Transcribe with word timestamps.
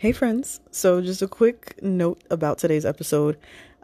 Hey, 0.00 0.12
friends. 0.12 0.62
So, 0.70 1.02
just 1.02 1.20
a 1.20 1.28
quick 1.28 1.78
note 1.82 2.24
about 2.30 2.56
today's 2.56 2.86
episode. 2.86 3.36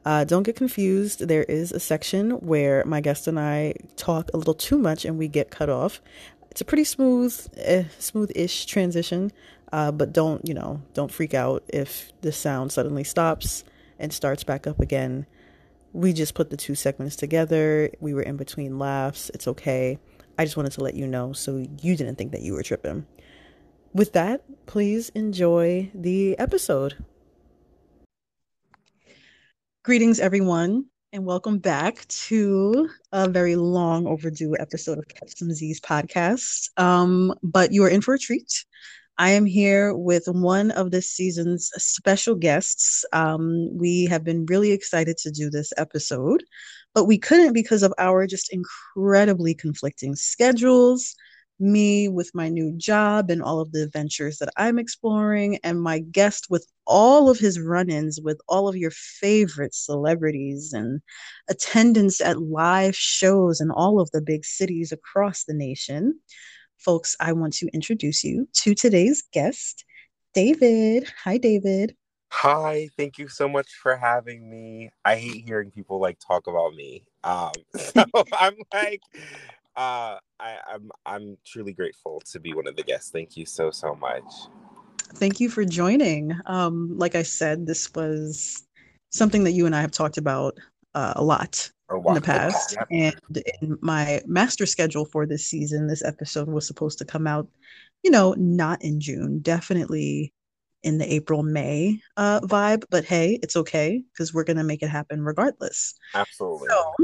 Uh, 0.02 0.24
don't 0.24 0.44
get 0.44 0.56
confused. 0.56 1.28
There 1.28 1.42
is 1.42 1.72
a 1.72 1.78
section 1.78 2.30
where 2.40 2.82
my 2.86 3.02
guest 3.02 3.26
and 3.28 3.38
I 3.38 3.74
talk 3.96 4.30
a 4.32 4.38
little 4.38 4.54
too 4.54 4.78
much 4.78 5.04
and 5.04 5.18
we 5.18 5.28
get 5.28 5.50
cut 5.50 5.68
off. 5.68 6.00
It's 6.50 6.62
a 6.62 6.64
pretty 6.64 6.84
smooth, 6.84 7.38
eh, 7.58 7.84
smooth-ish 7.98 8.64
transition, 8.64 9.30
uh, 9.72 9.92
but 9.92 10.14
don't 10.14 10.40
you 10.48 10.54
know? 10.54 10.80
Don't 10.94 11.12
freak 11.12 11.34
out 11.34 11.62
if 11.68 12.10
the 12.22 12.32
sound 12.32 12.72
suddenly 12.72 13.04
stops 13.04 13.62
and 13.98 14.10
starts 14.10 14.42
back 14.42 14.66
up 14.66 14.80
again. 14.80 15.26
We 15.92 16.14
just 16.14 16.32
put 16.32 16.48
the 16.48 16.56
two 16.56 16.76
segments 16.76 17.16
together. 17.16 17.90
We 18.00 18.14
were 18.14 18.22
in 18.22 18.38
between 18.38 18.78
laughs. 18.78 19.30
It's 19.34 19.46
okay. 19.48 19.98
I 20.38 20.46
just 20.46 20.56
wanted 20.56 20.72
to 20.72 20.82
let 20.82 20.94
you 20.94 21.06
know 21.06 21.34
so 21.34 21.58
you 21.82 21.94
didn't 21.94 22.16
think 22.16 22.32
that 22.32 22.40
you 22.40 22.54
were 22.54 22.62
tripping 22.62 23.04
with 23.92 24.12
that, 24.12 24.42
please 24.66 25.08
enjoy 25.10 25.90
the 25.94 26.38
episode. 26.38 26.96
Greetings, 29.84 30.18
everyone, 30.18 30.86
and 31.12 31.24
welcome 31.24 31.58
back 31.58 32.06
to 32.08 32.88
a 33.12 33.28
very 33.28 33.56
long 33.56 34.06
overdue 34.06 34.56
episode 34.58 34.98
of 34.98 35.08
Catch 35.08 35.36
Some 35.36 35.52
Z's 35.52 35.80
podcast. 35.80 36.68
Um, 36.78 37.32
but 37.42 37.72
you 37.72 37.84
are 37.84 37.88
in 37.88 38.00
for 38.00 38.14
a 38.14 38.18
treat. 38.18 38.64
I 39.18 39.30
am 39.30 39.46
here 39.46 39.94
with 39.94 40.24
one 40.26 40.72
of 40.72 40.90
this 40.90 41.10
season's 41.10 41.70
special 41.76 42.34
guests. 42.34 43.04
Um, 43.14 43.70
we 43.72 44.04
have 44.06 44.24
been 44.24 44.44
really 44.44 44.72
excited 44.72 45.16
to 45.18 45.30
do 45.30 45.48
this 45.48 45.72
episode, 45.78 46.44
but 46.94 47.06
we 47.06 47.16
couldn't 47.16 47.54
because 47.54 47.82
of 47.82 47.94
our 47.96 48.26
just 48.26 48.52
incredibly 48.52 49.54
conflicting 49.54 50.16
schedules 50.16 51.14
me 51.58 52.08
with 52.08 52.30
my 52.34 52.48
new 52.48 52.72
job 52.76 53.30
and 53.30 53.42
all 53.42 53.60
of 53.60 53.72
the 53.72 53.82
adventures 53.82 54.38
that 54.38 54.52
I'm 54.56 54.78
exploring, 54.78 55.58
and 55.64 55.80
my 55.80 56.00
guest 56.00 56.46
with 56.50 56.66
all 56.86 57.28
of 57.30 57.38
his 57.38 57.58
run 57.60 57.90
ins 57.90 58.20
with 58.20 58.40
all 58.48 58.68
of 58.68 58.76
your 58.76 58.90
favorite 58.90 59.74
celebrities 59.74 60.72
and 60.72 61.00
attendance 61.48 62.20
at 62.20 62.40
live 62.40 62.94
shows 62.94 63.60
in 63.60 63.70
all 63.70 64.00
of 64.00 64.10
the 64.12 64.20
big 64.20 64.44
cities 64.44 64.92
across 64.92 65.44
the 65.44 65.54
nation. 65.54 66.20
Folks, 66.78 67.16
I 67.20 67.32
want 67.32 67.54
to 67.54 67.68
introduce 67.72 68.22
you 68.22 68.48
to 68.52 68.74
today's 68.74 69.22
guest, 69.32 69.84
David. 70.34 71.10
Hi, 71.24 71.38
David. 71.38 71.96
Hi, 72.30 72.88
thank 72.98 73.18
you 73.18 73.28
so 73.28 73.48
much 73.48 73.68
for 73.82 73.96
having 73.96 74.50
me. 74.50 74.90
I 75.04 75.16
hate 75.16 75.44
hearing 75.46 75.70
people 75.70 76.00
like 76.00 76.18
talk 76.18 76.46
about 76.46 76.74
me. 76.74 77.04
Um, 77.24 77.52
so 77.76 78.04
I'm 78.32 78.56
like, 78.74 79.00
uh, 79.76 80.16
I, 80.40 80.56
I'm 80.72 80.90
I'm 81.04 81.36
truly 81.46 81.72
grateful 81.72 82.22
to 82.32 82.40
be 82.40 82.54
one 82.54 82.66
of 82.66 82.76
the 82.76 82.82
guests. 82.82 83.10
Thank 83.10 83.36
you 83.36 83.46
so 83.46 83.70
so 83.70 83.94
much. 83.94 84.24
Thank 85.14 85.40
you 85.40 85.48
for 85.48 85.64
joining. 85.64 86.32
Um, 86.46 86.96
like 86.96 87.14
I 87.14 87.22
said, 87.22 87.66
this 87.66 87.92
was 87.94 88.66
something 89.10 89.44
that 89.44 89.52
you 89.52 89.66
and 89.66 89.76
I 89.76 89.80
have 89.80 89.92
talked 89.92 90.18
about 90.18 90.58
uh, 90.94 91.12
a 91.16 91.24
lot 91.24 91.70
in 91.90 92.14
the 92.14 92.20
past. 92.20 92.76
And 92.90 93.14
in 93.62 93.78
my 93.80 94.20
master 94.26 94.66
schedule 94.66 95.04
for 95.04 95.26
this 95.26 95.46
season, 95.46 95.86
this 95.86 96.04
episode 96.04 96.48
was 96.48 96.66
supposed 96.66 96.98
to 96.98 97.04
come 97.04 97.26
out, 97.26 97.48
you 98.02 98.10
know, 98.10 98.34
not 98.36 98.82
in 98.82 99.00
June, 99.00 99.38
definitely 99.40 100.32
in 100.82 100.98
the 100.98 101.12
April 101.12 101.42
May 101.42 102.00
uh, 102.16 102.40
vibe. 102.40 102.84
But 102.90 103.04
hey, 103.04 103.38
it's 103.42 103.56
okay 103.56 104.02
because 104.12 104.34
we're 104.34 104.44
gonna 104.44 104.64
make 104.64 104.82
it 104.82 104.88
happen 104.88 105.22
regardless. 105.22 105.94
Absolutely. 106.14 106.68
So, 106.68 106.94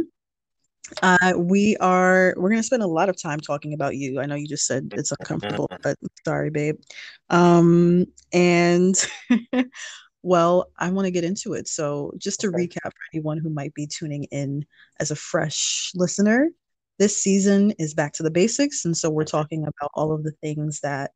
uh, 1.03 1.33
we 1.37 1.77
are 1.79 2.35
we're 2.37 2.51
gonna 2.51 2.63
spend 2.63 2.83
a 2.83 2.87
lot 2.87 3.09
of 3.09 3.21
time 3.21 3.41
talking 3.41 3.75
about 3.75 3.97
you. 3.97 4.21
I 4.21 4.27
know 4.27 4.35
you 4.35 4.47
just 4.47 4.67
said 4.67 4.93
it's 4.95 5.13
uncomfortable, 5.13 5.69
but 5.83 5.97
sorry, 6.25 6.51
babe. 6.51 6.77
Um, 7.31 8.07
and 8.33 8.95
well, 10.23 10.71
I 10.79 10.91
want 10.91 11.07
to 11.07 11.11
get 11.11 11.25
into 11.25 11.55
it. 11.55 11.69
So, 11.69 12.13
just 12.19 12.41
to 12.41 12.49
okay. 12.49 12.67
recap 12.67 12.83
for 12.85 13.05
anyone 13.15 13.39
who 13.39 13.51
might 13.51 13.75
be 13.75 13.87
tuning 13.87 14.25
in 14.25 14.65
as 15.01 15.11
a 15.11 15.17
fresh 15.17 15.91
listener, 15.95 16.51
this 16.99 17.17
season 17.23 17.73
is 17.79 17.95
back 17.95 18.13
to 18.15 18.23
the 18.23 18.31
basics, 18.31 18.85
and 18.85 18.97
so 18.97 19.11
we're 19.11 19.25
talking 19.25 19.63
about 19.63 19.91
all 19.95 20.13
of 20.13 20.25
the 20.25 20.33
things 20.43 20.81
that 20.81 21.13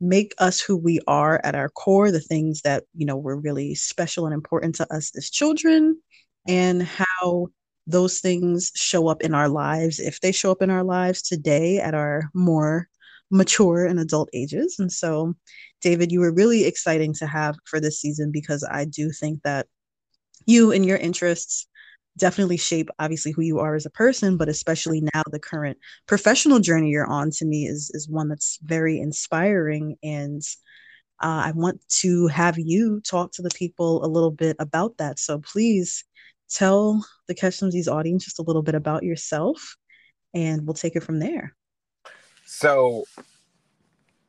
make 0.00 0.34
us 0.38 0.60
who 0.60 0.76
we 0.76 1.00
are 1.06 1.40
at 1.42 1.54
our 1.54 1.70
core, 1.70 2.10
the 2.10 2.20
things 2.20 2.62
that 2.62 2.84
you 2.94 3.06
know 3.06 3.16
were 3.16 3.40
really 3.40 3.74
special 3.74 4.26
and 4.26 4.34
important 4.34 4.74
to 4.76 4.94
us 4.94 5.10
as 5.16 5.30
children, 5.30 6.00
and 6.46 6.82
how 6.82 7.48
those 7.86 8.20
things 8.20 8.72
show 8.74 9.08
up 9.08 9.22
in 9.22 9.34
our 9.34 9.48
lives 9.48 10.00
if 10.00 10.20
they 10.20 10.32
show 10.32 10.50
up 10.50 10.62
in 10.62 10.70
our 10.70 10.84
lives 10.84 11.22
today 11.22 11.78
at 11.78 11.94
our 11.94 12.30
more 12.34 12.88
mature 13.30 13.86
and 13.86 13.98
adult 14.00 14.28
ages. 14.32 14.76
And 14.78 14.90
so, 14.90 15.34
David, 15.80 16.12
you 16.12 16.20
were 16.20 16.32
really 16.32 16.64
exciting 16.64 17.12
to 17.14 17.26
have 17.26 17.56
for 17.64 17.80
this 17.80 18.00
season 18.00 18.30
because 18.32 18.66
I 18.68 18.84
do 18.84 19.10
think 19.10 19.42
that 19.42 19.66
you 20.46 20.72
and 20.72 20.84
your 20.84 20.96
interests 20.98 21.66
definitely 22.18 22.56
shape 22.56 22.88
obviously 22.98 23.32
who 23.32 23.42
you 23.42 23.58
are 23.58 23.74
as 23.74 23.84
a 23.84 23.90
person 23.90 24.38
but 24.38 24.48
especially 24.48 25.02
now 25.14 25.22
the 25.30 25.38
current 25.38 25.76
professional 26.06 26.60
journey 26.60 26.88
you're 26.88 27.06
on 27.06 27.30
to 27.30 27.44
me 27.44 27.66
is 27.66 27.90
is 27.92 28.08
one 28.08 28.28
that's 28.28 28.58
very 28.62 28.98
inspiring 28.98 29.96
and 30.02 30.40
uh, 31.22 31.42
i 31.46 31.52
want 31.54 31.78
to 31.88 32.26
have 32.28 32.58
you 32.58 33.02
talk 33.02 33.32
to 33.32 33.42
the 33.42 33.50
people 33.50 34.02
a 34.02 34.08
little 34.08 34.30
bit 34.30 34.56
about 34.58 34.96
that 34.96 35.18
so 35.18 35.38
please 35.38 36.05
tell 36.48 37.04
the 37.28 37.34
Z's 37.70 37.88
audience 37.88 38.24
just 38.24 38.38
a 38.38 38.42
little 38.42 38.62
bit 38.62 38.74
about 38.74 39.02
yourself 39.02 39.76
and 40.34 40.66
we'll 40.66 40.74
take 40.74 40.96
it 40.96 41.02
from 41.02 41.18
there. 41.18 41.54
So 42.44 43.04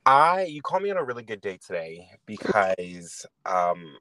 I 0.06 0.46
you 0.46 0.62
call 0.62 0.80
me 0.80 0.92
on 0.92 0.98
a 0.98 1.04
really 1.04 1.24
good 1.24 1.42
day 1.42 1.58
today 1.58 2.10
because 2.26 3.26
um 3.46 3.98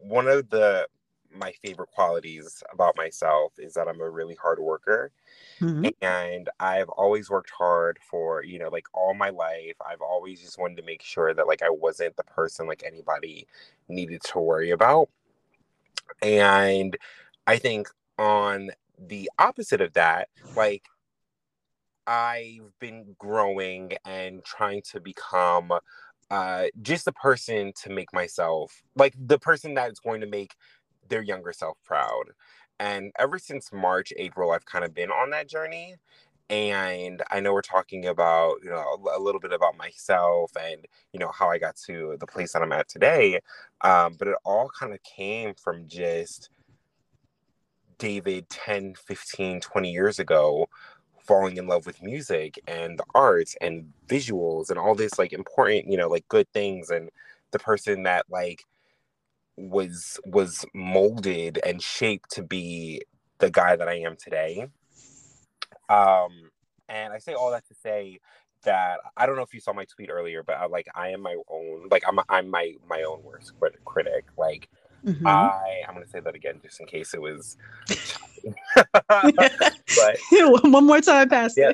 one 0.00 0.28
of 0.28 0.48
the 0.50 0.86
my 1.34 1.52
favorite 1.64 1.90
qualities 1.90 2.62
about 2.72 2.96
myself 2.96 3.52
is 3.58 3.74
that 3.74 3.88
I'm 3.88 4.00
a 4.00 4.08
really 4.08 4.34
hard 4.34 4.58
worker. 4.58 5.12
Mm-hmm. 5.60 5.88
And 6.02 6.48
I've 6.58 6.88
always 6.88 7.30
worked 7.30 7.50
hard 7.50 7.98
for, 8.10 8.42
you 8.42 8.58
know, 8.58 8.68
like 8.68 8.86
all 8.94 9.14
my 9.14 9.30
life. 9.30 9.76
I've 9.86 10.00
always 10.00 10.40
just 10.40 10.58
wanted 10.58 10.78
to 10.78 10.82
make 10.84 11.02
sure 11.02 11.34
that 11.34 11.46
like 11.46 11.62
I 11.62 11.70
wasn't 11.70 12.16
the 12.16 12.24
person 12.24 12.66
like 12.66 12.82
anybody 12.84 13.46
needed 13.88 14.22
to 14.24 14.38
worry 14.38 14.70
about. 14.70 15.08
And 16.22 16.96
I 17.48 17.56
think 17.56 17.88
on 18.18 18.72
the 18.98 19.30
opposite 19.38 19.80
of 19.80 19.94
that, 19.94 20.28
like 20.54 20.84
I've 22.06 22.78
been 22.78 23.16
growing 23.18 23.92
and 24.04 24.44
trying 24.44 24.82
to 24.92 25.00
become 25.00 25.72
uh, 26.30 26.64
just 26.82 27.06
the 27.06 27.12
person 27.12 27.72
to 27.84 27.90
make 27.90 28.12
myself 28.12 28.82
like 28.96 29.14
the 29.18 29.38
person 29.38 29.72
that's 29.72 29.98
going 29.98 30.20
to 30.20 30.26
make 30.26 30.56
their 31.08 31.22
younger 31.22 31.54
self 31.54 31.78
proud. 31.86 32.24
And 32.78 33.12
ever 33.18 33.38
since 33.38 33.72
March, 33.72 34.12
April, 34.18 34.50
I've 34.50 34.66
kind 34.66 34.84
of 34.84 34.94
been 34.94 35.10
on 35.10 35.30
that 35.30 35.48
journey. 35.48 35.96
And 36.50 37.22
I 37.30 37.40
know 37.40 37.54
we're 37.54 37.62
talking 37.62 38.06
about, 38.06 38.56
you 38.62 38.68
know, 38.68 38.98
a 39.16 39.20
little 39.20 39.40
bit 39.40 39.54
about 39.54 39.76
myself 39.78 40.50
and, 40.60 40.86
you 41.14 41.18
know, 41.18 41.30
how 41.30 41.50
I 41.50 41.58
got 41.58 41.76
to 41.86 42.16
the 42.20 42.26
place 42.26 42.52
that 42.52 42.62
I'm 42.62 42.72
at 42.72 42.88
today. 42.88 43.40
Um, 43.80 44.16
but 44.18 44.28
it 44.28 44.36
all 44.44 44.70
kind 44.78 44.92
of 44.92 45.02
came 45.02 45.54
from 45.54 45.88
just 45.88 46.50
David 47.98 48.48
10, 48.48 48.94
15, 48.94 49.60
20 49.60 49.90
years 49.90 50.18
ago 50.18 50.68
falling 51.28 51.58
in 51.58 51.66
love 51.66 51.84
with 51.84 52.02
music 52.02 52.58
and 52.66 52.98
the 52.98 53.04
arts 53.14 53.54
and 53.60 53.92
visuals 54.08 54.70
and 54.70 54.78
all 54.78 54.94
this 54.94 55.18
like 55.18 55.32
important, 55.32 55.90
you 55.90 55.96
know, 55.96 56.08
like 56.08 56.26
good 56.28 56.50
things 56.52 56.88
and 56.90 57.10
the 57.50 57.58
person 57.58 58.04
that 58.04 58.24
like 58.30 58.64
was 59.56 60.18
was 60.24 60.64
molded 60.74 61.58
and 61.66 61.82
shaped 61.82 62.30
to 62.30 62.42
be 62.42 63.02
the 63.38 63.50
guy 63.50 63.76
that 63.76 63.88
I 63.88 63.96
am 63.98 64.16
today. 64.16 64.68
Um 65.88 66.50
and 66.88 67.12
I 67.12 67.18
say 67.18 67.34
all 67.34 67.50
that 67.50 67.66
to 67.68 67.74
say 67.74 68.20
that 68.64 69.00
I 69.16 69.26
don't 69.26 69.36
know 69.36 69.42
if 69.42 69.52
you 69.52 69.60
saw 69.60 69.72
my 69.72 69.84
tweet 69.84 70.10
earlier, 70.10 70.42
but 70.42 70.56
I, 70.56 70.66
like 70.66 70.88
I 70.94 71.08
am 71.10 71.20
my 71.20 71.36
own 71.48 71.88
like 71.90 72.04
I'm 72.06 72.18
I'm 72.28 72.48
my 72.48 72.74
my 72.88 73.02
own 73.02 73.22
worst 73.22 73.52
critic. 73.84 74.24
Like 74.36 74.68
Mm-hmm. 75.04 75.26
I 75.26 75.82
I'm 75.86 75.94
gonna 75.94 76.06
say 76.06 76.20
that 76.20 76.34
again 76.34 76.60
just 76.62 76.80
in 76.80 76.86
case 76.86 77.14
it 77.14 77.20
was. 77.20 77.56
but 79.08 80.18
one 80.32 80.86
more 80.86 81.00
time, 81.00 81.28
past 81.28 81.56
yeah, 81.56 81.72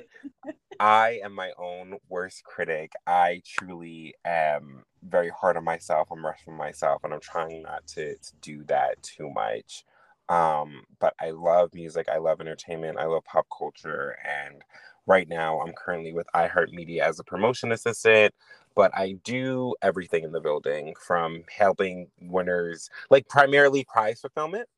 I 0.81 1.21
am 1.25 1.35
my 1.35 1.53
own 1.59 1.99
worst 2.09 2.45
critic. 2.45 2.93
I 3.07 3.43
truly 3.47 4.15
am 4.25 4.85
very 5.03 5.31
hard 5.31 5.57
on 5.57 5.65
myself. 5.65 6.09
I'm 6.11 6.25
rough 6.25 6.43
on 6.49 6.55
myself, 6.55 7.03
and 7.05 7.15
I'm 7.15 7.21
trying 7.21 7.63
not 7.63 7.87
to, 7.89 8.15
to 8.15 8.33
do 8.41 8.65
that 8.65 9.03
too 9.03 9.31
much. 9.31 9.85
Um, 10.29 10.85
but 11.01 11.15
I 11.21 11.31
love 11.31 11.75
music. 11.75 12.09
I 12.09 12.19
love 12.19 12.41
entertainment. 12.41 12.99
I 12.99 13.05
love 13.05 13.25
pop 13.25 13.47
culture, 13.57 14.17
and 14.25 14.63
right 15.07 15.29
now 15.29 15.61
I'm 15.61 15.73
currently 15.73 16.13
with 16.13 16.27
iHeartMedia 16.35 17.01
as 17.01 17.19
a 17.19 17.25
promotion 17.25 17.73
assistant 17.73 18.35
but 18.75 18.91
I 18.97 19.17
do 19.25 19.75
everything 19.83 20.25
in 20.25 20.33
the 20.33 20.41
building 20.41 20.95
from 21.01 21.45
helping 21.49 22.09
winners, 22.21 22.91
like 23.11 23.29
primarily 23.29 23.85
prize 23.85 24.21
fulfillment, 24.21 24.69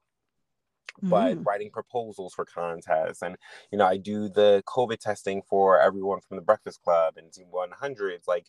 but 1.03 1.39
mm. 1.39 1.47
writing 1.47 1.71
proposals 1.71 2.35
for 2.35 2.45
contests. 2.45 3.23
And, 3.23 3.37
you 3.71 3.79
know, 3.79 3.87
I 3.87 3.97
do 3.97 4.29
the 4.29 4.63
COVID 4.67 4.99
testing 4.99 5.43
for 5.49 5.81
everyone 5.81 6.21
from 6.21 6.37
the 6.37 6.43
Breakfast 6.43 6.83
Club 6.83 7.15
and 7.17 7.33
Z100s. 7.33 8.29
Like, 8.29 8.47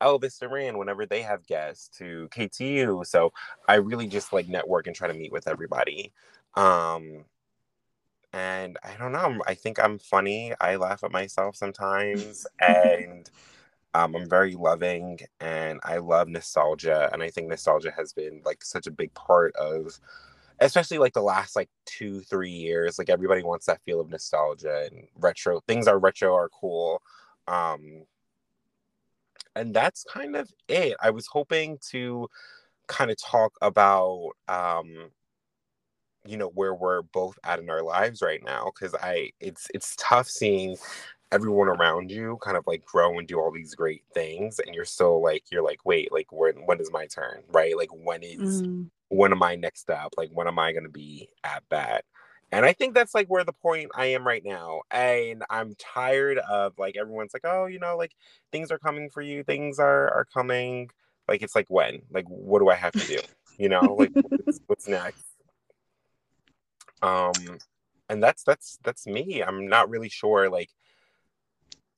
Elvis 0.00 0.38
Duran 0.38 0.78
whenever 0.78 1.04
they 1.04 1.20
have 1.20 1.46
guests, 1.46 1.98
to 1.98 2.26
KTU. 2.34 3.06
So 3.06 3.34
I 3.68 3.74
really 3.74 4.06
just 4.06 4.32
like 4.32 4.48
network 4.48 4.86
and 4.86 4.96
try 4.96 5.08
to 5.08 5.12
meet 5.12 5.30
with 5.30 5.46
everybody. 5.46 6.10
Um, 6.54 7.26
and 8.32 8.78
I 8.82 8.96
don't 8.98 9.12
know. 9.12 9.42
I 9.46 9.54
think 9.54 9.78
I'm 9.82 9.98
funny. 9.98 10.52
I 10.60 10.76
laugh 10.76 11.02
at 11.04 11.12
myself 11.12 11.56
sometimes, 11.56 12.46
and 12.60 13.28
um, 13.94 14.14
I'm 14.14 14.28
very 14.28 14.54
loving, 14.54 15.20
and 15.40 15.80
I 15.82 15.98
love 15.98 16.28
nostalgia. 16.28 17.10
And 17.12 17.22
I 17.22 17.30
think 17.30 17.48
nostalgia 17.48 17.92
has 17.96 18.12
been 18.12 18.42
like 18.44 18.62
such 18.62 18.86
a 18.86 18.92
big 18.92 19.12
part 19.14 19.54
of, 19.56 19.98
especially 20.60 20.98
like 20.98 21.14
the 21.14 21.22
last 21.22 21.56
like 21.56 21.70
two, 21.86 22.20
three 22.20 22.50
years. 22.50 22.98
Like 22.98 23.10
everybody 23.10 23.42
wants 23.42 23.66
that 23.66 23.82
feel 23.84 24.00
of 24.00 24.10
nostalgia 24.10 24.88
and 24.90 25.08
retro. 25.16 25.60
Things 25.66 25.88
are 25.88 25.98
retro 25.98 26.34
are 26.34 26.48
cool. 26.48 27.02
Um, 27.48 28.04
and 29.56 29.74
that's 29.74 30.04
kind 30.04 30.36
of 30.36 30.50
it. 30.68 30.96
I 31.00 31.10
was 31.10 31.26
hoping 31.26 31.78
to 31.90 32.28
kind 32.86 33.10
of 33.10 33.16
talk 33.16 33.52
about 33.62 34.30
um 34.48 35.10
you 36.26 36.36
know 36.36 36.48
where 36.48 36.74
we're 36.74 37.02
both 37.02 37.38
at 37.44 37.58
in 37.58 37.70
our 37.70 37.82
lives 37.82 38.20
right 38.22 38.42
now 38.44 38.70
because 38.74 38.94
i 39.02 39.30
it's 39.40 39.68
it's 39.74 39.96
tough 39.98 40.28
seeing 40.28 40.76
everyone 41.32 41.68
around 41.68 42.10
you 42.10 42.38
kind 42.42 42.56
of 42.56 42.66
like 42.66 42.84
grow 42.84 43.18
and 43.18 43.28
do 43.28 43.38
all 43.38 43.52
these 43.52 43.74
great 43.74 44.02
things 44.14 44.58
and 44.58 44.74
you're 44.74 44.84
still 44.84 45.22
like 45.22 45.44
you're 45.50 45.62
like 45.62 45.84
wait 45.84 46.10
like 46.12 46.30
when 46.32 46.54
when 46.66 46.80
is 46.80 46.90
my 46.92 47.06
turn? 47.06 47.42
Right? 47.50 47.76
Like 47.76 47.90
when 47.92 48.22
is 48.22 48.62
mm. 48.62 48.88
when 49.08 49.32
am 49.32 49.42
i 49.42 49.54
next 49.54 49.90
up? 49.90 50.14
Like 50.16 50.30
when 50.32 50.48
am 50.48 50.58
i 50.58 50.72
going 50.72 50.84
to 50.84 50.90
be 50.90 51.28
at 51.44 51.62
bat? 51.68 52.04
And 52.52 52.66
i 52.66 52.72
think 52.72 52.94
that's 52.94 53.14
like 53.14 53.28
where 53.28 53.44
the 53.44 53.52
point 53.52 53.90
i 53.94 54.06
am 54.06 54.26
right 54.26 54.44
now 54.44 54.82
and 54.90 55.44
i'm 55.50 55.74
tired 55.78 56.38
of 56.38 56.76
like 56.78 56.96
everyone's 56.96 57.32
like 57.32 57.44
oh 57.44 57.66
you 57.66 57.78
know 57.78 57.96
like 57.96 58.12
things 58.50 58.72
are 58.72 58.78
coming 58.78 59.08
for 59.08 59.22
you 59.22 59.44
things 59.44 59.78
are 59.78 60.12
are 60.12 60.26
coming. 60.32 60.90
Like 61.28 61.42
it's 61.42 61.54
like 61.54 61.68
when? 61.68 62.02
Like 62.10 62.26
what 62.26 62.58
do 62.58 62.68
i 62.68 62.74
have 62.74 62.92
to 62.92 63.06
do? 63.06 63.18
You 63.56 63.68
know? 63.68 63.94
Like 63.98 64.10
what's, 64.14 64.60
what's 64.66 64.88
next 64.88 65.29
um 67.02 67.32
and 68.08 68.22
that's 68.22 68.42
that's 68.42 68.78
that's 68.82 69.06
me. 69.06 69.42
I'm 69.42 69.68
not 69.68 69.88
really 69.88 70.08
sure 70.08 70.50
like 70.50 70.70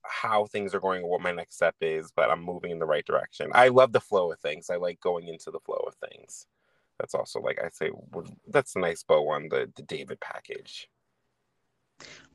how 0.04 0.46
things 0.46 0.75
are 0.75 0.81
going 0.81 1.02
or 1.02 1.10
what 1.10 1.20
my 1.20 1.32
next 1.32 1.54
step 1.54 1.76
is 1.81 2.12
but 2.14 2.28
i'm 2.28 2.43
moving 2.43 2.70
in 2.70 2.78
the 2.78 2.87
right 2.87 3.06
direction. 3.06 3.50
I 3.54 3.69
love 3.69 3.93
the 3.93 4.00
flow 4.00 4.32
of 4.32 4.38
things. 4.40 4.69
I 4.69 4.76
like 4.76 5.00
going 5.00 5.28
into 5.28 5.50
the 5.50 5.60
flow 5.60 5.82
of 5.87 5.94
things. 5.94 6.46
That's 6.99 7.14
also 7.14 7.40
like 7.40 7.60
i 7.64 7.69
say 7.69 7.90
that's 8.49 8.76
a 8.76 8.81
nice 8.81 9.02
bow 9.02 9.28
on 9.31 9.49
the 9.49 9.70
the 9.75 9.82
david 9.82 10.20
package. 10.20 10.88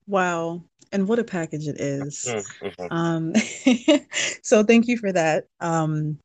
Wow. 0.07 0.63
And 0.93 1.07
what 1.07 1.19
a 1.19 1.23
package 1.23 1.67
it 1.67 1.79
is. 1.79 2.25
Mm-hmm. 2.25 2.93
um 2.93 3.33
so 4.41 4.63
thank 4.63 4.87
you 4.87 4.97
for 4.97 5.11
that. 5.11 5.45
Um 5.59 6.19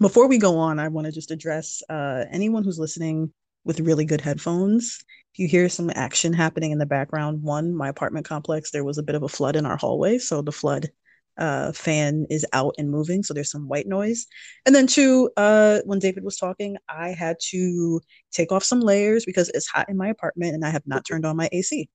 before 0.00 0.28
we 0.28 0.38
go 0.38 0.56
on 0.56 0.78
i 0.78 0.86
want 0.86 1.04
to 1.04 1.12
just 1.12 1.32
address 1.32 1.82
uh 1.90 2.24
anyone 2.30 2.62
who's 2.62 2.78
listening 2.78 3.32
with 3.64 3.80
really 3.80 4.04
good 4.04 4.20
headphones 4.20 5.04
you 5.38 5.48
hear 5.48 5.68
some 5.68 5.90
action 5.94 6.32
happening 6.32 6.70
in 6.70 6.78
the 6.78 6.86
background, 6.86 7.42
one, 7.42 7.74
my 7.74 7.88
apartment 7.88 8.26
complex, 8.26 8.70
there 8.70 8.84
was 8.84 8.98
a 8.98 9.02
bit 9.02 9.14
of 9.14 9.22
a 9.22 9.28
flood 9.28 9.56
in 9.56 9.66
our 9.66 9.76
hallway. 9.76 10.18
So 10.18 10.42
the 10.42 10.52
flood 10.52 10.90
uh, 11.38 11.72
fan 11.72 12.26
is 12.28 12.44
out 12.52 12.74
and 12.78 12.90
moving. 12.90 13.22
So 13.22 13.32
there's 13.32 13.50
some 13.50 13.68
white 13.68 13.86
noise. 13.86 14.26
And 14.66 14.74
then 14.74 14.86
two, 14.86 15.30
uh, 15.36 15.80
when 15.86 15.98
David 15.98 16.24
was 16.24 16.36
talking, 16.36 16.76
I 16.88 17.10
had 17.10 17.36
to 17.50 18.00
take 18.32 18.52
off 18.52 18.64
some 18.64 18.80
layers 18.80 19.24
because 19.24 19.48
it's 19.50 19.66
hot 19.66 19.88
in 19.88 19.96
my 19.96 20.08
apartment 20.08 20.54
and 20.54 20.64
I 20.64 20.70
have 20.70 20.86
not 20.86 21.04
turned 21.06 21.24
on 21.24 21.36
my 21.36 21.48
AC. 21.52 21.88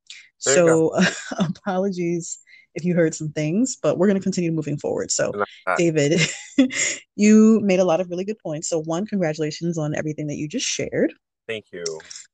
There 0.46 0.56
so 0.56 0.90
uh, 0.90 1.06
apologies 1.40 2.40
if 2.74 2.84
you 2.84 2.94
heard 2.94 3.16
some 3.16 3.32
things, 3.32 3.78
but 3.82 3.98
we're 3.98 4.08
going 4.08 4.20
to 4.20 4.24
continue 4.24 4.52
moving 4.52 4.78
forward. 4.78 5.10
So, 5.10 5.32
David, 5.78 6.20
you 7.16 7.62
made 7.62 7.80
a 7.80 7.86
lot 7.86 8.02
of 8.02 8.10
really 8.10 8.26
good 8.26 8.40
points. 8.40 8.68
So, 8.68 8.82
one, 8.82 9.06
congratulations 9.06 9.78
on 9.78 9.96
everything 9.96 10.28
that 10.28 10.36
you 10.36 10.48
just 10.48 10.66
shared. 10.66 11.14
Thank 11.48 11.66
you. 11.72 11.84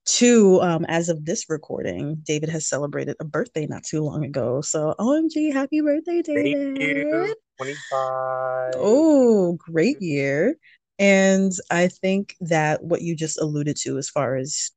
Two, 0.05 0.59
um, 0.61 0.85
as 0.85 1.09
of 1.09 1.25
this 1.25 1.49
recording, 1.49 2.17
David 2.23 2.49
has 2.49 2.67
celebrated 2.67 3.15
a 3.19 3.25
birthday 3.25 3.67
not 3.67 3.83
too 3.83 4.01
long 4.01 4.25
ago. 4.25 4.61
So, 4.61 4.95
OMG, 4.99 5.53
happy 5.53 5.81
birthday, 5.81 6.21
David. 6.21 6.75
Thank 6.75 6.79
you. 6.79 7.35
25. 7.57 8.73
Oh, 8.77 9.53
great 9.53 10.01
year. 10.01 10.57
And 10.97 11.51
I 11.69 11.87
think 11.87 12.35
that 12.41 12.83
what 12.83 13.01
you 13.01 13.15
just 13.15 13.39
alluded 13.39 13.75
to, 13.81 13.97
as 13.97 14.09
far 14.09 14.35
as 14.35 14.71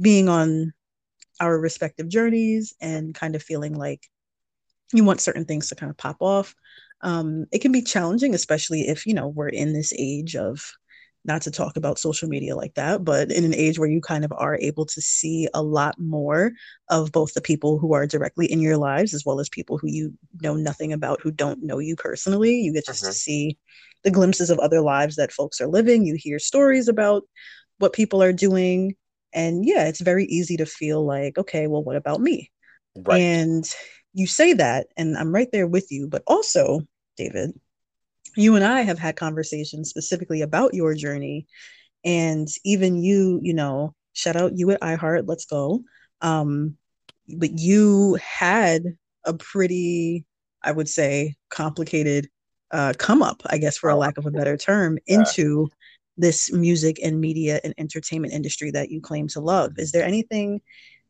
being 0.00 0.28
on 0.28 0.72
our 1.40 1.58
respective 1.58 2.08
journeys 2.08 2.74
and 2.80 3.14
kind 3.14 3.34
of 3.34 3.42
feeling 3.42 3.74
like 3.74 4.06
you 4.92 5.04
want 5.04 5.20
certain 5.20 5.44
things 5.44 5.68
to 5.68 5.74
kind 5.74 5.90
of 5.90 5.96
pop 5.96 6.16
off, 6.20 6.54
um, 7.00 7.46
it 7.50 7.60
can 7.60 7.72
be 7.72 7.82
challenging, 7.82 8.34
especially 8.34 8.82
if, 8.82 9.06
you 9.06 9.14
know, 9.14 9.26
we're 9.26 9.48
in 9.48 9.72
this 9.72 9.92
age 9.98 10.36
of 10.36 10.72
not 11.24 11.42
to 11.42 11.50
talk 11.50 11.76
about 11.76 11.98
social 11.98 12.28
media 12.28 12.56
like 12.56 12.74
that, 12.74 13.04
but 13.04 13.30
in 13.30 13.44
an 13.44 13.54
age 13.54 13.78
where 13.78 13.88
you 13.88 14.00
kind 14.00 14.24
of 14.24 14.32
are 14.36 14.56
able 14.56 14.84
to 14.86 15.00
see 15.00 15.48
a 15.54 15.62
lot 15.62 15.98
more 15.98 16.52
of 16.88 17.12
both 17.12 17.34
the 17.34 17.40
people 17.40 17.78
who 17.78 17.92
are 17.94 18.06
directly 18.06 18.50
in 18.50 18.60
your 18.60 18.76
lives 18.76 19.14
as 19.14 19.24
well 19.24 19.38
as 19.38 19.48
people 19.48 19.78
who 19.78 19.88
you 19.88 20.12
know 20.40 20.54
nothing 20.54 20.92
about 20.92 21.20
who 21.20 21.30
don't 21.30 21.62
know 21.62 21.78
you 21.78 21.94
personally. 21.94 22.54
You 22.54 22.72
get 22.72 22.86
just 22.86 23.04
uh-huh. 23.04 23.12
to 23.12 23.18
see 23.18 23.58
the 24.02 24.10
glimpses 24.10 24.50
of 24.50 24.58
other 24.58 24.80
lives 24.80 25.16
that 25.16 25.32
folks 25.32 25.60
are 25.60 25.68
living. 25.68 26.04
You 26.04 26.14
hear 26.14 26.38
stories 26.38 26.88
about 26.88 27.22
what 27.78 27.92
people 27.92 28.22
are 28.22 28.32
doing. 28.32 28.96
And 29.32 29.64
yeah, 29.64 29.86
it's 29.86 30.00
very 30.00 30.24
easy 30.26 30.56
to 30.58 30.66
feel 30.66 31.04
like, 31.04 31.38
okay, 31.38 31.66
well, 31.66 31.84
what 31.84 31.96
about 31.96 32.20
me? 32.20 32.50
Right. 32.96 33.20
And 33.20 33.64
you 34.12 34.26
say 34.26 34.52
that, 34.54 34.88
and 34.96 35.16
I'm 35.16 35.34
right 35.34 35.48
there 35.52 35.66
with 35.66 35.90
you. 35.90 36.06
But 36.08 36.22
also, 36.26 36.80
David, 37.16 37.58
you 38.36 38.56
and 38.56 38.64
I 38.64 38.82
have 38.82 38.98
had 38.98 39.16
conversations 39.16 39.90
specifically 39.90 40.42
about 40.42 40.74
your 40.74 40.94
journey. 40.94 41.46
And 42.04 42.48
even 42.64 43.02
you, 43.02 43.40
you 43.42 43.54
know, 43.54 43.94
shout 44.12 44.36
out 44.36 44.56
you 44.56 44.70
at 44.70 44.80
iHeart, 44.80 45.24
let's 45.26 45.44
go. 45.44 45.82
Um, 46.20 46.76
but 47.36 47.58
you 47.58 48.14
had 48.14 48.82
a 49.24 49.34
pretty, 49.34 50.24
I 50.62 50.72
would 50.72 50.88
say, 50.88 51.36
complicated 51.48 52.28
uh, 52.70 52.94
come 52.98 53.22
up, 53.22 53.42
I 53.46 53.58
guess, 53.58 53.76
for 53.76 53.90
a 53.90 53.96
lack 53.96 54.18
of 54.18 54.26
a 54.26 54.30
better 54.30 54.56
term, 54.56 54.98
into 55.06 55.68
this 56.16 56.52
music 56.52 56.98
and 57.02 57.20
media 57.20 57.60
and 57.64 57.74
entertainment 57.78 58.32
industry 58.32 58.70
that 58.70 58.90
you 58.90 59.00
claim 59.00 59.28
to 59.28 59.40
love. 59.40 59.72
Is 59.76 59.92
there 59.92 60.04
anything 60.04 60.60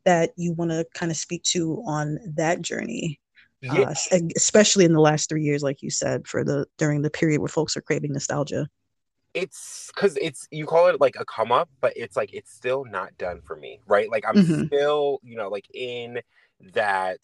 that 0.04 0.32
you 0.36 0.52
want 0.52 0.70
to 0.72 0.84
kind 0.94 1.10
of 1.10 1.16
speak 1.16 1.42
to 1.44 1.82
on 1.86 2.19
that 2.34 2.62
journey 2.62 3.20
yeah. 3.62 3.94
uh, 4.12 4.18
especially 4.36 4.84
in 4.84 4.92
the 4.92 5.00
last 5.00 5.28
three 5.28 5.42
years, 5.42 5.62
like 5.62 5.82
you 5.82 5.90
said, 5.90 6.26
for 6.26 6.44
the 6.44 6.66
during 6.78 7.02
the 7.02 7.10
period 7.10 7.40
where 7.40 7.48
folks 7.48 7.76
are 7.76 7.82
craving 7.82 8.12
nostalgia. 8.12 8.68
It's 9.34 9.90
because 9.94 10.18
it's 10.20 10.46
you 10.50 10.66
call 10.66 10.88
it 10.88 11.00
like 11.00 11.16
a 11.18 11.24
come 11.24 11.52
up, 11.52 11.70
but 11.81 11.92
it's 11.96 12.16
like 12.16 12.34
it's 12.34 12.52
still 12.52 12.84
not 12.84 13.16
done 13.16 13.40
for 13.40 13.56
me, 13.56 13.81
right? 13.86 14.10
Like 14.10 14.24
I'm 14.26 14.34
mm-hmm. 14.34 14.66
still, 14.66 15.20
you 15.22 15.36
know, 15.36 15.48
like 15.48 15.66
in 15.72 16.20
that 16.74 17.19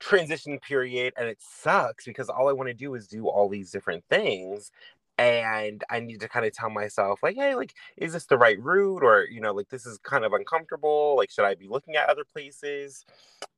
transition 0.00 0.58
period 0.58 1.14
and 1.16 1.28
it 1.28 1.38
sucks 1.40 2.04
because 2.04 2.28
all 2.28 2.48
I 2.48 2.52
want 2.52 2.68
to 2.68 2.74
do 2.74 2.94
is 2.94 3.06
do 3.06 3.26
all 3.26 3.48
these 3.48 3.70
different 3.70 4.04
things 4.10 4.70
and 5.16 5.82
I 5.88 6.00
need 6.00 6.20
to 6.20 6.28
kind 6.28 6.44
of 6.44 6.52
tell 6.52 6.68
myself 6.68 7.20
like 7.22 7.36
hey 7.36 7.54
like 7.54 7.72
is 7.96 8.12
this 8.12 8.26
the 8.26 8.36
right 8.36 8.60
route 8.60 9.02
or 9.02 9.26
you 9.30 9.40
know 9.40 9.52
like 9.52 9.68
this 9.68 9.86
is 9.86 9.98
kind 9.98 10.24
of 10.24 10.32
uncomfortable 10.32 11.14
like 11.16 11.30
should 11.30 11.44
I 11.46 11.54
be 11.54 11.68
looking 11.68 11.96
at 11.96 12.08
other 12.08 12.24
places 12.24 13.06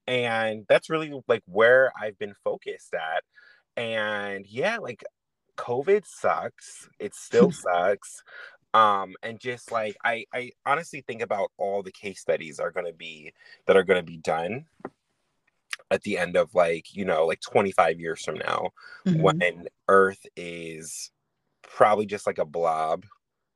and 0.06 0.64
that's 0.68 0.90
really 0.90 1.12
like 1.28 1.42
where 1.46 1.92
I've 2.00 2.18
been 2.18 2.34
focused 2.44 2.94
at 2.94 3.22
and 3.76 4.46
yeah 4.46 4.78
like 4.78 5.04
covid 5.56 6.04
sucks 6.06 6.88
it 6.98 7.14
still 7.14 7.50
sucks 7.52 8.22
um 8.74 9.14
and 9.22 9.40
just 9.40 9.72
like 9.72 9.96
I 10.04 10.26
I 10.32 10.52
honestly 10.64 11.02
think 11.06 11.22
about 11.22 11.50
all 11.56 11.82
the 11.82 11.92
case 11.92 12.20
studies 12.20 12.58
are 12.60 12.70
going 12.70 12.86
to 12.86 12.92
be 12.92 13.32
that 13.66 13.76
are 13.76 13.84
going 13.84 14.00
to 14.00 14.10
be 14.10 14.18
done 14.18 14.66
at 15.90 16.02
the 16.02 16.18
end 16.18 16.36
of 16.36 16.54
like 16.54 16.94
you 16.94 17.04
know 17.04 17.26
like 17.26 17.40
25 17.40 18.00
years 18.00 18.22
from 18.22 18.36
now 18.36 18.70
mm-hmm. 19.06 19.20
when 19.20 19.68
earth 19.88 20.24
is 20.36 21.10
probably 21.62 22.06
just 22.06 22.26
like 22.26 22.38
a 22.38 22.44
blob 22.44 23.04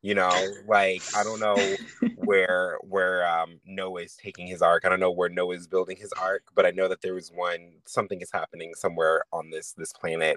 you 0.03 0.15
know 0.15 0.33
like 0.67 1.03
i 1.17 1.23
don't 1.23 1.41
know 1.41 1.57
where 2.31 2.79
where 2.83 3.29
um 3.29 3.59
noah 3.67 4.03
is 4.03 4.15
taking 4.15 4.47
his 4.47 4.63
ark. 4.63 4.85
I 4.85 4.89
don't 4.89 5.01
know 5.01 5.11
where 5.11 5.29
noah 5.29 5.57
is 5.57 5.67
building 5.67 5.97
his 5.97 6.13
ark 6.13 6.45
but 6.55 6.65
i 6.65 6.71
know 6.71 6.87
that 6.87 7.03
there 7.03 7.15
was 7.15 7.33
one 7.33 7.73
something 7.87 8.21
is 8.21 8.31
happening 8.31 8.73
somewhere 8.77 9.25
on 9.33 9.51
this 9.51 9.73
this 9.73 9.93
planet. 9.93 10.37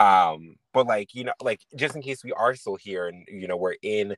Um 0.00 0.56
but 0.74 0.86
like 0.86 1.14
you 1.14 1.24
know 1.24 1.32
like 1.40 1.62
just 1.74 1.96
in 1.96 2.02
case 2.02 2.22
we 2.22 2.32
are 2.32 2.54
still 2.54 2.76
here 2.76 3.08
and 3.08 3.26
you 3.26 3.48
know 3.48 3.56
we're 3.56 3.76
in 3.80 4.16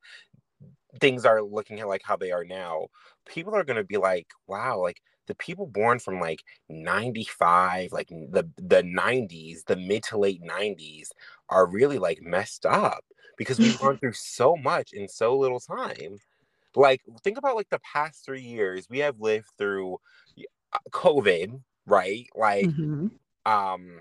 things 1.00 1.24
are 1.24 1.40
looking 1.42 1.78
at 1.78 1.86
like 1.86 2.02
how 2.04 2.16
they 2.16 2.32
are 2.32 2.44
now 2.44 2.88
people 3.24 3.54
are 3.54 3.64
going 3.64 3.76
to 3.76 3.84
be 3.84 3.98
like 3.98 4.26
wow 4.48 4.80
like 4.80 5.00
the 5.28 5.34
people 5.36 5.66
born 5.66 6.00
from 6.00 6.18
like 6.18 6.42
95 6.68 7.92
like 7.92 8.08
the 8.08 8.48
the 8.56 8.82
90s 8.82 9.64
the 9.66 9.76
mid 9.76 10.02
to 10.02 10.18
late 10.18 10.42
90s 10.42 11.10
are 11.50 11.66
really 11.66 12.00
like 12.00 12.20
messed 12.20 12.66
up 12.66 13.04
because 13.38 13.60
we've 13.60 13.78
gone 13.84 13.96
through 13.96 14.12
so 14.12 14.56
much 14.56 14.92
in 14.92 15.06
so 15.06 15.38
little 15.38 15.60
time 15.60 16.18
like 16.76 17.02
think 17.22 17.38
about 17.38 17.56
like 17.56 17.68
the 17.70 17.80
past 17.80 18.24
three 18.24 18.42
years 18.42 18.86
we 18.88 18.98
have 18.98 19.20
lived 19.20 19.46
through 19.58 19.98
uh, 20.72 20.78
covid 20.90 21.60
right 21.86 22.26
like 22.34 22.66
mm-hmm. 22.66 23.08
um 23.50 24.00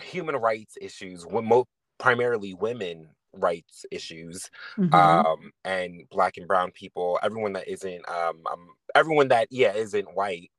human 0.00 0.36
rights 0.36 0.76
issues 0.80 1.26
mo- 1.30 1.68
primarily 1.98 2.54
women 2.54 3.08
rights 3.32 3.84
issues 3.90 4.50
mm-hmm. 4.76 4.94
um 4.94 5.50
and 5.64 6.02
black 6.10 6.36
and 6.36 6.46
brown 6.46 6.70
people 6.70 7.18
everyone 7.22 7.52
that 7.52 7.68
isn't 7.68 8.08
um, 8.08 8.40
um 8.50 8.68
everyone 8.94 9.28
that 9.28 9.48
yeah 9.50 9.72
isn't 9.72 10.14
white 10.14 10.50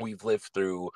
we've 0.00 0.24
lived 0.24 0.50
through 0.52 0.90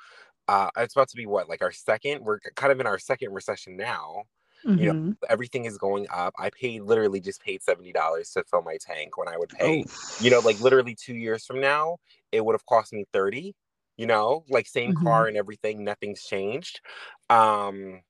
uh 0.47 0.69
it's 0.77 0.95
about 0.95 1.09
to 1.09 1.17
be 1.17 1.25
what 1.25 1.49
like 1.49 1.61
our 1.61 1.71
second 1.71 2.23
we're 2.23 2.39
kind 2.55 2.71
of 2.71 2.79
in 2.79 2.87
our 2.87 2.99
second 2.99 3.33
recession 3.33 3.75
now 3.75 4.23
mm-hmm. 4.65 4.79
you 4.79 4.85
know 4.87 4.93
mm-hmm. 4.93 5.11
everything 5.29 5.65
is 5.65 5.77
going 5.77 6.07
up 6.11 6.33
i 6.37 6.49
paid 6.49 6.81
literally 6.81 7.19
just 7.19 7.41
paid 7.41 7.61
$70 7.61 8.33
to 8.33 8.43
fill 8.43 8.61
my 8.61 8.77
tank 8.79 9.17
when 9.17 9.27
i 9.27 9.37
would 9.37 9.49
pay 9.49 9.85
oh. 9.87 10.17
you 10.19 10.29
know 10.29 10.39
like 10.39 10.59
literally 10.59 10.95
two 10.95 11.15
years 11.15 11.45
from 11.45 11.59
now 11.59 11.97
it 12.31 12.43
would 12.43 12.53
have 12.53 12.65
cost 12.65 12.93
me 12.93 13.05
30 13.13 13.53
you 13.97 14.07
know 14.07 14.43
like 14.49 14.67
same 14.67 14.93
mm-hmm. 14.93 15.03
car 15.03 15.27
and 15.27 15.37
everything 15.37 15.83
nothing's 15.83 16.23
changed 16.23 16.81
um 17.29 18.01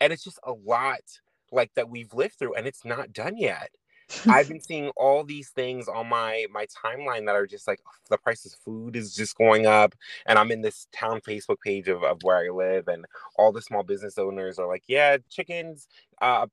and 0.00 0.12
it's 0.12 0.24
just 0.24 0.38
a 0.44 0.52
lot 0.52 1.00
like 1.52 1.72
that 1.74 1.88
we've 1.88 2.12
lived 2.12 2.34
through 2.38 2.54
and 2.54 2.66
it's 2.66 2.84
not 2.84 3.12
done 3.12 3.36
yet 3.36 3.70
I've 4.28 4.48
been 4.48 4.60
seeing 4.60 4.90
all 4.96 5.24
these 5.24 5.50
things 5.50 5.88
on 5.88 6.08
my 6.08 6.46
my 6.52 6.66
timeline 6.66 7.26
that 7.26 7.36
are 7.36 7.46
just 7.46 7.66
like 7.68 7.80
the 8.10 8.18
price 8.18 8.44
of 8.46 8.52
food 8.64 8.96
is 8.96 9.14
just 9.14 9.36
going 9.36 9.66
up, 9.66 9.94
and 10.26 10.38
I'm 10.38 10.50
in 10.52 10.62
this 10.62 10.88
town 10.92 11.20
Facebook 11.20 11.60
page 11.64 11.88
of, 11.88 12.02
of 12.04 12.22
where 12.22 12.38
I 12.38 12.50
live, 12.50 12.88
and 12.88 13.04
all 13.36 13.52
the 13.52 13.62
small 13.62 13.82
business 13.84 14.18
owners 14.18 14.58
are 14.58 14.68
like, 14.68 14.84
"Yeah, 14.88 15.18
chickens, 15.30 15.88
uh, 16.20 16.46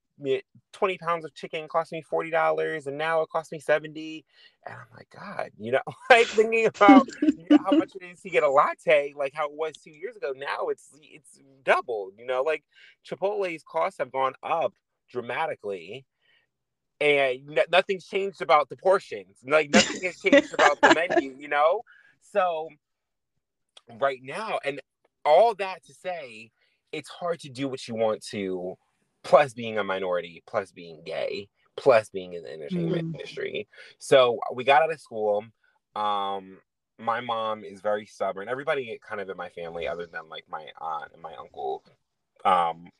twenty 0.72 0.98
pounds 0.98 1.24
of 1.24 1.34
chicken 1.34 1.68
cost 1.68 1.92
me 1.92 2.02
forty 2.02 2.30
dollars, 2.30 2.86
and 2.86 2.98
now 2.98 3.22
it 3.22 3.28
costs 3.30 3.52
me 3.52 3.60
70 3.60 4.24
And 4.66 4.74
I'm 4.74 4.86
like, 4.96 5.08
God, 5.10 5.50
you 5.58 5.72
know, 5.72 5.82
like 6.10 6.28
thinking 6.28 6.66
about 6.66 7.08
you 7.36 7.44
know, 7.50 7.58
how 7.64 7.72
much 7.78 7.92
it 8.00 8.04
is 8.04 8.20
to 8.22 8.30
get 8.30 8.42
a 8.42 8.50
latte, 8.50 9.14
like 9.16 9.32
how 9.34 9.46
it 9.48 9.54
was 9.56 9.76
two 9.78 9.90
years 9.92 10.16
ago. 10.16 10.32
Now 10.36 10.68
it's 10.68 10.88
it's 11.02 11.40
doubled. 11.64 12.14
You 12.18 12.26
know, 12.26 12.42
like 12.42 12.64
Chipotle's 13.08 13.64
costs 13.64 13.98
have 13.98 14.12
gone 14.12 14.34
up 14.42 14.74
dramatically 15.10 16.04
and 17.04 17.58
n- 17.58 17.64
nothing's 17.70 18.06
changed 18.06 18.40
about 18.40 18.70
the 18.70 18.76
portions. 18.76 19.36
Like 19.46 19.70
nothing 19.70 20.02
has 20.02 20.20
changed 20.20 20.54
about 20.54 20.80
the 20.80 20.94
menu, 20.94 21.36
you 21.38 21.48
know. 21.48 21.82
So 22.32 22.68
right 24.00 24.20
now, 24.22 24.58
and 24.64 24.80
all 25.24 25.54
that 25.56 25.84
to 25.84 25.94
say, 25.94 26.50
it's 26.92 27.10
hard 27.10 27.40
to 27.40 27.50
do 27.50 27.68
what 27.68 27.86
you 27.86 27.94
want 27.94 28.24
to. 28.30 28.76
Plus, 29.22 29.54
being 29.54 29.78
a 29.78 29.84
minority, 29.84 30.42
plus 30.46 30.70
being 30.70 31.02
gay, 31.04 31.48
plus 31.76 32.10
being 32.10 32.34
in 32.34 32.42
the 32.42 32.52
entertainment 32.52 33.12
mm. 33.12 33.14
industry. 33.14 33.68
So 33.98 34.38
we 34.52 34.64
got 34.64 34.82
out 34.82 34.92
of 34.92 35.00
school. 35.00 35.44
Um, 35.96 36.58
my 36.98 37.20
mom 37.20 37.64
is 37.64 37.80
very 37.80 38.04
stubborn. 38.04 38.48
Everybody 38.48 38.98
kind 39.06 39.20
of 39.22 39.30
in 39.30 39.36
my 39.36 39.48
family, 39.48 39.88
other 39.88 40.06
than 40.06 40.28
like 40.28 40.44
my 40.48 40.66
aunt 40.78 41.12
and 41.14 41.22
my 41.22 41.34
uncle, 41.36 41.84
um, 42.44 42.90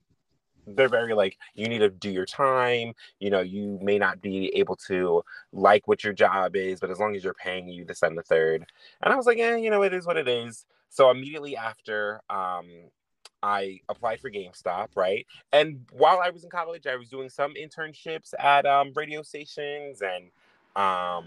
they're 0.67 0.89
very 0.89 1.15
like 1.15 1.39
you 1.55 1.69
need 1.69 1.79
to 1.79 1.91
do 1.91 2.11
your 2.11 2.27
time 2.27 2.93
you 3.19 3.31
know 3.31 3.41
you 3.41 3.79
may 3.83 3.99
not 3.99 4.21
be 4.21 4.55
able 4.57 4.77
to 4.77 5.23
like 5.53 5.87
what 5.87 6.03
your 6.05 6.13
job 6.13 6.57
is 6.57 6.81
but 6.81 6.91
as 6.91 6.99
long 6.99 7.15
as 7.15 7.25
you're 7.25 7.35
paying 7.35 7.69
you 7.69 7.85
the 7.85 7.97
and 8.03 8.19
the 8.19 8.23
third 8.23 8.65
and 9.03 9.13
i 9.13 9.17
was 9.17 9.27
like 9.27 9.39
yeah 9.39 9.57
you 9.57 9.71
know 9.71 9.83
it 9.83 9.95
is 9.95 10.07
what 10.07 10.17
it 10.17 10.29
is 10.29 10.67
so 10.89 11.11
immediately 11.11 11.57
after 11.57 12.21
um 12.31 12.67
I 13.45 13.81
applied 13.91 14.21
for 14.21 14.31
GameStop, 14.31 14.89
right? 14.97 15.27
And 15.53 15.85
while 15.93 16.19
I 16.25 16.31
was 16.31 16.45
in 16.45 16.51
college, 16.51 16.87
I 16.87 16.97
was 16.97 17.11
doing 17.11 17.29
some 17.29 17.53
internships 17.53 18.33
at 18.39 18.65
um, 18.65 18.93
radio 18.97 19.23
stations 19.23 20.01
and 20.01 20.31
um, 20.83 21.27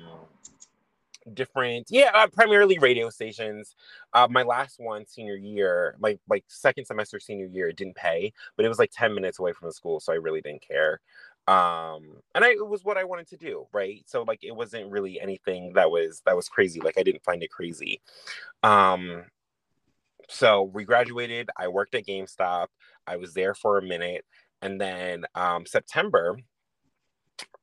different 1.34 1.88
yeah 1.90 2.12
uh, 2.14 2.28
primarily 2.28 2.80
radio 2.80 3.10
stations. 3.10 3.76
Uh, 4.14 4.28
my 4.30 4.44
last 4.44 4.80
one 4.80 5.06
senior 5.06 5.36
year 5.36 5.96
my 6.00 6.18
like 6.30 6.44
second 6.48 6.86
semester 6.86 7.20
senior 7.20 7.46
year 7.48 7.70
it 7.70 7.78
didn't 7.78 7.96
pay 7.96 8.32
but 8.56 8.66
it 8.66 8.70
was 8.70 8.80
like 8.80 8.92
10 8.94 9.14
minutes 9.14 9.40
away 9.40 9.54
from 9.54 9.68
the 9.68 9.74
school 9.74 10.00
so 10.00 10.14
i 10.14 10.16
really 10.16 10.42
didn't 10.42 10.62
care. 10.62 11.00
Um 11.48 12.18
and 12.36 12.44
I, 12.44 12.50
it 12.52 12.68
was 12.68 12.84
what 12.84 12.98
i 12.98 13.04
wanted 13.04 13.28
to 13.30 13.38
do 13.38 13.68
right? 13.74 14.04
So 14.06 14.24
like 14.24 14.44
it 14.44 14.56
wasn't 14.56 14.92
really 14.92 15.20
anything 15.20 15.74
that 15.74 15.90
was 15.90 16.22
that 16.26 16.36
was 16.36 16.50
crazy 16.50 16.80
like 16.82 16.98
i 16.98 17.04
didn't 17.04 17.24
find 17.24 17.44
it 17.44 17.52
crazy. 17.52 18.02
Um 18.64 19.26
so 20.30 20.64
we 20.64 20.84
graduated 20.84 21.50
i 21.58 21.68
worked 21.68 21.96
at 21.96 22.06
gamestop 22.06 22.68
i 23.06 23.16
was 23.16 23.34
there 23.34 23.54
for 23.54 23.78
a 23.78 23.82
minute 23.82 24.26
and 24.62 24.80
then 24.80 25.26
um 25.36 25.66
september 25.66 26.38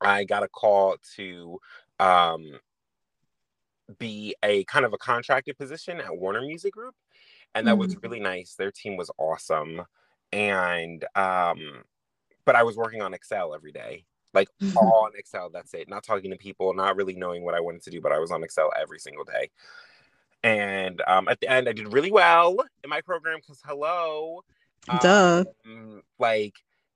i 0.01 0.23
got 0.23 0.43
a 0.43 0.47
call 0.47 0.95
to 1.15 1.59
um 1.99 2.59
be 3.97 4.35
a 4.43 4.63
kind 4.65 4.85
of 4.85 4.93
a 4.93 4.97
contracted 4.97 5.57
position 5.57 5.99
at 5.99 6.15
Warner 6.15 6.41
Music 6.41 6.73
Group. 6.73 6.95
And 7.53 7.67
that 7.67 7.71
mm-hmm. 7.71 7.81
was 7.81 7.97
really 8.01 8.19
nice. 8.19 8.55
Their 8.55 8.71
team 8.71 8.97
was 8.97 9.09
awesome. 9.17 9.81
And 10.31 11.05
um, 11.15 11.83
but 12.45 12.55
I 12.55 12.63
was 12.63 12.75
working 12.77 13.01
on 13.01 13.13
Excel 13.13 13.53
every 13.53 13.71
day. 13.71 14.05
Like 14.33 14.49
all 14.75 15.05
on 15.05 15.11
Excel, 15.17 15.49
that's 15.49 15.73
it. 15.73 15.87
Not 15.87 16.03
talking 16.03 16.31
to 16.31 16.37
people, 16.37 16.73
not 16.73 16.97
really 16.97 17.15
knowing 17.15 17.43
what 17.43 17.55
I 17.55 17.61
wanted 17.61 17.83
to 17.83 17.89
do, 17.89 18.01
but 18.01 18.11
I 18.11 18.19
was 18.19 18.31
on 18.31 18.43
Excel 18.43 18.69
every 18.77 18.99
single 18.99 19.23
day. 19.23 19.49
And 20.43 21.01
um, 21.07 21.27
at 21.29 21.39
the 21.39 21.49
end, 21.49 21.69
I 21.69 21.73
did 21.73 21.93
really 21.93 22.11
well 22.11 22.57
in 22.83 22.89
my 22.89 23.01
program 23.01 23.37
because 23.37 23.61
hello, 23.65 24.43
duh, 25.01 25.45
um, 25.65 26.03
like 26.19 26.53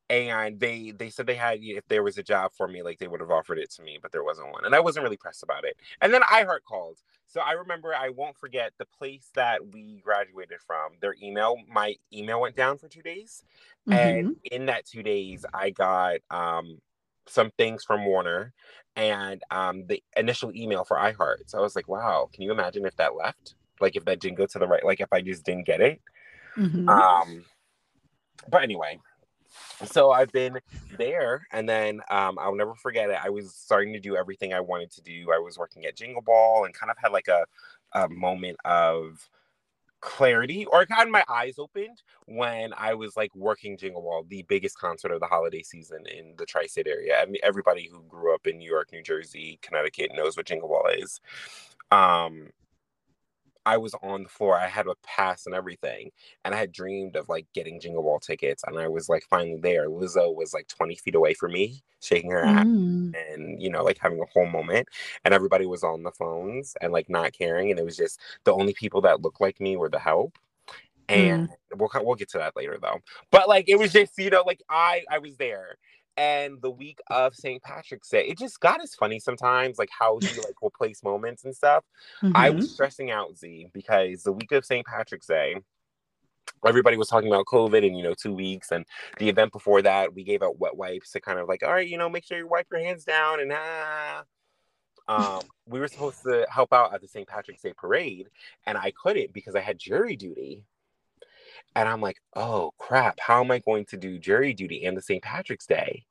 and 0.10 0.60
they 0.60 0.92
they 0.98 1.10
said 1.10 1.28
they 1.28 1.36
had 1.36 1.60
if 1.62 1.88
there 1.88 2.04
was 2.04 2.18
a 2.18 2.24
job 2.24 2.52
for 2.56 2.68
me 2.68 2.82
like 2.82 2.98
they 2.98 3.08
would 3.08 3.20
have 3.20 3.30
offered 3.30 3.60
it 3.60 3.70
to 3.70 3.84
me 3.84 4.00
but 4.02 4.12
there 4.12 4.24
wasn't 4.24 4.52
one 4.52 4.66
and 4.66 4.74
i 4.74 4.80
wasn't 4.80 5.04
really 5.04 5.18
pressed 5.18 5.44
about 5.44 5.64
it. 5.64 5.78
And 6.02 6.14
then 6.14 6.22
iheart 6.24 6.64
called. 6.68 6.98
So 7.28 7.42
i 7.42 7.52
remember 7.54 7.94
i 7.94 8.10
won't 8.10 8.38
forget 8.38 8.74
the 8.78 8.86
place 8.86 9.30
that 9.36 9.60
we 9.74 10.02
graduated 10.04 10.60
from. 10.66 10.94
Their 11.02 11.16
email 11.22 11.58
my 11.72 11.96
email 12.12 12.42
went 12.42 12.56
down 12.56 12.78
for 12.78 12.88
two 12.88 13.02
days 13.02 13.44
mm-hmm. 13.88 13.98
and 13.98 14.36
in 14.44 14.66
that 14.66 14.86
two 14.86 15.04
days 15.04 15.46
i 15.54 15.70
got 15.70 16.18
um 16.32 16.80
some 17.28 17.52
things 17.58 17.84
from 17.84 18.06
warner 18.06 18.54
and 18.96 19.44
um 19.52 19.86
the 19.86 20.02
initial 20.18 20.52
email 20.56 20.84
for 20.84 20.98
iheart. 20.98 21.48
So 21.48 21.60
i 21.60 21.62
was 21.62 21.76
like 21.76 21.88
wow 21.88 22.30
can 22.34 22.42
you 22.42 22.52
imagine 22.52 22.86
if 22.86 22.96
that 22.96 23.16
left? 23.16 23.56
Like 23.80 23.96
if 23.96 24.06
that 24.06 24.20
didn't 24.20 24.38
go 24.38 24.48
to 24.48 24.60
the 24.60 24.68
right 24.68 24.84
like 24.84 25.02
if 25.02 25.14
i 25.14 25.22
just 25.22 25.44
didn't 25.44 25.68
get 25.68 25.82
it? 25.82 26.02
Mm-hmm. 26.58 26.90
um 26.90 27.46
but 28.50 28.64
anyway 28.64 29.00
so 29.86 30.12
I've 30.12 30.32
been 30.32 30.60
there, 30.98 31.48
and 31.52 31.68
then 31.68 32.02
um, 32.10 32.38
I'll 32.40 32.56
never 32.56 32.76
forget 32.76 33.10
it. 33.10 33.18
I 33.24 33.30
was 33.30 33.54
starting 33.54 33.94
to 33.94 34.00
do 34.00 34.16
everything 34.16 34.54
I 34.54 34.60
wanted 34.60 34.92
to 34.92 35.02
do. 35.02 35.32
I 35.34 35.40
was 35.40 35.58
working 35.58 35.86
at 35.86 35.96
Jingle 35.96 36.22
Ball, 36.22 36.66
and 36.66 36.74
kind 36.74 36.92
of 36.92 36.98
had 36.98 37.12
like 37.12 37.28
a, 37.28 37.46
a 37.94 38.10
moment 38.10 38.58
of 38.66 39.30
clarity, 40.02 40.66
or 40.66 40.86
kind 40.86 41.08
of 41.08 41.12
my 41.12 41.24
eyes 41.28 41.60
opened 41.60 42.02
when 42.26 42.74
I 42.78 42.94
was 42.94 43.18
like 43.18 43.36
working 43.36 43.78
Jingle 43.78 44.02
Ball, 44.02 44.26
the 44.28 44.44
biggest 44.44 44.78
concert 44.78 45.12
of 45.12 45.20
the 45.20 45.28
holiday 45.28 45.62
season 45.62 46.06
in 46.08 46.36
the 46.38 46.46
tri-state 46.46 46.88
area. 46.88 47.20
I 47.22 47.26
mean, 47.26 47.42
everybody 47.44 47.90
who 47.92 48.04
grew 48.04 48.34
up 48.34 48.48
in 48.48 48.58
New 48.58 48.70
York, 48.70 48.90
New 48.92 49.04
Jersey, 49.04 49.60
Connecticut 49.62 50.12
knows 50.14 50.38
what 50.38 50.46
Jingle 50.46 50.70
Ball 50.70 50.88
is. 50.98 51.20
Um, 51.92 52.50
I 53.66 53.78
was 53.78 53.94
on 54.02 54.24
the 54.24 54.30
floor. 54.30 54.58
I 54.58 54.68
had 54.68 54.88
a 54.88 54.96
pass 55.04 55.46
and 55.46 55.54
everything. 55.54 56.12
And 56.44 56.56
I 56.56 56.58
had 56.58 56.72
dreamed 56.72 57.16
of 57.16 57.30
like 57.30 57.46
getting 57.54 57.80
Jingle 57.80 58.04
Ball 58.04 58.20
tickets. 58.20 58.64
And 58.66 58.78
I 58.78 58.88
was 58.88 59.10
like 59.10 59.24
finally 59.30 59.60
there. 59.62 59.90
Lizzo 59.90 60.34
was 60.34 60.54
like 60.54 60.68
20 60.68 60.96
feet 60.96 61.16
away 61.16 61.34
from 61.34 61.54
me, 61.54 61.82
shaking 62.02 62.32
her 62.32 62.46
hand 62.46 63.14
mm. 63.14 63.34
and, 63.34 63.62
you 63.62 63.70
know, 63.70 63.84
like 63.84 63.98
having 64.00 64.20
a 64.20 64.26
whole 64.34 64.48
moment. 64.48 64.88
And 65.26 65.34
everybody 65.34 65.66
was 65.66 65.84
on 65.84 66.04
the 66.04 66.12
phones 66.12 66.76
and 66.82 66.92
like 66.92 67.10
not 67.10 67.34
caring. 67.34 67.70
And 67.70 67.80
it 67.80 67.86
was 67.86 67.98
just 67.98 68.20
the 68.44 68.54
only 68.54 68.74
people 68.74 69.02
that 69.02 69.22
looked 69.22 69.42
like 69.42 69.60
me 69.60 69.78
were 69.78 69.90
the 69.90 70.00
help. 70.00 70.38
And 71.08 71.50
mm. 71.50 71.54
we'll, 71.76 71.90
we'll 72.06 72.16
get 72.16 72.30
to 72.30 72.38
that 72.38 72.56
later 72.56 72.78
though. 72.82 73.00
But 73.32 73.48
like 73.48 73.66
it 73.68 73.78
was 73.78 73.92
just, 73.92 74.18
you 74.18 74.30
know, 74.30 74.44
like 74.46 74.62
I 74.70 75.04
I 75.10 75.20
was 75.20 75.36
there 75.38 75.78
and 76.20 76.62
the 76.62 76.70
week 76.70 77.00
of 77.10 77.34
St. 77.34 77.64
Patrick's 77.64 78.10
Day. 78.10 78.28
It 78.28 78.38
just 78.38 78.60
got 78.60 78.84
as 78.84 78.94
funny 78.94 79.20
sometimes, 79.20 79.80
like 79.80 79.90
how 79.98 80.20
he 80.20 80.28
like 80.40 80.62
will 80.62 80.70
place 80.70 81.02
moments 81.02 81.46
and 81.46 81.56
stuff. 81.56 81.86
Mm-hmm. 82.22 82.36
I 82.36 82.50
was 82.50 82.66
mm-hmm. 82.66 82.74
stressing 82.74 83.10
out 83.10 83.38
Z 83.38 83.68
because 83.74 84.24
the 84.24 84.34
week 84.34 84.52
of 84.52 84.66
St. 84.66 84.86
Patrick's 84.86 85.28
Day, 85.28 85.56
everybody 86.68 86.98
was 86.98 87.08
talking 87.08 87.30
about 87.30 87.46
COVID 87.46 87.88
and 87.88 87.98
you 87.98 88.04
know 88.04 88.14
two 88.14 88.34
weeks, 88.34 88.72
and 88.72 88.86
the 89.18 89.30
event 89.30 89.54
before 89.54 89.82
that, 89.82 90.14
we 90.14 90.26
gave 90.26 90.44
out 90.44 90.60
wet 90.60 90.76
wipes 90.76 91.12
to 91.12 91.22
kind 91.22 91.40
of 91.40 91.48
like, 91.48 91.64
all 91.64 91.72
right, 91.72 91.88
you 91.88 91.98
know, 91.98 92.10
make 92.10 92.26
sure 92.26 92.38
you 92.38 92.48
wipe 92.48 92.68
your 92.70 92.82
hands 92.82 93.06
down 93.06 93.40
and 93.40 93.54
ah. 93.56 94.24
Um, 95.08 95.42
we 95.66 95.80
were 95.80 95.88
supposed 95.88 96.22
to 96.26 96.46
help 96.52 96.72
out 96.72 96.94
at 96.94 97.02
the 97.02 97.08
St. 97.08 97.28
Patrick's 97.28 97.64
Day 97.64 97.74
parade, 97.76 98.28
and 98.68 98.78
I 98.78 98.92
couldn't 98.92 99.34
because 99.34 99.56
I 99.56 99.60
had 99.60 99.80
jury 99.80 100.16
duty. 100.16 100.66
And 101.76 101.88
I'm 101.88 102.02
like, 102.02 102.18
oh 102.36 102.72
crap, 102.78 103.20
how 103.20 103.44
am 103.44 103.52
I 103.52 103.60
going 103.60 103.86
to 103.86 103.98
do 103.98 104.20
jury 104.20 104.54
duty 104.54 104.86
and 104.86 104.98
the 104.98 105.02
St. 105.02 105.24
Patrick's 105.24 105.66
Day? 105.66 106.06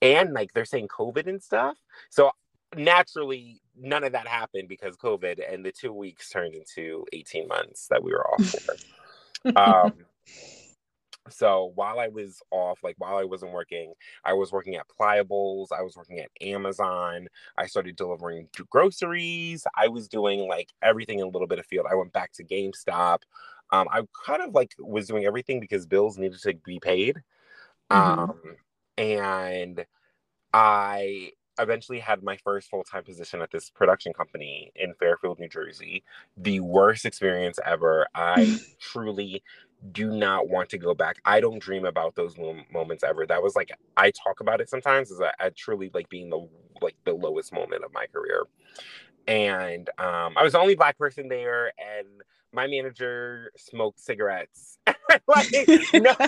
And 0.00 0.32
like 0.32 0.52
they're 0.52 0.64
saying 0.64 0.88
COVID 0.88 1.26
and 1.26 1.42
stuff. 1.42 1.76
So 2.10 2.30
naturally, 2.76 3.60
none 3.76 4.04
of 4.04 4.12
that 4.12 4.26
happened 4.26 4.68
because 4.68 4.96
COVID, 4.96 5.40
and 5.52 5.64
the 5.64 5.72
two 5.72 5.92
weeks 5.92 6.30
turned 6.30 6.54
into 6.54 7.04
18 7.12 7.48
months 7.48 7.88
that 7.88 8.02
we 8.02 8.12
were 8.12 8.26
off 8.26 8.44
for. 8.44 8.76
um, 9.56 9.92
so 11.30 11.72
while 11.74 12.00
I 12.00 12.08
was 12.08 12.42
off, 12.50 12.80
like 12.82 12.96
while 12.98 13.16
I 13.16 13.24
wasn't 13.24 13.52
working, 13.52 13.94
I 14.24 14.32
was 14.32 14.52
working 14.52 14.76
at 14.76 14.86
Pliables, 14.88 15.68
I 15.76 15.82
was 15.82 15.96
working 15.96 16.18
at 16.18 16.30
Amazon, 16.40 17.28
I 17.56 17.66
started 17.66 17.96
delivering 17.96 18.48
groceries, 18.70 19.66
I 19.76 19.88
was 19.88 20.08
doing 20.08 20.48
like 20.48 20.70
everything 20.82 21.20
in 21.20 21.26
a 21.26 21.28
little 21.28 21.48
bit 21.48 21.58
of 21.58 21.66
field. 21.66 21.86
I 21.90 21.94
went 21.94 22.12
back 22.12 22.32
to 22.34 22.44
GameStop. 22.44 23.18
Um, 23.72 23.88
I 23.90 24.02
kind 24.26 24.42
of 24.42 24.54
like 24.54 24.74
was 24.78 25.08
doing 25.08 25.24
everything 25.24 25.58
because 25.58 25.86
bills 25.86 26.18
needed 26.18 26.40
to 26.42 26.54
be 26.54 26.78
paid. 26.78 27.16
Mm-hmm. 27.90 28.20
Um, 28.20 28.40
and 28.98 29.84
I 30.52 31.32
eventually 31.58 31.98
had 31.98 32.22
my 32.22 32.36
first 32.38 32.70
full-time 32.70 33.04
position 33.04 33.42
at 33.42 33.50
this 33.50 33.70
production 33.70 34.12
company 34.12 34.72
in 34.74 34.94
Fairfield, 34.94 35.38
New 35.38 35.48
Jersey. 35.48 36.04
The 36.36 36.60
worst 36.60 37.04
experience 37.04 37.58
ever. 37.64 38.06
I 38.14 38.58
truly 38.80 39.42
do 39.90 40.10
not 40.10 40.48
want 40.48 40.68
to 40.70 40.78
go 40.78 40.94
back. 40.94 41.16
I 41.24 41.40
don't 41.40 41.58
dream 41.58 41.84
about 41.84 42.14
those 42.14 42.36
moments 42.72 43.02
ever. 43.02 43.26
That 43.26 43.42
was 43.42 43.56
like 43.56 43.72
I 43.96 44.12
talk 44.12 44.40
about 44.40 44.60
it 44.60 44.68
sometimes 44.68 45.10
as 45.10 45.20
I, 45.20 45.32
I 45.40 45.50
truly 45.50 45.90
like 45.92 46.08
being 46.08 46.30
the 46.30 46.46
like 46.80 46.96
the 47.04 47.14
lowest 47.14 47.52
moment 47.52 47.84
of 47.84 47.92
my 47.92 48.06
career. 48.06 48.44
And 49.26 49.88
um, 49.98 50.34
I 50.36 50.42
was 50.42 50.52
the 50.52 50.58
only 50.58 50.74
black 50.74 50.98
person 50.98 51.28
there, 51.28 51.72
and 51.78 52.06
my 52.52 52.66
manager 52.66 53.50
smoked 53.56 54.00
cigarettes. 54.00 54.78
like, 55.26 55.52
no, 55.94 56.14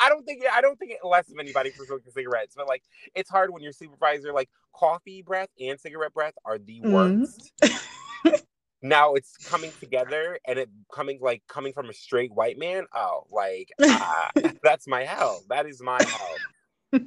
I 0.00 0.08
don't 0.08 0.24
think 0.24 0.42
I 0.50 0.60
don't 0.60 0.78
think 0.78 0.92
it 0.92 1.06
less 1.06 1.30
of 1.30 1.38
anybody 1.38 1.70
for 1.70 1.84
smoking 1.84 2.10
cigarettes, 2.12 2.54
but 2.56 2.66
like 2.66 2.82
it's 3.14 3.30
hard 3.30 3.50
when 3.50 3.62
your 3.62 3.72
supervisor 3.72 4.32
like 4.32 4.48
coffee 4.74 5.22
breath 5.22 5.50
and 5.60 5.78
cigarette 5.78 6.14
breath 6.14 6.34
are 6.44 6.58
the 6.58 6.80
mm-hmm. 6.80 6.92
worst. 6.92 7.52
Mm. 7.62 8.42
now 8.82 9.14
it's 9.14 9.36
coming 9.48 9.70
together 9.78 10.38
and 10.46 10.58
it 10.58 10.70
coming 10.92 11.18
like 11.20 11.42
coming 11.48 11.72
from 11.72 11.90
a 11.90 11.92
straight 11.92 12.32
white 12.32 12.58
man. 12.58 12.86
Oh, 12.94 13.26
like 13.30 13.70
uh, 13.82 14.28
that's 14.62 14.88
my 14.88 15.04
hell. 15.04 15.42
That 15.48 15.66
is 15.66 15.82
my 15.82 15.98
hell. 16.02 17.00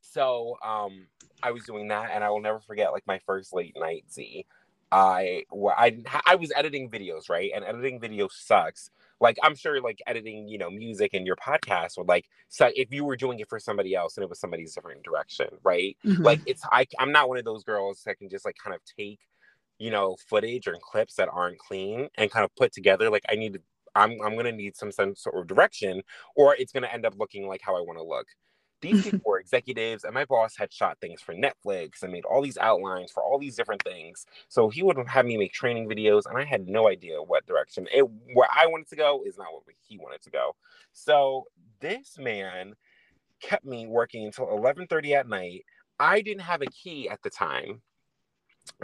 so 0.00 0.56
um 0.64 1.06
I 1.42 1.50
was 1.50 1.64
doing 1.64 1.88
that 1.88 2.10
and 2.12 2.22
I 2.22 2.30
will 2.30 2.40
never 2.40 2.60
forget 2.60 2.92
like 2.92 3.06
my 3.06 3.18
first 3.26 3.52
late 3.52 3.76
night 3.78 4.04
Z. 4.10 4.46
I 4.90 5.44
I 5.54 5.96
I 6.26 6.34
was 6.34 6.52
editing 6.54 6.90
videos, 6.90 7.30
right? 7.30 7.50
And 7.54 7.64
editing 7.64 7.98
videos 7.98 8.32
sucks. 8.32 8.90
Like 9.20 9.38
I'm 9.42 9.54
sure 9.54 9.80
like 9.80 10.02
editing, 10.06 10.48
you 10.48 10.58
know, 10.58 10.70
music 10.70 11.14
and 11.14 11.26
your 11.26 11.36
podcast 11.36 11.96
would 11.96 12.08
like 12.08 12.26
so 12.48 12.70
if 12.74 12.92
you 12.92 13.04
were 13.04 13.16
doing 13.16 13.40
it 13.40 13.48
for 13.48 13.58
somebody 13.58 13.94
else 13.94 14.16
and 14.16 14.24
it 14.24 14.28
was 14.28 14.38
somebody's 14.38 14.74
different 14.74 15.02
direction, 15.02 15.48
right? 15.62 15.96
Mm-hmm. 16.04 16.22
Like 16.22 16.40
it's 16.46 16.62
I 16.70 16.86
I'm 16.98 17.12
not 17.12 17.28
one 17.28 17.38
of 17.38 17.44
those 17.44 17.64
girls 17.64 18.02
that 18.04 18.18
can 18.18 18.28
just 18.28 18.44
like 18.44 18.56
kind 18.62 18.74
of 18.74 18.82
take, 18.84 19.20
you 19.78 19.90
know, 19.90 20.16
footage 20.28 20.68
or 20.68 20.76
clips 20.82 21.14
that 21.14 21.30
aren't 21.32 21.58
clean 21.58 22.08
and 22.16 22.30
kind 22.30 22.44
of 22.44 22.54
put 22.56 22.72
together. 22.72 23.08
Like 23.10 23.24
I 23.30 23.36
need 23.36 23.54
to 23.54 23.60
I'm 23.94 24.20
I'm 24.22 24.36
gonna 24.36 24.52
need 24.52 24.76
some 24.76 24.92
sense 24.92 25.26
of 25.26 25.46
direction, 25.46 26.02
or 26.36 26.54
it's 26.56 26.72
gonna 26.72 26.88
end 26.88 27.06
up 27.06 27.14
looking 27.18 27.46
like 27.46 27.60
how 27.62 27.76
I 27.76 27.80
want 27.80 27.98
to 27.98 28.04
look. 28.04 28.26
These 28.82 29.02
people 29.10 29.20
were 29.24 29.38
executives, 29.38 30.04
and 30.04 30.12
my 30.12 30.26
boss 30.26 30.56
had 30.56 30.72
shot 30.72 30.98
things 31.00 31.22
for 31.22 31.34
Netflix 31.34 32.02
and 32.02 32.12
made 32.12 32.24
all 32.24 32.42
these 32.42 32.58
outlines 32.58 33.10
for 33.10 33.22
all 33.22 33.38
these 33.38 33.56
different 33.56 33.82
things. 33.82 34.26
So 34.48 34.68
he 34.68 34.82
would 34.82 34.98
have 35.08 35.24
me 35.24 35.38
make 35.38 35.52
training 35.52 35.88
videos, 35.88 36.26
and 36.26 36.36
I 36.36 36.44
had 36.44 36.68
no 36.68 36.88
idea 36.88 37.22
what 37.22 37.46
direction 37.46 37.88
it 37.90 38.02
where 38.34 38.48
I 38.54 38.66
wanted 38.66 38.88
to 38.88 38.96
go 38.96 39.22
is 39.24 39.38
not 39.38 39.52
what 39.52 39.62
he 39.88 39.96
wanted 39.96 40.22
to 40.22 40.30
go. 40.30 40.56
So 40.92 41.46
this 41.80 42.18
man 42.18 42.74
kept 43.40 43.64
me 43.64 43.86
working 43.86 44.26
until 44.26 44.46
11:30 44.46 45.14
at 45.14 45.28
night. 45.28 45.64
I 45.98 46.20
didn't 46.20 46.42
have 46.42 46.62
a 46.62 46.66
key 46.66 47.08
at 47.08 47.22
the 47.22 47.30
time. 47.30 47.82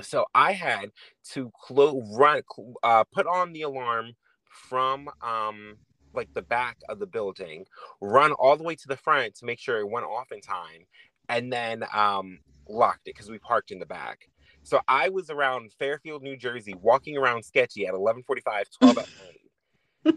So 0.01 0.27
I 0.35 0.53
had 0.53 0.91
to 1.33 1.51
close, 1.61 2.03
run, 2.17 2.43
uh, 2.83 3.05
put 3.05 3.27
on 3.27 3.53
the 3.53 3.63
alarm 3.63 4.15
from 4.51 5.09
um, 5.23 5.77
like 6.15 6.33
the 6.35 6.43
back 6.43 6.79
of 6.89 6.99
the 6.99 7.07
building, 7.07 7.67
run 8.01 8.33
all 8.33 8.57
the 8.57 8.65
way 8.65 8.75
to 8.75 8.89
the 8.89 8.97
front 8.97 9.35
to 9.37 9.45
make 9.45 9.59
sure 9.59 9.79
it 9.79 9.91
went 9.91 10.07
off 10.07 10.33
in 10.33 10.41
time, 10.41 10.87
and 11.29 11.53
then 11.53 11.85
um, 11.93 12.39
locked 12.69 13.07
it 13.09 13.15
because 13.15 13.31
we 13.31 13.39
parked 13.39 13.71
in 13.71 13.79
the 13.79 13.87
back. 13.87 14.29
So 14.63 14.81
I 14.87 15.09
was 15.09 15.31
around 15.31 15.73
Fairfield, 15.79 16.23
New 16.23 16.37
Jersey, 16.37 16.75
walking 16.81 17.17
around 17.17 17.45
sketchy 17.45 17.87
at 17.87 17.95
11:45, 17.95 18.65
12 18.81 18.99
at 18.99 19.09
night. 20.05 20.15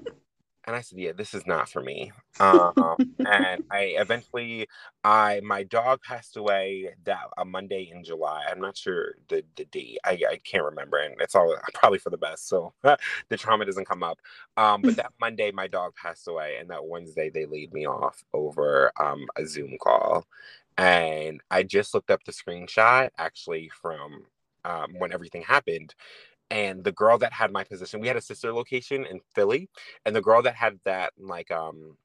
And 0.65 0.75
I 0.75 0.81
said, 0.81 0.99
"Yeah, 0.99 1.11
this 1.13 1.33
is 1.33 1.47
not 1.47 1.69
for 1.69 1.81
me." 1.81 2.11
Um, 2.39 2.95
and 3.19 3.63
I 3.71 3.95
eventually, 3.97 4.67
I 5.03 5.41
my 5.43 5.63
dog 5.63 6.01
passed 6.01 6.37
away 6.37 6.93
that 7.05 7.23
a 7.37 7.45
Monday 7.45 7.89
in 7.93 8.03
July. 8.03 8.45
I'm 8.49 8.59
not 8.59 8.77
sure 8.77 9.15
the 9.29 9.43
the 9.55 9.65
date. 9.65 9.97
I, 10.05 10.19
I 10.29 10.37
can't 10.43 10.63
remember, 10.63 10.97
and 10.97 11.15
it's 11.19 11.35
all 11.35 11.55
probably 11.73 11.99
for 11.99 12.09
the 12.09 12.17
best. 12.17 12.47
So 12.47 12.73
the 12.83 13.37
trauma 13.37 13.65
doesn't 13.65 13.87
come 13.87 14.03
up. 14.03 14.19
Um, 14.57 14.81
but 14.81 14.95
that 14.97 15.13
Monday, 15.19 15.51
my 15.51 15.67
dog 15.67 15.95
passed 15.95 16.27
away, 16.27 16.57
and 16.59 16.69
that 16.69 16.85
Wednesday 16.85 17.29
they 17.29 17.45
laid 17.45 17.73
me 17.73 17.87
off 17.87 18.23
over 18.33 18.91
um, 18.99 19.27
a 19.37 19.45
Zoom 19.45 19.77
call. 19.81 20.25
And 20.77 21.41
I 21.51 21.63
just 21.63 21.93
looked 21.93 22.11
up 22.11 22.23
the 22.23 22.31
screenshot 22.31 23.09
actually 23.17 23.69
from 23.81 24.25
um, 24.63 24.93
when 24.97 25.11
everything 25.11 25.41
happened 25.41 25.93
and 26.51 26.83
the 26.83 26.91
girl 26.91 27.17
that 27.17 27.33
had 27.33 27.51
my 27.51 27.63
position 27.63 27.99
we 27.99 28.07
had 28.07 28.17
a 28.17 28.21
sister 28.21 28.53
location 28.53 29.05
in 29.05 29.19
philly 29.33 29.69
and 30.05 30.15
the 30.15 30.21
girl 30.21 30.43
that 30.43 30.53
had 30.53 30.77
that 30.83 31.13
like 31.17 31.49
um 31.49 31.97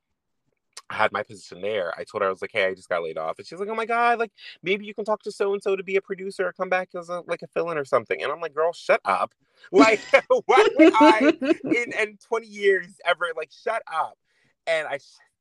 had 0.88 1.10
my 1.10 1.22
position 1.22 1.60
there 1.60 1.92
i 1.98 2.04
told 2.04 2.22
her 2.22 2.28
i 2.28 2.30
was 2.30 2.40
like 2.40 2.52
hey 2.52 2.66
i 2.66 2.74
just 2.74 2.88
got 2.88 3.02
laid 3.02 3.18
off. 3.18 3.38
And 3.38 3.46
she's 3.46 3.58
like 3.58 3.68
oh 3.68 3.74
my 3.74 3.86
god 3.86 4.20
like 4.20 4.30
maybe 4.62 4.86
you 4.86 4.94
can 4.94 5.04
talk 5.04 5.20
to 5.24 5.32
so 5.32 5.52
and 5.52 5.60
so 5.60 5.74
to 5.74 5.82
be 5.82 5.96
a 5.96 6.00
producer 6.00 6.46
or 6.46 6.52
come 6.52 6.68
back 6.68 6.90
as 6.96 7.08
a 7.08 7.22
like 7.26 7.42
a 7.42 7.48
fill-in 7.48 7.76
or 7.76 7.84
something. 7.84 8.22
And 8.22 8.30
i'm 8.32 8.40
like 8.40 8.54
girl 8.54 8.72
shut 8.72 9.00
up. 9.04 9.34
Like 9.72 10.00
would 10.30 10.92
i 10.94 11.32
in 11.64 11.92
in 11.92 12.18
20 12.28 12.46
years 12.46 12.88
ever 13.04 13.24
like 13.36 13.50
shut 13.50 13.82
up? 13.92 14.16
And 14.66 14.86
i 14.86 14.98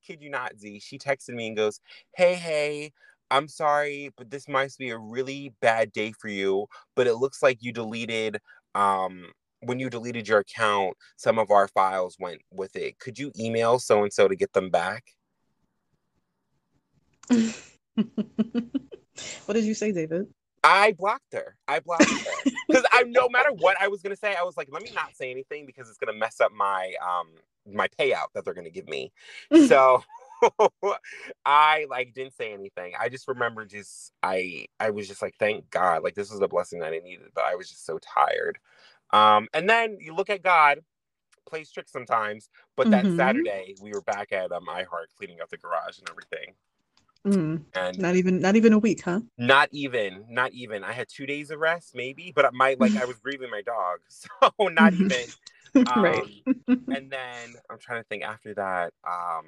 kid 0.08 0.22
you 0.22 0.30
not 0.30 0.58
z 0.58 0.80
she 0.80 0.98
texted 0.98 1.36
me 1.36 1.48
and 1.48 1.58
goes 1.58 1.80
hey 2.16 2.36
hey 2.36 2.94
I'm 3.32 3.48
sorry, 3.48 4.12
but 4.18 4.30
this 4.30 4.48
must 4.48 4.78
be 4.78 4.92
a 4.92 4.98
really 4.98 5.52
bad 5.60 5.92
day 5.92 6.12
for 6.12 6.28
you. 6.28 6.68
But 6.96 7.08
it 7.08 7.16
looks 7.16 7.42
like 7.42 7.64
you 7.64 7.72
deleted 7.72 8.40
um, 8.76 9.32
when 9.62 9.80
you 9.80 9.90
deleted 9.90 10.28
your 10.28 10.40
account, 10.40 10.96
some 11.16 11.40
of 11.40 11.50
our 11.50 11.68
files 11.70 12.18
went 12.20 12.42
with 12.52 12.76
it. 12.76 13.00
Could 13.00 13.18
you 13.18 13.32
email 13.40 13.80
so 13.80 14.04
and 14.04 14.14
so 14.14 14.28
to 14.28 14.36
get 14.36 14.54
them 14.54 14.70
back? 14.70 15.06
what 17.30 19.54
did 19.54 19.64
you 19.64 19.74
say, 19.74 19.92
David? 19.92 20.28
I 20.64 20.94
blocked 20.94 21.34
her. 21.34 21.56
I 21.68 21.80
blocked 21.80 22.10
her 22.10 22.52
because 22.68 22.86
I 22.92 23.04
no 23.04 23.30
matter 23.30 23.52
what 23.52 23.78
I 23.80 23.88
was 23.88 24.02
gonna 24.02 24.16
say, 24.16 24.36
I 24.36 24.44
was 24.44 24.58
like, 24.58 24.68
let 24.72 24.84
me 24.84 24.92
not 24.94 25.16
say 25.16 25.32
anything 25.32 25.66
because 25.66 25.90
it's 25.90 25.98
gonna 25.98 26.18
mess 26.18 26.42
up 26.42 26.52
my 26.52 26.94
um 27.08 27.28
my 27.72 27.88
payout 28.00 28.28
that 28.34 28.46
they're 28.46 28.54
gonna 28.54 28.70
give 28.70 28.88
me. 28.88 29.12
So 29.68 30.04
I 31.46 31.86
like 31.90 32.14
didn't 32.14 32.36
say 32.36 32.54
anything. 32.54 32.94
I 33.00 33.10
just 33.10 33.28
remember 33.28 33.66
just 33.66 34.12
I 34.24 34.68
I 34.80 34.90
was 34.90 35.08
just 35.08 35.22
like, 35.22 35.36
thank 35.40 35.70
God, 35.70 36.04
like 36.04 36.16
this 36.16 36.32
was 36.32 36.42
a 36.42 36.48
blessing 36.48 36.80
that 36.80 36.94
I 36.94 37.00
needed, 37.00 37.30
but 37.34 37.46
I 37.46 37.56
was 37.56 37.70
just 37.70 37.86
so 37.86 38.00
tired. 38.00 38.58
Um, 39.12 39.48
and 39.54 39.70
then 39.70 39.98
you 40.00 40.16
look 40.16 40.30
at 40.30 40.44
God, 40.44 40.80
plays 41.48 41.72
tricks 41.72 41.92
sometimes, 41.92 42.50
but 42.76 42.90
that 42.92 43.06
mm-hmm. 43.06 43.18
Saturday 43.18 43.76
we 43.82 43.92
were 43.92 44.02
back 44.02 44.32
at 44.32 44.52
um 44.52 44.66
iHeart 44.68 45.08
cleaning 45.18 45.42
up 45.42 45.50
the 45.50 45.58
garage 45.58 46.00
and 46.00 46.10
everything. 46.10 46.56
Mm. 47.26 47.64
And 47.74 47.98
not 47.98 48.16
even 48.16 48.40
not 48.40 48.56
even 48.56 48.74
a 48.74 48.78
week, 48.78 49.02
huh? 49.02 49.22
Not 49.38 49.70
even, 49.72 50.26
not 50.30 50.54
even. 50.54 50.84
I 50.84 50.92
had 50.92 51.08
two 51.10 51.26
days 51.26 51.50
of 51.50 51.60
rest, 51.60 51.96
maybe, 51.96 52.32
but 52.36 52.54
my 52.54 52.76
like 52.80 52.96
I 52.96 53.06
was 53.06 53.18
grieving 53.18 53.50
my 53.50 53.62
dog, 53.62 54.00
so 54.08 54.30
not 54.60 54.94
even. 54.94 55.12
Um, 55.94 56.04
right. 56.06 56.32
and 56.70 57.12
then 57.12 57.56
I'm 57.70 57.78
trying 57.80 58.02
to 58.02 58.08
think 58.08 58.24
after 58.24 58.54
that. 58.54 58.94
Um, 59.06 59.44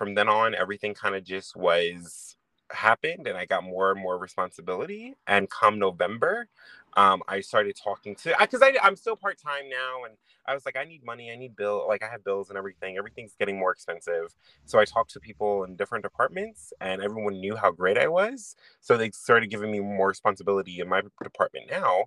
from 0.00 0.14
then 0.14 0.30
on, 0.30 0.54
everything 0.54 0.94
kind 0.94 1.14
of 1.14 1.22
just 1.24 1.54
was 1.54 2.34
happened 2.72 3.26
and 3.26 3.36
I 3.36 3.44
got 3.44 3.64
more 3.64 3.92
and 3.92 4.00
more 4.00 4.16
responsibility. 4.16 5.14
And 5.26 5.50
come 5.50 5.78
November, 5.78 6.48
um, 6.96 7.22
I 7.28 7.42
started 7.42 7.76
talking 7.76 8.14
to 8.16 8.34
because 8.40 8.62
I, 8.62 8.72
I'm 8.82 8.96
still 8.96 9.14
part 9.14 9.36
time 9.38 9.68
now, 9.68 10.04
and 10.06 10.14
I 10.46 10.54
was 10.54 10.64
like, 10.64 10.78
I 10.78 10.84
need 10.84 11.04
money, 11.04 11.30
I 11.30 11.36
need 11.36 11.54
bill, 11.54 11.84
like 11.86 12.02
I 12.02 12.08
have 12.08 12.24
bills 12.24 12.48
and 12.48 12.56
everything. 12.56 12.96
Everything's 12.96 13.34
getting 13.38 13.58
more 13.58 13.72
expensive. 13.72 14.34
So 14.64 14.78
I 14.78 14.86
talked 14.86 15.10
to 15.10 15.20
people 15.20 15.64
in 15.64 15.76
different 15.76 16.02
departments, 16.02 16.72
and 16.80 17.02
everyone 17.02 17.38
knew 17.38 17.54
how 17.54 17.70
great 17.70 17.98
I 17.98 18.08
was. 18.08 18.56
So 18.80 18.96
they 18.96 19.10
started 19.10 19.50
giving 19.50 19.70
me 19.70 19.80
more 19.80 20.08
responsibility 20.08 20.80
in 20.80 20.88
my 20.88 21.02
department 21.22 21.66
now, 21.70 22.06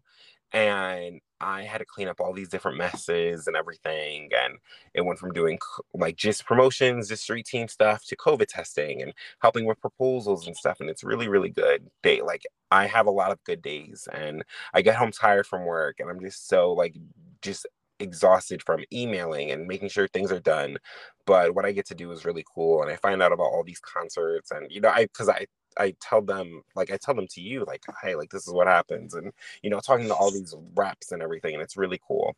and 0.51 1.21
I 1.43 1.63
had 1.63 1.79
to 1.79 1.85
clean 1.85 2.07
up 2.07 2.19
all 2.19 2.33
these 2.33 2.49
different 2.49 2.77
messes 2.77 3.47
and 3.47 3.55
everything. 3.55 4.29
And 4.37 4.55
it 4.93 5.01
went 5.01 5.19
from 5.19 5.33
doing 5.33 5.59
like 5.93 6.15
just 6.15 6.45
promotions, 6.45 7.09
just 7.09 7.23
street 7.23 7.45
team 7.45 7.67
stuff 7.67 8.05
to 8.05 8.15
COVID 8.15 8.47
testing 8.47 9.01
and 9.01 9.13
helping 9.41 9.65
with 9.65 9.81
proposals 9.81 10.47
and 10.47 10.55
stuff. 10.55 10.79
And 10.79 10.89
it's 10.89 11.03
really, 11.03 11.27
really 11.27 11.49
good 11.49 11.89
day. 12.01 12.21
Like 12.21 12.43
I 12.71 12.87
have 12.87 13.07
a 13.07 13.11
lot 13.11 13.31
of 13.31 13.43
good 13.43 13.61
days 13.61 14.07
and 14.11 14.43
I 14.73 14.81
get 14.81 14.95
home 14.95 15.11
tired 15.11 15.45
from 15.45 15.65
work 15.65 15.97
and 15.99 16.09
I'm 16.09 16.19
just 16.21 16.47
so 16.47 16.71
like 16.71 16.95
just 17.41 17.67
exhausted 17.99 18.63
from 18.63 18.83
emailing 18.91 19.51
and 19.51 19.67
making 19.67 19.89
sure 19.89 20.07
things 20.07 20.31
are 20.31 20.39
done. 20.39 20.77
But 21.25 21.55
what 21.55 21.65
I 21.65 21.71
get 21.71 21.87
to 21.87 21.95
do 21.95 22.11
is 22.11 22.25
really 22.25 22.45
cool. 22.53 22.81
And 22.81 22.91
I 22.91 22.95
find 22.97 23.21
out 23.21 23.31
about 23.31 23.45
all 23.45 23.63
these 23.63 23.79
concerts 23.79 24.51
and, 24.51 24.71
you 24.71 24.81
know, 24.81 24.89
I, 24.89 25.07
cause 25.13 25.29
I, 25.29 25.45
I 25.77 25.95
tell 25.99 26.21
them 26.21 26.63
like 26.75 26.91
I 26.91 26.97
tell 26.97 27.15
them 27.15 27.27
to 27.31 27.41
you 27.41 27.65
like 27.65 27.83
hey 28.01 28.15
like 28.15 28.29
this 28.29 28.47
is 28.47 28.53
what 28.53 28.67
happens 28.67 29.13
and 29.13 29.31
you 29.61 29.69
know 29.69 29.79
talking 29.79 30.07
to 30.07 30.13
all 30.13 30.31
these 30.31 30.55
reps 30.75 31.11
and 31.11 31.21
everything 31.21 31.53
and 31.53 31.63
it's 31.63 31.77
really 31.77 31.99
cool 32.07 32.35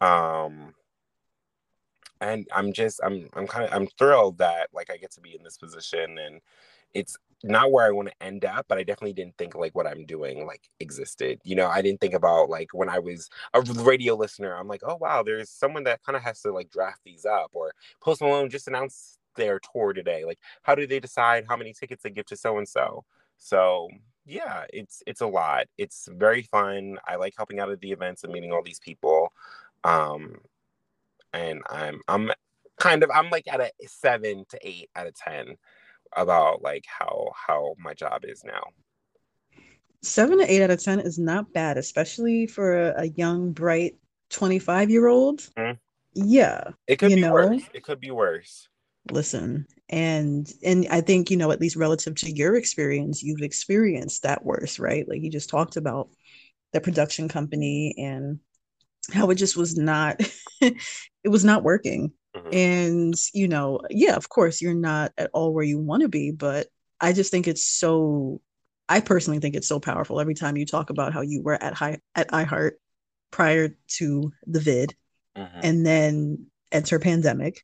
um 0.00 0.74
and 2.20 2.46
I'm 2.54 2.72
just 2.72 3.00
I'm 3.04 3.28
I'm 3.34 3.46
kind 3.46 3.66
of 3.66 3.72
I'm 3.72 3.86
thrilled 3.98 4.38
that 4.38 4.68
like 4.72 4.90
I 4.90 4.96
get 4.96 5.12
to 5.12 5.20
be 5.20 5.34
in 5.36 5.42
this 5.42 5.58
position 5.58 6.18
and 6.18 6.40
it's 6.94 7.16
not 7.44 7.70
where 7.70 7.86
I 7.86 7.90
want 7.90 8.08
to 8.08 8.26
end 8.26 8.44
up, 8.44 8.66
but 8.68 8.78
I 8.78 8.82
definitely 8.82 9.12
didn't 9.12 9.36
think 9.36 9.54
like 9.54 9.74
what 9.74 9.86
I'm 9.86 10.06
doing 10.06 10.46
like 10.46 10.62
existed. 10.80 11.40
You 11.44 11.54
know, 11.54 11.68
I 11.68 11.82
didn't 11.82 12.00
think 12.00 12.14
about 12.14 12.48
like 12.48 12.72
when 12.72 12.88
I 12.88 12.98
was 12.98 13.28
a 13.52 13.60
radio 13.60 14.14
listener, 14.14 14.54
I'm 14.54 14.68
like, 14.68 14.80
oh 14.84 14.96
wow, 14.96 15.22
there's 15.22 15.50
someone 15.50 15.84
that 15.84 16.02
kind 16.02 16.16
of 16.16 16.22
has 16.22 16.40
to 16.42 16.52
like 16.52 16.70
draft 16.70 17.00
these 17.04 17.26
up 17.26 17.50
or 17.52 17.72
Post 18.00 18.22
Malone 18.22 18.48
just 18.48 18.68
announced 18.68 19.18
their 19.36 19.60
tour 19.72 19.92
today. 19.92 20.24
Like, 20.24 20.38
how 20.62 20.74
do 20.74 20.86
they 20.86 21.00
decide 21.00 21.44
how 21.48 21.56
many 21.56 21.72
tickets 21.72 22.02
they 22.02 22.10
give 22.10 22.26
to 22.26 22.36
so 22.36 22.58
and 22.58 22.68
so? 22.68 23.04
So 23.38 23.88
yeah, 24.24 24.64
it's 24.72 25.02
it's 25.06 25.20
a 25.20 25.26
lot. 25.26 25.66
It's 25.78 26.08
very 26.12 26.42
fun. 26.42 26.98
I 27.06 27.16
like 27.16 27.34
helping 27.36 27.60
out 27.60 27.70
at 27.70 27.80
the 27.80 27.92
events 27.92 28.24
and 28.24 28.32
meeting 28.32 28.52
all 28.52 28.62
these 28.62 28.80
people. 28.80 29.32
Um 29.84 30.36
and 31.32 31.62
I'm 31.70 32.00
I'm 32.08 32.30
kind 32.78 33.02
of 33.02 33.10
I'm 33.14 33.30
like 33.30 33.46
at 33.48 33.60
a 33.60 33.70
seven 33.86 34.44
to 34.50 34.58
eight 34.62 34.90
out 34.96 35.06
of 35.06 35.14
ten 35.14 35.56
about 36.16 36.62
like 36.62 36.84
how 36.86 37.30
how 37.34 37.74
my 37.78 37.94
job 37.94 38.24
is 38.24 38.42
now. 38.44 38.62
Seven 40.02 40.38
to 40.38 40.52
eight 40.52 40.62
out 40.62 40.70
of 40.70 40.82
ten 40.82 41.00
is 41.00 41.18
not 41.18 41.52
bad, 41.52 41.78
especially 41.78 42.46
for 42.46 42.90
a, 42.90 43.02
a 43.02 43.04
young, 43.06 43.52
bright 43.52 43.96
25 44.30 44.90
year 44.90 45.06
old. 45.06 45.40
Mm-hmm. 45.56 45.78
Yeah. 46.14 46.70
It 46.86 46.96
could 46.96 47.10
be 47.10 47.20
know? 47.20 47.32
worse. 47.32 47.62
It 47.74 47.82
could 47.82 48.00
be 48.00 48.10
worse. 48.10 48.68
Listen, 49.10 49.66
and 49.88 50.50
and 50.64 50.86
I 50.90 51.00
think, 51.00 51.30
you 51.30 51.36
know, 51.36 51.50
at 51.50 51.60
least 51.60 51.76
relative 51.76 52.14
to 52.16 52.30
your 52.30 52.56
experience, 52.56 53.22
you've 53.22 53.42
experienced 53.42 54.22
that 54.22 54.44
worse, 54.44 54.78
right? 54.78 55.08
Like 55.08 55.22
you 55.22 55.30
just 55.30 55.50
talked 55.50 55.76
about 55.76 56.08
the 56.72 56.80
production 56.80 57.28
company 57.28 57.94
and 57.98 58.40
how 59.12 59.30
it 59.30 59.36
just 59.36 59.56
was 59.56 59.76
not 59.76 60.20
it 60.60 61.28
was 61.28 61.44
not 61.44 61.62
working 61.62 62.12
Mm-hmm. 62.36 62.54
And, 62.54 63.14
you 63.32 63.48
know, 63.48 63.80
yeah, 63.90 64.14
of 64.14 64.28
course, 64.28 64.60
you're 64.60 64.74
not 64.74 65.12
at 65.16 65.30
all 65.32 65.54
where 65.54 65.64
you 65.64 65.78
want 65.78 66.02
to 66.02 66.08
be, 66.08 66.30
but 66.30 66.66
I 67.00 67.12
just 67.12 67.30
think 67.30 67.48
it's 67.48 67.64
so, 67.64 68.40
I 68.88 69.00
personally 69.00 69.40
think 69.40 69.54
it's 69.54 69.68
so 69.68 69.80
powerful 69.80 70.20
every 70.20 70.34
time 70.34 70.56
you 70.56 70.66
talk 70.66 70.90
about 70.90 71.12
how 71.12 71.22
you 71.22 71.42
were 71.42 71.60
at 71.62 71.74
high 71.74 71.98
at 72.14 72.28
iHeart 72.28 72.72
prior 73.30 73.76
to 73.98 74.32
the 74.46 74.60
vid 74.60 74.94
mm-hmm. 75.36 75.60
and 75.62 75.84
then 75.84 76.46
enter 76.70 76.98
pandemic 76.98 77.62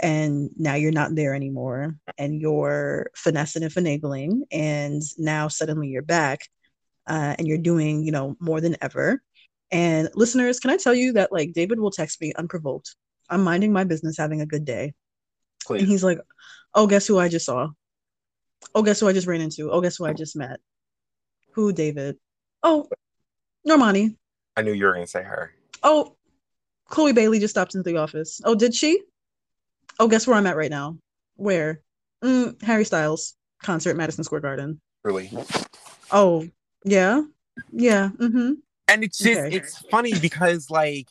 and 0.00 0.50
now 0.56 0.74
you're 0.74 0.92
not 0.92 1.14
there 1.14 1.34
anymore 1.34 1.96
and 2.18 2.40
you're 2.40 3.10
finessing 3.14 3.62
and 3.62 3.72
finagling 3.72 4.42
and 4.52 5.02
now 5.18 5.48
suddenly 5.48 5.88
you're 5.88 6.02
back 6.02 6.40
uh, 7.06 7.34
and 7.38 7.46
you're 7.48 7.58
doing 7.58 8.04
you 8.04 8.12
know 8.12 8.36
more 8.40 8.60
than 8.60 8.76
ever 8.80 9.22
and 9.70 10.08
listeners 10.14 10.60
can 10.60 10.70
i 10.70 10.76
tell 10.76 10.94
you 10.94 11.12
that 11.12 11.32
like 11.32 11.52
david 11.52 11.80
will 11.80 11.90
text 11.90 12.20
me 12.20 12.32
unprovoked 12.36 12.94
I'm 13.30 13.44
minding 13.44 13.72
my 13.72 13.84
business, 13.84 14.16
having 14.16 14.40
a 14.40 14.46
good 14.46 14.64
day. 14.64 14.94
Please. 15.64 15.82
And 15.82 15.88
he's 15.88 16.04
like, 16.04 16.18
Oh, 16.74 16.86
guess 16.86 17.06
who 17.06 17.18
I 17.18 17.28
just 17.28 17.46
saw? 17.46 17.68
Oh, 18.74 18.82
guess 18.82 19.00
who 19.00 19.08
I 19.08 19.12
just 19.12 19.26
ran 19.26 19.40
into? 19.40 19.70
Oh, 19.70 19.80
guess 19.80 19.96
who 19.96 20.04
I 20.04 20.12
just 20.12 20.36
met? 20.36 20.60
Who, 21.52 21.72
David? 21.72 22.16
Oh, 22.62 22.88
Normani. 23.66 24.16
I 24.56 24.62
knew 24.62 24.72
you 24.72 24.84
were 24.84 24.92
going 24.92 25.04
to 25.04 25.10
say 25.10 25.22
her. 25.22 25.52
Oh, 25.82 26.16
Chloe 26.86 27.12
Bailey 27.12 27.38
just 27.38 27.54
stopped 27.54 27.74
into 27.74 27.88
the 27.90 27.98
office. 27.98 28.40
Oh, 28.44 28.54
did 28.54 28.74
she? 28.74 29.00
Oh, 29.98 30.08
guess 30.08 30.26
where 30.26 30.36
I'm 30.36 30.46
at 30.46 30.56
right 30.56 30.70
now? 30.70 30.98
Where? 31.36 31.82
Mm, 32.22 32.60
Harry 32.62 32.84
Styles 32.84 33.34
concert, 33.62 33.96
Madison 33.96 34.24
Square 34.24 34.42
Garden. 34.42 34.80
Really? 35.04 35.30
Oh, 36.10 36.48
yeah, 36.84 37.22
yeah. 37.72 38.10
Mm-hmm. 38.16 38.52
And 38.88 39.04
it's 39.04 39.18
just 39.18 39.40
okay. 39.40 39.56
it's 39.56 39.78
funny 39.90 40.18
because 40.18 40.70
like 40.70 41.08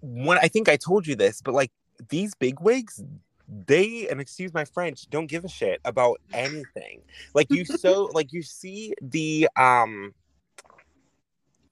when 0.00 0.38
I 0.38 0.48
think 0.48 0.68
I 0.68 0.76
told 0.76 1.06
you 1.06 1.14
this, 1.16 1.40
but 1.42 1.54
like 1.54 1.70
these 2.08 2.34
big 2.34 2.60
wigs, 2.60 3.02
they 3.48 4.08
and 4.08 4.20
excuse 4.20 4.54
my 4.54 4.64
French, 4.64 5.08
don't 5.10 5.26
give 5.26 5.44
a 5.44 5.48
shit 5.48 5.80
about 5.84 6.20
anything. 6.32 7.02
Like 7.34 7.48
you 7.50 7.64
so 7.64 8.04
like 8.14 8.32
you 8.32 8.42
see 8.42 8.94
the 9.02 9.48
um 9.56 10.14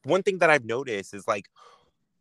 one 0.05 0.23
thing 0.23 0.39
that 0.39 0.51
I've 0.51 0.65
noticed 0.65 1.15
is 1.15 1.27
like 1.27 1.47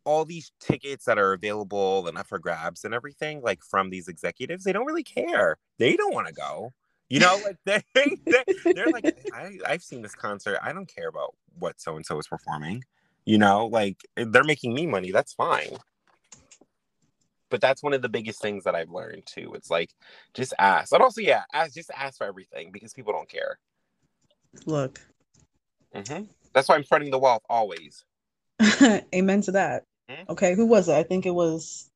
all 0.04 0.24
these 0.24 0.52
tickets 0.60 1.04
that 1.04 1.18
are 1.18 1.32
available 1.32 2.06
and 2.06 2.18
up 2.18 2.26
for 2.26 2.38
grabs 2.38 2.84
and 2.84 2.94
everything, 2.94 3.40
like 3.42 3.62
from 3.62 3.90
these 3.90 4.08
executives, 4.08 4.64
they 4.64 4.72
don't 4.72 4.86
really 4.86 5.04
care. 5.04 5.58
They 5.78 5.96
don't 5.96 6.14
want 6.14 6.28
to 6.28 6.34
go. 6.34 6.72
You 7.08 7.20
know, 7.20 7.40
like 7.44 7.56
they, 7.94 8.08
they 8.24 8.72
they're 8.72 8.90
like, 8.90 9.16
I, 9.34 9.58
I've 9.66 9.82
seen 9.82 10.02
this 10.02 10.14
concert. 10.14 10.58
I 10.62 10.72
don't 10.72 10.92
care 10.92 11.08
about 11.08 11.34
what 11.58 11.80
so 11.80 11.96
and 11.96 12.06
so 12.06 12.18
is 12.18 12.26
performing. 12.26 12.82
You 13.24 13.38
know, 13.38 13.66
like 13.66 13.98
they're 14.16 14.44
making 14.44 14.74
me 14.74 14.86
money. 14.86 15.10
That's 15.12 15.32
fine 15.32 15.78
but 17.52 17.60
that's 17.60 17.82
one 17.82 17.92
of 17.92 18.00
the 18.00 18.08
biggest 18.08 18.40
things 18.40 18.64
that 18.64 18.74
I've 18.74 18.90
learned 18.90 19.26
too. 19.26 19.52
It's 19.54 19.70
like 19.70 19.90
just 20.32 20.54
ask, 20.58 20.90
and 20.90 21.02
also 21.02 21.20
yeah, 21.20 21.42
ask 21.52 21.74
just 21.74 21.90
ask 21.94 22.16
for 22.16 22.26
everything 22.26 22.72
because 22.72 22.94
people 22.94 23.12
don't 23.12 23.28
care. 23.28 23.58
Look, 24.64 24.98
mm-hmm. 25.94 26.24
that's 26.54 26.68
why 26.68 26.76
I'm 26.76 26.82
spreading 26.82 27.10
the 27.10 27.18
wealth 27.18 27.42
always. 27.50 28.04
Amen 29.14 29.42
to 29.42 29.52
that. 29.52 29.84
Mm-hmm. 30.12 30.32
Okay, 30.32 30.54
who 30.54 30.66
was 30.66 30.88
it? 30.88 30.94
I 30.94 31.02
think 31.02 31.26
it 31.26 31.34
was 31.34 31.90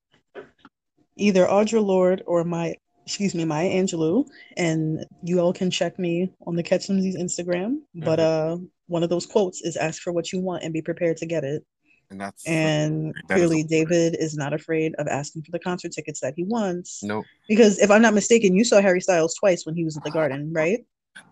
either 1.16 1.46
Audre 1.46 1.84
Lorde 1.84 2.22
or 2.26 2.44
my 2.44 2.74
excuse 3.04 3.34
me, 3.34 3.44
Maya 3.44 3.70
Angelou, 3.70 4.26
and 4.56 5.04
you 5.22 5.38
all 5.38 5.52
can 5.52 5.70
check 5.70 5.96
me 5.98 6.32
on 6.46 6.56
the 6.56 6.62
Catch 6.62 6.88
Instagram. 6.88 7.76
Mm-hmm. 7.76 8.04
But 8.04 8.18
uh, 8.18 8.56
one 8.88 9.02
of 9.02 9.10
those 9.10 9.26
quotes 9.26 9.62
is 9.62 9.76
"Ask 9.76 10.02
for 10.02 10.12
what 10.12 10.32
you 10.32 10.40
want 10.40 10.64
and 10.64 10.72
be 10.72 10.82
prepared 10.82 11.16
to 11.18 11.26
get 11.26 11.44
it." 11.44 11.64
and 12.10 12.20
that's 12.20 12.46
and 12.46 13.14
that 13.28 13.34
clearly 13.34 13.60
is 13.60 13.66
David 13.66 14.16
is 14.18 14.36
not 14.36 14.52
afraid 14.52 14.94
of 14.98 15.08
asking 15.08 15.42
for 15.42 15.50
the 15.50 15.58
concert 15.58 15.92
tickets 15.92 16.20
that 16.20 16.34
he 16.36 16.44
wants. 16.44 17.02
No, 17.02 17.16
nope. 17.16 17.24
because 17.48 17.78
if 17.78 17.90
I'm 17.90 18.02
not 18.02 18.14
mistaken, 18.14 18.54
you 18.54 18.64
saw 18.64 18.80
Harry 18.80 19.00
Styles 19.00 19.34
twice 19.34 19.66
when 19.66 19.74
he 19.74 19.84
was 19.84 19.96
at 19.96 20.04
the 20.04 20.10
Garden, 20.18 20.52
right? 20.52 20.84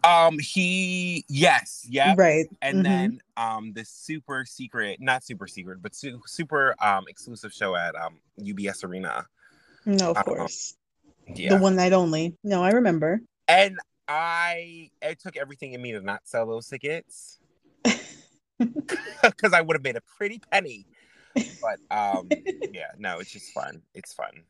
Um, 0.03 0.39
he 0.39 1.25
yes, 1.29 1.87
yeah, 1.89 2.15
right, 2.17 2.47
and 2.61 2.77
mm-hmm. 2.77 2.83
then 2.83 3.21
um, 3.37 3.73
the 3.73 3.85
super 3.85 4.45
secret, 4.45 5.01
not 5.01 5.25
super 5.25 5.47
secret, 5.47 5.83
but 5.83 5.95
su- 5.95 6.21
super 6.27 6.75
um 6.81 7.05
exclusive 7.09 7.53
show 7.53 7.75
at 7.75 7.95
um 7.95 8.19
UBS 8.41 8.85
Arena. 8.85 9.27
No, 9.87 10.11
of 10.11 10.19
um, 10.19 10.25
course, 10.25 10.77
yeah, 11.35 11.57
the 11.57 11.63
one 11.63 11.77
night 11.77 11.93
only. 11.93 12.37
No, 12.45 12.63
I 12.63 12.71
remember. 12.71 13.21
And 13.49 13.79
I, 14.09 14.91
it 15.01 15.21
took 15.21 15.37
everything 15.37 15.73
in 15.73 15.83
me 15.83 15.93
to 15.93 16.01
not 16.01 16.23
sell 16.25 16.47
those 16.47 16.69
tickets 16.69 17.39
because 18.59 19.53
I 19.53 19.61
would 19.61 19.77
have 19.77 19.83
made 19.83 19.97
a 19.97 20.03
pretty 20.17 20.41
penny. 20.51 20.87
But 21.35 21.81
um, 21.91 22.29
yeah, 22.73 22.93
no, 22.99 23.19
it's 23.19 23.31
just 23.31 23.53
fun. 23.53 23.83
It's 23.95 24.13
fun. 24.13 24.45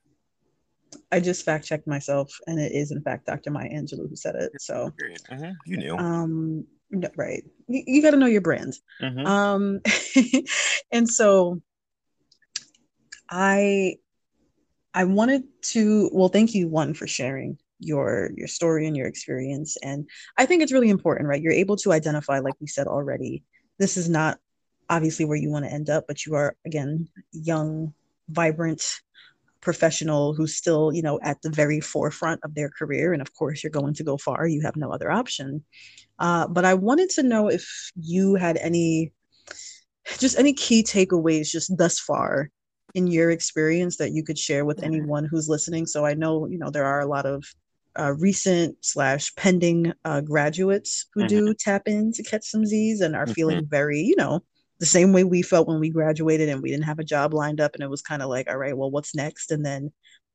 I 1.12 1.20
just 1.20 1.44
fact 1.44 1.66
checked 1.66 1.86
myself, 1.86 2.32
and 2.46 2.58
it 2.58 2.72
is 2.72 2.90
in 2.90 3.02
fact 3.02 3.26
Dr. 3.26 3.50
Maya 3.50 3.68
Angelou 3.68 4.08
who 4.08 4.16
said 4.16 4.34
it. 4.36 4.52
So 4.60 4.92
mm-hmm. 5.30 5.50
you 5.66 5.76
knew, 5.76 5.96
um, 5.96 6.66
right? 7.16 7.44
You, 7.68 7.82
you 7.86 8.02
got 8.02 8.12
to 8.12 8.16
know 8.16 8.26
your 8.26 8.40
brand. 8.40 8.74
Mm-hmm. 9.00 9.26
Um, 9.26 9.80
and 10.92 11.08
so 11.08 11.60
I, 13.28 13.96
I 14.92 15.04
wanted 15.04 15.44
to. 15.72 16.10
Well, 16.12 16.28
thank 16.28 16.54
you 16.54 16.68
one 16.68 16.94
for 16.94 17.06
sharing 17.06 17.58
your 17.80 18.30
your 18.36 18.46
story 18.46 18.86
and 18.86 18.96
your 18.96 19.08
experience 19.08 19.76
and 19.82 20.08
i 20.38 20.46
think 20.46 20.62
it's 20.62 20.72
really 20.72 20.88
important 20.88 21.28
right 21.28 21.42
you're 21.42 21.52
able 21.52 21.76
to 21.76 21.92
identify 21.92 22.38
like 22.38 22.54
we 22.60 22.68
said 22.68 22.86
already 22.86 23.42
this 23.78 23.96
is 23.96 24.08
not 24.08 24.38
obviously 24.88 25.24
where 25.24 25.36
you 25.36 25.50
want 25.50 25.64
to 25.64 25.72
end 25.72 25.90
up, 25.90 26.04
but 26.06 26.24
you 26.26 26.34
are 26.34 26.56
again 26.64 27.08
young, 27.32 27.94
vibrant 28.28 28.82
professional 29.64 30.34
who's 30.34 30.54
still, 30.54 30.92
you 30.92 31.02
know, 31.02 31.18
at 31.22 31.40
the 31.42 31.50
very 31.50 31.80
forefront 31.80 32.40
of 32.44 32.54
their 32.54 32.68
career. 32.68 33.12
And 33.12 33.22
of 33.22 33.34
course, 33.34 33.62
you're 33.62 33.70
going 33.70 33.94
to 33.94 34.04
go 34.04 34.16
far. 34.16 34.46
You 34.46 34.62
have 34.62 34.76
no 34.76 34.92
other 34.92 35.10
option. 35.10 35.64
Uh, 36.18 36.46
but 36.46 36.64
I 36.64 36.74
wanted 36.74 37.10
to 37.10 37.22
know 37.22 37.48
if 37.48 37.66
you 37.96 38.36
had 38.36 38.56
any, 38.58 39.12
just 40.18 40.38
any 40.38 40.52
key 40.52 40.82
takeaways 40.84 41.50
just 41.50 41.76
thus 41.76 41.98
far 41.98 42.50
in 42.94 43.08
your 43.08 43.30
experience 43.30 43.96
that 43.96 44.12
you 44.12 44.22
could 44.22 44.38
share 44.38 44.64
with 44.64 44.82
anyone 44.84 45.24
who's 45.24 45.48
listening. 45.48 45.86
So 45.86 46.06
I 46.06 46.14
know, 46.14 46.46
you 46.46 46.58
know, 46.58 46.70
there 46.70 46.84
are 46.84 47.00
a 47.00 47.06
lot 47.06 47.26
of 47.26 47.44
uh, 47.98 48.12
recent 48.14 48.76
slash 48.84 49.34
pending 49.34 49.92
uh, 50.04 50.20
graduates 50.20 51.06
who 51.14 51.20
mm-hmm. 51.20 51.46
do 51.46 51.54
tap 51.54 51.82
in 51.86 52.12
to 52.12 52.22
catch 52.22 52.44
some 52.44 52.66
Z's 52.66 53.00
and 53.00 53.16
are 53.16 53.24
mm-hmm. 53.24 53.32
feeling 53.32 53.66
very, 53.66 54.00
you 54.00 54.14
know, 54.16 54.44
the 54.84 54.90
same 54.90 55.14
way 55.14 55.24
we 55.24 55.40
felt 55.40 55.66
when 55.66 55.80
we 55.80 55.88
graduated 55.88 56.50
and 56.50 56.60
we 56.60 56.70
didn't 56.70 56.84
have 56.84 56.98
a 56.98 57.04
job 57.04 57.32
lined 57.32 57.58
up 57.58 57.74
and 57.74 57.82
it 57.82 57.88
was 57.88 58.02
kind 58.02 58.20
of 58.20 58.28
like, 58.28 58.50
all 58.50 58.58
right, 58.58 58.76
well, 58.76 58.90
what's 58.90 59.14
next? 59.14 59.50
And 59.50 59.64
then 59.64 59.90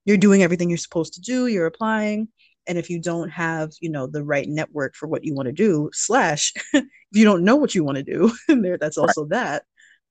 you're 0.05 0.17
doing 0.17 0.41
everything 0.41 0.69
you're 0.69 0.77
supposed 0.79 1.13
to 1.13 1.21
do, 1.21 1.45
you're 1.45 1.67
applying. 1.67 2.29
And 2.65 2.75
if 2.75 2.89
you 2.89 2.99
don't 2.99 3.29
have, 3.29 3.73
you 3.79 3.91
know, 3.91 4.07
the 4.07 4.23
right 4.23 4.49
network 4.49 4.95
for 4.95 5.07
what 5.07 5.23
you 5.23 5.35
want 5.35 5.45
to 5.45 5.51
do, 5.51 5.91
slash, 5.93 6.51
if 6.73 6.83
you 7.11 7.25
don't 7.25 7.43
know 7.43 7.57
what 7.57 7.75
you 7.75 7.83
want 7.83 7.97
to 7.97 8.03
do, 8.03 8.31
and 8.47 8.65
there, 8.65 8.79
that's 8.79 8.97
also 8.97 9.21
right. 9.21 9.29
that. 9.29 9.63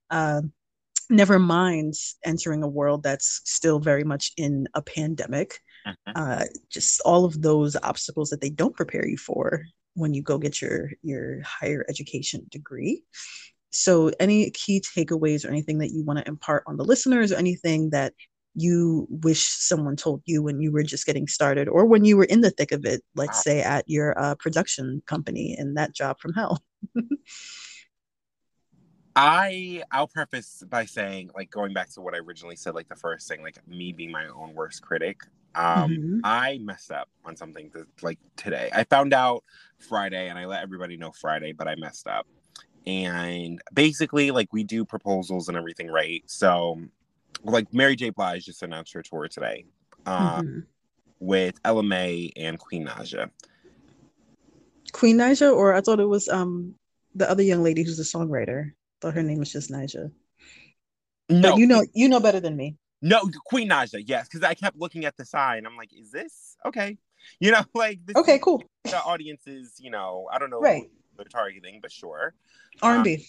Uh, 0.09 0.41
never 1.09 1.37
mind 1.37 1.95
entering 2.23 2.63
a 2.63 2.67
world 2.67 3.03
that's 3.03 3.41
still 3.43 3.79
very 3.79 4.05
much 4.05 4.31
in 4.37 4.67
a 4.73 4.81
pandemic 4.81 5.59
mm-hmm. 5.85 6.11
uh, 6.15 6.45
just 6.69 7.01
all 7.01 7.25
of 7.25 7.41
those 7.41 7.75
obstacles 7.83 8.29
that 8.29 8.39
they 8.39 8.49
don't 8.49 8.75
prepare 8.75 9.05
you 9.05 9.17
for 9.17 9.63
when 9.95 10.13
you 10.13 10.21
go 10.21 10.37
get 10.37 10.61
your 10.61 10.91
your 11.01 11.41
higher 11.41 11.83
education 11.89 12.45
degree 12.51 13.03
so 13.69 14.11
any 14.19 14.49
key 14.51 14.81
takeaways 14.81 15.45
or 15.45 15.49
anything 15.49 15.77
that 15.79 15.91
you 15.91 16.03
want 16.03 16.19
to 16.19 16.27
impart 16.27 16.63
on 16.67 16.77
the 16.77 16.83
listeners 16.83 17.31
or 17.31 17.35
anything 17.35 17.91
that 17.91 18.13
you 18.55 19.07
wish 19.09 19.41
someone 19.41 19.95
told 19.95 20.21
you 20.25 20.41
when 20.41 20.61
you 20.61 20.71
were 20.71 20.83
just 20.83 21.05
getting 21.05 21.27
started 21.27 21.67
or 21.67 21.85
when 21.85 22.03
you 22.03 22.17
were 22.17 22.25
in 22.25 22.41
the 22.41 22.49
thick 22.49 22.71
of 22.71 22.85
it, 22.85 23.01
let's 23.15 23.43
say 23.43 23.61
at 23.61 23.87
your 23.87 24.17
uh, 24.19 24.35
production 24.35 25.01
company 25.05 25.55
and 25.57 25.77
that 25.77 25.93
job 25.93 26.19
from 26.19 26.33
hell? 26.33 26.61
I 29.15 29.83
I'll 29.91 30.07
preface 30.07 30.63
by 30.69 30.85
saying, 30.85 31.31
like 31.35 31.49
going 31.49 31.73
back 31.73 31.89
to 31.91 32.01
what 32.01 32.13
I 32.13 32.19
originally 32.19 32.55
said, 32.55 32.73
like 32.75 32.87
the 32.87 32.95
first 32.95 33.27
thing, 33.27 33.41
like 33.41 33.57
me 33.67 33.91
being 33.91 34.11
my 34.11 34.27
own 34.27 34.53
worst 34.53 34.81
critic. 34.81 35.21
Um, 35.55 35.91
mm-hmm. 35.91 36.19
I 36.23 36.59
messed 36.59 36.91
up 36.91 37.09
on 37.25 37.35
something 37.35 37.69
that, 37.73 37.87
like 38.01 38.19
today. 38.37 38.69
I 38.73 38.83
found 38.83 39.13
out 39.13 39.43
Friday, 39.79 40.29
and 40.29 40.37
I 40.37 40.45
let 40.45 40.61
everybody 40.63 40.95
know 40.95 41.11
Friday, 41.11 41.51
but 41.51 41.67
I 41.67 41.75
messed 41.75 42.07
up. 42.07 42.27
And 42.87 43.61
basically, 43.73 44.31
like 44.31 44.51
we 44.51 44.63
do 44.63 44.85
proposals 44.85 45.47
and 45.47 45.57
everything, 45.57 45.89
right? 45.89 46.23
So, 46.27 46.81
like 47.43 47.73
Mary 47.73 47.95
J. 47.95 48.09
Blige 48.09 48.45
just 48.45 48.63
announced 48.63 48.93
her 48.93 49.03
tour 49.03 49.27
today 49.27 49.65
uh, 50.05 50.41
mm-hmm. 50.41 50.59
with 51.19 51.59
and 51.63 52.59
Queen 52.59 52.87
Naija 52.87 53.29
Queen 54.91 55.17
Naija 55.17 55.55
or 55.55 55.73
I 55.73 55.81
thought 55.81 55.99
it 55.99 56.07
was 56.07 56.27
um 56.29 56.75
the 57.15 57.29
other 57.29 57.43
young 57.43 57.63
lady 57.63 57.83
who's 57.83 57.99
a 57.99 58.03
songwriter. 58.03 58.71
Thought 59.01 59.13
her 59.13 59.23
name 59.23 59.39
was 59.39 59.51
just 59.51 59.71
naja 59.71 60.11
No, 61.29 61.51
but 61.51 61.57
you 61.57 61.67
know, 61.67 61.85
you 61.93 62.09
know 62.09 62.19
better 62.19 62.39
than 62.39 62.55
me. 62.55 62.77
No, 63.01 63.29
Queen 63.45 63.69
Naija 63.69 64.03
yes, 64.05 64.27
because 64.27 64.43
I 64.43 64.53
kept 64.53 64.77
looking 64.77 65.05
at 65.05 65.15
the 65.17 65.25
sign. 65.25 65.65
I'm 65.65 65.77
like, 65.77 65.93
is 65.93 66.11
this 66.11 66.57
okay? 66.65 66.97
You 67.39 67.51
know, 67.51 67.63
like 67.73 67.99
okay, 68.15 68.39
cool. 68.39 68.63
The 68.83 69.01
audience 69.01 69.47
is, 69.47 69.75
you 69.79 69.91
know, 69.91 70.27
I 70.31 70.39
don't 70.39 70.49
know 70.49 70.59
right. 70.59 70.89
They're 71.19 71.41
targeting, 71.41 71.79
but 71.81 71.91
sure. 71.91 72.33
R 72.81 72.95
and 72.95 73.03
B. 73.03 73.25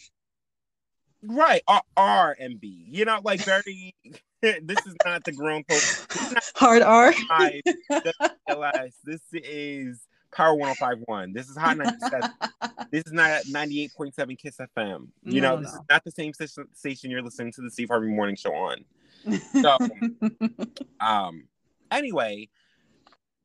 Um, 1.28 1.36
right, 1.36 1.62
R 1.96 2.36
and 2.38 2.60
B. 2.60 2.86
You 2.88 3.04
know, 3.04 3.20
like 3.22 3.40
very. 3.44 3.94
this 4.42 4.86
is 4.86 4.96
not 5.04 5.22
the 5.24 5.32
grown 5.32 5.64
folks. 5.64 6.06
Hard 6.54 6.82
R. 6.82 7.12
this 9.04 9.20
is 9.32 10.06
Power 10.32 10.54
1051. 10.54 11.32
This 11.32 11.48
is 11.48 11.56
Hot 11.56 11.76
97. 11.76 12.30
this 12.90 13.04
is 13.04 13.12
not 13.12 13.42
98.7 13.44 14.38
Kiss 14.38 14.56
FM. 14.56 15.08
You 15.24 15.40
no, 15.40 15.56
know, 15.56 15.62
this 15.62 15.74
no. 15.74 15.80
is 15.80 15.86
not 15.90 16.04
the 16.04 16.10
same 16.10 16.32
station 16.74 17.10
you're 17.10 17.22
listening 17.22 17.52
to 17.52 17.60
the 17.60 17.70
Steve 17.70 17.88
Harvey 17.88 18.08
Morning 18.08 18.36
Show 18.36 18.54
on. 18.54 18.84
So, 19.60 19.76
um, 21.00 21.44
anyway, 21.90 22.48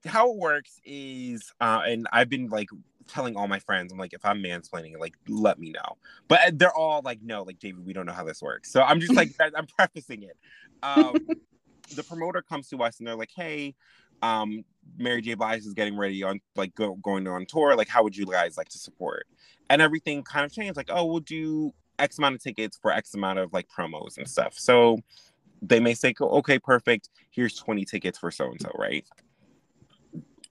how 0.05 0.31
it 0.31 0.37
works 0.37 0.79
is, 0.85 1.51
uh, 1.59 1.81
and 1.85 2.07
I've 2.11 2.29
been 2.29 2.49
like 2.49 2.69
telling 3.07 3.35
all 3.35 3.47
my 3.47 3.59
friends, 3.59 3.91
I'm 3.91 3.99
like, 3.99 4.13
if 4.13 4.25
I'm 4.25 4.41
mansplaining, 4.41 4.99
like, 4.99 5.15
let 5.27 5.59
me 5.59 5.71
know. 5.71 5.97
But 6.27 6.39
uh, 6.39 6.51
they're 6.53 6.73
all 6.73 7.01
like, 7.03 7.21
no, 7.21 7.43
like, 7.43 7.59
David, 7.59 7.85
we 7.85 7.93
don't 7.93 8.05
know 8.05 8.13
how 8.13 8.23
this 8.23 8.41
works. 8.41 8.71
So 8.71 8.81
I'm 8.81 8.99
just 8.99 9.15
like, 9.15 9.33
I'm 9.55 9.67
prefacing 9.67 10.23
it. 10.23 10.37
Um, 10.83 11.15
the 11.95 12.03
promoter 12.03 12.41
comes 12.41 12.69
to 12.69 12.77
us 12.83 12.99
and 12.99 13.07
they're 13.07 13.15
like, 13.15 13.31
hey, 13.35 13.75
um, 14.21 14.63
Mary 14.97 15.21
J. 15.21 15.33
Blige 15.33 15.59
is 15.59 15.73
getting 15.73 15.97
ready 15.97 16.23
on 16.23 16.39
like 16.55 16.73
go, 16.75 16.95
going 16.95 17.27
on 17.27 17.45
tour. 17.45 17.75
Like, 17.75 17.89
how 17.89 18.03
would 18.03 18.15
you 18.15 18.25
guys 18.25 18.57
like 18.57 18.69
to 18.69 18.77
support? 18.77 19.27
And 19.69 19.81
everything 19.81 20.23
kind 20.23 20.45
of 20.45 20.51
changed. 20.51 20.77
Like, 20.77 20.89
oh, 20.91 21.05
we'll 21.05 21.19
do 21.19 21.73
X 21.99 22.17
amount 22.17 22.35
of 22.35 22.43
tickets 22.43 22.77
for 22.81 22.91
X 22.91 23.13
amount 23.13 23.39
of 23.39 23.53
like 23.53 23.67
promos 23.67 24.17
and 24.17 24.27
stuff. 24.27 24.53
So 24.57 24.99
they 25.61 25.79
may 25.79 25.93
say, 25.93 26.13
okay, 26.19 26.59
perfect. 26.59 27.09
Here's 27.31 27.55
20 27.55 27.85
tickets 27.85 28.17
for 28.17 28.31
so 28.31 28.51
and 28.51 28.61
so, 28.61 28.71
right? 28.77 29.05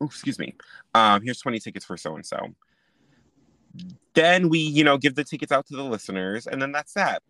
Oh, 0.04 0.06
excuse 0.06 0.38
me. 0.38 0.54
Um, 0.94 1.22
here's 1.22 1.40
20 1.40 1.58
tickets 1.60 1.84
for 1.84 1.96
so 1.96 2.14
and 2.14 2.24
so. 2.24 2.54
Then 4.14 4.48
we, 4.48 4.58
you 4.58 4.84
know, 4.84 4.98
give 4.98 5.14
the 5.14 5.24
tickets 5.24 5.50
out 5.50 5.66
to 5.66 5.76
the 5.76 5.82
listeners, 5.82 6.46
and 6.46 6.62
then 6.62 6.70
that's 6.70 6.92
that. 6.92 7.22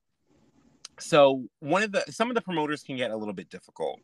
So 0.99 1.45
one 1.61 1.83
of 1.83 1.93
the 1.93 2.05
some 2.11 2.29
of 2.31 2.35
the 2.35 2.43
promoters 2.43 2.83
can 2.83 2.97
get 2.97 3.11
a 3.11 3.17
little 3.17 3.35
bit 3.35 3.49
difficult 3.49 4.01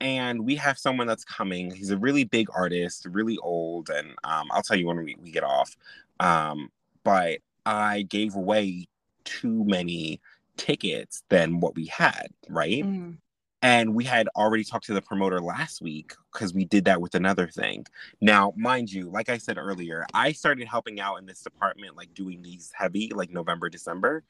and 0.00 0.44
we 0.44 0.56
have 0.56 0.78
someone 0.78 1.06
that's 1.06 1.24
coming. 1.24 1.70
He's 1.70 1.90
a 1.90 1.98
really 1.98 2.24
big 2.24 2.48
artist, 2.54 3.06
really 3.10 3.38
old, 3.38 3.90
and 3.90 4.10
um, 4.24 4.48
I'll 4.50 4.62
tell 4.62 4.76
you 4.76 4.86
when 4.86 4.98
we, 4.98 5.16
we 5.20 5.30
get 5.30 5.44
off. 5.44 5.76
Um, 6.20 6.70
but 7.04 7.38
I 7.66 8.02
gave 8.02 8.34
away 8.34 8.88
too 9.24 9.64
many 9.64 10.20
tickets 10.56 11.22
than 11.28 11.60
what 11.60 11.74
we 11.74 11.86
had, 11.86 12.28
right? 12.48 12.84
Mm. 12.84 13.16
And 13.60 13.94
we 13.94 14.04
had 14.04 14.28
already 14.36 14.62
talked 14.62 14.86
to 14.86 14.94
the 14.94 15.02
promoter 15.02 15.40
last 15.40 15.82
week 15.82 16.12
because 16.32 16.54
we 16.54 16.64
did 16.64 16.84
that 16.84 17.00
with 17.00 17.16
another 17.16 17.48
thing. 17.48 17.86
Now, 18.20 18.52
mind 18.56 18.92
you, 18.92 19.10
like 19.10 19.28
I 19.28 19.38
said 19.38 19.58
earlier, 19.58 20.06
I 20.14 20.30
started 20.30 20.68
helping 20.68 21.00
out 21.00 21.16
in 21.16 21.26
this 21.26 21.42
department, 21.42 21.96
like 21.96 22.14
doing 22.14 22.40
these 22.40 22.70
heavy, 22.72 23.10
like 23.12 23.30
November, 23.30 23.68
December. 23.68 24.22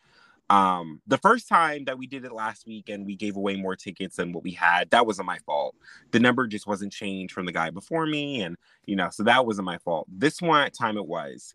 Um, 0.51 1.03
the 1.07 1.19
first 1.19 1.47
time 1.47 1.85
that 1.85 1.99
we 1.99 2.07
did 2.07 2.25
it 2.25 2.33
last 2.33 2.67
week 2.67 2.89
and 2.89 3.05
we 3.05 3.17
gave 3.17 3.37
away 3.37 3.57
more 3.57 3.77
tickets 3.77 4.17
than 4.17 4.33
what 4.33 4.43
we 4.43 4.53
had, 4.53 4.89
that 4.91 5.07
wasn't 5.07 5.27
my 5.27 5.39
fault. 5.45 5.75
The 6.11 6.21
number 6.21 6.47
just 6.47 6.67
wasn't 6.67 6.93
changed 6.93 7.35
from 7.35 7.45
the 7.45 7.53
guy 7.53 7.69
before 7.71 8.07
me, 8.07 8.41
and 8.41 8.57
you 8.87 8.97
know, 8.97 9.11
so 9.11 9.25
that 9.25 9.45
wasn't 9.45 9.67
my 9.67 9.77
fault. 9.79 10.07
This 10.11 10.41
one 10.41 10.71
time 10.71 10.97
it 10.97 11.07
was, 11.07 11.55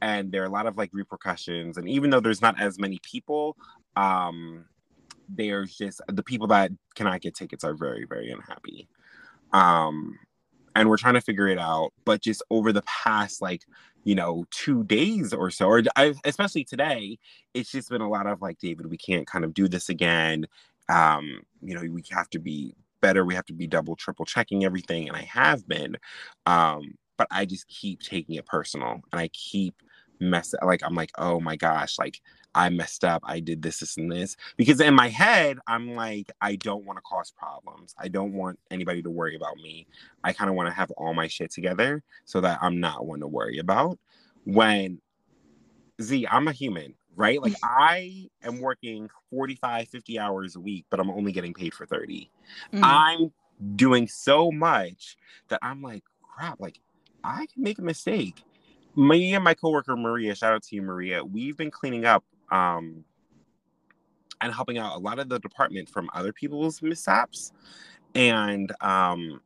and 0.00 0.32
there 0.32 0.42
are 0.42 0.46
a 0.46 0.50
lot 0.50 0.66
of 0.66 0.78
like 0.78 0.88
repercussions. 0.94 1.76
And 1.76 1.86
even 1.86 2.08
though 2.08 2.20
there's 2.20 2.40
not 2.40 2.58
as 2.58 2.78
many 2.78 2.98
people, 3.02 3.58
um, 3.96 4.64
there's 5.34 5.76
just 5.76 6.00
the 6.08 6.22
people 6.22 6.46
that 6.48 6.70
cannot 6.94 7.20
get 7.20 7.34
tickets 7.34 7.64
are 7.64 7.74
very, 7.74 8.04
very 8.04 8.30
unhappy. 8.30 8.88
Um, 9.52 10.18
and 10.76 10.88
we're 10.88 10.96
trying 10.96 11.14
to 11.14 11.20
figure 11.20 11.48
it 11.48 11.58
out. 11.58 11.92
But 12.04 12.22
just 12.22 12.42
over 12.50 12.72
the 12.72 12.82
past 12.82 13.42
like 13.42 13.62
you 14.04 14.14
know 14.14 14.44
two 14.50 14.84
days 14.84 15.32
or 15.32 15.50
so 15.50 15.68
or 15.68 15.82
I, 15.96 16.14
especially 16.24 16.64
today 16.64 17.18
it's 17.54 17.70
just 17.70 17.90
been 17.90 18.00
a 18.00 18.08
lot 18.08 18.26
of 18.26 18.40
like 18.40 18.58
david 18.58 18.86
we 18.86 18.96
can't 18.96 19.26
kind 19.26 19.44
of 19.44 19.54
do 19.54 19.68
this 19.68 19.88
again 19.88 20.46
um 20.88 21.42
you 21.62 21.74
know 21.74 21.82
we 21.82 22.02
have 22.10 22.30
to 22.30 22.38
be 22.38 22.74
better 23.00 23.24
we 23.24 23.34
have 23.34 23.46
to 23.46 23.52
be 23.52 23.66
double 23.66 23.96
triple 23.96 24.24
checking 24.24 24.64
everything 24.64 25.08
and 25.08 25.16
i 25.16 25.22
have 25.22 25.66
been 25.68 25.96
um 26.46 26.94
but 27.16 27.26
i 27.30 27.44
just 27.44 27.68
keep 27.68 28.00
taking 28.00 28.36
it 28.36 28.46
personal 28.46 29.00
and 29.12 29.20
i 29.20 29.28
keep 29.28 29.74
messing 30.20 30.60
like 30.64 30.80
i'm 30.84 30.94
like 30.94 31.10
oh 31.18 31.40
my 31.40 31.56
gosh 31.56 31.98
like 31.98 32.20
I 32.54 32.68
messed 32.68 33.04
up. 33.04 33.22
I 33.24 33.40
did 33.40 33.62
this, 33.62 33.80
this, 33.80 33.96
and 33.96 34.10
this. 34.10 34.36
Because 34.56 34.80
in 34.80 34.94
my 34.94 35.08
head, 35.08 35.58
I'm 35.66 35.94
like, 35.94 36.30
I 36.40 36.56
don't 36.56 36.84
want 36.84 36.98
to 36.98 37.02
cause 37.02 37.30
problems. 37.30 37.94
I 37.98 38.08
don't 38.08 38.32
want 38.32 38.58
anybody 38.70 39.02
to 39.02 39.10
worry 39.10 39.36
about 39.36 39.56
me. 39.56 39.86
I 40.24 40.32
kind 40.32 40.50
of 40.50 40.56
want 40.56 40.68
to 40.68 40.74
have 40.74 40.90
all 40.92 41.14
my 41.14 41.28
shit 41.28 41.50
together 41.50 42.02
so 42.24 42.40
that 42.40 42.58
I'm 42.60 42.80
not 42.80 43.06
one 43.06 43.20
to 43.20 43.26
worry 43.28 43.58
about. 43.58 43.98
When 44.44 45.00
Z, 46.02 46.26
I'm 46.30 46.48
a 46.48 46.52
human, 46.52 46.94
right? 47.14 47.40
Like 47.40 47.54
I 47.62 48.28
am 48.42 48.60
working 48.60 49.08
45, 49.30 49.88
50 49.88 50.18
hours 50.18 50.56
a 50.56 50.60
week, 50.60 50.86
but 50.90 50.98
I'm 50.98 51.10
only 51.10 51.32
getting 51.32 51.54
paid 51.54 51.74
for 51.74 51.86
30. 51.86 52.30
Mm. 52.72 52.80
I'm 52.82 53.32
doing 53.76 54.08
so 54.08 54.50
much 54.50 55.16
that 55.48 55.60
I'm 55.62 55.82
like, 55.82 56.04
crap, 56.22 56.58
like 56.58 56.80
I 57.22 57.46
can 57.46 57.62
make 57.62 57.78
a 57.78 57.82
mistake 57.82 58.42
me 58.96 59.34
and 59.34 59.44
my 59.44 59.54
coworker 59.54 59.96
Maria, 59.96 60.34
shout 60.34 60.52
out 60.52 60.62
to 60.64 60.76
you, 60.76 60.82
Maria. 60.82 61.24
We've 61.24 61.56
been 61.56 61.70
cleaning 61.70 62.04
up 62.04 62.24
um, 62.50 63.04
and 64.40 64.52
helping 64.52 64.78
out 64.78 64.96
a 64.96 64.98
lot 64.98 65.18
of 65.18 65.28
the 65.28 65.38
department 65.38 65.88
from 65.88 66.08
other 66.14 66.32
people's 66.32 66.82
mishaps. 66.82 67.52
And 68.14 68.72
um, 68.80 69.40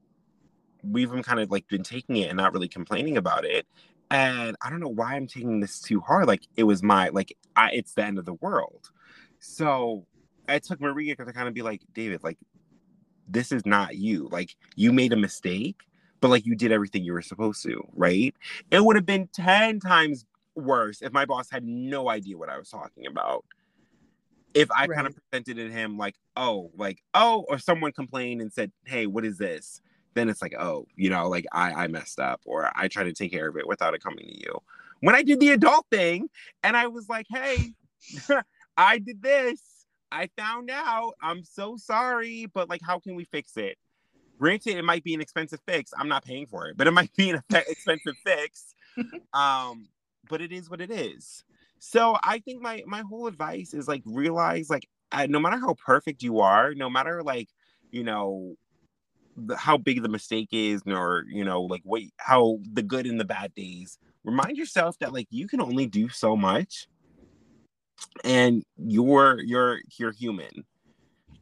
we've 0.82 1.10
been 1.10 1.22
kind 1.22 1.40
of 1.40 1.50
like 1.50 1.66
been 1.68 1.82
taking 1.82 2.16
it 2.16 2.28
and 2.28 2.36
not 2.36 2.52
really 2.52 2.68
complaining 2.68 3.16
about 3.16 3.44
it. 3.44 3.66
And 4.10 4.56
I 4.62 4.70
don't 4.70 4.80
know 4.80 4.88
why 4.88 5.14
I'm 5.14 5.26
taking 5.26 5.60
this 5.60 5.80
too 5.80 6.00
hard. 6.00 6.26
Like 6.26 6.42
it 6.56 6.64
was 6.64 6.82
my 6.82 7.08
like 7.08 7.36
I, 7.56 7.70
it's 7.72 7.94
the 7.94 8.04
end 8.04 8.18
of 8.18 8.24
the 8.24 8.34
world. 8.34 8.90
So 9.38 10.06
I 10.48 10.58
took 10.58 10.80
Maria 10.80 11.16
to 11.16 11.24
kind 11.32 11.48
of 11.48 11.54
be 11.54 11.62
like, 11.62 11.82
David, 11.94 12.22
like 12.22 12.38
this 13.28 13.52
is 13.52 13.64
not 13.66 13.96
you. 13.96 14.28
Like 14.30 14.54
you 14.76 14.92
made 14.92 15.12
a 15.12 15.16
mistake, 15.16 15.82
but 16.20 16.28
like 16.28 16.46
you 16.46 16.54
did 16.54 16.72
everything 16.72 17.04
you 17.04 17.12
were 17.12 17.22
supposed 17.22 17.62
to, 17.64 17.86
right? 17.94 18.34
It 18.70 18.84
would 18.84 18.96
have 18.96 19.06
been 19.06 19.28
10 19.28 19.80
times 19.80 20.26
worse 20.56 21.02
if 21.02 21.12
my 21.12 21.24
boss 21.24 21.50
had 21.50 21.64
no 21.64 22.08
idea 22.08 22.36
what 22.36 22.48
I 22.48 22.58
was 22.58 22.70
talking 22.70 23.06
about. 23.06 23.44
If 24.54 24.70
I 24.70 24.86
right. 24.86 24.94
kind 24.94 25.06
of 25.06 25.16
presented 25.16 25.56
to 25.56 25.70
him 25.70 25.98
like, 25.98 26.14
oh, 26.36 26.70
like, 26.76 27.02
oh, 27.12 27.44
or 27.48 27.58
someone 27.58 27.92
complained 27.92 28.40
and 28.40 28.52
said, 28.52 28.70
hey, 28.84 29.06
what 29.06 29.24
is 29.24 29.36
this? 29.36 29.80
Then 30.14 30.28
it's 30.28 30.40
like, 30.40 30.54
oh, 30.56 30.86
you 30.94 31.10
know, 31.10 31.28
like 31.28 31.44
I, 31.50 31.72
I 31.72 31.86
messed 31.88 32.20
up 32.20 32.40
or 32.46 32.70
I 32.76 32.86
tried 32.86 33.04
to 33.04 33.12
take 33.12 33.32
care 33.32 33.48
of 33.48 33.56
it 33.56 33.66
without 33.66 33.94
it 33.94 34.02
coming 34.02 34.26
to 34.26 34.38
you. 34.38 34.62
When 35.00 35.16
I 35.16 35.22
did 35.22 35.40
the 35.40 35.50
adult 35.50 35.86
thing 35.90 36.30
and 36.62 36.76
I 36.76 36.86
was 36.86 37.08
like, 37.08 37.26
hey, 37.28 37.72
I 38.76 38.98
did 38.98 39.22
this. 39.22 39.60
I 40.12 40.28
found 40.38 40.70
out. 40.70 41.14
I'm 41.20 41.42
so 41.42 41.76
sorry, 41.76 42.46
but 42.46 42.68
like, 42.68 42.80
how 42.82 43.00
can 43.00 43.16
we 43.16 43.24
fix 43.24 43.56
it? 43.56 43.76
Granted, 44.38 44.76
it 44.76 44.84
might 44.84 45.02
be 45.02 45.14
an 45.14 45.20
expensive 45.20 45.60
fix. 45.66 45.92
I'm 45.96 46.08
not 46.08 46.24
paying 46.24 46.46
for 46.46 46.68
it, 46.68 46.76
but 46.76 46.86
it 46.86 46.92
might 46.92 47.14
be 47.16 47.30
an 47.30 47.42
expensive 47.52 48.16
fix. 48.24 48.74
Um, 49.32 49.88
but 50.28 50.40
it 50.40 50.52
is 50.52 50.70
what 50.70 50.80
it 50.80 50.90
is. 50.90 51.44
So 51.78 52.16
I 52.22 52.38
think 52.38 52.62
my 52.62 52.82
my 52.86 53.00
whole 53.00 53.26
advice 53.26 53.74
is 53.74 53.88
like 53.88 54.02
realize 54.04 54.70
like 54.70 54.88
I, 55.12 55.26
no 55.26 55.38
matter 55.38 55.58
how 55.58 55.74
perfect 55.74 56.22
you 56.22 56.40
are, 56.40 56.74
no 56.74 56.88
matter 56.88 57.22
like 57.22 57.48
you 57.90 58.04
know 58.04 58.56
the, 59.36 59.56
how 59.56 59.76
big 59.76 60.02
the 60.02 60.08
mistake 60.08 60.48
is, 60.52 60.84
nor 60.86 61.24
you 61.28 61.44
know 61.44 61.62
like 61.62 61.82
what 61.84 62.02
how 62.18 62.58
the 62.72 62.82
good 62.82 63.06
and 63.06 63.20
the 63.20 63.24
bad 63.24 63.54
days. 63.54 63.98
Remind 64.24 64.56
yourself 64.56 64.98
that 65.00 65.12
like 65.12 65.26
you 65.30 65.46
can 65.46 65.60
only 65.60 65.86
do 65.86 66.08
so 66.08 66.36
much, 66.36 66.88
and 68.24 68.64
you're 68.78 69.40
you're 69.42 69.80
you're 69.98 70.12
human. 70.12 70.64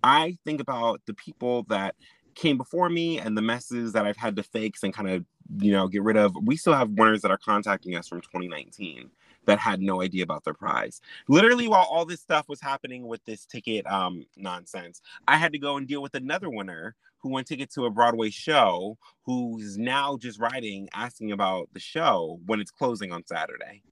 I 0.03 0.37
think 0.45 0.61
about 0.61 1.01
the 1.07 1.14
people 1.14 1.64
that 1.68 1.95
came 2.35 2.59
before 2.59 2.88
me 2.88 3.18
and 3.18 3.37
the 3.37 3.42
messes 3.42 3.92
that 3.92 4.07
I've 4.07 4.16
had 4.16 4.37
to 4.37 4.42
fix 4.42 4.83
and 4.83 4.92
kind 4.92 5.09
of, 5.09 5.25
you 5.59 5.72
know, 5.72 5.88
get 5.88 6.02
rid 6.02 6.16
of. 6.16 6.37
We 6.42 6.57
still 6.57 6.74
have 6.74 6.90
winners 6.90 7.22
that 7.22 7.31
are 7.31 7.38
contacting 7.38 7.96
us 7.96 8.09
from 8.09 8.20
2019 8.20 9.11
that 9.46 9.59
had 9.59 9.81
no 9.81 10.02
idea 10.02 10.22
about 10.22 10.44
their 10.44 10.55
prize. 10.55 11.00
Literally, 11.28 11.68
while 11.68 11.87
all 11.90 12.05
this 12.05 12.20
stuff 12.20 12.48
was 12.48 12.61
happening 12.61 13.07
with 13.07 13.24
this 13.24 13.44
ticket 13.44 13.87
um, 13.87 14.24
nonsense, 14.37 15.02
I 15.26 15.37
had 15.37 15.52
to 15.52 15.59
go 15.59 15.76
and 15.76 15.87
deal 15.87 16.02
with 16.02 16.14
another 16.14 16.48
winner 16.48 16.94
who 17.18 17.31
won 17.31 17.44
ticket 17.44 17.70
to 17.72 17.87
a 17.87 17.90
Broadway 17.90 18.31
show 18.31 18.98
who's 19.24 19.78
now 19.78 20.16
just 20.16 20.40
writing 20.40 20.88
asking 20.92 21.33
about 21.33 21.68
the 21.72 21.81
show 21.81 22.40
when 22.46 22.61
it's 22.61 22.70
closing 22.70 23.12
on 23.12 23.24
Saturday. 23.26 23.83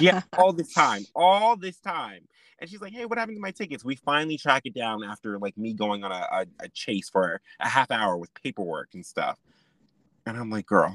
yeah, 0.00 0.22
all 0.38 0.52
this 0.52 0.72
time, 0.72 1.04
all 1.14 1.56
this 1.56 1.78
time. 1.78 2.26
And 2.58 2.70
she's 2.70 2.80
like, 2.80 2.94
hey, 2.94 3.04
what 3.04 3.18
happened 3.18 3.36
to 3.36 3.42
my 3.42 3.50
tickets? 3.50 3.84
We 3.84 3.96
finally 3.96 4.38
track 4.38 4.62
it 4.64 4.74
down 4.74 5.04
after 5.04 5.38
like 5.38 5.58
me 5.58 5.74
going 5.74 6.04
on 6.04 6.12
a, 6.12 6.26
a, 6.32 6.46
a 6.60 6.68
chase 6.70 7.10
for 7.10 7.40
a 7.60 7.68
half 7.68 7.90
hour 7.90 8.16
with 8.16 8.32
paperwork 8.34 8.90
and 8.94 9.04
stuff. 9.04 9.38
And 10.26 10.36
I'm 10.36 10.50
like, 10.50 10.66
girl, 10.66 10.92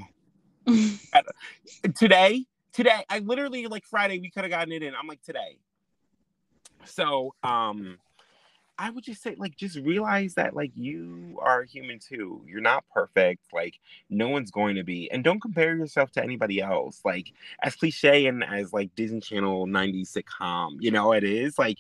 today, 1.96 2.46
today, 2.74 3.06
I 3.10 3.20
literally 3.20 3.67
like 3.67 3.86
Friday, 3.86 4.20
we 4.20 4.30
could 4.30 4.44
have 4.44 4.52
gotten 4.52 4.74
it 4.74 4.84
in. 4.84 4.94
I'm 4.94 5.08
like, 5.08 5.22
today. 5.24 5.58
So, 6.86 7.34
um, 7.44 7.98
I 8.78 8.89
would 8.89 9.04
just 9.04 9.22
say, 9.22 9.36
like, 9.38 9.56
just 9.56 9.78
realize 9.78 10.34
that, 10.36 10.56
like, 10.56 10.72
you 10.76 11.39
are 11.41 11.63
human 11.63 12.00
too. 12.00 12.44
You're 12.48 12.62
not 12.62 12.84
perfect. 12.94 13.44
Like, 13.54 13.76
no 14.10 14.30
one's 14.30 14.50
going 14.50 14.76
to 14.76 14.84
be. 14.84 15.10
And 15.12 15.24
don't 15.24 15.39
compare 15.39 15.76
yourself 15.76 16.12
to 16.13 16.24
anybody 16.24 16.62
else. 16.62 17.02
Like, 17.06 17.32
as 17.62 17.76
cliche 17.76 18.26
and 18.26 18.44
as, 18.44 18.74
like, 18.74 18.94
Disney 18.96 19.22
Channel 19.22 19.67
90s 19.67 20.17
sitcom, 20.17 20.78
you 20.80 20.89
know, 20.91 21.13
it 21.13 21.24
is, 21.24 21.60
like, 21.60 21.78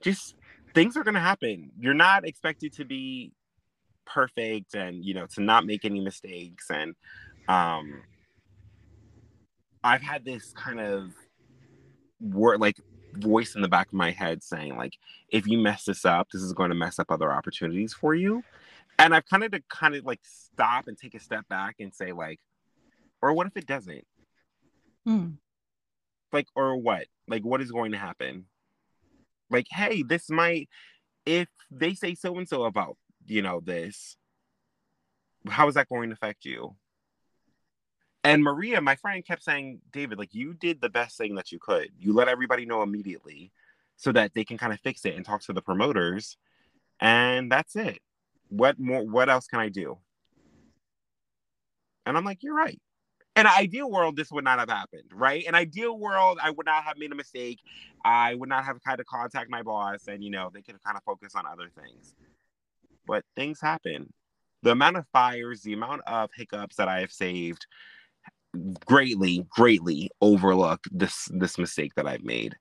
just 0.00 0.36
things 0.72 0.96
are 0.96 1.02
going 1.02 1.14
to 1.14 1.20
happen. 1.20 1.72
You're 1.80 1.94
not 1.94 2.24
expected 2.24 2.72
to 2.74 2.84
be 2.84 3.32
perfect 4.12 4.74
and, 4.74 5.04
you 5.04 5.14
know, 5.14 5.26
to 5.34 5.40
not 5.40 5.66
make 5.66 5.84
any 5.84 6.00
mistakes. 6.00 6.70
And, 6.70 6.94
um, 7.48 8.02
I've 9.84 10.02
had 10.02 10.24
this 10.24 10.52
kind 10.52 10.80
of 10.80 11.12
word, 12.20 12.60
like, 12.60 12.76
voice 13.14 13.54
in 13.54 13.62
the 13.62 13.68
back 13.68 13.88
of 13.88 13.94
my 13.94 14.10
head 14.10 14.42
saying 14.42 14.76
like 14.76 14.94
if 15.30 15.46
you 15.46 15.58
mess 15.58 15.84
this 15.84 16.04
up 16.04 16.28
this 16.30 16.42
is 16.42 16.52
going 16.52 16.70
to 16.70 16.74
mess 16.74 16.98
up 16.98 17.10
other 17.10 17.32
opportunities 17.32 17.92
for 17.92 18.14
you 18.14 18.42
and 18.98 19.14
i've 19.14 19.26
kind 19.26 19.44
of 19.44 19.50
to 19.50 19.62
kind 19.68 19.94
of 19.94 20.04
like 20.04 20.20
stop 20.22 20.88
and 20.88 20.98
take 20.98 21.14
a 21.14 21.20
step 21.20 21.46
back 21.48 21.76
and 21.80 21.94
say 21.94 22.12
like 22.12 22.40
or 23.22 23.32
what 23.32 23.46
if 23.46 23.56
it 23.56 23.66
doesn't 23.66 24.04
hmm. 25.04 25.28
like 26.32 26.46
or 26.54 26.76
what 26.76 27.06
like 27.26 27.42
what 27.44 27.60
is 27.60 27.72
going 27.72 27.92
to 27.92 27.98
happen 27.98 28.44
like 29.50 29.66
hey 29.70 30.02
this 30.02 30.28
might 30.30 30.68
if 31.26 31.48
they 31.70 31.94
say 31.94 32.14
so 32.14 32.36
and 32.38 32.48
so 32.48 32.64
about 32.64 32.96
you 33.30 33.42
know 33.42 33.60
this 33.60 34.16
how 35.48 35.68
is 35.68 35.74
that 35.74 35.88
going 35.88 36.08
to 36.08 36.14
affect 36.14 36.44
you 36.44 36.74
and 38.24 38.42
Maria, 38.42 38.80
my 38.80 38.96
friend, 38.96 39.24
kept 39.24 39.42
saying, 39.42 39.80
David, 39.92 40.18
like 40.18 40.34
you 40.34 40.52
did 40.52 40.80
the 40.80 40.90
best 40.90 41.16
thing 41.16 41.36
that 41.36 41.52
you 41.52 41.58
could. 41.58 41.90
You 41.98 42.12
let 42.12 42.28
everybody 42.28 42.66
know 42.66 42.82
immediately 42.82 43.52
so 43.96 44.12
that 44.12 44.34
they 44.34 44.44
can 44.44 44.58
kind 44.58 44.72
of 44.72 44.80
fix 44.80 45.04
it 45.04 45.14
and 45.14 45.24
talk 45.24 45.42
to 45.42 45.52
the 45.52 45.62
promoters. 45.62 46.36
And 47.00 47.50
that's 47.50 47.76
it. 47.76 48.00
What 48.48 48.78
more 48.78 49.06
what 49.06 49.28
else 49.28 49.46
can 49.46 49.60
I 49.60 49.68
do? 49.68 49.98
And 52.06 52.16
I'm 52.16 52.24
like, 52.24 52.42
you're 52.42 52.54
right. 52.54 52.80
In 53.36 53.46
an 53.46 53.52
ideal 53.56 53.90
world, 53.90 54.16
this 54.16 54.32
would 54.32 54.44
not 54.44 54.58
have 54.58 54.70
happened, 54.70 55.10
right? 55.12 55.44
In 55.44 55.54
ideal 55.54 55.96
world, 55.96 56.38
I 56.42 56.50
would 56.50 56.66
not 56.66 56.82
have 56.84 56.96
made 56.96 57.12
a 57.12 57.14
mistake. 57.14 57.60
I 58.04 58.34
would 58.34 58.48
not 58.48 58.64
have 58.64 58.78
had 58.84 58.96
to 58.96 59.04
contact 59.04 59.48
my 59.48 59.62
boss 59.62 60.08
and 60.08 60.24
you 60.24 60.30
know, 60.30 60.50
they 60.52 60.62
could 60.62 60.82
kind 60.82 60.96
of 60.96 61.04
focus 61.04 61.34
on 61.36 61.46
other 61.46 61.70
things. 61.74 62.14
But 63.08 63.24
things 63.34 63.60
happen. 63.60 64.12
The 64.62 64.72
amount 64.72 64.98
of 64.98 65.06
fires, 65.12 65.62
the 65.62 65.72
amount 65.72 66.02
of 66.06 66.30
hiccups 66.36 66.76
that 66.76 66.88
I 66.88 67.00
have 67.00 67.12
saved, 67.12 67.66
greatly, 68.86 69.46
greatly 69.48 70.10
overlook 70.20 70.84
this 70.90 71.28
this 71.32 71.58
mistake 71.58 71.94
that 71.96 72.06
I've 72.06 72.24
made. 72.24 72.52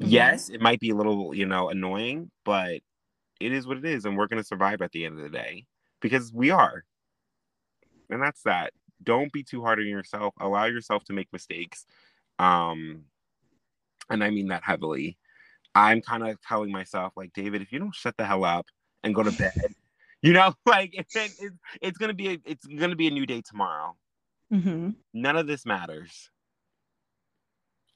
Mm-hmm. 0.00 0.10
Yes, 0.10 0.48
it 0.48 0.60
might 0.60 0.80
be 0.80 0.90
a 0.90 0.94
little, 0.94 1.34
you 1.34 1.46
know, 1.46 1.68
annoying, 1.68 2.30
but 2.44 2.80
it 3.40 3.52
is 3.52 3.66
what 3.66 3.78
it 3.78 3.84
is, 3.84 4.04
and 4.04 4.16
we're 4.16 4.28
gonna 4.28 4.44
survive 4.44 4.80
at 4.82 4.92
the 4.92 5.04
end 5.04 5.18
of 5.18 5.24
the 5.24 5.36
day 5.36 5.66
because 6.00 6.32
we 6.32 6.50
are. 6.50 6.84
And 8.10 8.22
that's 8.22 8.42
that. 8.42 8.72
Don't 9.02 9.32
be 9.32 9.42
too 9.42 9.62
hard 9.62 9.78
on 9.78 9.86
yourself. 9.86 10.34
Allow 10.40 10.64
yourself 10.66 11.04
to 11.04 11.12
make 11.12 11.32
mistakes. 11.32 11.84
Um, 12.38 13.04
and 14.10 14.24
I 14.24 14.30
mean 14.30 14.48
that 14.48 14.64
heavily. 14.64 15.18
I'm 15.74 16.00
kind 16.00 16.26
of 16.26 16.40
telling 16.42 16.72
myself, 16.72 17.12
like, 17.16 17.32
David, 17.32 17.62
if 17.62 17.72
you 17.72 17.78
don't 17.78 17.94
shut 17.94 18.16
the 18.16 18.24
hell 18.24 18.44
up 18.44 18.66
and 19.04 19.14
go 19.14 19.22
to 19.22 19.30
bed, 19.30 19.74
you 20.22 20.32
know, 20.32 20.54
like 20.66 20.90
it, 20.94 21.06
it, 21.14 21.52
it's 21.80 21.98
gonna 21.98 22.14
be 22.14 22.28
a, 22.28 22.38
it's 22.44 22.66
gonna 22.66 22.96
be 22.96 23.08
a 23.08 23.12
new 23.12 23.26
day 23.26 23.42
tomorrow. 23.42 23.96
Mm-hmm. 24.52 24.90
None 25.12 25.36
of 25.36 25.46
this 25.46 25.66
matters. 25.66 26.30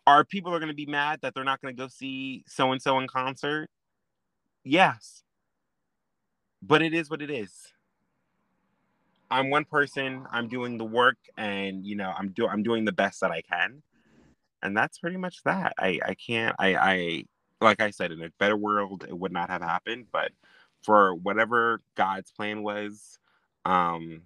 Are 0.07 0.25
people 0.25 0.53
are 0.53 0.59
going 0.59 0.69
to 0.69 0.75
be 0.75 0.87
mad 0.87 1.21
that 1.23 1.33
they're 1.35 1.45
not 1.45 1.61
going 1.61 1.75
to 1.75 1.81
go 1.81 1.89
see 1.89 2.45
so 2.49 2.73
and 2.73 2.83
so 2.83 2.99
in 2.99 3.07
concert? 3.07 3.69
Yes. 4.65 5.23
But 6.61 6.83
it 6.83 6.93
is 6.93 7.09
what 7.09 7.23
it 7.23 7.31
is. 7.31 7.53
I'm 9.31 9.49
one 9.49 9.65
person. 9.65 10.27
I'm 10.31 10.49
doing 10.49 10.77
the 10.77 10.85
work, 10.85 11.17
and 11.39 11.87
you 11.87 11.97
know, 11.97 12.13
I'm 12.17 12.33
doing 12.33 12.51
I'm 12.51 12.63
doing 12.63 12.85
the 12.85 12.93
best 12.93 13.23
that 13.23 13.31
I 13.31 13.41
can, 13.41 13.83
and 14.63 14.77
that's 14.77 14.99
pretty 14.99 15.17
much 15.17 15.43
that. 15.45 15.73
I 15.79 16.01
I 16.05 16.15
can't. 16.15 16.55
I 16.59 16.77
I 16.77 17.25
like 17.63 17.81
I 17.81 17.91
said, 17.91 18.13
in 18.13 18.23
a 18.23 18.31
better 18.39 18.57
world, 18.57 19.07
it 19.09 19.19
would 19.19 19.33
not 19.33 19.49
have 19.49 19.63
happened. 19.63 20.09
But 20.13 20.33
for 20.83 21.15
whatever 21.15 21.81
God's 21.97 22.31
plan 22.33 22.63
was, 22.63 23.19
um, 23.65 24.23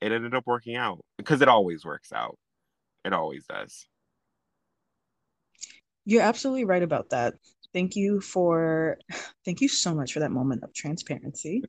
it 0.00 0.12
ended 0.12 0.34
up 0.34 0.46
working 0.46 0.76
out 0.76 1.04
because 1.18 1.42
it 1.42 1.48
always 1.48 1.84
works 1.84 2.12
out. 2.12 2.38
It 3.04 3.12
always 3.12 3.44
does. 3.46 3.86
You're 6.04 6.22
absolutely 6.22 6.64
right 6.64 6.82
about 6.82 7.10
that. 7.10 7.34
Thank 7.72 7.96
you 7.96 8.20
for 8.20 8.98
thank 9.44 9.60
you 9.60 9.68
so 9.68 9.94
much 9.94 10.12
for 10.12 10.20
that 10.20 10.30
moment 10.30 10.64
of 10.64 10.74
transparency. 10.74 11.62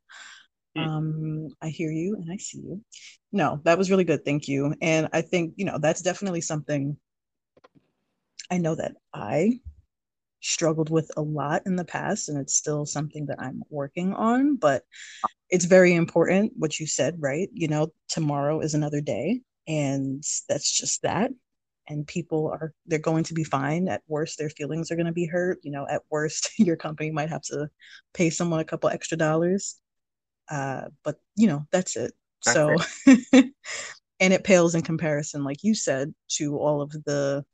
Mm. 0.77 0.87
Um, 0.87 1.47
I 1.61 1.69
hear 1.69 1.91
you 1.91 2.15
and 2.15 2.31
I 2.31 2.37
see 2.37 2.59
you. 2.59 2.81
No, 3.31 3.61
that 3.63 3.77
was 3.77 3.91
really 3.91 4.03
good. 4.03 4.25
Thank 4.25 4.47
you. 4.47 4.73
And 4.81 5.09
I 5.13 5.21
think, 5.21 5.53
you 5.57 5.65
know, 5.65 5.77
that's 5.77 6.01
definitely 6.01 6.41
something 6.41 6.97
I 8.49 8.57
know 8.57 8.75
that 8.75 8.95
I 9.13 9.59
struggled 10.43 10.89
with 10.89 11.09
a 11.17 11.21
lot 11.21 11.63
in 11.65 11.75
the 11.75 11.85
past 11.85 12.29
and 12.29 12.37
it's 12.37 12.55
still 12.55 12.85
something 12.85 13.25
that 13.27 13.41
I'm 13.41 13.63
working 13.69 14.13
on, 14.13 14.57
but 14.57 14.83
it's 15.49 15.65
very 15.65 15.93
important 15.93 16.53
what 16.55 16.79
you 16.79 16.85
said, 16.85 17.15
right? 17.19 17.49
You 17.53 17.67
know, 17.67 17.93
tomorrow 18.09 18.59
is 18.59 18.73
another 18.73 19.01
day, 19.01 19.41
and 19.67 20.23
that's 20.49 20.77
just 20.77 21.01
that. 21.03 21.31
And 21.87 22.07
people 22.07 22.47
are, 22.47 22.73
they're 22.85 22.99
going 22.99 23.25
to 23.25 23.33
be 23.33 23.43
fine. 23.43 23.87
At 23.87 24.03
worst, 24.07 24.37
their 24.37 24.49
feelings 24.49 24.89
are 24.89 24.95
going 24.95 25.05
to 25.05 25.11
be 25.11 25.25
hurt. 25.25 25.59
You 25.63 25.71
know, 25.71 25.85
at 25.89 26.01
worst, 26.09 26.51
your 26.57 26.75
company 26.75 27.11
might 27.11 27.29
have 27.29 27.41
to 27.43 27.69
pay 28.13 28.29
someone 28.29 28.59
a 28.59 28.65
couple 28.65 28.89
extra 28.89 29.17
dollars. 29.17 29.75
Uh, 30.49 30.83
but, 31.03 31.17
you 31.35 31.47
know, 31.47 31.65
that's 31.71 31.95
it. 31.95 32.13
That's 32.45 32.55
so, 32.55 32.75
and 34.19 34.33
it 34.33 34.43
pales 34.43 34.75
in 34.75 34.81
comparison, 34.81 35.43
like 35.43 35.63
you 35.63 35.75
said, 35.75 36.13
to 36.29 36.57
all 36.57 36.81
of 36.81 36.91
the 36.91 37.45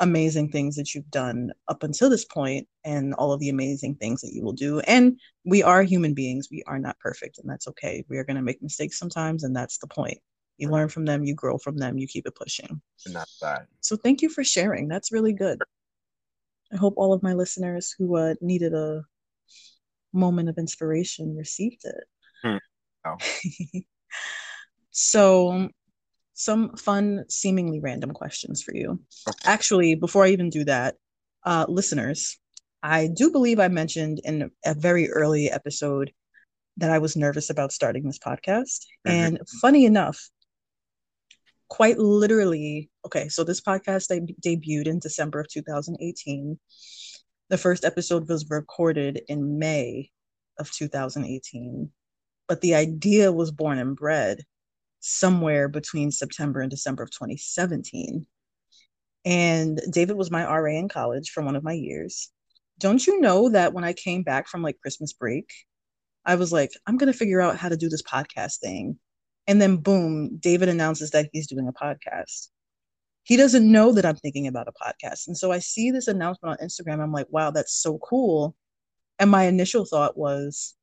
amazing 0.00 0.50
things 0.50 0.76
that 0.76 0.94
you've 0.94 1.10
done 1.10 1.52
up 1.68 1.82
until 1.82 2.08
this 2.08 2.24
point 2.24 2.66
and 2.84 3.14
all 3.14 3.32
of 3.32 3.40
the 3.40 3.48
amazing 3.48 3.96
things 3.96 4.20
that 4.20 4.32
you 4.32 4.42
will 4.42 4.52
do. 4.52 4.80
And 4.80 5.18
we 5.44 5.62
are 5.62 5.82
human 5.82 6.14
beings. 6.14 6.48
We 6.50 6.62
are 6.66 6.78
not 6.78 6.98
perfect, 7.00 7.38
and 7.38 7.48
that's 7.48 7.68
okay. 7.68 8.04
We 8.08 8.18
are 8.18 8.24
going 8.24 8.36
to 8.36 8.42
make 8.42 8.62
mistakes 8.62 8.98
sometimes, 8.98 9.44
and 9.44 9.54
that's 9.54 9.78
the 9.78 9.86
point. 9.86 10.18
You 10.56 10.70
learn 10.70 10.88
from 10.88 11.04
them, 11.04 11.24
you 11.24 11.34
grow 11.34 11.56
from 11.58 11.76
them, 11.76 11.98
you 11.98 12.06
keep 12.06 12.26
it 12.26 12.34
pushing. 12.34 12.80
And 13.06 13.14
that's 13.14 13.38
that. 13.38 13.66
So 13.80 13.96
thank 13.96 14.22
you 14.22 14.28
for 14.28 14.42
sharing. 14.42 14.88
That's 14.88 15.12
really 15.12 15.32
good. 15.32 15.60
I 16.72 16.76
hope 16.76 16.94
all 16.96 17.12
of 17.12 17.22
my 17.22 17.32
listeners 17.32 17.94
who 17.96 18.16
uh, 18.16 18.34
needed 18.40 18.74
a 18.74 19.04
moment 20.12 20.48
of 20.48 20.58
inspiration 20.58 21.36
received 21.36 21.84
it. 21.84 22.04
Hmm. 22.42 22.56
Oh. 23.04 23.16
so 24.90 25.68
some 26.38 26.76
fun, 26.76 27.24
seemingly 27.28 27.80
random 27.80 28.12
questions 28.12 28.62
for 28.62 28.72
you. 28.72 29.00
Actually, 29.44 29.96
before 29.96 30.24
I 30.24 30.28
even 30.28 30.50
do 30.50 30.64
that, 30.64 30.94
uh, 31.44 31.66
listeners, 31.68 32.38
I 32.80 33.08
do 33.08 33.32
believe 33.32 33.58
I 33.58 33.66
mentioned 33.66 34.20
in 34.22 34.52
a 34.64 34.74
very 34.74 35.10
early 35.10 35.50
episode 35.50 36.12
that 36.76 36.92
I 36.92 36.98
was 37.00 37.16
nervous 37.16 37.50
about 37.50 37.72
starting 37.72 38.04
this 38.04 38.20
podcast. 38.20 38.86
Mm-hmm. 39.04 39.10
And 39.10 39.40
funny 39.60 39.84
enough, 39.84 40.30
quite 41.66 41.98
literally, 41.98 42.88
okay, 43.04 43.28
so 43.28 43.42
this 43.42 43.60
podcast 43.60 44.06
deb- 44.06 44.40
debuted 44.40 44.86
in 44.86 45.00
December 45.00 45.40
of 45.40 45.48
2018. 45.48 46.56
The 47.48 47.58
first 47.58 47.84
episode 47.84 48.28
was 48.28 48.48
recorded 48.48 49.22
in 49.26 49.58
May 49.58 50.12
of 50.56 50.70
2018, 50.70 51.90
but 52.46 52.60
the 52.60 52.76
idea 52.76 53.32
was 53.32 53.50
born 53.50 53.78
and 53.78 53.96
bred 53.96 54.44
somewhere 55.00 55.68
between 55.68 56.10
September 56.10 56.60
and 56.60 56.70
December 56.70 57.02
of 57.02 57.10
2017. 57.10 58.26
And 59.24 59.80
David 59.90 60.16
was 60.16 60.30
my 60.30 60.44
RA 60.44 60.72
in 60.72 60.88
college 60.88 61.30
for 61.30 61.42
one 61.42 61.56
of 61.56 61.64
my 61.64 61.72
years. 61.72 62.30
don't 62.78 63.04
you 63.06 63.20
know 63.20 63.48
that 63.50 63.72
when 63.72 63.84
I 63.84 63.92
came 63.92 64.22
back 64.22 64.48
from 64.48 64.62
like 64.62 64.80
Christmas 64.80 65.12
break, 65.12 65.50
I 66.24 66.36
was 66.36 66.52
like, 66.52 66.70
I'm 66.86 66.96
gonna 66.96 67.12
figure 67.12 67.40
out 67.40 67.56
how 67.56 67.68
to 67.68 67.76
do 67.76 67.88
this 67.88 68.02
podcast 68.02 68.60
thing. 68.60 68.98
And 69.46 69.60
then 69.60 69.78
boom, 69.78 70.38
David 70.38 70.68
announces 70.68 71.10
that 71.10 71.28
he's 71.32 71.48
doing 71.48 71.68
a 71.68 71.72
podcast. 71.72 72.48
He 73.24 73.36
doesn't 73.36 73.70
know 73.70 73.92
that 73.92 74.06
I'm 74.06 74.16
thinking 74.16 74.46
about 74.46 74.68
a 74.68 74.72
podcast. 74.72 75.26
And 75.26 75.36
so 75.36 75.52
I 75.52 75.58
see 75.58 75.90
this 75.90 76.08
announcement 76.08 76.58
on 76.60 76.66
Instagram. 76.66 77.02
I'm 77.02 77.12
like, 77.12 77.26
wow, 77.30 77.50
that's 77.50 77.74
so 77.74 77.98
cool. 77.98 78.54
And 79.18 79.30
my 79.30 79.44
initial 79.44 79.84
thought 79.84 80.16
was, 80.16 80.74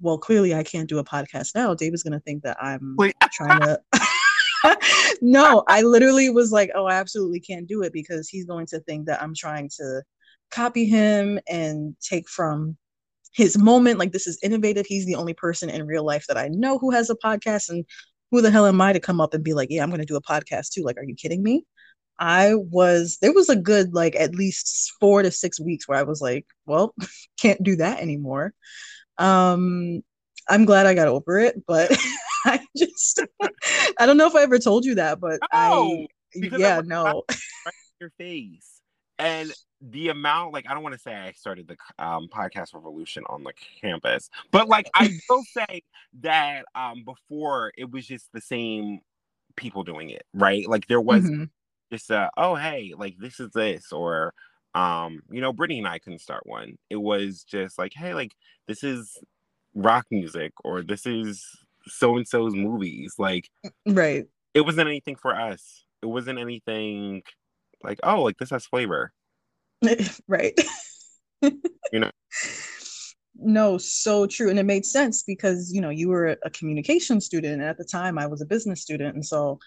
well, 0.00 0.18
clearly 0.18 0.54
I 0.54 0.62
can't 0.62 0.88
do 0.88 0.98
a 0.98 1.04
podcast 1.04 1.54
now. 1.54 1.74
David's 1.74 2.02
gonna 2.02 2.20
think 2.20 2.42
that 2.42 2.56
I'm 2.62 2.94
Wait. 2.98 3.14
trying 3.32 3.60
to 3.60 3.80
no, 5.22 5.64
I 5.68 5.82
literally 5.82 6.30
was 6.30 6.52
like, 6.52 6.70
oh, 6.74 6.86
I 6.86 6.94
absolutely 6.94 7.40
can't 7.40 7.66
do 7.66 7.82
it 7.82 7.92
because 7.92 8.28
he's 8.28 8.44
going 8.44 8.66
to 8.66 8.80
think 8.80 9.06
that 9.06 9.22
I'm 9.22 9.34
trying 9.34 9.68
to 9.76 10.02
copy 10.50 10.84
him 10.84 11.38
and 11.48 11.96
take 12.00 12.28
from 12.28 12.76
his 13.32 13.58
moment. 13.58 13.98
Like, 13.98 14.12
this 14.12 14.26
is 14.26 14.38
innovative. 14.42 14.86
He's 14.86 15.06
the 15.06 15.14
only 15.16 15.34
person 15.34 15.70
in 15.70 15.86
real 15.86 16.04
life 16.04 16.26
that 16.28 16.36
I 16.36 16.48
know 16.48 16.78
who 16.78 16.90
has 16.90 17.10
a 17.10 17.16
podcast. 17.16 17.70
And 17.70 17.84
who 18.30 18.40
the 18.40 18.50
hell 18.50 18.66
am 18.66 18.80
I 18.80 18.92
to 18.92 19.00
come 19.00 19.20
up 19.20 19.34
and 19.34 19.44
be 19.44 19.54
like, 19.54 19.68
yeah, 19.70 19.82
I'm 19.82 19.90
going 19.90 20.00
to 20.00 20.06
do 20.06 20.16
a 20.16 20.22
podcast 20.22 20.70
too? 20.70 20.82
Like, 20.82 20.96
are 20.96 21.04
you 21.04 21.14
kidding 21.14 21.42
me? 21.42 21.64
I 22.18 22.54
was, 22.54 23.18
there 23.20 23.32
was 23.32 23.48
a 23.48 23.56
good, 23.56 23.94
like, 23.94 24.14
at 24.14 24.34
least 24.34 24.92
four 25.00 25.22
to 25.22 25.30
six 25.30 25.60
weeks 25.60 25.88
where 25.88 25.98
I 25.98 26.04
was 26.04 26.20
like, 26.20 26.46
well, 26.66 26.94
can't 27.40 27.62
do 27.62 27.76
that 27.76 28.00
anymore. 28.00 28.54
Um, 29.18 30.02
I'm 30.48 30.64
glad 30.64 30.86
I 30.86 30.94
got 30.94 31.08
over 31.08 31.38
it, 31.38 31.62
but 31.66 31.90
I 32.44 32.60
just 32.76 33.22
I 33.98 34.06
don't 34.06 34.16
know 34.16 34.26
if 34.26 34.34
I 34.34 34.42
ever 34.42 34.58
told 34.58 34.84
you 34.84 34.96
that, 34.96 35.20
but 35.20 35.40
I 35.52 36.06
yeah, 36.34 36.80
no. 36.84 37.22
Right 37.64 37.74
your 38.02 38.10
face. 38.18 38.80
And 39.18 39.50
the 39.80 40.08
amount, 40.08 40.52
like, 40.52 40.66
I 40.68 40.74
don't 40.74 40.82
want 40.82 40.94
to 40.94 41.00
say 41.00 41.14
I 41.14 41.32
started 41.32 41.68
the 41.68 42.04
um, 42.04 42.28
podcast 42.28 42.74
revolution 42.74 43.24
on 43.28 43.44
the 43.44 43.52
campus, 43.80 44.28
but 44.50 44.68
like, 44.68 44.90
I 44.94 45.10
will 45.30 45.44
say 45.56 45.82
that 46.20 46.66
um, 46.74 47.04
before 47.04 47.72
it 47.78 47.90
was 47.90 48.06
just 48.06 48.28
the 48.34 48.40
same 48.40 49.00
people 49.56 49.84
doing 49.84 50.10
it, 50.10 50.24
right? 50.34 50.68
Like, 50.68 50.86
there 50.88 51.00
was 51.00 51.24
mm-hmm. 51.24 51.44
just 51.90 52.10
a, 52.10 52.30
oh, 52.36 52.56
hey, 52.56 52.92
like, 52.96 53.16
this 53.18 53.40
is 53.40 53.50
this, 53.50 53.92
or, 53.92 54.34
um, 54.74 55.22
you 55.30 55.40
know, 55.40 55.52
Brittany 55.52 55.78
and 55.78 55.88
I 55.88 55.98
couldn't 55.98 56.20
start 56.20 56.46
one. 56.46 56.76
It 56.90 56.96
was 56.96 57.44
just 57.44 57.78
like, 57.78 57.92
hey, 57.94 58.14
like, 58.14 58.32
this 58.66 58.82
is 58.82 59.18
rock 59.74 60.06
music, 60.10 60.52
or 60.64 60.82
this 60.82 61.06
is 61.06 61.44
so 61.86 62.16
and 62.16 62.26
so's 62.26 62.54
movies. 62.54 63.14
Like, 63.18 63.48
right. 63.86 64.24
It 64.54 64.62
wasn't 64.62 64.88
anything 64.88 65.16
for 65.16 65.34
us. 65.34 65.84
It 66.02 66.06
wasn't 66.06 66.38
anything 66.38 67.22
like, 67.82 67.98
oh, 68.02 68.22
like 68.22 68.38
this 68.38 68.50
has 68.50 68.66
flavor. 68.66 69.12
right. 70.28 70.58
you 71.42 72.00
know. 72.00 72.10
No, 73.34 73.78
so 73.78 74.26
true. 74.26 74.50
And 74.50 74.58
it 74.58 74.64
made 74.64 74.84
sense 74.84 75.22
because, 75.22 75.72
you 75.72 75.80
know, 75.80 75.90
you 75.90 76.08
were 76.08 76.36
a 76.44 76.50
communication 76.50 77.20
student. 77.20 77.54
And 77.54 77.62
at 77.62 77.78
the 77.78 77.84
time 77.84 78.18
I 78.18 78.26
was 78.26 78.40
a 78.40 78.46
business 78.46 78.82
student. 78.82 79.14
And 79.14 79.24
so 79.24 79.58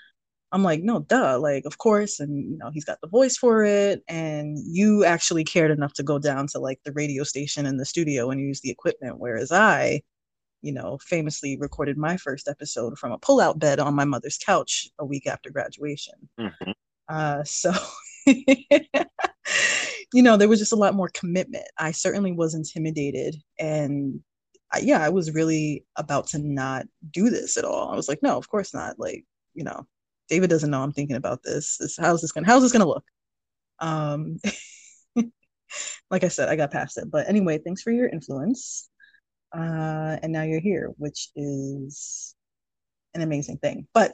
I'm 0.51 0.63
like, 0.63 0.83
no, 0.83 0.99
duh, 0.99 1.39
like, 1.39 1.65
of 1.65 1.77
course. 1.77 2.19
And, 2.19 2.51
you 2.51 2.57
know, 2.57 2.69
he's 2.71 2.85
got 2.85 2.99
the 3.01 3.07
voice 3.07 3.35
for 3.35 3.63
it. 3.63 4.03
And 4.07 4.57
you 4.65 5.03
actually 5.03 5.43
cared 5.43 5.71
enough 5.71 5.93
to 5.93 6.03
go 6.03 6.19
down 6.19 6.47
to 6.47 6.59
like 6.59 6.79
the 6.85 6.93
radio 6.93 7.23
station 7.23 7.65
in 7.65 7.77
the 7.77 7.85
studio 7.85 8.29
and 8.29 8.39
use 8.39 8.61
the 8.61 8.69
equipment. 8.69 9.19
Whereas 9.19 9.51
I, 9.51 10.01
you 10.61 10.71
know, 10.71 10.97
famously 11.01 11.57
recorded 11.57 11.97
my 11.97 12.17
first 12.17 12.47
episode 12.47 12.97
from 12.97 13.11
a 13.11 13.19
pull-out 13.19 13.59
bed 13.59 13.79
on 13.79 13.95
my 13.95 14.05
mother's 14.05 14.37
couch 14.37 14.87
a 14.99 15.05
week 15.05 15.27
after 15.27 15.49
graduation. 15.49 16.15
Mm-hmm. 16.39 16.71
Uh, 17.07 17.43
so, 17.43 17.71
you 18.25 20.23
know, 20.23 20.37
there 20.37 20.49
was 20.49 20.59
just 20.59 20.73
a 20.73 20.77
lot 20.77 20.95
more 20.95 21.09
commitment. 21.13 21.65
I 21.77 21.91
certainly 21.91 22.31
was 22.31 22.55
intimidated, 22.55 23.35
and 23.59 24.21
I, 24.73 24.79
yeah, 24.79 25.03
I 25.03 25.09
was 25.09 25.33
really 25.33 25.85
about 25.97 26.27
to 26.29 26.39
not 26.39 26.85
do 27.11 27.29
this 27.29 27.57
at 27.57 27.65
all. 27.65 27.91
I 27.91 27.95
was 27.95 28.09
like, 28.09 28.23
no, 28.23 28.37
of 28.37 28.49
course 28.49 28.73
not. 28.73 28.97
Like, 28.97 29.23
you 29.53 29.63
know, 29.63 29.85
David 30.29 30.49
doesn't 30.49 30.71
know 30.71 30.81
I'm 30.81 30.93
thinking 30.93 31.15
about 31.15 31.43
this. 31.43 31.77
this 31.77 31.97
how's 31.97 32.21
this 32.21 32.31
gonna 32.31 32.47
how's 32.47 32.61
this 32.61 32.71
gonna 32.71 32.87
look? 32.87 33.05
Um, 33.79 34.37
like 36.09 36.23
I 36.23 36.29
said, 36.29 36.49
I 36.49 36.55
got 36.55 36.71
past 36.71 36.97
it. 36.97 37.09
But 37.11 37.29
anyway, 37.29 37.59
thanks 37.59 37.81
for 37.81 37.91
your 37.91 38.09
influence 38.09 38.89
uh, 39.55 40.17
and 40.21 40.33
now 40.33 40.43
you're 40.43 40.59
here, 40.59 40.91
which 40.97 41.29
is 41.35 42.35
an 43.13 43.21
amazing 43.21 43.57
thing. 43.57 43.87
But 43.93 44.13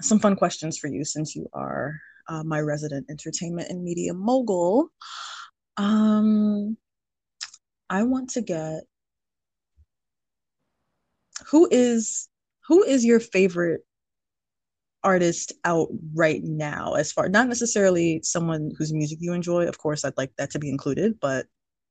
some 0.00 0.18
fun 0.18 0.36
questions 0.36 0.78
for 0.78 0.88
you 0.88 1.04
since 1.04 1.36
you 1.36 1.48
are 1.52 1.98
uh, 2.28 2.42
my 2.42 2.60
resident 2.60 3.06
entertainment 3.10 3.68
and 3.68 3.82
media 3.82 4.14
mogul. 4.14 4.88
Um, 5.76 6.76
I 7.90 8.02
want 8.04 8.30
to 8.30 8.40
get 8.40 8.82
who 11.50 11.68
is 11.70 12.28
who 12.66 12.82
is 12.82 13.04
your 13.04 13.20
favorite 13.20 13.82
artist 15.04 15.52
out 15.64 15.88
right 16.14 16.42
now 16.42 16.94
as 16.94 17.12
far 17.12 17.28
not 17.28 17.48
necessarily 17.48 18.20
someone 18.22 18.72
whose 18.76 18.92
music 18.92 19.18
you 19.20 19.32
enjoy 19.32 19.66
of 19.66 19.78
course 19.78 20.04
i'd 20.04 20.16
like 20.16 20.32
that 20.36 20.50
to 20.50 20.58
be 20.58 20.68
included 20.68 21.18
but 21.20 21.46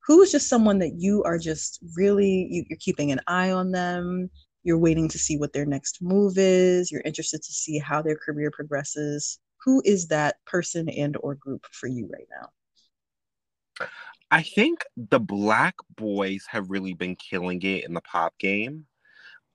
who's 0.06 0.32
just 0.32 0.50
someone 0.50 0.80
that 0.80 0.94
you 0.98 1.24
are 1.24 1.38
just 1.38 1.80
really 1.96 2.48
you, 2.50 2.66
you're 2.70 2.80
keeping 2.80 3.12
an 3.12 3.22
eye 3.28 3.52
on 3.52 3.72
them 3.72 4.30
you're 4.66 4.80
waiting 4.80 5.08
to 5.08 5.20
see 5.20 5.38
what 5.38 5.54
their 5.54 5.66
next 5.66 6.02
move 6.02 6.34
is 6.38 6.92
you're 6.92 7.04
interested 7.06 7.42
to 7.42 7.54
see 7.54 7.78
how 7.78 8.02
their 8.02 8.18
career 8.18 8.52
progresses. 8.52 9.40
Who 9.64 9.82
is 9.86 10.08
that 10.08 10.38
person 10.46 10.90
and 10.90 11.16
or 11.22 11.36
group 11.36 11.66
for 11.72 11.88
you 11.88 12.10
right 12.12 12.28
now? 12.30 13.88
I 14.32 14.42
think 14.42 14.84
the 14.98 15.20
black 15.20 15.76
boys 15.96 16.46
have 16.50 16.70
really 16.70 16.94
been 16.94 17.16
killing 17.16 17.62
it 17.62 17.86
in 17.86 17.94
the 17.94 18.02
pop 18.02 18.38
game. 18.40 18.88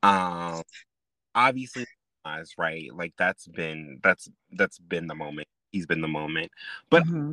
Um 0.02 0.62
obviously 1.34 1.86
right 2.58 2.90
like 2.94 3.14
that's 3.18 3.46
been 3.48 3.98
that's 4.02 4.28
that's 4.52 4.78
been 4.78 5.06
the 5.06 5.14
moment 5.14 5.48
he's 5.72 5.86
been 5.86 6.00
the 6.00 6.08
moment 6.08 6.50
but 6.90 7.04
mm-hmm. 7.04 7.32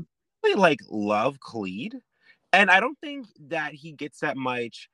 like 0.59 0.79
love 0.89 1.37
Khalid 1.39 2.01
and 2.53 2.71
I 2.71 2.79
don't 2.79 2.97
think 2.99 3.27
that 3.49 3.73
he 3.73 3.91
gets 3.91 4.21
that 4.21 4.37
much 4.37 4.89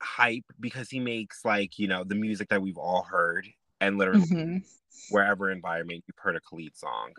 hype 0.00 0.44
because 0.60 0.90
he 0.90 1.00
makes 1.00 1.44
like 1.44 1.78
you 1.78 1.88
know 1.88 2.04
the 2.04 2.14
music 2.14 2.48
that 2.48 2.62
we've 2.62 2.78
all 2.78 3.02
heard 3.02 3.46
and 3.80 3.98
literally 3.98 4.26
mm-hmm. 4.26 4.56
wherever 5.10 5.50
environment 5.50 6.04
you've 6.06 6.18
heard 6.18 6.36
a 6.36 6.40
Khalid 6.40 6.76
song. 6.76 7.12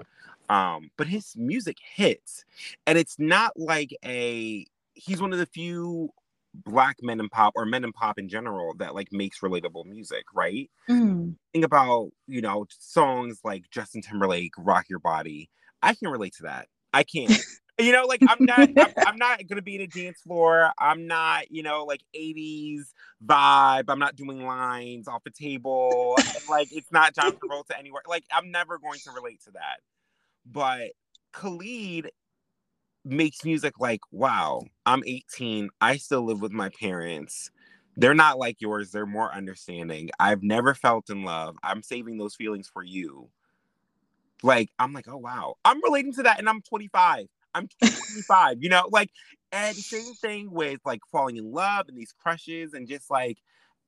Um, 0.49 0.91
but 0.97 1.07
his 1.07 1.35
music 1.35 1.77
hits, 1.81 2.45
and 2.85 2.97
it's 2.97 3.19
not 3.19 3.53
like 3.57 3.95
a 4.03 4.65
he's 4.93 5.21
one 5.21 5.33
of 5.33 5.39
the 5.39 5.45
few 5.45 6.11
black 6.63 6.97
men 7.01 7.19
in 7.19 7.29
pop 7.29 7.53
or 7.55 7.65
men 7.65 7.83
in 7.83 7.91
pop 7.91 8.19
in 8.19 8.29
general 8.29 8.73
that 8.77 8.95
like 8.95 9.11
makes 9.11 9.39
relatable 9.39 9.85
music, 9.85 10.23
right? 10.33 10.69
Mm. 10.89 11.35
Think 11.53 11.65
about 11.65 12.09
you 12.27 12.41
know 12.41 12.65
songs 12.69 13.39
like 13.43 13.69
Justin 13.71 14.01
Timberlake, 14.01 14.53
"Rock 14.57 14.85
Your 14.89 14.99
Body." 14.99 15.49
I 15.81 15.93
can 15.93 16.09
relate 16.09 16.33
to 16.37 16.43
that. 16.43 16.67
I 16.93 17.03
can't. 17.03 17.31
you 17.79 17.91
know, 17.91 18.05
like 18.05 18.21
I'm 18.27 18.43
not, 18.43 18.59
I'm, 18.59 18.93
I'm, 19.05 19.17
not 19.17 19.45
gonna 19.47 19.61
be 19.61 19.75
in 19.75 19.81
a 19.81 19.87
dance 19.87 20.19
floor. 20.21 20.71
I'm 20.79 21.05
not, 21.07 21.51
you 21.51 21.63
know, 21.63 21.83
like 21.85 22.01
'80s 22.15 22.81
vibe. 23.25 23.85
I'm 23.87 23.99
not 23.99 24.15
doing 24.15 24.45
lines 24.45 25.07
off 25.07 25.23
the 25.23 25.31
table. 25.31 26.15
And, 26.17 26.49
like 26.49 26.69
it's 26.71 26.91
not 26.91 27.13
John 27.13 27.31
Travolta 27.43 27.77
anywhere. 27.77 28.01
Like 28.07 28.23
I'm 28.31 28.51
never 28.51 28.79
going 28.79 28.99
to 29.03 29.11
relate 29.11 29.41
to 29.43 29.51
that. 29.51 29.79
But 30.45 30.91
Khalid 31.33 32.11
makes 33.09 33.43
music 33.43 33.79
like, 33.79 34.01
wow, 34.11 34.61
I'm 34.85 35.03
18. 35.05 35.69
I 35.81 35.97
still 35.97 36.23
live 36.23 36.41
with 36.41 36.51
my 36.51 36.69
parents. 36.79 37.51
They're 37.95 38.13
not 38.13 38.37
like 38.37 38.57
yours. 38.59 38.91
They're 38.91 39.05
more 39.05 39.33
understanding. 39.33 40.09
I've 40.19 40.43
never 40.43 40.73
felt 40.73 41.09
in 41.09 41.23
love. 41.23 41.57
I'm 41.63 41.81
saving 41.81 42.17
those 42.17 42.35
feelings 42.35 42.69
for 42.71 42.83
you. 42.83 43.29
Like 44.43 44.69
I'm 44.77 44.93
like, 44.93 45.07
oh 45.07 45.17
wow, 45.17 45.55
I'm 45.65 45.83
relating 45.83 46.13
to 46.13 46.23
that, 46.23 46.39
and 46.39 46.47
I'm 46.47 46.61
25. 46.61 47.27
I'm 47.55 47.67
25, 47.81 48.57
you 48.61 48.69
know, 48.69 48.87
like, 48.91 49.09
and 49.51 49.75
same 49.75 50.13
thing 50.21 50.51
with 50.51 50.79
like 50.85 51.01
falling 51.11 51.37
in 51.37 51.51
love 51.51 51.87
and 51.87 51.97
these 51.97 52.13
crushes 52.21 52.73
and 52.73 52.87
just 52.87 53.09
like, 53.09 53.39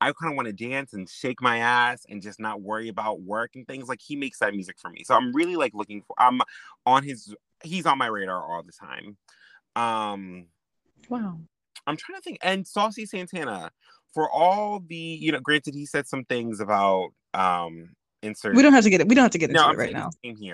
I 0.01 0.11
kind 0.13 0.31
of 0.31 0.35
want 0.35 0.47
to 0.47 0.53
dance 0.53 0.93
and 0.93 1.07
shake 1.07 1.41
my 1.41 1.57
ass 1.57 2.05
and 2.09 2.21
just 2.21 2.39
not 2.39 2.61
worry 2.61 2.87
about 2.87 3.21
work 3.21 3.51
and 3.55 3.67
things. 3.67 3.87
Like 3.87 4.01
he 4.01 4.15
makes 4.15 4.39
that 4.39 4.55
music 4.55 4.77
for 4.79 4.89
me. 4.89 5.03
So 5.03 5.13
I'm 5.13 5.33
really 5.33 5.55
like 5.55 5.73
looking 5.75 6.01
for 6.01 6.15
I'm 6.17 6.41
on 6.85 7.03
his 7.03 7.35
he's 7.63 7.85
on 7.85 7.97
my 7.97 8.07
radar 8.07 8.41
all 8.41 8.63
the 8.63 8.71
time. 8.71 9.17
Um 9.75 10.47
Wow. 11.09 11.39
I'm 11.87 11.97
trying 11.97 12.17
to 12.17 12.21
think. 12.21 12.37
And 12.41 12.67
Saucy 12.67 13.05
Santana, 13.05 13.71
for 14.13 14.29
all 14.29 14.79
the, 14.79 14.95
you 14.95 15.31
know, 15.31 15.39
granted 15.39 15.73
he 15.73 15.85
said 15.85 16.07
some 16.07 16.23
things 16.25 16.59
about 16.59 17.09
um 17.33 17.89
insert 18.21 18.55
We 18.55 18.63
don't 18.63 18.73
have 18.73 18.83
to 18.83 18.89
get 18.89 19.01
it. 19.01 19.07
We 19.07 19.15
don't 19.15 19.23
have 19.23 19.31
to 19.31 19.37
get 19.37 19.49
into 19.49 19.61
no, 19.61 19.71
it 19.71 19.77
right 19.77 19.93
now. 19.93 20.11
Same 20.23 20.37
Here. 20.37 20.53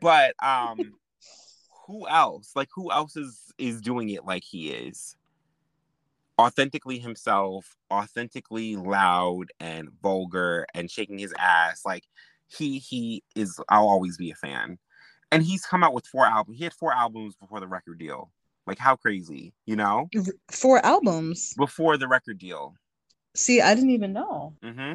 But 0.00 0.34
um 0.42 0.94
who 1.86 2.08
else? 2.08 2.52
Like 2.54 2.68
who 2.74 2.90
else 2.90 3.16
is 3.16 3.52
is 3.58 3.80
doing 3.80 4.10
it 4.10 4.24
like 4.24 4.44
he 4.44 4.70
is? 4.70 5.16
Authentically 6.40 6.98
himself, 6.98 7.76
authentically 7.92 8.76
loud 8.76 9.52
and 9.60 9.88
vulgar 10.02 10.66
and 10.74 10.90
shaking 10.90 11.18
his 11.18 11.34
ass. 11.38 11.82
Like 11.84 12.04
he 12.46 12.78
he 12.78 13.22
is 13.34 13.60
I'll 13.68 13.88
always 13.88 14.16
be 14.16 14.30
a 14.30 14.34
fan. 14.34 14.78
And 15.32 15.42
he's 15.42 15.64
come 15.64 15.84
out 15.84 15.94
with 15.94 16.06
four 16.06 16.26
albums. 16.26 16.58
He 16.58 16.64
had 16.64 16.72
four 16.72 16.92
albums 16.92 17.36
before 17.36 17.60
the 17.60 17.68
record 17.68 17.98
deal. 17.98 18.30
Like 18.66 18.78
how 18.78 18.96
crazy, 18.96 19.52
you 19.66 19.76
know? 19.76 20.08
Four 20.50 20.84
albums 20.84 21.54
before 21.54 21.96
the 21.96 22.08
record 22.08 22.38
deal. 22.38 22.74
See, 23.34 23.60
I 23.60 23.74
didn't 23.74 23.90
even 23.90 24.12
know. 24.12 24.54
Mm-hmm. 24.62 24.94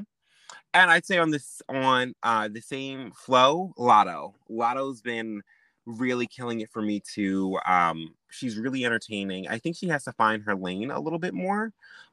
And 0.73 0.91
I'd 0.91 1.05
say 1.05 1.17
on 1.17 1.31
this 1.31 1.61
on 1.69 2.13
uh 2.21 2.49
the 2.49 2.61
same 2.61 3.11
flow, 3.11 3.73
Latto. 3.77 4.33
Latto's 4.49 5.01
been 5.01 5.41
really 5.85 6.27
killing 6.27 6.61
it 6.61 6.69
for 6.69 6.81
me 6.81 6.99
too. 6.99 7.57
Um, 7.65 8.13
she's 8.29 8.57
really 8.57 8.85
entertaining. 8.85 9.47
I 9.47 9.57
think 9.59 9.77
she 9.77 9.87
has 9.87 10.03
to 10.05 10.11
find 10.13 10.43
her 10.43 10.55
lane 10.55 10.91
a 10.91 10.99
little 10.99 11.19
bit 11.19 11.33
more, 11.33 11.71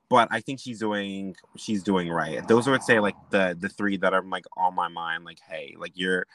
but 0.08 0.28
I 0.30 0.40
think 0.40 0.60
she's 0.60 0.78
doing 0.78 1.34
she's 1.56 1.82
doing 1.82 2.08
right. 2.10 2.46
Those 2.46 2.68
would 2.68 2.82
say 2.82 3.00
like 3.00 3.16
the 3.30 3.56
the 3.58 3.68
three 3.68 3.96
that 3.98 4.14
are 4.14 4.22
like 4.22 4.46
on 4.56 4.74
my 4.74 4.88
mind. 4.88 5.24
Like, 5.24 5.40
hey, 5.48 5.74
like 5.78 5.92
you're 5.94 6.26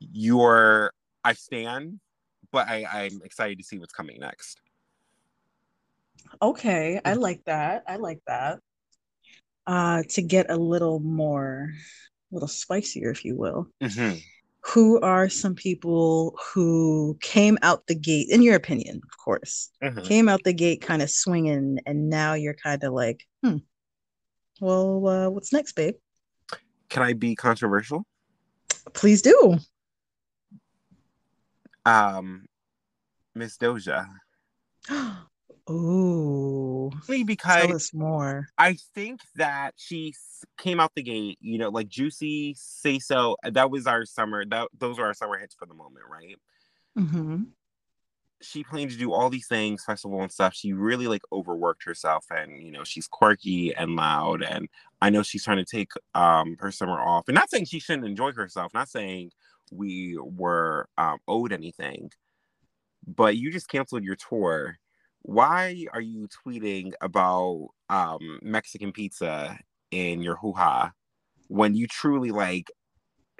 you're 0.00 0.92
I 1.26 1.32
stand, 1.32 1.98
but 2.52 2.68
I 2.68 2.84
I'm 2.84 3.20
excited 3.24 3.58
to 3.58 3.64
see 3.64 3.78
what's 3.80 3.92
coming 3.92 4.20
next. 4.20 4.60
Okay, 6.40 7.00
I 7.04 7.14
like 7.14 7.44
that. 7.46 7.82
I 7.88 7.96
like 7.96 8.20
that. 8.28 8.60
Uh, 9.66 10.04
to 10.10 10.22
get 10.22 10.50
a 10.50 10.56
little 10.56 11.00
more, 11.00 11.72
a 12.30 12.34
little 12.34 12.48
spicier, 12.48 13.10
if 13.10 13.24
you 13.24 13.36
will. 13.36 13.66
Mm-hmm 13.82 14.18
who 14.66 14.98
are 15.00 15.28
some 15.28 15.54
people 15.54 16.36
who 16.44 17.16
came 17.20 17.56
out 17.62 17.86
the 17.86 17.94
gate, 17.94 18.28
in 18.30 18.42
your 18.42 18.56
opinion, 18.56 18.96
of 18.96 19.16
course, 19.16 19.70
mm-hmm. 19.80 20.00
came 20.00 20.28
out 20.28 20.42
the 20.42 20.52
gate 20.52 20.80
kind 20.82 21.02
of 21.02 21.08
swinging, 21.08 21.78
and 21.86 22.10
now 22.10 22.34
you're 22.34 22.52
kind 22.52 22.82
of 22.82 22.92
like, 22.92 23.24
hmm, 23.44 23.58
well, 24.60 25.06
uh, 25.06 25.30
what's 25.30 25.52
next, 25.52 25.74
babe? 25.74 25.94
Can 26.88 27.04
I 27.04 27.12
be 27.12 27.36
controversial? 27.36 28.04
Please 28.92 29.22
do. 29.22 29.56
Um, 31.86 32.46
Miss 33.34 33.56
Doja. 33.56 34.06
Ooh. 35.70 36.90
Because 37.08 37.66
tell 37.66 37.76
us 37.76 37.94
more. 37.94 38.48
I 38.58 38.76
think 38.94 39.20
that 39.36 39.72
she 39.76 40.14
came 40.58 40.78
out 40.78 40.92
the 40.94 41.02
gate, 41.02 41.38
you 41.40 41.58
know, 41.58 41.70
like 41.70 41.88
Juicy, 41.88 42.54
Say 42.56 42.98
So. 42.98 43.36
That 43.42 43.70
was 43.70 43.86
our 43.86 44.04
summer. 44.04 44.44
That 44.44 44.68
those 44.78 44.98
are 44.98 45.06
our 45.06 45.14
summer 45.14 45.38
hits 45.38 45.54
for 45.54 45.66
the 45.66 45.74
moment, 45.74 46.04
right? 46.10 46.36
Mm-hmm. 46.98 47.42
She 48.42 48.64
planned 48.64 48.90
to 48.90 48.98
do 48.98 49.12
all 49.12 49.30
these 49.30 49.48
things, 49.48 49.82
festival 49.82 50.20
and 50.20 50.30
stuff. 50.30 50.54
She 50.54 50.72
really 50.72 51.08
like 51.08 51.22
overworked 51.32 51.84
herself, 51.84 52.26
and 52.30 52.62
you 52.62 52.70
know, 52.70 52.84
she's 52.84 53.08
quirky 53.08 53.74
and 53.74 53.96
loud. 53.96 54.42
And 54.42 54.68
I 55.00 55.10
know 55.10 55.22
she's 55.22 55.44
trying 55.44 55.64
to 55.64 55.64
take 55.64 55.90
um 56.14 56.56
her 56.60 56.70
summer 56.70 57.00
off. 57.00 57.24
And 57.28 57.34
not 57.34 57.50
saying 57.50 57.64
she 57.64 57.80
shouldn't 57.80 58.06
enjoy 58.06 58.32
herself. 58.32 58.72
Not 58.72 58.88
saying 58.88 59.32
we 59.72 60.18
were 60.20 60.88
um, 60.98 61.18
owed 61.28 61.52
anything, 61.52 62.10
but 63.06 63.36
you 63.36 63.50
just 63.50 63.68
canceled 63.68 64.04
your 64.04 64.16
tour 64.16 64.78
why 65.26 65.86
are 65.92 66.00
you 66.00 66.28
tweeting 66.28 66.92
about 67.00 67.70
um, 67.90 68.38
Mexican 68.42 68.92
pizza 68.92 69.58
in 69.90 70.22
your 70.22 70.36
hoo 70.36 70.52
ha 70.52 70.92
when 71.48 71.74
you 71.74 71.88
truly 71.88 72.30
like 72.30 72.70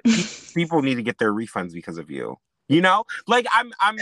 people 0.53 0.81
need 0.81 0.95
to 0.95 1.01
get 1.01 1.17
their 1.17 1.31
refunds 1.31 1.71
because 1.71 1.97
of 1.97 2.11
you? 2.11 2.35
You 2.67 2.81
know, 2.81 3.05
like 3.25 3.45
I'm, 3.53 3.71
I'm, 3.79 3.97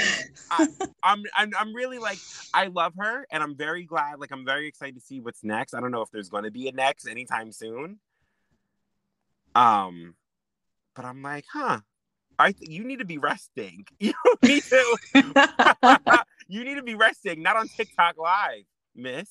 I, 0.49 0.67
I'm, 1.03 1.23
I'm, 1.35 1.51
I'm 1.57 1.75
really 1.75 1.99
like 1.99 2.17
I 2.55 2.67
love 2.67 2.93
her, 2.97 3.27
and 3.31 3.43
I'm 3.43 3.55
very 3.55 3.83
glad. 3.83 4.19
Like 4.19 4.31
I'm 4.31 4.45
very 4.45 4.67
excited 4.67 4.95
to 4.95 5.01
see 5.01 5.19
what's 5.19 5.43
next. 5.43 5.75
I 5.75 5.79
don't 5.79 5.91
know 5.91 6.01
if 6.01 6.09
there's 6.09 6.29
going 6.29 6.45
to 6.45 6.51
be 6.51 6.67
a 6.67 6.71
next 6.71 7.07
anytime 7.07 7.51
soon. 7.51 7.99
Um, 9.53 10.15
but 10.95 11.05
I'm 11.05 11.21
like, 11.21 11.45
huh? 11.53 11.81
I 12.37 12.51
th- 12.51 12.69
you 12.69 12.83
need 12.83 12.99
to 12.99 13.05
be 13.05 13.17
resting. 13.17 13.85
You 13.99 14.13
need 14.43 14.63
to 14.63 14.97
you 16.47 16.63
need 16.63 16.75
to 16.75 16.83
be 16.83 16.95
resting, 16.95 17.41
not 17.41 17.55
on 17.55 17.67
TikTok 17.69 18.17
live, 18.17 18.63
miss. 18.95 19.29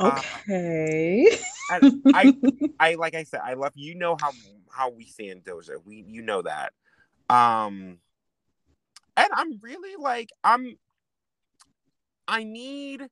Okay. 0.00 1.28
Uh, 1.72 1.90
I, 2.12 2.34
I 2.80 2.94
like 2.94 3.14
I 3.14 3.24
said, 3.24 3.40
I 3.42 3.54
love 3.54 3.72
you 3.74 3.94
know 3.94 4.16
how 4.20 4.30
how 4.70 4.90
we 4.90 5.06
stand 5.06 5.44
Doja. 5.44 5.76
We 5.84 6.04
you 6.06 6.22
know 6.22 6.42
that. 6.42 6.72
Um 7.30 7.98
and 9.16 9.28
I'm 9.32 9.58
really 9.60 9.96
like 9.98 10.30
I'm 10.44 10.76
I 12.26 12.44
need 12.44 13.08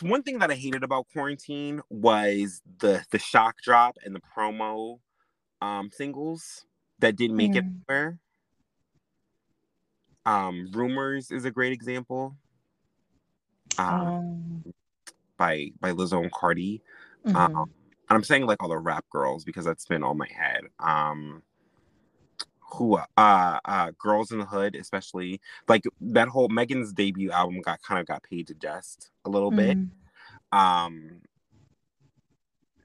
one 0.00 0.22
thing 0.22 0.38
that 0.38 0.50
I 0.50 0.54
hated 0.54 0.82
about 0.82 1.06
quarantine 1.12 1.80
was 1.88 2.60
the 2.78 3.04
the 3.10 3.18
shock 3.18 3.56
drop 3.62 3.96
and 4.04 4.14
the 4.14 4.20
promo 4.36 4.98
um, 5.60 5.90
singles 5.92 6.64
that 6.98 7.16
didn't 7.16 7.36
make 7.36 7.54
it 7.54 7.64
anywhere. 7.64 8.18
Um, 10.26 10.68
Rumors 10.72 11.30
is 11.30 11.44
a 11.44 11.50
great 11.50 11.72
example. 11.72 12.36
Um, 13.78 14.64
oh. 14.66 14.72
by 15.36 15.70
by 15.80 15.92
Lizzo 15.92 16.22
and 16.22 16.32
Cardi. 16.32 16.82
Mm-hmm. 17.26 17.36
Um, 17.36 17.70
and 18.10 18.16
I'm 18.16 18.24
saying 18.24 18.46
like 18.46 18.62
all 18.62 18.68
the 18.68 18.78
rap 18.78 19.04
girls 19.10 19.44
because 19.44 19.64
that's 19.64 19.86
been 19.86 20.02
on 20.02 20.18
my 20.18 20.28
head. 20.28 20.62
Um, 20.80 21.42
who 22.70 22.96
uh 22.96 23.58
uh 23.64 23.90
girls 23.98 24.30
in 24.30 24.38
the 24.38 24.44
hood 24.44 24.76
especially 24.76 25.40
like 25.68 25.84
that 26.00 26.28
whole 26.28 26.48
megan's 26.48 26.92
debut 26.92 27.30
album 27.30 27.60
got 27.62 27.80
kind 27.82 27.98
of 27.98 28.06
got 28.06 28.22
paid 28.22 28.46
to 28.46 28.54
dust 28.54 29.10
a 29.24 29.30
little 29.30 29.50
mm-hmm. 29.50 29.84
bit 29.84 30.58
um 30.58 31.20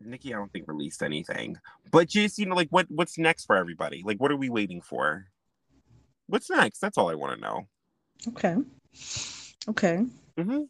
Nicki, 0.06 0.34
I 0.34 0.38
don't 0.38 0.51
think 0.51 0.68
released 0.68 1.04
anything. 1.04 1.58
But 1.91 2.10
just 2.10 2.38
you 2.38 2.45
know, 2.45 2.56
like 2.56 2.70
what 2.70 2.88
what's 2.89 3.18
next 3.18 3.45
for 3.45 3.56
everybody? 3.56 4.04
Like 4.06 4.18
what 4.18 4.32
are 4.32 4.38
we 4.38 4.49
waiting 4.49 4.82
for? 4.82 5.28
What's 6.28 6.49
next? 6.49 6.80
That's 6.80 6.97
all 6.97 7.10
I 7.10 7.16
want 7.16 7.36
to 7.36 7.41
know. 7.41 7.68
Okay. 8.30 8.56
Okay. 9.68 10.06
Mm-hmm. 10.38 10.62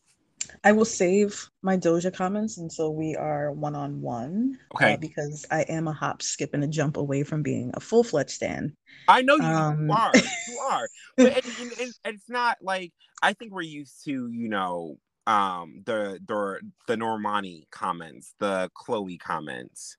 I 0.63 0.71
will 0.71 0.85
save 0.85 1.49
my 1.61 1.77
Doja 1.77 2.13
comments 2.13 2.57
until 2.57 2.93
we 2.93 3.15
are 3.15 3.51
one 3.51 3.75
on 3.75 4.01
one. 4.01 4.57
Okay. 4.75 4.93
Uh, 4.93 4.97
because 4.97 5.45
I 5.51 5.61
am 5.61 5.87
a 5.87 5.93
hop, 5.93 6.21
skip, 6.21 6.53
and 6.53 6.63
a 6.63 6.67
jump 6.67 6.97
away 6.97 7.23
from 7.23 7.43
being 7.43 7.71
a 7.73 7.79
full 7.79 8.03
fledged 8.03 8.31
stan. 8.31 8.75
I 9.07 9.21
know 9.21 9.35
you 9.35 9.43
um... 9.43 9.91
are. 9.91 10.11
You 10.15 10.59
are. 10.69 10.87
But 11.17 11.37
and, 11.37 11.53
and, 11.59 11.71
and 11.79 11.93
it's 12.05 12.29
not 12.29 12.57
like 12.61 12.93
I 13.21 13.33
think 13.33 13.51
we're 13.51 13.61
used 13.61 14.03
to, 14.05 14.29
you 14.31 14.49
know, 14.49 14.97
um 15.27 15.81
the 15.85 16.19
the 16.27 16.59
the 16.87 16.95
Normani 16.95 17.69
comments, 17.71 18.35
the 18.39 18.69
Chloe 18.73 19.17
comments. 19.17 19.97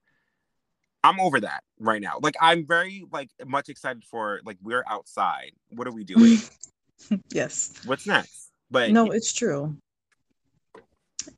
I'm 1.02 1.20
over 1.20 1.40
that 1.40 1.62
right 1.78 2.00
now. 2.00 2.18
Like 2.22 2.34
I'm 2.40 2.66
very 2.66 3.04
like 3.12 3.30
much 3.46 3.68
excited 3.68 4.04
for 4.04 4.40
like 4.44 4.56
we're 4.62 4.84
outside. 4.88 5.52
What 5.70 5.86
are 5.86 5.92
we 5.92 6.04
doing? 6.04 6.38
yes. 7.30 7.80
What's 7.84 8.06
next? 8.06 8.50
But 8.70 8.90
no, 8.90 9.10
it's 9.10 9.32
true. 9.32 9.76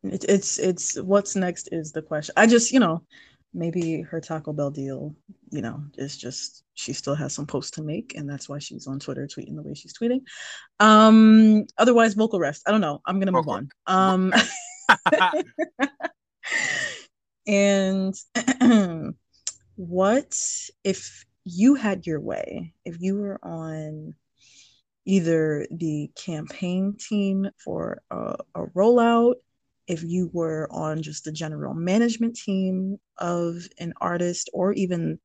It, 0.03 0.25
it's 0.29 0.59
it's 0.59 1.01
what's 1.01 1.37
next 1.37 1.69
is 1.73 1.93
the 1.93 2.03
question. 2.03 2.35
I 2.37 2.47
just 2.47 2.73
you 2.73 2.81
know 2.81 3.03
maybe 3.55 4.03
her 4.03 4.21
Taco 4.21 4.53
Bell 4.53 4.71
deal, 4.71 5.15
you 5.51 5.63
know, 5.63 5.83
is 5.97 6.17
just 6.17 6.65
she 6.75 6.93
still 6.93 7.15
has 7.15 7.35
some 7.35 7.47
posts 7.47 7.73
to 7.73 7.83
make, 7.83 8.15
and 8.17 8.29
that's 8.29 8.49
why 8.49 8.59
she's 8.59 8.87
on 8.87 8.99
Twitter 8.99 9.27
tweeting 9.27 9.57
the 9.57 9.63
way 9.63 9.75
she's 9.75 9.95
tweeting. 9.95 10.21
Um, 10.81 11.67
otherwise, 11.79 12.15
vocal 12.15 12.39
rest. 12.39 12.63
I 12.67 12.71
don't 12.71 12.81
know. 12.81 13.01
I'm 13.07 13.19
gonna 13.19 13.33
move 13.33 13.49
on. 13.49 13.69
Um, 13.87 14.33
and 17.47 18.15
what 19.77 20.41
if 20.85 21.25
you 21.45 21.75
had 21.75 22.07
your 22.07 22.21
way? 22.21 22.75
If 22.85 23.01
you 23.01 23.17
were 23.17 23.39
on 23.43 24.15
either 25.07 25.67
the 25.71 26.11
campaign 26.17 26.97
team 26.99 27.49
for 27.65 28.03
a, 28.11 28.37
a 28.55 28.67
rollout 28.75 29.37
if 29.87 30.03
you 30.03 30.31
were 30.33 30.69
on 30.71 31.03
just 31.03 31.25
the 31.25 31.33
general 31.33 31.75
management 31.75 32.37
team 32.37 32.99
of 33.19 33.67
an 33.79 33.93
artist 34.01 34.51
or 34.53 34.73
even 34.73 35.19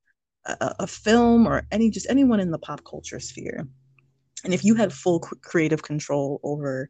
a, 0.45 0.75
a, 0.79 0.87
film 0.87 1.47
or 1.47 1.63
any 1.71 1.89
just 1.89 2.09
anyone 2.09 2.39
in 2.39 2.51
the 2.51 2.57
pop 2.57 2.83
culture 2.83 3.19
sphere 3.19 3.67
and 4.43 4.53
if 4.53 4.63
you 4.63 4.75
had 4.75 4.91
full 4.91 5.19
creative 5.19 5.83
control 5.83 6.39
over 6.43 6.89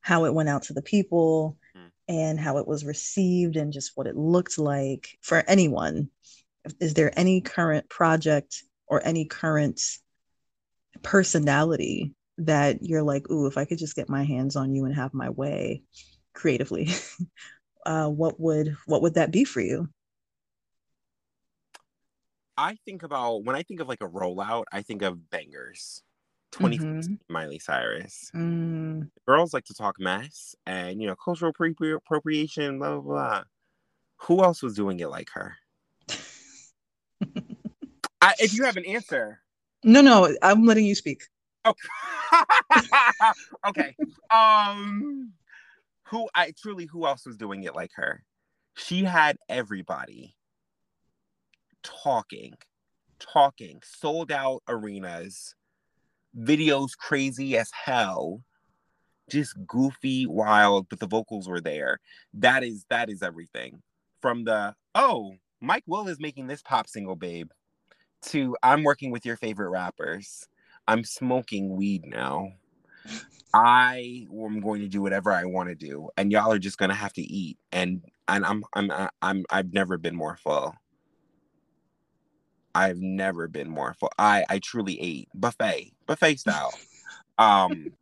how 0.00 0.24
it 0.24 0.34
went 0.34 0.48
out 0.48 0.64
to 0.64 0.72
the 0.72 0.82
people 0.82 1.56
mm. 1.76 1.90
and 2.08 2.40
how 2.40 2.58
it 2.58 2.66
was 2.66 2.84
received 2.84 3.56
and 3.56 3.72
just 3.72 3.92
what 3.94 4.06
it 4.06 4.16
looked 4.16 4.58
like 4.58 5.18
for 5.20 5.44
anyone 5.46 6.08
is 6.80 6.94
there 6.94 7.16
any 7.18 7.40
current 7.40 7.88
project 7.88 8.62
or 8.86 9.00
any 9.04 9.24
current 9.24 9.80
personality 11.02 12.14
that 12.38 12.82
you're 12.82 13.02
like 13.02 13.30
ooh 13.30 13.46
if 13.46 13.56
i 13.56 13.64
could 13.64 13.78
just 13.78 13.96
get 13.96 14.08
my 14.08 14.24
hands 14.24 14.56
on 14.56 14.74
you 14.74 14.84
and 14.84 14.94
have 14.94 15.14
my 15.14 15.30
way 15.30 15.82
creatively 16.32 16.88
uh, 17.86 18.08
what 18.08 18.40
would 18.40 18.76
what 18.86 19.02
would 19.02 19.14
that 19.14 19.30
be 19.30 19.44
for 19.44 19.60
you 19.60 19.88
i 22.56 22.76
think 22.84 23.02
about 23.02 23.44
when 23.44 23.56
i 23.56 23.62
think 23.62 23.80
of 23.80 23.88
like 23.88 24.02
a 24.02 24.08
rollout 24.08 24.64
i 24.72 24.82
think 24.82 25.02
of 25.02 25.18
Bangerz 25.30 26.02
20 26.52 26.78
mm-hmm. 26.78 27.14
miley 27.28 27.58
cyrus 27.58 28.30
mm. 28.34 29.08
girls 29.26 29.54
like 29.54 29.64
to 29.64 29.74
talk 29.74 30.00
mess 30.00 30.54
and 30.66 31.00
you 31.00 31.06
know 31.06 31.14
cultural 31.16 31.52
appropriation 31.96 32.78
blah 32.78 32.98
blah 32.98 33.00
blah 33.00 33.42
who 34.16 34.42
else 34.42 34.62
was 34.62 34.74
doing 34.74 35.00
it 35.00 35.08
like 35.08 35.30
her 35.30 35.56
I, 38.22 38.34
if 38.38 38.52
you 38.52 38.64
have 38.64 38.76
an 38.76 38.84
answer 38.84 39.40
no 39.84 40.00
no 40.00 40.34
i'm 40.42 40.64
letting 40.64 40.84
you 40.84 40.94
speak 40.94 41.22
Okay. 41.66 41.88
okay. 43.68 43.96
Um 44.30 45.32
who 46.10 46.28
I 46.34 46.52
truly 46.60 46.86
who 46.86 47.06
else 47.06 47.24
was 47.26 47.36
doing 47.36 47.62
it 47.64 47.74
like 47.74 47.92
her? 47.94 48.24
She 48.76 49.04
had 49.04 49.36
everybody 49.48 50.34
talking, 51.82 52.54
talking, 53.18 53.80
sold 53.84 54.32
out 54.32 54.62
arenas, 54.68 55.54
videos 56.36 56.96
crazy 56.96 57.56
as 57.56 57.70
hell, 57.70 58.42
just 59.30 59.54
goofy, 59.66 60.26
wild, 60.26 60.88
but 60.88 60.98
the 60.98 61.06
vocals 61.06 61.48
were 61.48 61.60
there. 61.60 62.00
That 62.34 62.64
is 62.64 62.84
that 62.90 63.08
is 63.08 63.22
everything. 63.22 63.82
From 64.20 64.44
the 64.44 64.74
oh, 64.94 65.34
Mike 65.60 65.84
Will 65.86 66.08
is 66.08 66.20
making 66.20 66.46
this 66.48 66.62
pop 66.62 66.88
single, 66.88 67.16
babe, 67.16 67.50
to 68.26 68.56
I'm 68.62 68.82
working 68.82 69.10
with 69.10 69.24
your 69.24 69.36
favorite 69.36 69.70
rappers. 69.70 70.48
I'm 70.88 71.04
smoking 71.04 71.76
weed 71.76 72.04
now. 72.04 72.54
I 73.52 74.26
am 74.32 74.60
going 74.60 74.80
to 74.82 74.88
do 74.88 75.02
whatever 75.02 75.32
I 75.32 75.44
want 75.44 75.68
to 75.68 75.74
do, 75.74 76.08
and 76.16 76.30
y'all 76.30 76.52
are 76.52 76.58
just 76.58 76.78
gonna 76.78 76.94
have 76.94 77.12
to 77.14 77.22
eat. 77.22 77.58
And 77.72 78.02
and 78.28 78.44
I'm 78.44 78.64
I'm 78.74 78.90
I'm 79.22 79.44
I've 79.50 79.72
never 79.72 79.98
been 79.98 80.14
more 80.14 80.36
full. 80.36 80.74
I've 82.74 82.98
never 82.98 83.48
been 83.48 83.68
more 83.68 83.94
full. 83.94 84.10
I 84.18 84.44
I 84.48 84.60
truly 84.60 85.00
ate 85.00 85.28
buffet 85.34 85.92
buffet 86.06 86.38
style. 86.38 86.72
Um. 87.38 87.92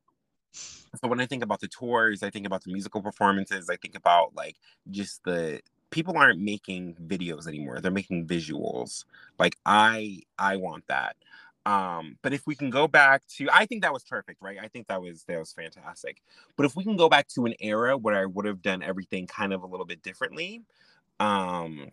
So 0.52 1.06
when 1.06 1.20
I 1.20 1.26
think 1.26 1.44
about 1.44 1.60
the 1.60 1.68
tours, 1.68 2.24
I 2.24 2.30
think 2.30 2.44
about 2.44 2.64
the 2.64 2.72
musical 2.72 3.00
performances. 3.00 3.70
I 3.70 3.76
think 3.76 3.94
about 3.94 4.34
like 4.34 4.56
just 4.90 5.22
the 5.22 5.60
people 5.90 6.16
aren't 6.16 6.40
making 6.40 6.96
videos 7.06 7.46
anymore. 7.46 7.80
They're 7.80 7.92
making 7.92 8.26
visuals. 8.26 9.04
Like 9.38 9.56
I 9.64 10.22
I 10.38 10.56
want 10.56 10.88
that. 10.88 11.14
Um, 11.68 12.16
but 12.22 12.32
if 12.32 12.46
we 12.46 12.54
can 12.54 12.70
go 12.70 12.88
back 12.88 13.26
to, 13.36 13.46
I 13.52 13.66
think 13.66 13.82
that 13.82 13.92
was 13.92 14.02
perfect, 14.02 14.40
right? 14.40 14.56
I 14.58 14.68
think 14.68 14.86
that 14.86 15.02
was 15.02 15.24
that 15.24 15.38
was 15.38 15.52
fantastic. 15.52 16.22
But 16.56 16.64
if 16.64 16.74
we 16.74 16.82
can 16.82 16.96
go 16.96 17.10
back 17.10 17.28
to 17.34 17.44
an 17.44 17.52
era 17.60 17.94
where 17.94 18.16
I 18.16 18.24
would 18.24 18.46
have 18.46 18.62
done 18.62 18.82
everything 18.82 19.26
kind 19.26 19.52
of 19.52 19.62
a 19.62 19.66
little 19.66 19.84
bit 19.84 20.02
differently, 20.02 20.62
um, 21.20 21.90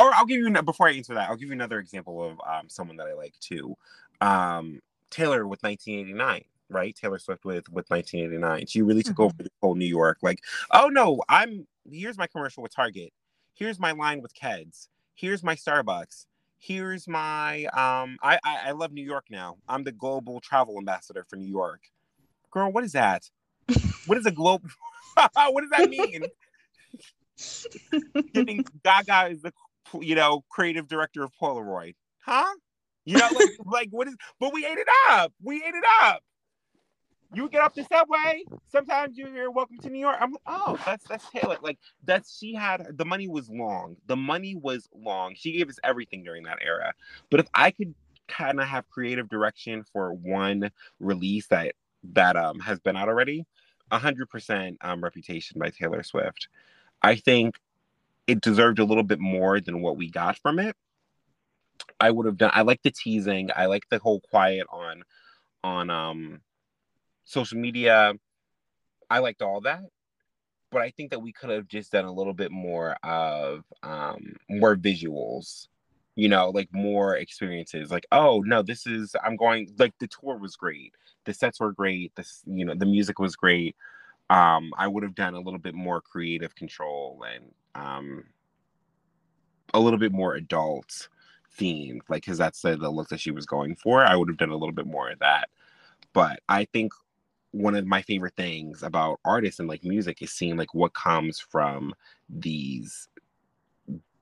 or 0.00 0.12
I'll 0.12 0.26
give 0.26 0.40
you 0.40 0.50
before 0.62 0.88
I 0.88 0.94
answer 0.94 1.14
that, 1.14 1.30
I'll 1.30 1.36
give 1.36 1.46
you 1.46 1.54
another 1.54 1.78
example 1.78 2.24
of 2.24 2.40
um, 2.40 2.68
someone 2.68 2.96
that 2.96 3.06
I 3.06 3.12
like 3.12 3.34
too. 3.38 3.76
Um, 4.20 4.80
Taylor 5.10 5.46
with 5.46 5.62
1989 5.62 6.44
right? 6.72 6.94
Taylor 6.94 7.18
Swift 7.18 7.44
with 7.44 7.68
with 7.68 7.90
1989. 7.90 8.66
She 8.66 8.82
really 8.82 9.02
took 9.02 9.14
mm-hmm. 9.14 9.22
over 9.22 9.42
the 9.42 9.50
whole 9.60 9.74
New 9.74 9.86
York. 9.86 10.18
Like, 10.22 10.40
oh 10.72 10.88
no, 10.88 11.22
I'm 11.28 11.66
here's 11.88 12.18
my 12.18 12.26
commercial 12.26 12.64
with 12.64 12.74
Target. 12.74 13.12
Here's 13.54 13.78
my 13.78 13.92
line 13.92 14.22
with 14.22 14.34
Keds. 14.34 14.88
Here's 15.14 15.42
my 15.42 15.54
Starbucks 15.54 16.26
here's 16.60 17.08
my 17.08 17.64
um 17.66 18.16
I, 18.22 18.38
I 18.44 18.58
I 18.66 18.70
love 18.72 18.92
New 18.92 19.04
York 19.04 19.26
now. 19.30 19.56
I'm 19.68 19.82
the 19.82 19.92
global 19.92 20.40
travel 20.40 20.76
ambassador 20.78 21.24
for 21.28 21.36
New 21.36 21.48
York. 21.48 21.80
Girl, 22.52 22.70
what 22.70 22.84
is 22.84 22.92
that? 22.92 23.28
what 24.06 24.18
is 24.18 24.26
a 24.26 24.30
global 24.30 24.68
what 25.34 25.62
does 25.62 25.70
that 25.70 25.90
mean? 25.90 26.24
Giving 28.34 28.64
Gaga 28.84 29.30
is 29.30 29.42
the 29.42 29.52
you 30.00 30.14
know 30.14 30.44
creative 30.50 30.86
director 30.86 31.24
of 31.24 31.32
Polaroid. 31.40 31.94
Huh? 32.24 32.54
You 33.06 33.16
know, 33.16 33.28
like, 33.34 33.48
like 33.64 33.88
what 33.90 34.08
is 34.08 34.16
but 34.38 34.52
we 34.52 34.64
ate 34.66 34.78
it 34.78 34.88
up. 35.08 35.32
We 35.42 35.56
ate 35.56 35.74
it 35.74 35.84
up 36.02 36.22
you 37.34 37.48
get 37.48 37.60
off 37.62 37.74
the 37.74 37.84
subway. 37.84 38.44
Sometimes 38.68 39.16
you 39.16 39.26
hear 39.26 39.50
"Welcome 39.50 39.78
to 39.78 39.90
New 39.90 40.00
York." 40.00 40.16
I'm 40.20 40.32
like, 40.32 40.42
oh, 40.46 40.78
that's 40.84 41.06
that's 41.06 41.28
Taylor. 41.30 41.58
Like 41.62 41.78
that's 42.04 42.36
she 42.38 42.54
had 42.54 42.96
the 42.96 43.04
money 43.04 43.28
was 43.28 43.48
long. 43.48 43.96
The 44.06 44.16
money 44.16 44.54
was 44.54 44.88
long. 44.94 45.34
She 45.34 45.52
gave 45.52 45.68
us 45.68 45.78
everything 45.84 46.24
during 46.24 46.44
that 46.44 46.58
era. 46.64 46.92
But 47.30 47.40
if 47.40 47.46
I 47.54 47.70
could 47.70 47.94
kind 48.28 48.60
of 48.60 48.66
have 48.66 48.88
creative 48.90 49.28
direction 49.28 49.84
for 49.92 50.12
one 50.12 50.70
release 50.98 51.46
that 51.48 51.74
that 52.12 52.36
um 52.36 52.60
has 52.60 52.80
been 52.80 52.96
out 52.96 53.08
already, 53.08 53.46
hundred 53.92 54.28
percent 54.28 54.78
um 54.80 55.02
Reputation 55.02 55.58
by 55.58 55.70
Taylor 55.70 56.02
Swift. 56.02 56.48
I 57.02 57.16
think 57.16 57.56
it 58.26 58.40
deserved 58.40 58.78
a 58.78 58.84
little 58.84 59.02
bit 59.02 59.18
more 59.18 59.60
than 59.60 59.80
what 59.82 59.96
we 59.96 60.10
got 60.10 60.36
from 60.38 60.58
it. 60.58 60.76
I 61.98 62.10
would 62.10 62.26
have 62.26 62.36
done. 62.36 62.50
I 62.52 62.62
like 62.62 62.82
the 62.82 62.90
teasing. 62.90 63.50
I 63.54 63.66
like 63.66 63.88
the 63.88 63.98
whole 63.98 64.20
quiet 64.20 64.66
on 64.70 65.02
on 65.62 65.90
um 65.90 66.40
social 67.24 67.58
media. 67.58 68.14
I 69.08 69.18
liked 69.18 69.42
all 69.42 69.60
that, 69.62 69.82
but 70.70 70.82
I 70.82 70.90
think 70.90 71.10
that 71.10 71.20
we 71.20 71.32
could 71.32 71.50
have 71.50 71.66
just 71.66 71.92
done 71.92 72.04
a 72.04 72.12
little 72.12 72.32
bit 72.34 72.52
more 72.52 72.96
of 73.02 73.64
um, 73.82 74.36
more 74.48 74.76
visuals, 74.76 75.68
you 76.14 76.28
know, 76.28 76.50
like 76.50 76.68
more 76.72 77.16
experiences. 77.16 77.90
Like, 77.90 78.06
oh 78.12 78.40
no, 78.40 78.62
this 78.62 78.86
is 78.86 79.14
I'm 79.24 79.36
going. 79.36 79.74
Like 79.78 79.94
the 79.98 80.08
tour 80.08 80.36
was 80.36 80.56
great, 80.56 80.94
the 81.24 81.34
sets 81.34 81.60
were 81.60 81.72
great, 81.72 82.14
this 82.14 82.42
you 82.46 82.64
know 82.64 82.74
the 82.74 82.86
music 82.86 83.18
was 83.18 83.36
great. 83.36 83.76
Um, 84.30 84.72
I 84.78 84.86
would 84.86 85.02
have 85.02 85.16
done 85.16 85.34
a 85.34 85.40
little 85.40 85.58
bit 85.58 85.74
more 85.74 86.00
creative 86.00 86.54
control 86.54 87.24
and 87.34 87.52
um, 87.74 88.24
a 89.74 89.80
little 89.80 89.98
bit 89.98 90.12
more 90.12 90.34
adult 90.34 91.08
themed, 91.58 92.00
like 92.08 92.22
because 92.22 92.38
that's 92.38 92.62
the, 92.62 92.76
the 92.76 92.90
look 92.90 93.08
that 93.08 93.20
she 93.20 93.32
was 93.32 93.46
going 93.46 93.74
for. 93.74 94.04
I 94.04 94.14
would 94.14 94.28
have 94.28 94.38
done 94.38 94.50
a 94.50 94.56
little 94.56 94.74
bit 94.74 94.86
more 94.86 95.10
of 95.10 95.18
that. 95.18 95.48
But 96.12 96.40
I 96.48 96.66
think 96.66 96.92
one 97.52 97.74
of 97.74 97.86
my 97.86 98.02
favorite 98.02 98.36
things 98.36 98.82
about 98.82 99.20
artists 99.24 99.58
and 99.58 99.68
like 99.68 99.84
music 99.84 100.22
is 100.22 100.32
seeing 100.32 100.56
like 100.56 100.72
what 100.74 100.94
comes 100.94 101.40
from 101.40 101.92
these 102.28 103.08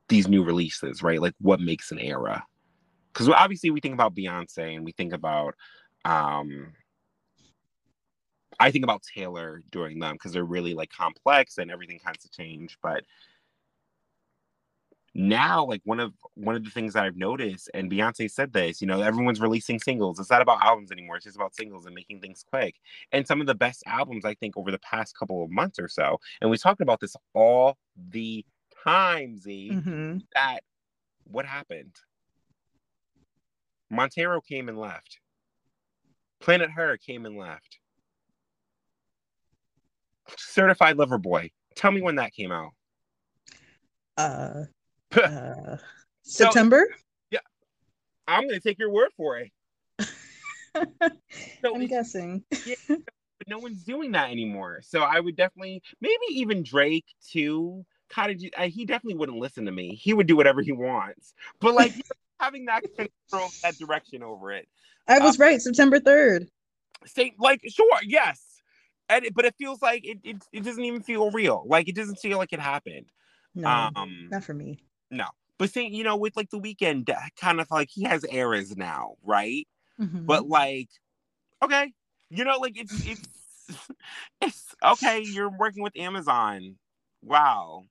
these 0.08 0.28
new 0.28 0.42
releases, 0.42 1.02
right? 1.02 1.20
Like 1.20 1.34
what 1.40 1.60
makes 1.60 1.92
an 1.92 1.98
era. 1.98 2.42
Because 3.12 3.28
obviously 3.28 3.70
we 3.70 3.80
think 3.80 3.94
about 3.94 4.14
Beyonce 4.14 4.76
and 4.76 4.84
we 4.84 4.92
think 4.92 5.12
about 5.12 5.54
um 6.04 6.72
I 8.60 8.70
think 8.70 8.84
about 8.84 9.02
Taylor 9.02 9.62
during 9.70 9.98
them 9.98 10.14
because 10.14 10.32
they're 10.32 10.44
really 10.44 10.74
like 10.74 10.90
complex 10.90 11.58
and 11.58 11.70
everything 11.70 11.98
kinds 11.98 12.24
of 12.24 12.32
change. 12.32 12.78
But 12.82 13.04
now 15.14 15.64
like 15.64 15.80
one 15.84 16.00
of 16.00 16.12
one 16.34 16.54
of 16.54 16.64
the 16.64 16.70
things 16.70 16.92
that 16.92 17.04
i've 17.04 17.16
noticed 17.16 17.70
and 17.74 17.90
beyonce 17.90 18.30
said 18.30 18.52
this 18.52 18.80
you 18.80 18.86
know 18.86 19.00
everyone's 19.00 19.40
releasing 19.40 19.78
singles. 19.78 20.18
It's 20.20 20.30
not 20.30 20.42
about 20.42 20.62
albums 20.62 20.92
anymore. 20.92 21.16
It's 21.16 21.24
just 21.24 21.36
about 21.36 21.54
singles 21.54 21.86
and 21.86 21.94
making 21.94 22.20
things 22.20 22.44
quick. 22.48 22.76
And 23.12 23.26
some 23.26 23.40
of 23.40 23.46
the 23.46 23.54
best 23.54 23.82
albums 23.86 24.24
i 24.24 24.34
think 24.34 24.56
over 24.56 24.70
the 24.70 24.78
past 24.78 25.16
couple 25.18 25.42
of 25.42 25.50
months 25.50 25.78
or 25.78 25.88
so 25.88 26.18
and 26.40 26.50
we 26.50 26.58
talked 26.58 26.80
about 26.80 27.00
this 27.00 27.16
all 27.34 27.76
the 28.10 28.44
time 28.84 29.36
z 29.36 29.70
mm-hmm. 29.72 30.18
that 30.34 30.60
what 31.30 31.46
happened? 31.46 31.94
Montero 33.90 34.40
came 34.40 34.68
and 34.68 34.78
left. 34.78 35.20
Planet 36.40 36.70
her 36.70 36.96
came 36.96 37.26
and 37.26 37.36
left. 37.36 37.78
Certified 40.36 40.96
lover 40.96 41.18
boy. 41.18 41.50
Tell 41.74 41.90
me 41.90 42.02
when 42.02 42.16
that 42.16 42.32
came 42.32 42.52
out. 42.52 42.72
Uh 44.16 44.64
uh, 45.16 45.76
September. 46.22 46.86
So, 46.90 46.96
yeah, 47.30 47.38
I'm 48.26 48.42
going 48.42 48.54
to 48.54 48.60
take 48.60 48.78
your 48.78 48.90
word 48.90 49.10
for 49.16 49.38
it. 49.38 49.50
so 51.62 51.74
I'm 51.74 51.86
guessing. 51.86 52.44
yeah, 52.66 52.74
but 52.88 53.48
no 53.48 53.58
one's 53.58 53.82
doing 53.84 54.12
that 54.12 54.30
anymore. 54.30 54.80
So 54.82 55.00
I 55.00 55.20
would 55.20 55.36
definitely, 55.36 55.82
maybe 56.00 56.16
even 56.30 56.62
Drake 56.62 57.06
too. 57.26 57.84
Cottage, 58.10 58.48
uh, 58.56 58.68
he 58.68 58.86
definitely 58.86 59.18
wouldn't 59.18 59.38
listen 59.38 59.66
to 59.66 59.72
me. 59.72 59.94
He 59.94 60.14
would 60.14 60.26
do 60.26 60.36
whatever 60.36 60.62
he 60.62 60.72
wants. 60.72 61.34
But 61.60 61.74
like 61.74 61.92
having 62.40 62.64
that 62.66 62.82
control, 62.96 63.50
that 63.62 63.76
direction 63.78 64.22
over 64.22 64.52
it. 64.52 64.66
I 65.06 65.18
was 65.18 65.38
um, 65.38 65.44
right. 65.44 65.60
September 65.60 66.00
third. 66.00 66.48
Say 67.06 67.34
like 67.38 67.60
sure, 67.68 67.98
yes. 68.02 68.42
And 69.10 69.26
it, 69.26 69.34
but 69.34 69.44
it 69.44 69.54
feels 69.58 69.80
like 69.82 70.06
it, 70.06 70.18
it 70.24 70.42
it 70.52 70.64
doesn't 70.64 70.84
even 70.84 71.02
feel 71.02 71.30
real. 71.30 71.64
Like 71.66 71.88
it 71.88 71.94
doesn't 71.94 72.16
feel 72.16 72.38
like 72.38 72.52
it 72.52 72.60
happened. 72.60 73.06
No, 73.54 73.68
um, 73.68 74.28
not 74.30 74.44
for 74.44 74.54
me. 74.54 74.82
No. 75.10 75.26
But 75.58 75.70
see, 75.70 75.88
you 75.88 76.04
know, 76.04 76.16
with 76.16 76.36
like 76.36 76.50
the 76.50 76.60
Weeknd, 76.60 77.12
kind 77.40 77.60
of 77.60 77.70
like 77.70 77.88
he 77.90 78.04
has 78.04 78.24
eras 78.30 78.76
now, 78.76 79.16
right? 79.24 79.66
Mm-hmm. 80.00 80.24
But 80.26 80.48
like, 80.48 80.88
okay, 81.62 81.92
you 82.30 82.44
know, 82.44 82.58
like 82.58 82.78
it's 82.78 83.06
it's 83.06 83.28
it's 84.40 84.74
okay. 84.84 85.20
You're 85.20 85.50
working 85.50 85.82
with 85.82 85.96
Amazon. 85.96 86.76
Wow. 87.22 87.84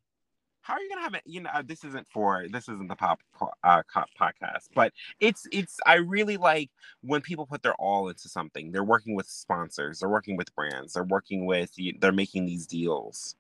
How 0.62 0.74
are 0.74 0.82
you 0.82 0.90
gonna 0.90 1.02
have 1.02 1.14
it? 1.14 1.24
You 1.26 1.42
know, 1.42 1.50
this 1.66 1.84
isn't 1.84 2.08
for 2.08 2.46
this 2.50 2.68
isn't 2.70 2.88
the 2.90 2.96
pop 2.96 3.20
uh, 3.64 3.84
podcast, 4.20 4.68
but 4.76 4.92
it's 5.20 5.48
it's. 5.52 5.78
I 5.86 5.96
really 5.96 6.36
like 6.38 6.70
when 7.02 7.22
people 7.22 7.46
put 7.46 7.64
their 7.64 7.76
all 7.76 8.10
into 8.10 8.28
something. 8.28 8.72
They're 8.72 8.84
working 8.84 9.16
with 9.16 9.28
sponsors. 9.28 10.00
They're 10.00 10.10
working 10.10 10.36
with 10.36 10.54
brands. 10.56 10.94
They're 10.94 11.04
working 11.04 11.46
with. 11.46 11.72
They're 12.00 12.12
making 12.12 12.46
these 12.46 12.68
deals 12.68 13.36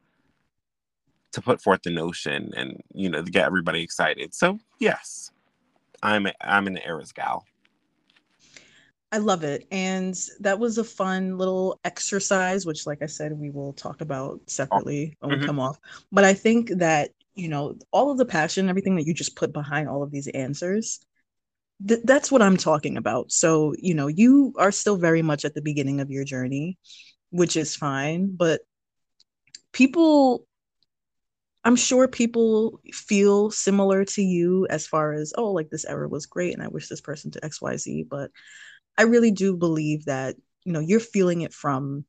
to 1.37 1.41
put 1.41 1.61
forth 1.61 1.83
the 1.83 1.91
notion 1.91 2.51
and 2.57 2.81
you 2.93 3.09
know 3.09 3.23
to 3.23 3.31
get 3.31 3.45
everybody 3.45 3.83
excited. 3.83 4.33
So 4.33 4.57
yes, 4.79 5.31
I'm 6.01 6.25
a, 6.25 6.33
I'm 6.41 6.65
an 6.65 6.79
Eras 6.83 7.11
gal. 7.11 7.45
I 9.11 9.19
love 9.19 9.43
it, 9.43 9.67
and 9.71 10.19
that 10.39 10.57
was 10.57 10.79
a 10.79 10.83
fun 10.83 11.37
little 11.37 11.79
exercise, 11.85 12.65
which, 12.65 12.87
like 12.87 13.03
I 13.03 13.05
said, 13.05 13.31
we 13.39 13.51
will 13.51 13.71
talk 13.73 14.01
about 14.01 14.41
separately 14.47 15.15
when 15.19 15.31
mm-hmm. 15.31 15.41
we 15.41 15.45
come 15.45 15.59
off. 15.59 15.79
But 16.11 16.23
I 16.23 16.33
think 16.33 16.69
that 16.77 17.11
you 17.35 17.49
know 17.49 17.75
all 17.91 18.11
of 18.11 18.17
the 18.17 18.25
passion, 18.25 18.67
everything 18.67 18.95
that 18.95 19.05
you 19.05 19.13
just 19.13 19.35
put 19.35 19.53
behind 19.53 19.87
all 19.87 20.01
of 20.01 20.11
these 20.11 20.27
answers, 20.29 21.05
th- 21.87 22.01
that's 22.03 22.31
what 22.31 22.41
I'm 22.41 22.57
talking 22.57 22.97
about. 22.97 23.31
So, 23.31 23.75
you 23.77 23.93
know, 23.93 24.07
you 24.07 24.55
are 24.57 24.71
still 24.71 24.97
very 24.97 25.21
much 25.21 25.45
at 25.45 25.53
the 25.53 25.61
beginning 25.61 26.01
of 26.01 26.09
your 26.09 26.23
journey, 26.23 26.79
which 27.29 27.55
is 27.55 27.75
fine, 27.75 28.35
but 28.35 28.61
people 29.71 30.46
I'm 31.67 31.75
sure 31.75 32.07
people 32.07 32.79
feel 32.93 33.51
similar 33.51 34.05
to 34.05 34.21
you 34.21 34.65
as 34.69 34.87
far 34.87 35.11
as, 35.11 35.33
oh, 35.37 35.51
like 35.51 35.69
this 35.69 35.83
error 35.83 36.07
was 36.07 36.25
great 36.25 36.53
and 36.53 36.63
I 36.63 36.69
wish 36.69 36.87
this 36.87 37.01
person 37.01 37.29
to 37.31 37.41
XYZ. 37.41 38.07
But 38.09 38.31
I 38.97 39.01
really 39.01 39.31
do 39.31 39.57
believe 39.57 40.05
that, 40.05 40.37
you 40.63 40.71
know, 40.71 40.79
you're 40.79 41.01
feeling 41.01 41.41
it 41.41 41.53
from 41.53 42.05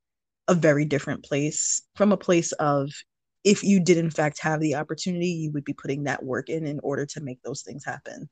a 0.46 0.54
very 0.54 0.84
different 0.84 1.24
place, 1.24 1.82
from 1.96 2.12
a 2.12 2.16
place 2.16 2.52
of 2.52 2.88
if 3.42 3.64
you 3.64 3.80
did 3.80 3.96
in 3.96 4.10
fact 4.10 4.38
have 4.42 4.60
the 4.60 4.76
opportunity, 4.76 5.26
you 5.26 5.50
would 5.50 5.64
be 5.64 5.72
putting 5.72 6.04
that 6.04 6.22
work 6.22 6.48
in 6.48 6.64
in 6.64 6.78
order 6.84 7.04
to 7.06 7.20
make 7.20 7.42
those 7.42 7.62
things 7.62 7.84
happen. 7.84 8.28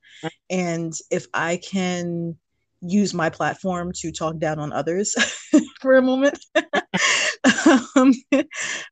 And 0.48 0.92
if 1.10 1.26
I 1.34 1.56
can 1.56 2.36
use 2.82 3.12
my 3.12 3.30
platform 3.30 3.90
to 3.96 4.12
talk 4.12 4.38
down 4.38 4.60
on 4.60 4.72
others 4.72 5.16
for 5.80 5.96
a 5.96 6.02
moment, 6.02 6.38
um, 7.96 8.12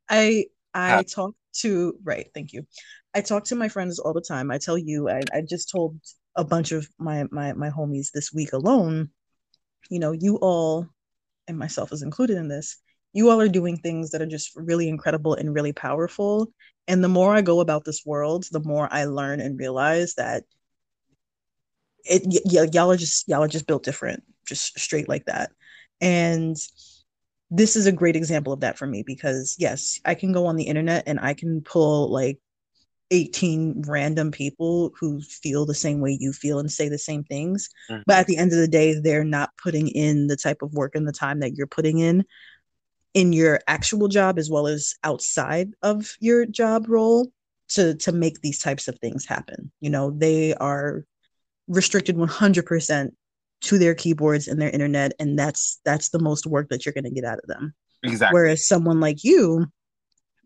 I 0.09 0.47
I 0.75 1.05
talk 1.13 1.35
to 1.61 1.97
right, 2.03 2.29
thank 2.35 2.53
you. 2.53 2.67
I 3.15 3.21
talk 3.21 3.45
to 3.45 3.55
my 3.55 3.69
friends 3.69 3.99
all 3.99 4.13
the 4.13 4.21
time. 4.21 4.51
I 4.51 4.59
tell 4.59 4.77
you, 4.77 5.09
I, 5.09 5.23
I 5.33 5.41
just 5.41 5.71
told 5.71 5.99
a 6.35 6.45
bunch 6.45 6.73
of 6.73 6.87
my 6.99 7.25
my 7.31 7.53
my 7.53 7.71
homies 7.71 8.11
this 8.13 8.33
week 8.33 8.53
alone. 8.53 9.11
You 9.89 9.99
know, 9.99 10.13
you 10.13 10.37
all 10.37 10.87
and 11.47 11.57
myself 11.59 11.91
is 11.93 12.03
included 12.03 12.37
in 12.37 12.49
this 12.49 12.77
you 13.13 13.29
all 13.29 13.41
are 13.41 13.49
doing 13.49 13.77
things 13.77 14.11
that 14.11 14.21
are 14.21 14.27
just 14.27 14.51
really 14.55 14.89
incredible 14.89 15.35
and 15.35 15.53
really 15.55 15.73
powerful. 15.73 16.51
And 16.87 17.03
the 17.03 17.09
more 17.09 17.33
I 17.35 17.41
go 17.41 17.61
about 17.61 17.85
this 17.85 18.03
world, 18.05 18.45
the 18.51 18.61
more 18.61 18.89
I 18.91 19.05
learn 19.05 19.39
and 19.41 19.57
realize 19.59 20.15
that 20.15 20.43
it 22.05 22.23
y- 22.25 22.67
y'all 22.71 22.91
are 22.91 22.97
just 22.97 23.27
y'all 23.27 23.43
are 23.43 23.47
just 23.47 23.67
built 23.67 23.83
different, 23.83 24.23
just 24.47 24.77
straight 24.79 25.09
like 25.09 25.25
that. 25.25 25.51
And 26.01 26.57
this 27.51 27.75
is 27.75 27.85
a 27.85 27.91
great 27.91 28.15
example 28.15 28.53
of 28.53 28.61
that 28.61 28.77
for 28.77 28.87
me 28.87 29.03
because 29.03 29.55
yes, 29.59 29.99
I 30.05 30.15
can 30.15 30.31
go 30.31 30.45
on 30.45 30.55
the 30.55 30.63
internet 30.63 31.03
and 31.05 31.19
I 31.19 31.33
can 31.33 31.61
pull 31.61 32.11
like 32.11 32.39
18 33.11 33.83
random 33.87 34.31
people 34.31 34.91
who 34.99 35.21
feel 35.21 35.65
the 35.65 35.75
same 35.75 36.01
way 36.01 36.17
you 36.19 36.33
feel 36.33 36.59
and 36.59 36.71
say 36.71 36.89
the 36.89 36.97
same 36.97 37.23
things. 37.23 37.69
Mm-hmm. 37.89 38.01
But 38.07 38.17
at 38.17 38.27
the 38.27 38.37
end 38.37 38.51
of 38.51 38.57
the 38.57 38.67
day, 38.67 38.99
they're 38.99 39.23
not 39.23 39.51
putting 39.61 39.87
in 39.89 40.27
the 40.27 40.35
type 40.35 40.61
of 40.61 40.73
work 40.73 40.95
and 40.95 41.07
the 41.07 41.13
time 41.13 41.39
that 41.41 41.55
you're 41.55 41.67
putting 41.67 41.99
in 41.99 42.25
in 43.13 43.31
your 43.31 43.61
actual 43.67 44.07
job 44.07 44.37
as 44.37 44.49
well 44.49 44.67
as 44.67 44.95
outside 45.03 45.71
of 45.81 46.15
your 46.19 46.45
job 46.45 46.85
role 46.87 47.31
to 47.69 47.95
to 47.95 48.11
make 48.11 48.41
these 48.41 48.59
types 48.59 48.87
of 48.87 48.99
things 48.99 49.25
happen 49.25 49.71
you 49.79 49.89
know 49.89 50.11
they 50.11 50.53
are 50.55 51.03
restricted 51.67 52.15
100% 52.15 53.09
to 53.61 53.77
their 53.77 53.95
keyboards 53.95 54.47
and 54.47 54.61
their 54.61 54.69
internet 54.69 55.13
and 55.19 55.37
that's 55.37 55.79
that's 55.85 56.09
the 56.09 56.19
most 56.19 56.45
work 56.45 56.69
that 56.69 56.85
you're 56.85 56.93
going 56.93 57.03
to 57.03 57.09
get 57.09 57.25
out 57.25 57.39
of 57.39 57.47
them. 57.47 57.73
Exactly. 58.03 58.33
Whereas 58.33 58.67
someone 58.67 58.99
like 58.99 59.23
you 59.23 59.67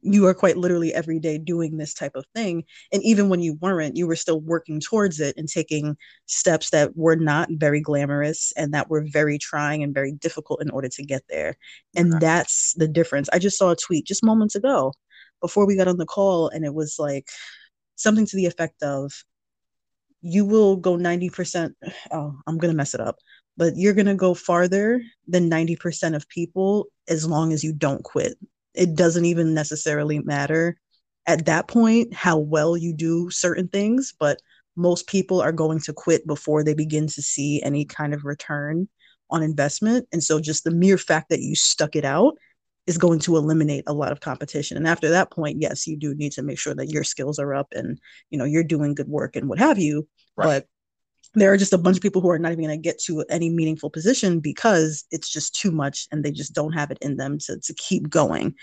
you 0.01 0.25
are 0.25 0.33
quite 0.33 0.55
literally 0.55 0.93
every 0.93 1.19
day 1.19 1.37
doing 1.37 1.77
this 1.77 1.93
type 1.93 2.15
of 2.15 2.25
thing 2.33 2.63
and 2.93 3.03
even 3.03 3.27
when 3.27 3.41
you 3.41 3.55
weren't 3.55 3.97
you 3.97 4.07
were 4.07 4.15
still 4.15 4.39
working 4.39 4.79
towards 4.79 5.19
it 5.19 5.35
and 5.37 5.49
taking 5.49 5.97
steps 6.25 6.69
that 6.69 6.95
were 6.95 7.17
not 7.17 7.49
very 7.51 7.81
glamorous 7.81 8.53
and 8.55 8.73
that 8.73 8.89
were 8.89 9.05
very 9.11 9.37
trying 9.37 9.83
and 9.83 9.93
very 9.93 10.13
difficult 10.13 10.61
in 10.61 10.69
order 10.69 10.87
to 10.87 11.03
get 11.03 11.23
there. 11.29 11.55
And 11.95 12.13
okay. 12.13 12.25
that's 12.25 12.73
the 12.75 12.87
difference. 12.87 13.29
I 13.33 13.39
just 13.39 13.57
saw 13.57 13.71
a 13.71 13.75
tweet 13.75 14.05
just 14.05 14.23
moments 14.23 14.55
ago 14.55 14.93
before 15.41 15.65
we 15.65 15.75
got 15.75 15.87
on 15.87 15.97
the 15.97 16.05
call 16.05 16.49
and 16.49 16.65
it 16.65 16.73
was 16.73 16.95
like 16.97 17.29
something 17.95 18.25
to 18.25 18.35
the 18.35 18.45
effect 18.45 18.81
of 18.81 19.11
you 20.21 20.45
will 20.45 20.75
go 20.75 20.97
90% 20.97 21.73
oh 22.11 22.35
i'm 22.47 22.57
going 22.57 22.71
to 22.71 22.77
mess 22.77 22.93
it 22.93 23.01
up 23.01 23.17
but 23.57 23.73
you're 23.75 23.93
going 23.93 24.05
to 24.05 24.15
go 24.15 24.33
farther 24.33 25.01
than 25.27 25.49
90% 25.49 26.15
of 26.15 26.29
people 26.29 26.87
as 27.09 27.25
long 27.25 27.51
as 27.51 27.63
you 27.63 27.73
don't 27.73 28.03
quit 28.03 28.35
it 28.73 28.95
doesn't 28.95 29.25
even 29.25 29.53
necessarily 29.53 30.19
matter 30.19 30.77
at 31.29 31.45
that 31.45 31.67
point 31.67 32.11
how 32.11 32.39
well 32.39 32.75
you 32.75 32.91
do 32.91 33.29
certain 33.29 33.67
things, 33.67 34.15
but 34.19 34.41
most 34.75 35.07
people 35.07 35.39
are 35.39 35.51
going 35.51 35.79
to 35.79 35.93
quit 35.93 36.25
before 36.25 36.63
they 36.63 36.73
begin 36.73 37.05
to 37.05 37.21
see 37.21 37.61
any 37.61 37.85
kind 37.85 38.15
of 38.15 38.25
return 38.25 38.87
on 39.29 39.43
investment. 39.43 40.07
And 40.11 40.23
so 40.23 40.39
just 40.39 40.63
the 40.63 40.71
mere 40.71 40.97
fact 40.97 41.29
that 41.29 41.41
you 41.41 41.55
stuck 41.55 41.95
it 41.95 42.03
out 42.03 42.33
is 42.89 42.97
going 42.97 43.19
to 43.19 43.37
eliminate 43.37 43.83
a 43.85 43.93
lot 43.93 44.11
of 44.11 44.19
competition. 44.19 44.75
And 44.75 44.87
after 44.87 45.09
that 45.09 45.29
point, 45.29 45.61
yes, 45.61 45.85
you 45.85 45.95
do 45.95 46.15
need 46.15 46.31
to 46.33 46.41
make 46.41 46.57
sure 46.57 46.73
that 46.73 46.89
your 46.89 47.03
skills 47.03 47.37
are 47.37 47.53
up 47.53 47.67
and 47.71 47.99
you 48.31 48.37
know 48.39 48.45
you're 48.45 48.63
doing 48.63 48.95
good 48.95 49.07
work 49.07 49.35
and 49.35 49.47
what 49.47 49.59
have 49.59 49.77
you. 49.77 50.07
Right. 50.35 50.45
But 50.45 50.67
there 51.35 51.53
are 51.53 51.57
just 51.57 51.73
a 51.73 51.77
bunch 51.77 51.97
of 51.97 52.01
people 52.01 52.21
who 52.21 52.31
are 52.31 52.39
not 52.39 52.51
even 52.51 52.65
going 52.65 52.75
to 52.75 52.81
get 52.81 52.99
to 53.01 53.23
any 53.29 53.51
meaningful 53.51 53.91
position 53.91 54.39
because 54.39 55.05
it's 55.11 55.29
just 55.29 55.55
too 55.55 55.69
much 55.69 56.07
and 56.11 56.25
they 56.25 56.31
just 56.31 56.55
don't 56.55 56.73
have 56.73 56.89
it 56.89 56.97
in 57.01 57.17
them 57.17 57.37
to, 57.37 57.59
to 57.59 57.73
keep 57.75 58.09
going 58.09 58.55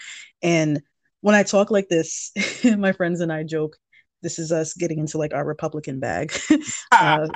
and 0.43 0.83
when 1.21 1.37
i 1.37 1.45
talk 1.45 1.71
like 1.71 1.89
this 1.89 2.33
my 2.77 2.91
friends 2.91 3.21
and 3.21 3.33
i 3.33 3.45
joke 3.45 3.77
this 4.23 4.41
is 4.41 4.51
us 4.51 4.75
getting 4.75 4.99
into 4.99 5.17
like 5.17 5.33
our 5.33 5.45
republican 5.45 6.01
bag 6.01 6.37
uh, 6.93 7.29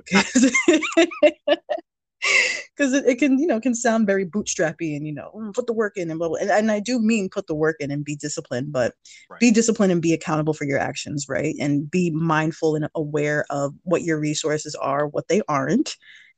because 2.76 2.92
it, 2.92 3.04
it, 3.06 3.18
can 3.18 3.38
you 3.38 3.46
know 3.46 3.60
can 3.60 3.74
sound 3.74 4.06
very 4.06 4.26
bootstrappy 4.26 4.96
and 4.96 5.06
you 5.06 5.12
know 5.12 5.30
mm, 5.34 5.54
put 5.54 5.66
the 5.66 5.72
work 5.72 5.96
in 5.96 6.10
and 6.10 6.18
blah, 6.18 6.28
blah. 6.28 6.38
And, 6.38 6.50
and 6.50 6.70
i 6.70 6.80
do 6.80 6.98
mean 6.98 7.28
put 7.28 7.46
the 7.46 7.54
work 7.54 7.76
in 7.80 7.90
and 7.90 8.04
be 8.04 8.16
disciplined 8.16 8.72
but 8.72 8.94
right. 9.28 9.40
be 9.40 9.50
disciplined 9.50 9.92
and 9.92 10.02
be 10.02 10.12
accountable 10.12 10.54
for 10.54 10.64
your 10.64 10.78
actions 10.78 11.26
right 11.28 11.54
and 11.58 11.90
be 11.90 12.10
mindful 12.10 12.76
and 12.76 12.88
aware 12.94 13.44
of 13.50 13.74
what 13.82 14.02
your 14.02 14.18
resources 14.18 14.74
are 14.74 15.06
what 15.06 15.28
they 15.28 15.42
aren't 15.48 15.96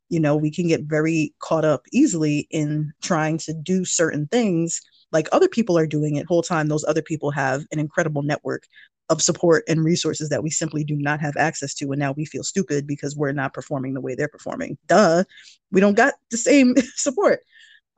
you 0.08 0.20
know 0.20 0.36
we 0.36 0.50
can 0.50 0.68
get 0.68 0.82
very 0.82 1.34
caught 1.40 1.64
up 1.64 1.86
easily 1.92 2.46
in 2.50 2.92
trying 3.02 3.38
to 3.38 3.52
do 3.52 3.84
certain 3.84 4.26
things 4.28 4.80
like 5.10 5.28
other 5.32 5.48
people 5.48 5.76
are 5.76 5.86
doing 5.86 6.16
it 6.16 6.26
whole 6.26 6.42
time 6.42 6.68
those 6.68 6.84
other 6.84 7.02
people 7.02 7.30
have 7.30 7.64
an 7.72 7.78
incredible 7.78 8.22
network 8.22 8.64
of 9.12 9.22
support 9.22 9.62
and 9.68 9.84
resources 9.84 10.28
that 10.30 10.42
we 10.42 10.50
simply 10.50 10.82
do 10.82 10.96
not 10.96 11.20
have 11.20 11.36
access 11.36 11.74
to 11.74 11.92
and 11.92 12.00
now 12.00 12.12
we 12.12 12.24
feel 12.24 12.42
stupid 12.42 12.86
because 12.86 13.16
we're 13.16 13.32
not 13.32 13.54
performing 13.54 13.94
the 13.94 14.00
way 14.00 14.14
they're 14.14 14.28
performing 14.28 14.76
duh 14.88 15.22
we 15.70 15.80
don't 15.80 15.96
got 15.96 16.14
the 16.30 16.36
same 16.36 16.74
support 16.96 17.40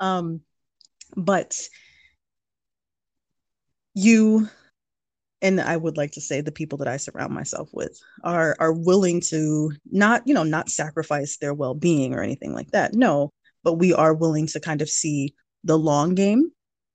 um 0.00 0.40
but 1.16 1.56
you 3.94 4.48
and 5.40 5.60
I 5.60 5.76
would 5.76 5.98
like 5.98 6.12
to 6.12 6.22
say 6.22 6.40
the 6.40 6.50
people 6.50 6.78
that 6.78 6.88
I 6.88 6.96
surround 6.96 7.34
myself 7.34 7.68
with 7.72 8.00
are 8.24 8.56
are 8.58 8.72
willing 8.72 9.20
to 9.28 9.72
not, 9.90 10.22
you 10.26 10.32
know, 10.32 10.42
not 10.42 10.70
sacrifice 10.70 11.36
their 11.36 11.52
well-being 11.52 12.14
or 12.14 12.22
anything 12.22 12.54
like 12.54 12.70
that. 12.70 12.94
No, 12.94 13.30
but 13.62 13.74
we 13.74 13.92
are 13.92 14.14
willing 14.14 14.46
to 14.48 14.60
kind 14.60 14.80
of 14.80 14.88
see 14.88 15.34
the 15.62 15.78
long 15.78 16.14
game 16.14 16.50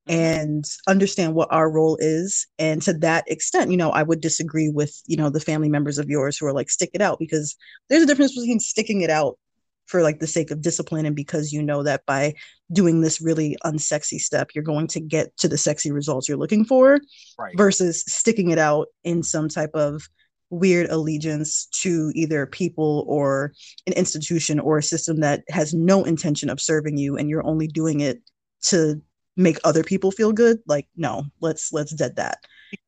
Mm-hmm. 0.08 0.18
and 0.18 0.64
understand 0.88 1.34
what 1.34 1.52
our 1.52 1.70
role 1.70 1.98
is 2.00 2.46
and 2.58 2.80
to 2.80 2.94
that 2.94 3.22
extent 3.26 3.70
you 3.70 3.76
know 3.76 3.90
i 3.90 4.02
would 4.02 4.22
disagree 4.22 4.70
with 4.70 4.98
you 5.06 5.14
know 5.14 5.28
the 5.28 5.40
family 5.40 5.68
members 5.68 5.98
of 5.98 6.08
yours 6.08 6.38
who 6.38 6.46
are 6.46 6.54
like 6.54 6.70
stick 6.70 6.88
it 6.94 7.02
out 7.02 7.18
because 7.18 7.54
there's 7.90 8.04
a 8.04 8.06
difference 8.06 8.34
between 8.34 8.58
sticking 8.58 9.02
it 9.02 9.10
out 9.10 9.38
for 9.84 10.02
like 10.02 10.18
the 10.18 10.26
sake 10.26 10.50
of 10.50 10.62
discipline 10.62 11.04
and 11.04 11.14
because 11.14 11.52
you 11.52 11.62
know 11.62 11.82
that 11.82 12.00
by 12.06 12.32
doing 12.72 13.02
this 13.02 13.20
really 13.20 13.58
unsexy 13.62 14.18
step 14.18 14.48
you're 14.54 14.64
going 14.64 14.86
to 14.86 15.00
get 15.00 15.36
to 15.36 15.48
the 15.48 15.58
sexy 15.58 15.92
results 15.92 16.30
you're 16.30 16.38
looking 16.38 16.64
for 16.64 16.98
right. 17.38 17.54
versus 17.58 18.02
sticking 18.08 18.50
it 18.50 18.58
out 18.58 18.86
in 19.04 19.22
some 19.22 19.50
type 19.50 19.74
of 19.74 20.08
weird 20.48 20.88
allegiance 20.88 21.66
to 21.66 22.10
either 22.14 22.46
people 22.46 23.04
or 23.06 23.52
an 23.86 23.92
institution 23.92 24.58
or 24.58 24.78
a 24.78 24.82
system 24.82 25.20
that 25.20 25.42
has 25.50 25.74
no 25.74 26.04
intention 26.04 26.48
of 26.48 26.58
serving 26.58 26.96
you 26.96 27.18
and 27.18 27.28
you're 27.28 27.46
only 27.46 27.66
doing 27.66 28.00
it 28.00 28.22
to 28.62 29.00
make 29.36 29.58
other 29.64 29.82
people 29.82 30.10
feel 30.10 30.32
good 30.32 30.58
like 30.66 30.86
no 30.96 31.24
let's 31.40 31.72
let's 31.72 31.92
dead 31.92 32.16
that. 32.16 32.38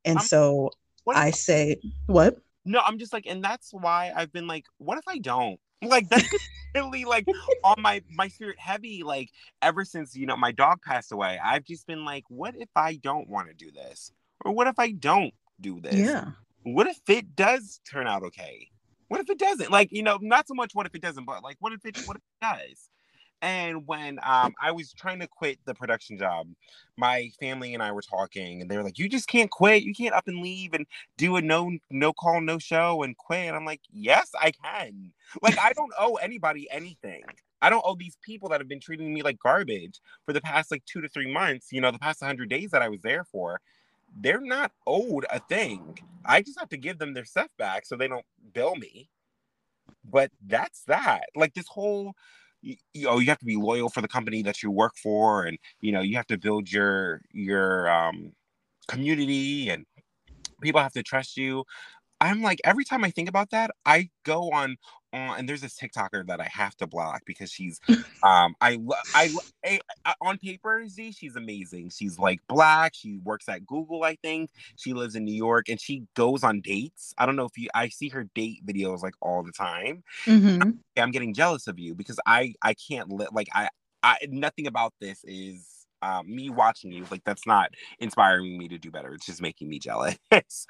And 0.05 0.18
I'm, 0.18 0.24
so 0.24 0.70
i 1.12 1.30
say 1.30 1.76
what? 2.07 2.36
No 2.64 2.80
i'm 2.84 2.99
just 2.99 3.12
like 3.12 3.26
and 3.26 3.43
that's 3.43 3.72
why 3.72 4.12
i've 4.14 4.32
been 4.32 4.47
like 4.47 4.66
what 4.78 4.99
if 4.99 5.05
i 5.09 5.18
don't? 5.18 5.59
Like 5.82 6.09
that's 6.09 6.32
really 6.76 7.05
like 7.05 7.26
on 7.64 7.82
my 7.82 8.03
my 8.09 8.28
spirit 8.28 8.57
heavy 8.57 9.03
like 9.03 9.30
ever 9.62 9.84
since 9.84 10.14
you 10.14 10.26
know 10.26 10.36
my 10.36 10.53
dog 10.53 10.80
passed 10.80 11.11
away 11.11 11.40
i've 11.43 11.64
just 11.64 11.88
been 11.88 12.05
like 12.05 12.22
what 12.28 12.55
if 12.57 12.68
i 12.76 12.95
don't 12.95 13.28
want 13.28 13.49
to 13.49 13.55
do 13.55 13.72
this? 13.72 14.12
Or 14.45 14.53
what 14.53 14.68
if 14.68 14.78
i 14.78 14.93
don't 14.93 15.34
do 15.61 15.80
this? 15.80 15.95
Yeah. 15.95 16.26
What 16.62 16.86
if 16.86 17.01
it 17.09 17.34
does 17.34 17.80
turn 17.90 18.07
out 18.07 18.22
okay? 18.22 18.68
What 19.09 19.20
if 19.20 19.28
it 19.28 19.40
doesn't? 19.40 19.72
Like 19.72 19.90
you 19.90 20.05
know 20.05 20.18
not 20.22 20.47
so 20.47 20.55
much 20.55 20.70
what 20.72 20.86
if 20.86 20.95
it 20.95 21.03
doesn't 21.03 21.24
but 21.24 21.43
like 21.43 21.57
what 21.59 21.72
if 21.72 21.84
it 21.84 21.99
what 22.05 22.16
if 22.16 22.22
it 22.22 22.45
does 22.45 22.88
and 23.43 23.86
when 23.86 24.20
um, 24.24 24.55
I 24.62 24.72
was 24.72 24.93
trying 24.95 25.20
to 25.20 25.28
quit 25.28 25.59
the 25.66 25.74
production 25.74 26.18
job, 26.18 26.49
my 26.97 27.30
family 27.40 27.74
and 27.74 27.82
I 27.82 27.93
were 27.93 28.03
talking, 28.03 28.62
and 28.62 28.70
they 28.70 28.78
were 28.78 28.84
like, 28.84 28.99
"You 28.99 29.09
just 29.09 29.28
can't 29.28 29.51
quit. 29.51 29.84
You 29.84 29.95
can't 29.95 30.14
up 30.14 30.28
and 30.28 30.40
leave 30.43 30.74
and 30.74 30.86
do 31.18 31.36
a 31.36 31.43
no 31.43 31.78
no 31.90 32.12
call 32.14 32.40
no 32.43 32.59
show 32.59 33.03
and 33.05 33.16
quit." 33.18 33.49
And 33.49 33.57
I'm 33.57 33.66
like, 33.66 33.82
"Yes, 33.93 34.30
I 34.40 34.53
can. 34.53 35.12
Like, 35.43 35.59
I 35.59 35.72
don't 35.74 35.93
owe 35.99 36.16
anybody 36.16 36.68
anything. 36.70 37.24
I 37.62 37.70
don't 37.70 37.84
owe 37.86 37.97
these 37.97 38.16
people 38.22 38.51
that 38.51 38.61
have 38.61 38.68
been 38.68 38.80
treating 38.80 39.14
me 39.14 39.22
like 39.22 39.38
garbage 39.40 40.01
for 40.26 40.32
the 40.34 40.43
past 40.43 40.70
like 40.70 40.84
two 40.86 41.03
to 41.03 41.09
three 41.09 41.32
months. 41.32 41.68
You 41.72 41.82
know, 41.82 41.90
the 41.93 41.99
past 42.01 42.22
100 42.22 42.49
days 42.51 42.70
that 42.72 42.82
I 42.82 42.88
was 42.90 43.03
there 43.03 43.24
for." 43.24 43.61
They're 44.16 44.40
not 44.40 44.72
owed 44.86 45.26
a 45.30 45.40
thing. 45.40 45.99
I 46.26 46.43
just 46.43 46.59
have 46.61 46.70
to 46.70 46.78
give 46.78 46.99
them 46.99 47.14
their 47.14 47.24
stuff 47.26 47.51
back 47.59 47.86
so 47.86 47.97
they 47.97 48.09
don't 48.09 48.26
bill 48.55 48.76
me. 48.76 49.11
but 50.05 50.30
that's 50.47 50.84
that. 50.84 51.24
Like 51.36 51.55
this 51.55 51.68
whole 51.68 52.14
you, 52.63 52.77
you 52.95 53.05
know 53.07 53.19
you 53.19 53.29
have 53.29 53.39
to 53.39 53.45
be 53.47 53.57
loyal 53.57 53.89
for 53.89 54.01
the 54.01 54.09
company 54.09 54.43
that 54.43 54.63
you 54.63 54.71
work 54.71 54.95
for 54.97 55.45
and 55.45 55.59
you 55.81 55.93
know 55.93 56.01
you 56.01 56.17
have 56.17 56.27
to 56.27 56.39
build 56.39 56.71
your 56.71 57.23
your 57.33 57.91
um 57.91 58.33
community 58.89 59.69
and 59.71 59.87
people 60.63 60.81
have 60.81 60.93
to 60.93 61.03
trust 61.03 61.37
you. 61.37 61.65
I'm 62.21 62.43
like 62.43 62.61
every 62.65 62.85
time 62.85 63.05
i 63.05 63.11
think 63.11 63.29
about 63.29 63.51
that 63.51 63.73
i 63.85 64.09
go 64.25 64.51
on 64.53 64.77
on 65.13 65.39
and 65.39 65.49
there's 65.49 65.61
this 65.61 65.79
tiktoker 65.79 66.27
that 66.27 66.41
i 66.41 66.49
have 66.53 66.77
to 66.77 66.87
block 66.87 67.23
because 67.27 67.51
she's 67.51 67.81
um 68.23 68.55
i 68.61 68.79
i, 69.15 69.35
I, 69.65 69.81
I 70.05 70.15
on 70.21 70.39
paper 70.39 70.87
z 70.89 71.13
she's 71.13 71.37
amazing. 71.37 71.91
She's 71.91 72.19
like 72.19 72.41
black. 72.49 72.95
She 72.95 73.19
works 73.25 73.49
at 73.49 73.67
google 73.67 74.05
i 74.05 74.17
think. 74.17 74.51
She 74.77 74.93
lives 74.93 75.15
in 75.15 75.25
new 75.25 75.35
york 75.35 75.69
and 75.69 75.81
she 75.81 76.05
goes 76.15 76.43
on 76.43 76.61
dates. 76.61 77.15
I 77.19 77.27
don't 77.27 77.37
know 77.37 77.45
if 77.47 77.57
you 77.57 77.69
i 77.75 77.89
see 77.89 78.09
her 78.11 78.25
date 78.35 78.65
videos 78.67 79.03
like 79.03 79.15
all 79.21 79.43
the 79.43 79.53
time. 79.53 80.03
Mm-hmm. 80.25 80.63
I'm, 80.63 80.81
I'm 80.97 81.11
getting 81.11 81.35
jealous 81.35 81.67
of 81.67 81.79
you 81.79 81.95
because 81.95 82.19
i 82.27 82.55
i 82.63 82.75
can't 82.75 83.13
li- 83.13 83.27
like 83.33 83.49
i 83.55 83.69
i 84.03 84.17
nothing 84.29 84.67
about 84.67 84.95
this 85.01 85.21
is 85.25 85.69
um, 86.03 86.35
me 86.35 86.51
watching 86.51 86.91
you. 86.91 87.07
Like 87.13 87.23
that's 87.25 87.47
not 87.47 87.71
inspiring 88.01 88.59
me 88.59 88.67
to 88.69 88.79
do 88.79 88.91
better. 88.91 89.15
It's 89.15 89.25
just 89.25 89.41
making 89.41 89.69
me 89.69 89.79
jealous. 89.79 90.17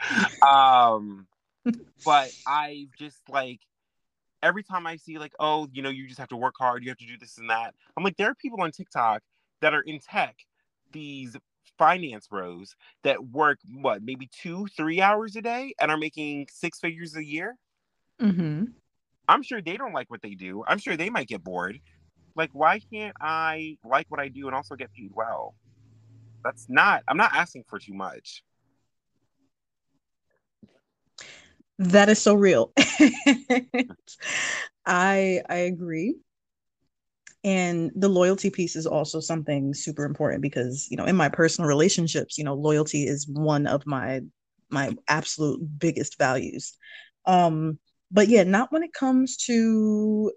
Um 0.46 1.26
but 2.04 2.30
i 2.46 2.88
just 2.98 3.20
like 3.28 3.60
every 4.42 4.62
time 4.62 4.86
i 4.86 4.96
see 4.96 5.18
like 5.18 5.32
oh 5.40 5.68
you 5.72 5.82
know 5.82 5.90
you 5.90 6.06
just 6.06 6.18
have 6.18 6.28
to 6.28 6.36
work 6.36 6.54
hard 6.58 6.82
you 6.82 6.90
have 6.90 6.98
to 6.98 7.06
do 7.06 7.16
this 7.18 7.38
and 7.38 7.48
that 7.50 7.74
i'm 7.96 8.04
like 8.04 8.16
there 8.16 8.28
are 8.28 8.34
people 8.34 8.60
on 8.60 8.70
tiktok 8.70 9.22
that 9.60 9.74
are 9.74 9.82
in 9.82 9.98
tech 9.98 10.36
these 10.92 11.36
finance 11.78 12.26
bros 12.28 12.76
that 13.02 13.24
work 13.30 13.58
what 13.80 14.02
maybe 14.02 14.28
two 14.32 14.66
three 14.76 15.00
hours 15.00 15.36
a 15.36 15.42
day 15.42 15.74
and 15.80 15.90
are 15.90 15.96
making 15.96 16.46
six 16.50 16.78
figures 16.78 17.16
a 17.16 17.24
year? 17.24 17.56
Mm-hmm. 18.20 18.66
i'm 19.28 19.42
sure 19.42 19.60
they 19.60 19.76
don't 19.76 19.92
like 19.92 20.10
what 20.10 20.22
they 20.22 20.34
do. 20.34 20.62
I'm 20.68 20.78
sure 20.78 20.96
they 20.96 21.10
might 21.10 21.26
get 21.26 21.42
bored. 21.42 21.80
Like 22.36 22.50
why 22.52 22.80
can't 22.92 23.16
i 23.20 23.78
like 23.84 24.06
what 24.10 24.20
i 24.20 24.28
do 24.28 24.46
and 24.46 24.54
also 24.54 24.76
get 24.76 24.92
paid 24.92 25.10
well? 25.14 25.54
That's 26.44 26.66
not 26.68 27.02
i'm 27.08 27.16
not 27.16 27.34
asking 27.34 27.64
for 27.68 27.78
too 27.78 27.94
much 27.94 28.42
that 31.90 32.08
is 32.08 32.20
so 32.20 32.34
real. 32.34 32.72
I 34.86 35.42
i 35.48 35.56
agree. 35.56 36.16
And 37.44 37.90
the 37.96 38.08
loyalty 38.08 38.50
piece 38.50 38.76
is 38.76 38.86
also 38.86 39.18
something 39.20 39.74
super 39.74 40.04
important 40.04 40.42
because 40.42 40.86
you 40.90 40.96
know 40.96 41.04
in 41.06 41.16
my 41.16 41.28
personal 41.28 41.68
relationships 41.68 42.38
you 42.38 42.44
know 42.44 42.54
loyalty 42.54 43.04
is 43.04 43.28
one 43.28 43.66
of 43.66 43.84
my 43.86 44.20
my 44.70 44.96
absolute 45.08 45.60
biggest 45.78 46.18
values. 46.18 46.76
Um 47.26 47.78
but 48.10 48.28
yeah 48.28 48.44
not 48.44 48.70
when 48.72 48.82
it 48.84 48.92
comes 48.92 49.36
to 49.46 50.32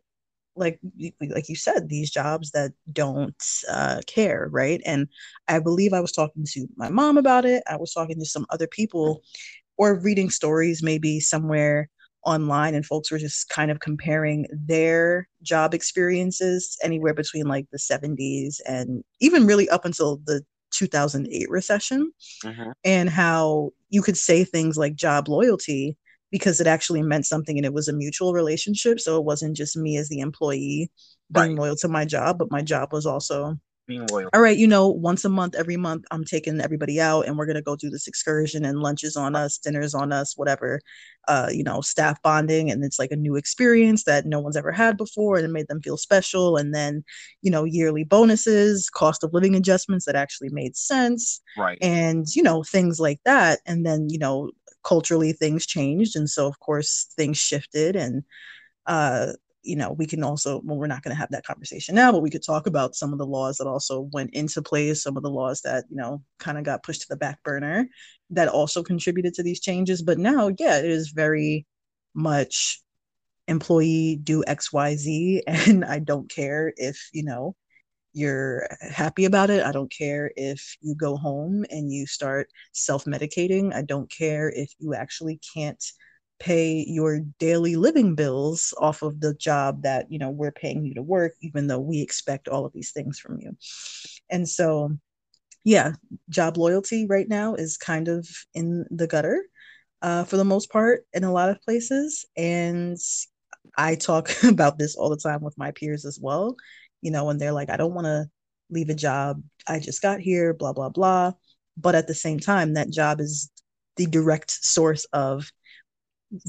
like 0.56 0.80
like 1.22 1.50
you 1.50 1.56
said 1.56 1.90
these 1.90 2.12
jobs 2.12 2.52
that 2.52 2.72
don't 2.92 3.36
uh, 3.70 4.02
care 4.08 4.50
right? 4.52 4.82
And 4.86 5.08
i 5.48 5.60
believe 5.60 5.94
i 5.94 6.02
was 6.02 6.12
talking 6.14 6.46
to 6.54 6.68
my 6.78 6.90
mom 6.90 7.18
about 7.18 7.46
it. 7.46 7.64
I 7.70 7.78
was 7.78 7.94
talking 7.94 8.20
to 8.20 8.26
some 8.26 8.46
other 8.50 8.68
people 8.68 9.24
or 9.78 10.00
reading 10.00 10.30
stories 10.30 10.84
maybe 10.84 11.20
somewhere 11.20 11.90
online 12.26 12.74
and 12.74 12.86
folks 12.86 13.12
were 13.12 13.20
just 13.20 13.50
kind 13.50 13.70
of 13.70 13.80
comparing 13.80 14.48
their 14.52 15.28
job 15.44 15.74
experiences 15.74 16.78
anywhere 16.84 17.14
between 17.14 17.46
like 17.46 17.68
the 17.72 17.78
70s 17.78 18.60
and 18.68 19.04
even 19.20 19.46
really 19.46 19.70
up 19.70 19.86
until 19.86 20.18
the 20.26 20.42
2008 20.72 21.50
recession 21.50 22.12
mm-hmm. 22.44 22.72
and 22.84 23.10
how 23.10 23.72
you 23.90 24.02
could 24.02 24.18
say 24.18 24.44
things 24.44 24.78
like 24.78 24.96
job 24.96 25.30
loyalty 25.30 25.98
because 26.32 26.60
it 26.60 26.68
actually 26.68 27.02
meant 27.02 27.26
something 27.26 27.58
and 27.58 27.66
it 27.66 27.74
was 27.74 27.88
a 27.88 27.94
mutual 27.94 28.34
relationship. 28.34 29.00
So 29.00 29.18
it 29.18 29.24
wasn't 29.24 29.56
just 29.56 29.78
me 29.78 29.96
as 29.98 30.10
the 30.10 30.20
employee 30.20 30.92
being 31.32 31.52
right. 31.52 31.58
loyal 31.58 31.76
to 31.78 31.88
my 31.88 32.04
job, 32.04 32.38
but 32.38 32.52
my 32.52 32.62
job 32.62 32.92
was 32.92 33.06
also 33.06 33.58
being 33.88 34.08
loyal. 34.08 34.30
All 34.34 34.42
right, 34.42 34.58
you 34.58 34.68
know, 34.68 34.90
once 34.90 35.24
a 35.24 35.30
month, 35.30 35.56
every 35.56 35.78
month, 35.78 36.06
I'm 36.12 36.26
taking 36.26 36.60
everybody 36.60 37.00
out 37.00 37.26
and 37.28 37.38
we're 37.38 37.46
gonna 37.46 37.62
go 37.62 37.76
do 37.76 37.90
this 37.90 38.08
excursion 38.08 38.66
and 38.66 38.80
lunches 38.80 39.16
on 39.16 39.36
us, 39.36 39.58
dinners 39.58 39.94
on 39.94 40.12
us, 40.12 40.36
whatever. 40.38 40.82
Uh, 41.28 41.50
you 41.52 41.64
know, 41.64 41.82
staff 41.82 42.22
bonding, 42.22 42.70
and 42.70 42.84
it's 42.84 43.00
like 43.00 43.12
a 43.12 43.16
new 43.16 43.36
experience 43.36 44.04
that 44.04 44.26
no 44.26 44.40
one's 44.40 44.58
ever 44.58 44.72
had 44.72 44.98
before, 44.98 45.38
and 45.38 45.46
it 45.46 45.50
made 45.52 45.68
them 45.68 45.82
feel 45.82 45.98
special. 45.98 46.56
And 46.58 46.74
then, 46.74 47.04
you 47.42 47.50
know, 47.50 47.64
yearly 47.64 48.04
bonuses, 48.04 48.90
cost 48.90 49.24
of 49.24 49.34
living 49.34 49.56
adjustments 49.56 50.06
that 50.06 50.16
actually 50.16 50.50
made 50.52 50.76
sense, 50.78 51.42
right? 51.58 51.78
And 51.82 52.26
you 52.36 52.44
know, 52.44 52.64
things 52.64 53.00
like 53.00 53.20
that. 53.26 53.60
And 53.66 53.86
then, 53.86 54.10
you 54.10 54.20
know, 54.20 54.52
culturally 54.84 55.34
things 55.34 55.66
changed 55.66 56.16
and 56.16 56.30
so 56.30 56.46
of 56.48 56.60
course 56.60 57.08
things 57.18 57.38
shifted 57.40 57.96
and 57.96 58.24
uh 58.88 59.34
you 59.66 59.76
know 59.76 59.92
we 59.92 60.06
can 60.06 60.24
also 60.24 60.62
well 60.64 60.78
we're 60.78 60.88
not 60.88 61.02
going 61.04 61.14
to 61.14 61.20
have 61.20 61.32
that 61.32 61.46
conversation 61.46 61.96
now 61.96 62.12
but 62.12 62.22
we 62.22 62.30
could 62.30 62.44
talk 62.44 62.68
about 62.68 62.96
some 62.96 63.12
of 63.12 63.20
the 63.20 63.26
laws 63.26 63.58
that 63.58 63.68
also 63.68 64.10
went 64.14 64.34
into 64.34 64.62
place 64.62 65.04
some 65.04 65.18
of 65.18 65.24
the 65.24 65.30
laws 65.30 65.62
that 65.62 65.86
you 65.90 65.98
know 65.98 66.22
kind 66.40 66.58
of 66.58 66.64
got 66.64 66.84
pushed 66.84 67.02
to 67.02 67.08
the 67.10 67.18
back 67.18 67.42
burner 67.44 67.88
that 68.30 68.48
also 68.48 68.84
contributed 68.84 69.34
to 69.34 69.44
these 69.44 69.60
changes 69.60 70.02
but 70.02 70.18
now 70.18 70.50
yeah 70.60 70.78
it 70.78 70.86
is 70.86 71.10
very 71.10 71.66
much 72.14 72.82
employee 73.48 74.20
do 74.24 74.44
xyz 74.48 75.42
and 75.48 75.84
i 75.86 76.00
don't 76.00 76.30
care 76.30 76.74
if 76.78 77.10
you 77.14 77.24
know 77.24 77.56
you're 78.16 78.68
happy 78.80 79.26
about 79.26 79.50
it. 79.50 79.62
I 79.62 79.74
don't 79.74 79.92
care 79.92 80.32
if 80.38 80.78
you 80.82 80.96
go 80.96 81.18
home 81.18 81.66
and 81.70 81.92
you 81.92 82.08
start 82.08 82.48
self 82.72 83.04
medicating. 83.04 83.74
I 83.74 83.82
don't 83.82 84.10
care 84.10 84.50
if 84.50 84.72
you 84.80 84.94
actually 84.94 85.40
can't 85.54 85.84
pay 86.40 86.86
your 86.88 87.20
daily 87.40 87.76
living 87.76 88.16
bills 88.16 88.74
off 88.80 89.02
of 89.02 89.20
the 89.20 89.34
job 89.36 89.84
that 89.84 90.12
you 90.12 90.20
know 90.20 90.30
we're 90.30 90.52
paying 90.52 90.86
you 90.86 90.94
to 90.94 91.02
work 91.02 91.34
even 91.42 91.68
though 91.68 91.80
we 91.80 92.02
expect 92.02 92.48
all 92.48 92.66
of 92.66 92.74
these 92.74 92.92
things 92.92 93.20
from 93.20 93.40
you 93.40 93.56
and 94.30 94.48
so 94.48 94.90
yeah 95.64 95.94
job 96.30 96.58
loyalty 96.58 97.06
right 97.08 97.30
now 97.30 97.56
is 97.56 97.78
kind 97.78 98.08
of 98.08 98.28
in 98.54 98.86
the 98.92 99.08
gutter 99.08 99.44
uh, 100.02 100.24
for 100.24 100.38
the 100.38 100.46
most 100.46 100.70
part 100.70 101.06
in 101.14 101.24
a 101.24 101.32
lot 101.32 101.50
of 101.50 101.62
places 101.62 102.26
and 102.36 102.98
i 103.78 103.96
talk 103.96 104.30
about 104.44 104.78
this 104.78 104.96
all 104.96 105.10
the 105.10 105.18
time 105.18 105.42
with 105.42 105.58
my 105.58 105.72
peers 105.72 106.06
as 106.06 106.20
well 106.22 106.56
you 107.06 107.12
know, 107.12 107.26
when 107.26 107.38
they're 107.38 107.52
like, 107.52 107.70
I 107.70 107.78
don't 107.78 107.94
want 107.94 108.06
to 108.06 108.26
leave 108.72 108.90
a 108.90 108.96
job. 108.96 109.44
I 109.68 109.80
just 109.80 110.02
got 110.02 110.20
here, 110.20 110.56
blah, 110.56 110.74
blah, 110.74 110.90
blah. 110.90 111.34
But 111.78 111.94
at 111.94 112.08
the 112.08 112.16
same 112.16 112.40
time, 112.40 112.74
that 112.74 112.90
job 112.90 113.22
is 113.22 113.52
the 113.96 114.08
direct 114.08 114.50
source 114.50 115.06
of 115.14 115.52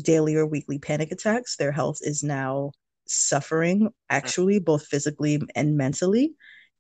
daily 0.02 0.36
or 0.36 0.46
weekly 0.46 0.78
panic 0.78 1.12
attacks. 1.12 1.56
Their 1.56 1.72
health 1.72 1.98
is 2.02 2.22
now 2.22 2.72
suffering, 3.06 3.90
actually, 4.10 4.58
both 4.58 4.86
physically 4.86 5.40
and 5.54 5.76
mentally. 5.76 6.34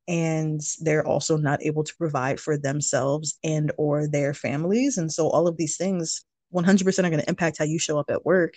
And 0.08 0.60
they're 0.80 1.06
also 1.06 1.36
not 1.36 1.62
able 1.64 1.82
to 1.84 1.96
provide 1.96 2.38
for 2.38 2.56
themselves 2.56 3.38
and 3.42 3.72
or 3.76 4.06
their 4.06 4.34
families. 4.34 4.98
And 4.98 5.12
so 5.12 5.28
all 5.28 5.48
of 5.48 5.56
these 5.56 5.76
things 5.76 6.24
100% 6.54 6.98
are 6.98 7.10
going 7.10 7.20
to 7.20 7.28
impact 7.28 7.58
how 7.58 7.64
you 7.64 7.78
show 7.78 7.98
up 7.98 8.10
at 8.10 8.24
work 8.24 8.54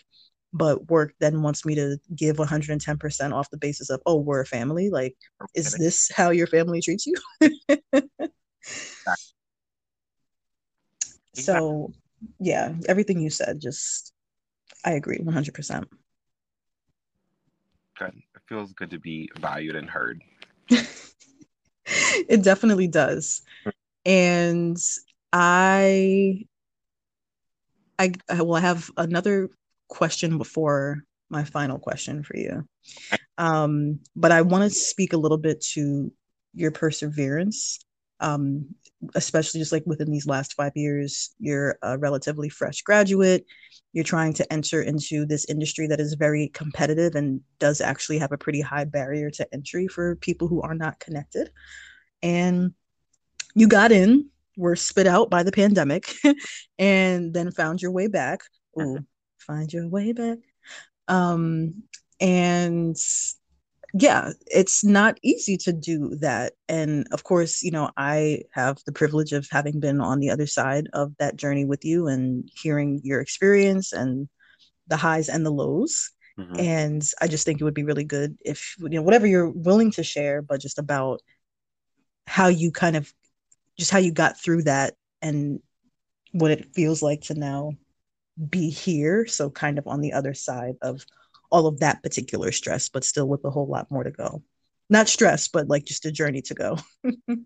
but 0.51 0.89
work 0.89 1.13
then 1.19 1.41
wants 1.41 1.65
me 1.65 1.75
to 1.75 1.97
give 2.15 2.37
110% 2.37 3.33
off 3.33 3.49
the 3.49 3.57
basis 3.57 3.89
of 3.89 4.01
oh 4.05 4.17
we're 4.17 4.41
a 4.41 4.45
family 4.45 4.89
like 4.89 5.15
is 5.53 5.73
this 5.73 6.09
how 6.15 6.29
your 6.31 6.47
family 6.47 6.81
treats 6.81 7.05
you 7.05 7.15
so 11.35 11.91
yeah 12.39 12.73
everything 12.87 13.19
you 13.19 13.29
said 13.29 13.59
just 13.59 14.13
i 14.85 14.91
agree 14.91 15.19
100% 15.19 15.85
good. 17.99 18.13
It 18.35 18.41
feels 18.47 18.73
good 18.73 18.89
to 18.91 18.99
be 18.99 19.29
valued 19.39 19.75
and 19.75 19.89
heard. 19.89 20.21
It 22.29 22.43
definitely 22.43 22.87
does. 22.87 23.41
And 24.05 24.77
i 25.33 26.45
I, 27.97 28.13
I 28.29 28.41
will 28.43 28.55
have 28.55 28.91
another 28.95 29.49
question 29.87 30.37
before 30.37 31.03
my 31.29 31.43
final 31.43 31.79
question 31.79 32.23
for 32.23 32.37
you. 32.37 32.67
Um, 33.39 34.01
but 34.15 34.31
I 34.31 34.43
want 34.43 34.63
to 34.63 34.69
speak 34.69 35.13
a 35.13 35.17
little 35.17 35.39
bit 35.39 35.61
to 35.73 36.13
your 36.53 36.71
perseverance, 36.71 37.79
um, 38.19 38.65
especially 39.15 39.59
just 39.59 39.71
like 39.71 39.83
within 39.85 40.11
these 40.11 40.27
last 40.27 40.53
five 40.53 40.73
years. 40.75 41.35
You're 41.39 41.77
a 41.81 41.97
relatively 41.97 42.49
fresh 42.49 42.81
graduate. 42.81 43.45
You're 43.93 44.03
trying 44.03 44.33
to 44.33 44.53
enter 44.53 44.81
into 44.81 45.25
this 45.25 45.45
industry 45.45 45.87
that 45.87 45.99
is 45.99 46.13
very 46.13 46.49
competitive 46.49 47.15
and 47.15 47.41
does 47.59 47.81
actually 47.81 48.19
have 48.19 48.31
a 48.31 48.37
pretty 48.37 48.61
high 48.61 48.85
barrier 48.85 49.31
to 49.31 49.53
entry 49.53 49.87
for 49.87 50.15
people 50.17 50.47
who 50.47 50.61
are 50.61 50.75
not 50.75 50.99
connected. 50.99 51.49
And 52.21 52.73
you 53.55 53.67
got 53.67 53.91
in, 53.91 54.29
were 54.57 54.75
spit 54.75 55.07
out 55.07 55.29
by 55.29 55.43
the 55.43 55.51
pandemic, 55.51 56.13
and 56.79 57.33
then 57.33 57.51
found 57.51 57.81
your 57.81 57.91
way 57.91 58.07
back. 58.07 58.41
Ooh, 58.79 58.99
find 59.39 59.71
your 59.71 59.87
way 59.87 60.11
back. 60.11 60.37
Um, 61.07 61.83
and 62.19 62.95
yeah, 63.93 64.31
it's 64.47 64.83
not 64.83 65.17
easy 65.23 65.57
to 65.57 65.73
do 65.73 66.15
that. 66.21 66.53
And 66.67 67.07
of 67.11 67.23
course, 67.23 67.63
you 67.63 67.71
know, 67.71 67.89
I 67.97 68.43
have 68.51 68.77
the 68.85 68.91
privilege 68.91 69.33
of 69.33 69.47
having 69.49 69.79
been 69.79 69.99
on 69.99 70.19
the 70.19 70.29
other 70.29 70.45
side 70.45 70.87
of 70.93 71.15
that 71.17 71.35
journey 71.35 71.65
with 71.65 71.83
you 71.83 72.07
and 72.07 72.49
hearing 72.53 73.01
your 73.03 73.19
experience 73.19 73.91
and 73.91 74.29
the 74.87 74.97
highs 74.97 75.29
and 75.29 75.45
the 75.45 75.51
lows. 75.51 76.11
Mm-hmm. 76.37 76.59
And 76.59 77.03
I 77.19 77.27
just 77.27 77.45
think 77.45 77.59
it 77.59 77.63
would 77.63 77.73
be 77.73 77.83
really 77.83 78.03
good 78.03 78.37
if, 78.45 78.75
you 78.79 78.89
know, 78.89 79.01
whatever 79.01 79.25
you're 79.25 79.49
willing 79.49 79.91
to 79.91 80.03
share, 80.03 80.41
but 80.41 80.61
just 80.61 80.77
about 80.77 81.21
how 82.27 82.47
you 82.47 82.71
kind 82.71 82.95
of, 82.95 83.11
just 83.77 83.91
how 83.91 83.97
you 83.97 84.11
got 84.11 84.39
through 84.39 84.63
that 84.63 84.93
and 85.21 85.61
what 86.31 86.51
it 86.51 86.73
feels 86.75 87.01
like 87.01 87.21
to 87.21 87.33
now 87.33 87.71
be 88.49 88.69
here. 88.69 89.25
So, 89.25 89.49
kind 89.49 89.77
of 89.77 89.87
on 89.87 90.01
the 90.01 90.13
other 90.13 90.33
side 90.33 90.75
of 90.81 91.03
all 91.51 91.67
of 91.67 91.79
that 91.79 92.03
particular 92.03 92.51
stress, 92.51 92.89
but 92.89 93.03
still 93.03 93.27
with 93.27 93.43
a 93.45 93.49
whole 93.49 93.67
lot 93.67 93.89
more 93.91 94.03
to 94.03 94.11
go. 94.11 94.43
Not 94.89 95.07
stress, 95.07 95.47
but 95.47 95.67
like 95.67 95.85
just 95.85 96.05
a 96.05 96.11
journey 96.11 96.41
to 96.43 96.53
go. 96.53 96.77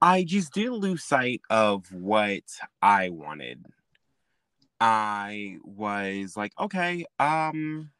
I 0.00 0.24
just 0.24 0.52
didn't 0.52 0.74
lose 0.74 1.04
sight 1.04 1.40
of 1.48 1.90
what 1.92 2.42
I 2.80 3.10
wanted. 3.10 3.64
I 4.80 5.58
was 5.64 6.36
like, 6.36 6.52
okay, 6.58 7.04
um, 7.18 7.90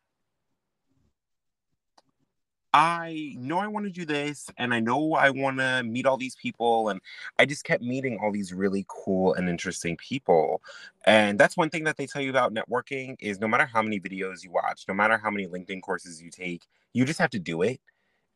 I 2.75 3.35
know 3.39 3.59
I 3.59 3.67
want 3.67 3.85
to 3.85 3.93
do 3.93 4.07
this 4.07 4.49
and 4.57 4.73
I 4.73 4.81
know 4.81 5.13
I 5.13 5.29
want 5.31 5.59
to 5.59 5.83
meet 5.83 6.07
all 6.07 6.17
these 6.17 6.37
people. 6.37 6.89
And 6.89 7.01
I 7.39 7.45
just 7.45 7.65
kept 7.65 7.83
meeting 7.83 8.19
all 8.23 8.33
these 8.33 8.53
really 8.53 8.87
cool 8.89 9.35
and 9.35 9.49
interesting 9.49 9.97
people. 9.97 10.63
And 11.05 11.39
that's 11.39 11.57
one 11.57 11.69
thing 11.69 11.85
that 11.85 11.97
they 11.97 12.07
tell 12.07 12.23
you 12.23 12.31
about 12.31 12.55
networking 12.55 13.17
is 13.21 13.41
no 13.41 13.49
matter 13.49 13.67
how 13.67 13.83
many 13.83 14.01
videos 14.01 14.43
you 14.43 14.51
watch, 14.51 14.85
no 14.89 14.95
matter 14.95 15.19
how 15.19 15.31
many 15.31 15.47
LinkedIn 15.47 15.83
courses 15.83 16.23
you 16.23 16.31
take, 16.31 16.63
you 16.95 17.05
just 17.05 17.19
have 17.19 17.31
to 17.31 17.39
do 17.39 17.63
it. 17.63 17.81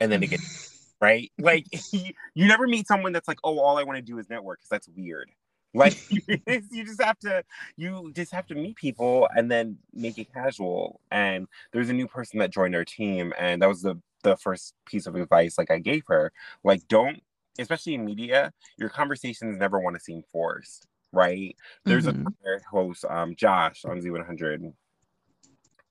And 0.00 0.12
then 0.12 0.22
it 0.22 0.28
gets 0.28 0.94
right. 1.00 1.32
Like 1.38 1.66
you, 1.92 2.12
never 2.34 2.66
meet 2.66 2.86
someone 2.86 3.12
that's 3.12 3.28
like, 3.28 3.38
oh, 3.42 3.58
all 3.58 3.78
I 3.78 3.84
want 3.84 3.96
to 3.96 4.02
do 4.02 4.18
is 4.18 4.28
network 4.28 4.58
because 4.58 4.68
that's 4.68 4.88
weird. 4.94 5.30
Like 5.72 5.96
you 6.10 6.84
just 6.84 7.02
have 7.02 7.18
to 7.20 7.44
you 7.76 8.10
just 8.14 8.32
have 8.32 8.46
to 8.46 8.54
meet 8.54 8.76
people 8.76 9.28
and 9.36 9.50
then 9.50 9.78
make 9.92 10.18
it 10.18 10.32
casual. 10.32 11.00
And 11.10 11.46
there's 11.72 11.90
a 11.90 11.94
new 11.94 12.06
person 12.06 12.38
that 12.38 12.50
joined 12.50 12.74
our 12.74 12.84
team, 12.84 13.34
and 13.38 13.60
that 13.60 13.68
was 13.68 13.82
the 13.82 14.00
the 14.22 14.36
first 14.36 14.74
piece 14.86 15.06
of 15.06 15.14
advice 15.16 15.58
like 15.58 15.70
I 15.70 15.78
gave 15.78 16.04
her. 16.08 16.32
Like, 16.64 16.86
don't, 16.88 17.22
especially 17.58 17.94
in 17.94 18.04
media, 18.04 18.52
your 18.76 18.88
conversations 18.88 19.58
never 19.58 19.80
want 19.80 19.96
to 19.96 20.00
seem 20.00 20.22
forced, 20.30 20.86
right? 21.12 21.56
There's 21.84 22.06
mm-hmm. 22.06 22.26
a 22.26 22.58
host, 22.70 23.04
um, 23.08 23.34
Josh 23.36 23.84
on 23.84 24.00
Z100, 24.00 24.72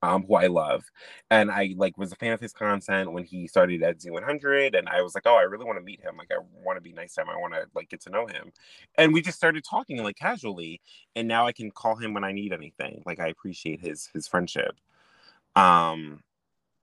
um, 0.01 0.23
who 0.27 0.35
I 0.35 0.47
love, 0.47 0.83
and 1.31 1.49
I 1.49 1.73
like 1.77 1.97
was 1.97 2.11
a 2.11 2.15
fan 2.15 2.33
of 2.33 2.39
his 2.39 2.53
content 2.53 3.11
when 3.11 3.23
he 3.23 3.47
started 3.47 3.81
at 3.81 3.99
Z100, 3.99 4.77
and 4.77 4.87
I 4.87 5.01
was 5.01 5.15
like, 5.15 5.23
oh, 5.25 5.35
I 5.35 5.43
really 5.43 5.65
want 5.65 5.79
to 5.79 5.83
meet 5.83 6.01
him. 6.01 6.17
Like, 6.17 6.31
I 6.31 6.37
want 6.63 6.77
to 6.77 6.81
be 6.81 6.91
nice 6.91 7.15
to 7.15 7.21
him. 7.21 7.29
I 7.29 7.37
want 7.37 7.53
to 7.53 7.65
like 7.73 7.89
get 7.89 8.01
to 8.01 8.09
know 8.09 8.27
him, 8.27 8.51
and 8.97 9.13
we 9.13 9.21
just 9.21 9.37
started 9.37 9.63
talking 9.63 10.03
like 10.03 10.15
casually, 10.15 10.81
and 11.15 11.27
now 11.27 11.47
I 11.47 11.53
can 11.53 11.71
call 11.71 11.95
him 11.95 12.13
when 12.13 12.23
I 12.23 12.33
need 12.33 12.53
anything. 12.53 13.01
Like, 13.05 13.19
I 13.19 13.27
appreciate 13.27 13.81
his 13.81 14.09
his 14.13 14.27
friendship. 14.27 14.75
Um, 15.55 16.21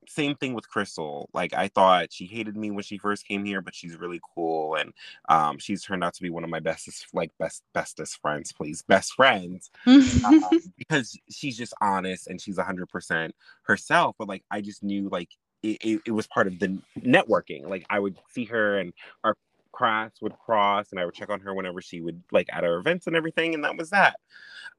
same 0.09 0.34
thing 0.36 0.55
with 0.55 0.68
Crystal. 0.68 1.28
Like 1.32 1.55
I 1.55 1.68
thought 1.68 2.12
she 2.12 2.26
hated 2.26 2.57
me 2.57 2.70
when 2.70 2.82
she 2.82 2.98
first 2.98 3.26
came 3.26 3.44
here, 3.44 3.61
but 3.61 3.74
she's 3.74 3.96
really 3.96 4.20
cool, 4.34 4.76
and 4.76 4.92
um, 5.28 5.59
she's 5.59 5.82
turned 5.82 6.05
out 6.05 6.14
to 6.14 6.22
be 6.22 6.30
one 6.30 6.44
of 6.44 6.50
my 6.50 6.61
bestest, 6.61 7.07
like 7.12 7.30
best 7.38 7.62
bestest 7.72 8.20
friends, 8.20 8.53
please, 8.53 8.82
best 8.82 9.14
friends, 9.14 9.70
um, 9.86 10.42
because 10.76 11.16
she's 11.30 11.57
just 11.57 11.74
honest 11.80 12.26
and 12.26 12.40
she's 12.40 12.59
hundred 12.59 12.88
percent 12.88 13.34
herself. 13.62 14.16
But 14.18 14.28
like 14.28 14.44
I 14.50 14.61
just 14.61 14.82
knew 14.82 15.09
like 15.09 15.30
it, 15.62 15.78
it, 15.80 16.00
it 16.07 16.12
was 16.12 16.26
part 16.26 16.46
of 16.46 16.59
the 16.59 16.78
networking. 16.98 17.68
Like 17.68 17.86
I 17.90 17.98
would 17.98 18.16
see 18.30 18.44
her 18.46 18.78
and 18.78 18.92
our 19.24 19.36
cross 19.72 20.12
would 20.20 20.38
cross, 20.38 20.90
and 20.90 21.00
I 21.00 21.05
would 21.05 21.14
check 21.14 21.30
on 21.30 21.40
her 21.40 21.55
whenever 21.55 21.80
she 21.80 22.00
would 22.00 22.22
like 22.30 22.48
at 22.53 22.64
our 22.64 22.76
events 22.76 23.07
and 23.07 23.16
everything, 23.16 23.55
and 23.55 23.64
that 23.64 23.76
was 23.76 23.90
that. 23.90 24.16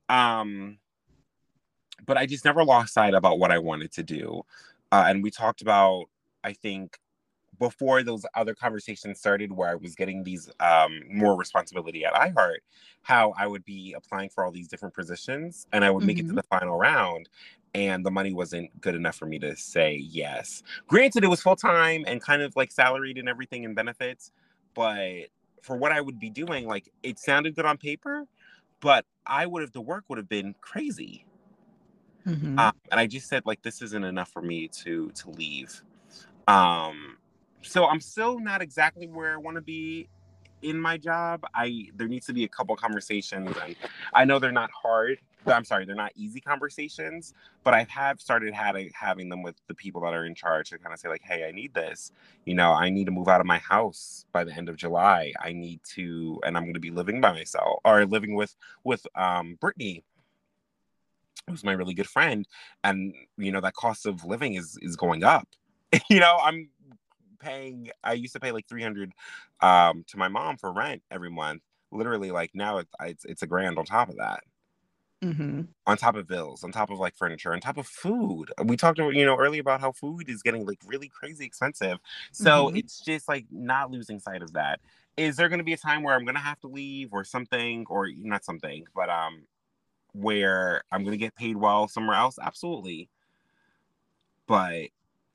Um, 0.09 0.77
but 2.05 2.17
I 2.17 2.25
just 2.25 2.45
never 2.45 2.63
lost 2.63 2.93
sight 2.93 3.13
about 3.13 3.39
what 3.39 3.51
I 3.51 3.59
wanted 3.59 3.91
to 3.93 4.03
do. 4.03 4.43
Uh, 4.93 5.05
and 5.07 5.23
we 5.23 5.31
talked 5.31 5.63
about, 5.63 6.05
I 6.43 6.53
think, 6.53 6.99
before 7.57 8.03
those 8.03 8.27
other 8.35 8.53
conversations 8.53 9.17
started, 9.17 9.51
where 9.51 9.67
I 9.67 9.73
was 9.73 9.95
getting 9.95 10.23
these 10.23 10.51
um, 10.59 11.01
more 11.09 11.35
responsibility 11.35 12.05
at 12.05 12.13
iHeart, 12.13 12.57
how 13.01 13.33
I 13.35 13.47
would 13.47 13.65
be 13.65 13.95
applying 13.97 14.29
for 14.29 14.45
all 14.45 14.51
these 14.51 14.67
different 14.67 14.93
positions 14.93 15.65
and 15.73 15.83
I 15.83 15.89
would 15.89 16.03
make 16.05 16.17
mm-hmm. 16.17 16.19
it 16.19 16.27
to 16.27 16.27
mm-hmm. 16.27 16.35
the 16.35 16.43
final 16.43 16.77
round. 16.77 17.27
And 17.73 18.05
the 18.05 18.11
money 18.11 18.33
wasn't 18.33 18.69
good 18.81 18.93
enough 18.93 19.15
for 19.15 19.25
me 19.25 19.39
to 19.39 19.55
say 19.55 19.95
yes. 19.95 20.61
Granted, 20.87 21.23
it 21.23 21.27
was 21.27 21.41
full 21.41 21.55
time 21.55 22.03
and 22.05 22.21
kind 22.21 22.43
of 22.43 22.55
like 22.55 22.71
salaried 22.71 23.17
and 23.17 23.27
everything 23.27 23.65
and 23.65 23.75
benefits. 23.75 24.31
But 24.75 25.29
for 25.63 25.75
what 25.75 25.91
I 25.91 26.01
would 26.01 26.19
be 26.19 26.29
doing, 26.29 26.67
like 26.67 26.87
it 27.01 27.17
sounded 27.17 27.55
good 27.55 27.65
on 27.65 27.77
paper, 27.77 28.25
but 28.79 29.05
I 29.25 29.47
would 29.47 29.63
have, 29.63 29.71
the 29.71 29.81
work 29.81 30.03
would 30.09 30.19
have 30.19 30.29
been 30.29 30.53
crazy. 30.61 31.25
Mm-hmm. 32.27 32.57
Um, 32.59 32.73
and 32.91 32.99
I 32.99 33.07
just 33.07 33.27
said 33.27 33.43
like 33.45 33.61
this 33.61 33.81
isn't 33.81 34.03
enough 34.03 34.29
for 34.29 34.41
me 34.41 34.67
to 34.83 35.09
to 35.11 35.29
leave. 35.31 35.81
Um, 36.47 37.17
so 37.61 37.85
I'm 37.85 38.01
still 38.01 38.39
not 38.39 38.61
exactly 38.61 39.07
where 39.07 39.33
I 39.33 39.37
want 39.37 39.55
to 39.55 39.61
be 39.61 40.09
in 40.61 40.79
my 40.79 40.97
job. 40.97 41.45
I 41.53 41.89
there 41.95 42.07
needs 42.07 42.25
to 42.27 42.33
be 42.33 42.43
a 42.43 42.47
couple 42.47 42.75
conversations, 42.75 43.55
and 43.61 43.75
I 44.13 44.25
know 44.25 44.39
they're 44.39 44.51
not 44.51 44.71
hard. 44.71 45.19
I'm 45.45 45.65
sorry, 45.65 45.85
they're 45.85 45.95
not 45.95 46.13
easy 46.15 46.39
conversations, 46.39 47.33
but 47.65 47.73
I 47.73 47.85
have 47.89 48.21
started 48.21 48.53
having 48.53 48.91
having 48.93 49.27
them 49.27 49.43
with 49.43 49.55
the 49.67 49.73
people 49.73 50.01
that 50.01 50.13
are 50.13 50.25
in 50.25 50.35
charge 50.35 50.69
to 50.69 50.77
kind 50.77 50.93
of 50.93 50.99
say 50.99 51.09
like, 51.09 51.21
"Hey, 51.21 51.45
I 51.45 51.51
need 51.51 51.73
this. 51.73 52.11
You 52.45 52.55
know, 52.55 52.71
I 52.71 52.89
need 52.89 53.05
to 53.05 53.11
move 53.11 53.27
out 53.27 53.41
of 53.41 53.45
my 53.45 53.57
house 53.57 54.25
by 54.31 54.45
the 54.45 54.53
end 54.53 54.69
of 54.69 54.77
July. 54.77 55.33
I 55.41 55.51
need 55.51 55.81
to, 55.95 56.39
and 56.45 56.55
I'm 56.55 56.63
going 56.63 56.75
to 56.75 56.79
be 56.79 56.91
living 56.91 57.19
by 57.19 57.33
myself 57.33 57.81
or 57.83 58.05
living 58.05 58.35
with 58.35 58.55
with 58.83 59.05
um 59.15 59.57
Brittany 59.59 60.03
who's 61.49 61.63
my 61.63 61.73
really 61.73 61.93
good 61.93 62.07
friend, 62.07 62.47
and 62.83 63.13
you 63.37 63.51
know 63.51 63.61
that 63.61 63.73
cost 63.73 64.05
of 64.05 64.23
living 64.23 64.55
is 64.55 64.77
is 64.81 64.95
going 64.95 65.23
up. 65.23 65.47
you 66.09 66.19
know, 66.19 66.37
I'm 66.41 66.69
paying. 67.39 67.89
I 68.03 68.13
used 68.13 68.33
to 68.33 68.39
pay 68.39 68.51
like 68.51 68.67
three 68.67 68.83
hundred 68.83 69.13
um, 69.61 70.03
to 70.07 70.17
my 70.17 70.27
mom 70.27 70.57
for 70.57 70.71
rent 70.71 71.03
every 71.11 71.29
month. 71.29 71.61
Literally, 71.91 72.31
like 72.31 72.51
now 72.53 72.77
it's 72.77 72.91
it's, 73.01 73.25
it's 73.25 73.41
a 73.43 73.47
grand 73.47 73.77
on 73.77 73.85
top 73.85 74.09
of 74.09 74.17
that. 74.17 74.41
Mm-hmm. 75.23 75.61
On 75.87 75.97
top 75.97 76.15
of 76.15 76.27
bills, 76.27 76.65
on 76.65 76.71
top 76.73 76.89
of 76.89 76.99
like 76.99 77.15
furniture, 77.15 77.53
on 77.53 77.61
top 77.61 77.77
of 77.77 77.87
food. 77.87 78.51
We 78.65 78.75
talked, 78.75 78.99
about 78.99 79.13
you 79.15 79.25
know, 79.25 79.37
earlier 79.37 79.61
about 79.61 79.79
how 79.79 79.93
food 79.93 80.27
is 80.27 80.41
getting 80.41 80.65
like 80.65 80.79
really 80.85 81.07
crazy 81.07 81.45
expensive. 81.45 81.99
So 82.33 82.67
mm-hmm. 82.67 82.75
it's 82.75 82.99
just 82.99 83.29
like 83.29 83.45
not 83.49 83.89
losing 83.89 84.19
sight 84.19 84.41
of 84.41 84.51
that. 84.53 84.81
Is 85.15 85.37
there 85.37 85.47
going 85.47 85.59
to 85.59 85.63
be 85.63 85.73
a 85.73 85.77
time 85.77 86.03
where 86.03 86.15
I'm 86.15 86.25
going 86.25 86.35
to 86.35 86.41
have 86.41 86.59
to 86.61 86.67
leave 86.67 87.13
or 87.13 87.23
something, 87.23 87.85
or 87.87 88.09
not 88.17 88.43
something, 88.43 88.85
but 88.93 89.09
um, 89.09 89.43
where 90.13 90.83
I'm 90.91 91.03
going 91.03 91.13
to 91.13 91.23
get 91.23 91.35
paid 91.35 91.57
well 91.57 91.87
somewhere 91.87 92.15
else? 92.15 92.37
Absolutely. 92.41 93.09
But 94.47 94.87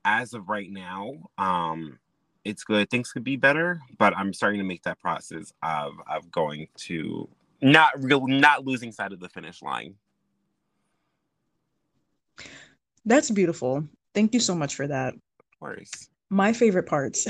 as 0.04 0.34
of 0.34 0.48
right 0.48 0.70
now, 0.70 1.30
um, 1.36 1.98
it's 2.44 2.64
good. 2.64 2.88
Things 2.90 3.12
could 3.12 3.24
be 3.24 3.36
better, 3.36 3.80
but 3.98 4.16
I'm 4.16 4.32
starting 4.32 4.58
to 4.60 4.66
make 4.66 4.82
that 4.84 5.00
process 5.00 5.52
of 5.62 5.94
of 6.08 6.30
going 6.30 6.68
to 6.76 7.28
not 7.60 7.92
real, 8.02 8.26
not 8.26 8.64
losing 8.64 8.92
sight 8.92 9.12
of 9.12 9.20
the 9.20 9.28
finish 9.28 9.62
line. 9.62 9.94
That's 13.04 13.30
beautiful. 13.30 13.84
Thank 14.14 14.34
you 14.34 14.40
so 14.40 14.54
much 14.54 14.74
for 14.74 14.86
that. 14.86 15.14
Of 15.14 15.60
course. 15.60 16.08
My 16.30 16.52
favorite 16.52 16.86
parts 16.86 17.26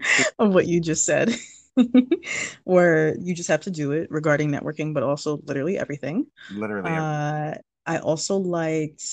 of 0.38 0.54
what 0.54 0.66
you 0.66 0.80
just 0.80 1.04
said 1.04 1.34
where 2.64 3.16
you 3.18 3.34
just 3.34 3.48
have 3.48 3.62
to 3.62 3.70
do 3.70 3.92
it 3.92 4.10
regarding 4.10 4.50
networking, 4.50 4.94
but 4.94 5.02
also 5.02 5.40
literally 5.44 5.78
everything. 5.78 6.26
Literally. 6.50 6.90
Everything. 6.90 6.98
Uh, 6.98 7.58
I 7.86 7.98
also 7.98 8.36
liked 8.36 9.04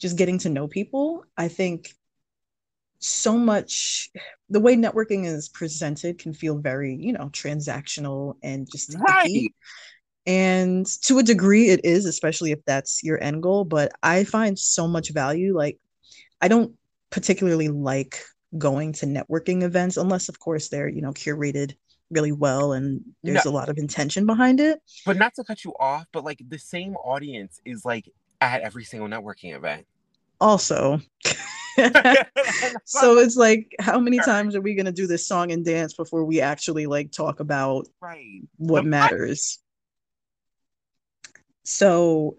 just 0.00 0.16
getting 0.16 0.38
to 0.38 0.48
know 0.48 0.68
people. 0.68 1.24
I 1.36 1.48
think 1.48 1.90
so 2.98 3.36
much 3.36 4.10
the 4.48 4.60
way 4.60 4.76
networking 4.76 5.26
is 5.26 5.48
presented 5.48 6.18
can 6.18 6.32
feel 6.32 6.58
very, 6.58 6.96
you 6.96 7.12
know, 7.12 7.28
transactional 7.30 8.36
and 8.42 8.66
just 8.70 8.96
right. 8.98 9.48
And 10.26 10.86
to 11.02 11.18
a 11.18 11.22
degree, 11.22 11.68
it 11.68 11.84
is, 11.84 12.06
especially 12.06 12.52
if 12.52 12.64
that's 12.64 13.04
your 13.04 13.22
end 13.22 13.42
goal. 13.42 13.64
But 13.64 13.92
I 14.02 14.24
find 14.24 14.58
so 14.58 14.88
much 14.88 15.10
value. 15.10 15.54
Like, 15.54 15.78
I 16.40 16.48
don't 16.48 16.72
particularly 17.10 17.68
like 17.68 18.22
going 18.56 18.94
to 18.94 19.06
networking 19.06 19.62
events 19.62 19.98
unless, 19.98 20.30
of 20.30 20.38
course, 20.38 20.68
they're, 20.68 20.88
you 20.88 21.02
know, 21.02 21.12
curated 21.12 21.74
really 22.10 22.32
well 22.32 22.72
and 22.72 23.00
there's 23.22 23.44
no, 23.44 23.50
a 23.50 23.52
lot 23.52 23.68
of 23.68 23.78
intention 23.78 24.26
behind 24.26 24.60
it. 24.60 24.80
But 25.06 25.16
not 25.16 25.34
to 25.34 25.44
cut 25.44 25.64
you 25.64 25.72
off, 25.78 26.06
but 26.12 26.24
like 26.24 26.40
the 26.48 26.58
same 26.58 26.94
audience 26.96 27.60
is 27.64 27.84
like 27.84 28.08
at 28.40 28.62
every 28.62 28.84
single 28.84 29.08
networking 29.08 29.54
event. 29.54 29.86
Also. 30.40 31.00
so 32.84 33.18
it's 33.18 33.36
like 33.36 33.74
how 33.80 33.98
many 33.98 34.18
times 34.18 34.54
are 34.54 34.60
we 34.60 34.74
going 34.74 34.86
to 34.86 34.92
do 34.92 35.06
this 35.06 35.26
song 35.26 35.50
and 35.50 35.64
dance 35.64 35.94
before 35.94 36.24
we 36.24 36.40
actually 36.40 36.86
like 36.86 37.10
talk 37.10 37.40
about 37.40 37.88
right. 38.00 38.42
what 38.56 38.84
matters? 38.84 39.58
So 41.64 42.36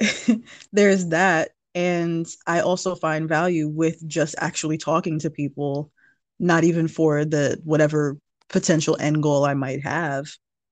there's 0.72 1.06
that 1.08 1.50
and 1.74 2.26
I 2.46 2.60
also 2.60 2.94
find 2.94 3.28
value 3.28 3.68
with 3.68 4.06
just 4.06 4.34
actually 4.38 4.78
talking 4.78 5.18
to 5.20 5.30
people 5.30 5.90
not 6.38 6.64
even 6.64 6.88
for 6.88 7.24
the 7.24 7.60
whatever 7.64 8.18
potential 8.48 8.96
end 9.00 9.22
goal 9.22 9.44
I 9.44 9.54
might 9.54 9.82
have, 9.82 10.26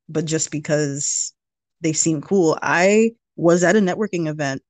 but 0.09 0.25
just 0.25 0.51
because 0.51 1.33
they 1.81 1.93
seem 1.93 2.21
cool. 2.21 2.59
I 2.63 3.13
was 3.37 3.65
at 3.65 3.77
a 3.77 3.81
networking 3.81 4.29
event 4.29 4.63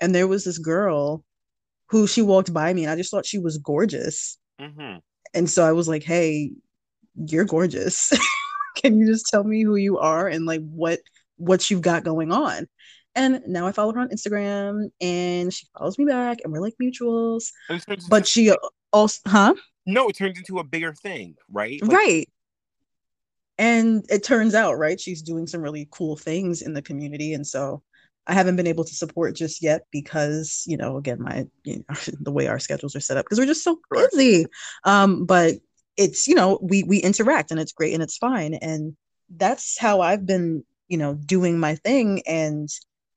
and 0.00 0.14
there 0.14 0.28
was 0.28 0.44
this 0.44 0.58
girl 0.58 1.24
who 1.88 2.06
she 2.06 2.22
walked 2.22 2.52
by 2.52 2.72
me 2.72 2.84
and 2.84 2.90
I 2.92 2.96
just 2.96 3.10
thought 3.10 3.26
she 3.26 3.38
was 3.38 3.58
gorgeous. 3.58 4.38
Mm-hmm. 4.60 4.98
And 5.34 5.50
so 5.50 5.64
I 5.64 5.72
was 5.72 5.88
like, 5.88 6.02
hey, 6.02 6.52
you're 7.16 7.44
gorgeous. 7.44 8.12
Can 8.76 8.98
you 8.98 9.06
just 9.06 9.26
tell 9.26 9.44
me 9.44 9.62
who 9.62 9.76
you 9.76 9.98
are 9.98 10.28
and 10.28 10.46
like 10.46 10.62
what 10.70 11.00
what 11.36 11.70
you've 11.70 11.82
got 11.82 12.04
going 12.04 12.32
on? 12.32 12.66
And 13.14 13.42
now 13.46 13.66
I 13.66 13.72
follow 13.72 13.92
her 13.92 14.00
on 14.00 14.10
Instagram 14.10 14.90
and 15.00 15.52
she 15.52 15.66
follows 15.76 15.98
me 15.98 16.04
back 16.04 16.38
and 16.44 16.52
we're 16.52 16.60
like 16.60 16.74
mutuals. 16.80 17.50
But 18.08 18.28
she 18.28 18.52
also, 18.92 19.20
huh? 19.26 19.54
No, 19.86 20.08
it 20.08 20.16
turns 20.16 20.38
into 20.38 20.58
a 20.58 20.64
bigger 20.64 20.94
thing, 20.94 21.34
right? 21.50 21.82
Like- 21.82 21.92
right. 21.92 22.28
And 23.60 24.06
it 24.08 24.24
turns 24.24 24.54
out, 24.54 24.78
right, 24.78 24.98
she's 24.98 25.20
doing 25.20 25.46
some 25.46 25.60
really 25.60 25.86
cool 25.90 26.16
things 26.16 26.62
in 26.62 26.72
the 26.72 26.80
community. 26.80 27.34
And 27.34 27.46
so 27.46 27.82
I 28.26 28.32
haven't 28.32 28.56
been 28.56 28.66
able 28.66 28.84
to 28.84 28.94
support 28.94 29.36
just 29.36 29.62
yet 29.62 29.82
because, 29.92 30.64
you 30.66 30.78
know, 30.78 30.96
again, 30.96 31.20
my 31.20 31.46
you 31.62 31.84
know, 31.86 31.96
the 32.20 32.32
way 32.32 32.46
our 32.46 32.58
schedules 32.58 32.96
are 32.96 33.00
set 33.00 33.18
up 33.18 33.26
because 33.26 33.38
we're 33.38 33.44
just 33.44 33.62
so 33.62 33.78
busy. 33.90 34.46
Um, 34.84 35.26
but 35.26 35.56
it's 35.98 36.26
you 36.26 36.34
know 36.34 36.58
we 36.62 36.84
we 36.84 37.00
interact 37.00 37.50
and 37.50 37.60
it's 37.60 37.72
great 37.72 37.92
and 37.92 38.02
it's 38.02 38.16
fine. 38.16 38.54
And 38.54 38.96
that's 39.36 39.78
how 39.78 40.00
I've 40.00 40.24
been 40.24 40.64
you 40.88 40.96
know 40.96 41.14
doing 41.14 41.60
my 41.60 41.74
thing. 41.74 42.22
And 42.26 42.66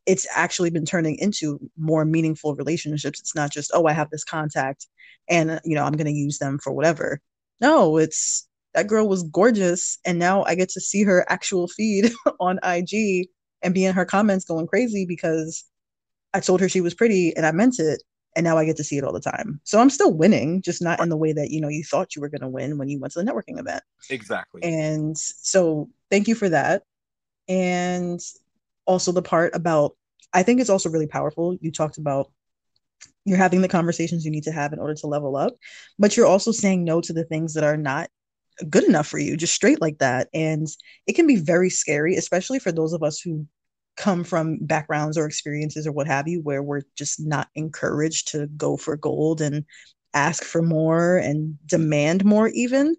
it's 0.05 0.27
actually 0.35 0.71
been 0.71 0.85
turning 0.85 1.17
into 1.19 1.57
more 1.77 2.03
meaningful 2.03 2.53
relationships. 2.55 3.21
It's 3.21 3.35
not 3.35 3.49
just 3.49 3.71
oh 3.73 3.85
i 3.85 3.93
have 3.93 4.09
this 4.09 4.25
contact 4.25 4.87
and 5.29 5.61
you 5.63 5.75
know 5.75 5.85
i'm 5.85 5.93
going 5.93 6.07
to 6.07 6.11
use 6.11 6.37
them 6.37 6.59
for 6.61 6.73
whatever. 6.73 7.21
No 7.61 7.95
it's 7.95 8.45
that 8.74 8.88
girl 8.88 9.07
was 9.07 9.24
gorgeous 9.24 9.97
and 10.05 10.19
now 10.19 10.43
i 10.43 10.55
get 10.55 10.69
to 10.69 10.82
see 10.82 11.03
her 11.03 11.26
actual 11.30 11.67
feed 11.67 12.11
on 12.39 12.59
ig 12.63 13.28
and 13.61 13.74
be 13.74 13.86
in 13.86 13.95
her 13.95 14.05
comments 14.05 14.45
going 14.45 14.67
crazy 14.67 15.05
because 15.05 15.65
i 16.34 16.39
told 16.39 16.59
her 16.59 16.69
she 16.69 16.82
was 16.82 16.93
pretty 16.93 17.36
and 17.36 17.45
i 17.45 17.51
meant 17.51 17.80
it 17.80 18.03
and 18.36 18.43
now 18.43 18.57
i 18.57 18.65
get 18.65 18.78
to 18.78 18.84
see 18.84 18.97
it 18.97 19.03
all 19.03 19.13
the 19.13 19.19
time. 19.19 19.59
So 19.63 19.80
i'm 19.80 19.89
still 19.89 20.13
winning 20.13 20.61
just 20.61 20.82
not 20.82 20.99
in 20.99 21.09
the 21.09 21.17
way 21.17 21.34
that 21.34 21.51
you 21.51 21.61
know 21.61 21.67
you 21.67 21.84
thought 21.84 22.15
you 22.15 22.21
were 22.21 22.30
going 22.30 22.41
to 22.41 22.49
win 22.49 22.78
when 22.78 22.89
you 22.89 22.99
went 22.99 23.13
to 23.13 23.24
the 23.24 23.30
networking 23.30 23.59
event. 23.59 23.84
Exactly. 24.09 24.63
And 24.63 25.17
so 25.17 25.89
thank 26.09 26.28
you 26.28 26.36
for 26.36 26.49
that. 26.49 26.84
And 27.47 28.19
also 28.86 29.11
the 29.11 29.21
part 29.21 29.55
about 29.55 29.95
I 30.34 30.43
think 30.43 30.59
it's 30.59 30.69
also 30.69 30.89
really 30.89 31.07
powerful. 31.07 31.57
You 31.61 31.71
talked 31.71 31.97
about 31.97 32.32
you're 33.26 33.38
having 33.38 33.61
the 33.61 33.67
conversations 33.67 34.26
you 34.26 34.32
need 34.32 34.43
to 34.43 34.51
have 34.51 34.74
in 34.74 34.80
order 34.80 34.95
to 34.95 35.07
level 35.07 35.36
up, 35.36 35.55
but 35.99 36.17
you're 36.17 36.26
also 36.26 36.51
saying 36.51 36.84
no 36.84 37.01
to 37.01 37.13
the 37.13 37.24
things 37.24 37.53
that 37.53 37.63
are 37.63 37.78
not 37.78 38.09
good 38.69 38.83
enough 38.83 39.07
for 39.07 39.19
you, 39.19 39.37
just 39.37 39.53
straight 39.53 39.81
like 39.81 39.99
that. 39.99 40.29
And 40.33 40.67
it 41.07 41.13
can 41.13 41.27
be 41.27 41.35
very 41.35 41.69
scary, 41.69 42.15
especially 42.15 42.59
for 42.59 42.71
those 42.71 42.93
of 42.93 43.03
us 43.03 43.19
who 43.19 43.45
come 43.95 44.23
from 44.23 44.57
backgrounds 44.61 45.17
or 45.17 45.25
experiences 45.25 45.85
or 45.85 45.91
what 45.91 46.07
have 46.07 46.27
you, 46.27 46.41
where 46.41 46.63
we're 46.63 46.81
just 46.95 47.19
not 47.19 47.49
encouraged 47.55 48.29
to 48.29 48.47
go 48.57 48.77
for 48.77 48.97
gold 48.97 49.41
and 49.41 49.65
ask 50.13 50.43
for 50.43 50.61
more 50.61 51.17
and 51.17 51.57
demand 51.65 52.25
more, 52.25 52.49
even. 52.49 52.95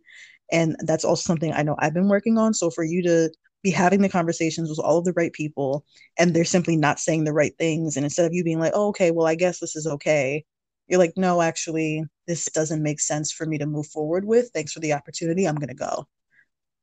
And 0.52 0.76
that's 0.80 1.04
also 1.04 1.22
something 1.22 1.52
I 1.52 1.62
know 1.62 1.76
I've 1.78 1.94
been 1.94 2.08
working 2.08 2.38
on. 2.38 2.54
So 2.54 2.70
for 2.70 2.84
you 2.84 3.02
to 3.04 3.30
be 3.64 3.70
having 3.70 4.02
the 4.02 4.08
conversations 4.08 4.68
with 4.68 4.78
all 4.78 4.98
of 4.98 5.04
the 5.04 5.14
right 5.14 5.32
people 5.32 5.84
and 6.18 6.34
they're 6.34 6.44
simply 6.44 6.76
not 6.76 7.00
saying 7.00 7.24
the 7.24 7.32
right 7.32 7.56
things 7.58 7.96
and 7.96 8.04
instead 8.04 8.26
of 8.26 8.34
you 8.34 8.44
being 8.44 8.60
like 8.60 8.72
oh, 8.74 8.88
okay 8.88 9.10
well 9.10 9.26
i 9.26 9.34
guess 9.34 9.58
this 9.58 9.74
is 9.74 9.86
okay 9.86 10.44
you're 10.88 10.98
like 10.98 11.14
no 11.16 11.40
actually 11.40 12.04
this 12.26 12.46
doesn't 12.46 12.82
make 12.82 13.00
sense 13.00 13.32
for 13.32 13.46
me 13.46 13.58
to 13.58 13.66
move 13.66 13.86
forward 13.86 14.24
with. 14.24 14.50
Thanks 14.54 14.72
for 14.72 14.80
the 14.80 14.92
opportunity. 14.92 15.46
I'm 15.46 15.56
going 15.56 15.68
to 15.68 15.74
go. 15.74 16.06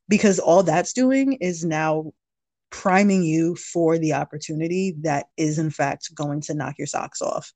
Because 0.07 0.39
all 0.39 0.63
that's 0.63 0.93
doing 0.93 1.33
is 1.33 1.63
now 1.63 2.11
priming 2.69 3.23
you 3.23 3.55
for 3.55 3.97
the 3.97 4.13
opportunity 4.13 4.95
that 5.01 5.27
is 5.37 5.59
in 5.59 5.69
fact 5.69 6.13
going 6.15 6.41
to 6.41 6.53
knock 6.53 6.75
your 6.77 6.87
socks 6.87 7.21
off. 7.21 7.51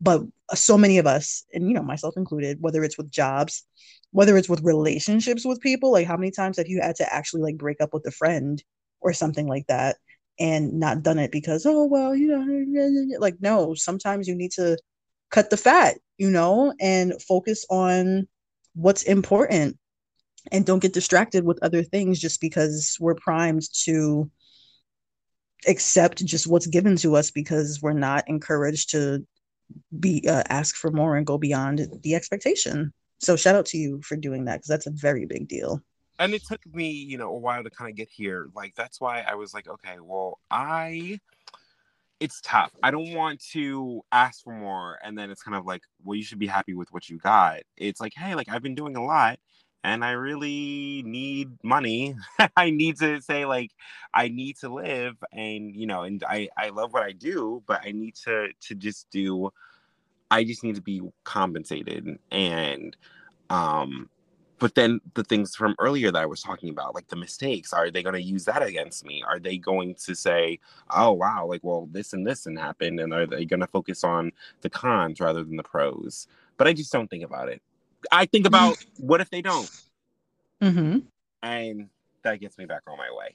But 0.00 0.22
uh, 0.50 0.54
so 0.54 0.78
many 0.78 0.98
of 0.98 1.06
us 1.06 1.44
and 1.52 1.68
you 1.68 1.74
know 1.74 1.82
myself 1.82 2.16
included 2.16 2.58
whether 2.60 2.84
it's 2.84 2.98
with 2.98 3.10
jobs 3.10 3.64
whether 4.10 4.36
it's 4.38 4.48
with 4.48 4.62
relationships 4.62 5.44
with 5.44 5.60
people 5.60 5.92
like 5.92 6.06
how 6.06 6.16
many 6.16 6.30
times 6.30 6.56
have 6.56 6.68
you 6.68 6.80
had 6.80 6.96
to 6.96 7.14
actually 7.14 7.42
like 7.42 7.58
break 7.58 7.80
up 7.80 7.92
with 7.92 8.06
a 8.06 8.10
friend 8.10 8.62
or 9.00 9.12
something 9.12 9.46
like 9.46 9.66
that 9.66 9.96
and 10.38 10.72
not 10.72 11.02
done 11.02 11.18
it 11.18 11.32
because 11.32 11.66
oh 11.66 11.84
well 11.84 12.14
you 12.14 12.28
know 12.28 13.18
like 13.18 13.36
no 13.40 13.74
sometimes 13.74 14.28
you 14.28 14.34
need 14.34 14.52
to 14.52 14.78
cut 15.30 15.50
the 15.50 15.56
fat 15.56 15.98
you 16.16 16.30
know 16.30 16.72
and 16.80 17.20
focus 17.22 17.64
on 17.70 18.26
what's 18.74 19.02
important 19.02 19.76
and 20.50 20.64
don't 20.64 20.80
get 20.80 20.92
distracted 20.92 21.44
with 21.44 21.58
other 21.62 21.82
things 21.82 22.18
just 22.18 22.40
because 22.40 22.96
we're 23.00 23.14
primed 23.14 23.62
to 23.84 24.30
accept 25.66 26.24
just 26.24 26.46
what's 26.46 26.68
given 26.68 26.96
to 26.96 27.16
us 27.16 27.30
because 27.30 27.80
we're 27.82 27.92
not 27.92 28.24
encouraged 28.28 28.90
to 28.90 29.26
be 29.98 30.24
uh, 30.28 30.42
ask 30.48 30.76
for 30.76 30.90
more 30.90 31.16
and 31.16 31.26
go 31.26 31.36
beyond 31.36 31.86
the 32.02 32.14
expectation 32.14 32.92
so 33.18 33.36
shout 33.36 33.56
out 33.56 33.66
to 33.66 33.78
you 33.78 34.00
for 34.02 34.16
doing 34.16 34.44
that 34.44 34.56
because 34.56 34.68
that's 34.68 34.86
a 34.86 34.92
very 34.92 35.26
big 35.26 35.48
deal. 35.48 35.82
And 36.20 36.34
it 36.34 36.44
took 36.44 36.60
me, 36.72 36.90
you 36.90 37.18
know, 37.18 37.30
a 37.30 37.38
while 37.38 37.62
to 37.62 37.70
kind 37.70 37.90
of 37.90 37.96
get 37.96 38.08
here. 38.10 38.48
Like 38.54 38.74
that's 38.74 39.00
why 39.00 39.24
I 39.28 39.34
was 39.34 39.54
like, 39.54 39.68
okay, 39.68 39.96
well, 40.00 40.38
I 40.50 41.20
it's 42.20 42.40
tough. 42.40 42.72
I 42.82 42.90
don't 42.90 43.14
want 43.14 43.40
to 43.52 44.02
ask 44.10 44.42
for 44.42 44.52
more 44.52 44.98
and 45.04 45.16
then 45.16 45.30
it's 45.30 45.42
kind 45.42 45.56
of 45.56 45.66
like, 45.66 45.82
well, 46.04 46.16
you 46.16 46.24
should 46.24 46.38
be 46.38 46.46
happy 46.46 46.74
with 46.74 46.92
what 46.92 47.08
you 47.08 47.18
got. 47.18 47.60
It's 47.76 48.00
like, 48.00 48.12
hey, 48.14 48.34
like 48.34 48.48
I've 48.48 48.62
been 48.62 48.74
doing 48.74 48.96
a 48.96 49.04
lot 49.04 49.38
and 49.84 50.04
I 50.04 50.12
really 50.12 51.02
need 51.06 51.50
money. 51.62 52.16
I 52.56 52.70
need 52.70 52.98
to 52.98 53.20
say 53.22 53.44
like 53.44 53.70
I 54.12 54.28
need 54.28 54.56
to 54.58 54.68
live 54.68 55.14
and 55.32 55.74
you 55.74 55.86
know, 55.86 56.02
and 56.02 56.22
I 56.24 56.48
I 56.56 56.70
love 56.70 56.92
what 56.92 57.04
I 57.04 57.12
do, 57.12 57.62
but 57.66 57.80
I 57.84 57.92
need 57.92 58.16
to 58.24 58.48
to 58.62 58.74
just 58.74 59.08
do 59.10 59.50
I 60.30 60.44
just 60.44 60.64
need 60.64 60.74
to 60.74 60.82
be 60.82 61.02
compensated. 61.24 62.18
And 62.30 62.96
um 63.50 64.10
but 64.58 64.74
then 64.74 65.00
the 65.14 65.24
things 65.24 65.54
from 65.54 65.74
earlier 65.78 66.10
that 66.10 66.22
I 66.22 66.26
was 66.26 66.42
talking 66.42 66.70
about, 66.70 66.94
like 66.94 67.08
the 67.08 67.16
mistakes, 67.16 67.72
are 67.72 67.90
they 67.90 68.02
going 68.02 68.14
to 68.14 68.22
use 68.22 68.44
that 68.46 68.62
against 68.62 69.04
me? 69.04 69.22
Are 69.26 69.38
they 69.38 69.56
going 69.56 69.94
to 70.06 70.14
say, 70.14 70.58
"Oh 70.90 71.12
wow, 71.12 71.46
like 71.46 71.60
well, 71.62 71.88
this 71.90 72.12
and 72.12 72.26
this 72.26 72.46
and 72.46 72.58
happened," 72.58 73.00
and 73.00 73.12
are 73.12 73.26
they 73.26 73.44
going 73.44 73.60
to 73.60 73.66
focus 73.66 74.04
on 74.04 74.32
the 74.62 74.70
cons 74.70 75.20
rather 75.20 75.44
than 75.44 75.56
the 75.56 75.62
pros? 75.62 76.26
But 76.56 76.66
I 76.66 76.72
just 76.72 76.92
don't 76.92 77.08
think 77.08 77.24
about 77.24 77.48
it. 77.48 77.62
I 78.10 78.26
think 78.26 78.46
about 78.46 78.76
what 78.98 79.20
if 79.20 79.30
they 79.30 79.42
don't, 79.42 79.70
mm-hmm. 80.62 80.98
and 81.42 81.88
that 82.22 82.40
gets 82.40 82.58
me 82.58 82.64
back 82.64 82.82
on 82.88 82.98
my 82.98 83.10
way. 83.12 83.34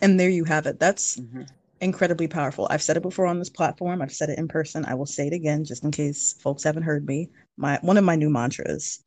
And 0.00 0.18
there 0.18 0.30
you 0.30 0.44
have 0.44 0.66
it. 0.66 0.78
That's 0.78 1.16
mm-hmm 1.16 1.42
incredibly 1.80 2.26
powerful. 2.26 2.66
I've 2.70 2.82
said 2.82 2.96
it 2.96 3.02
before 3.02 3.26
on 3.26 3.38
this 3.38 3.50
platform. 3.50 4.02
I've 4.02 4.12
said 4.12 4.30
it 4.30 4.38
in 4.38 4.48
person. 4.48 4.84
I 4.84 4.94
will 4.94 5.06
say 5.06 5.28
it 5.28 5.32
again 5.32 5.64
just 5.64 5.84
in 5.84 5.90
case 5.90 6.34
folks 6.40 6.64
haven't 6.64 6.82
heard 6.82 7.06
me. 7.06 7.30
My 7.56 7.78
one 7.82 7.96
of 7.96 8.04
my 8.04 8.16
new 8.16 8.30
mantras 8.30 9.04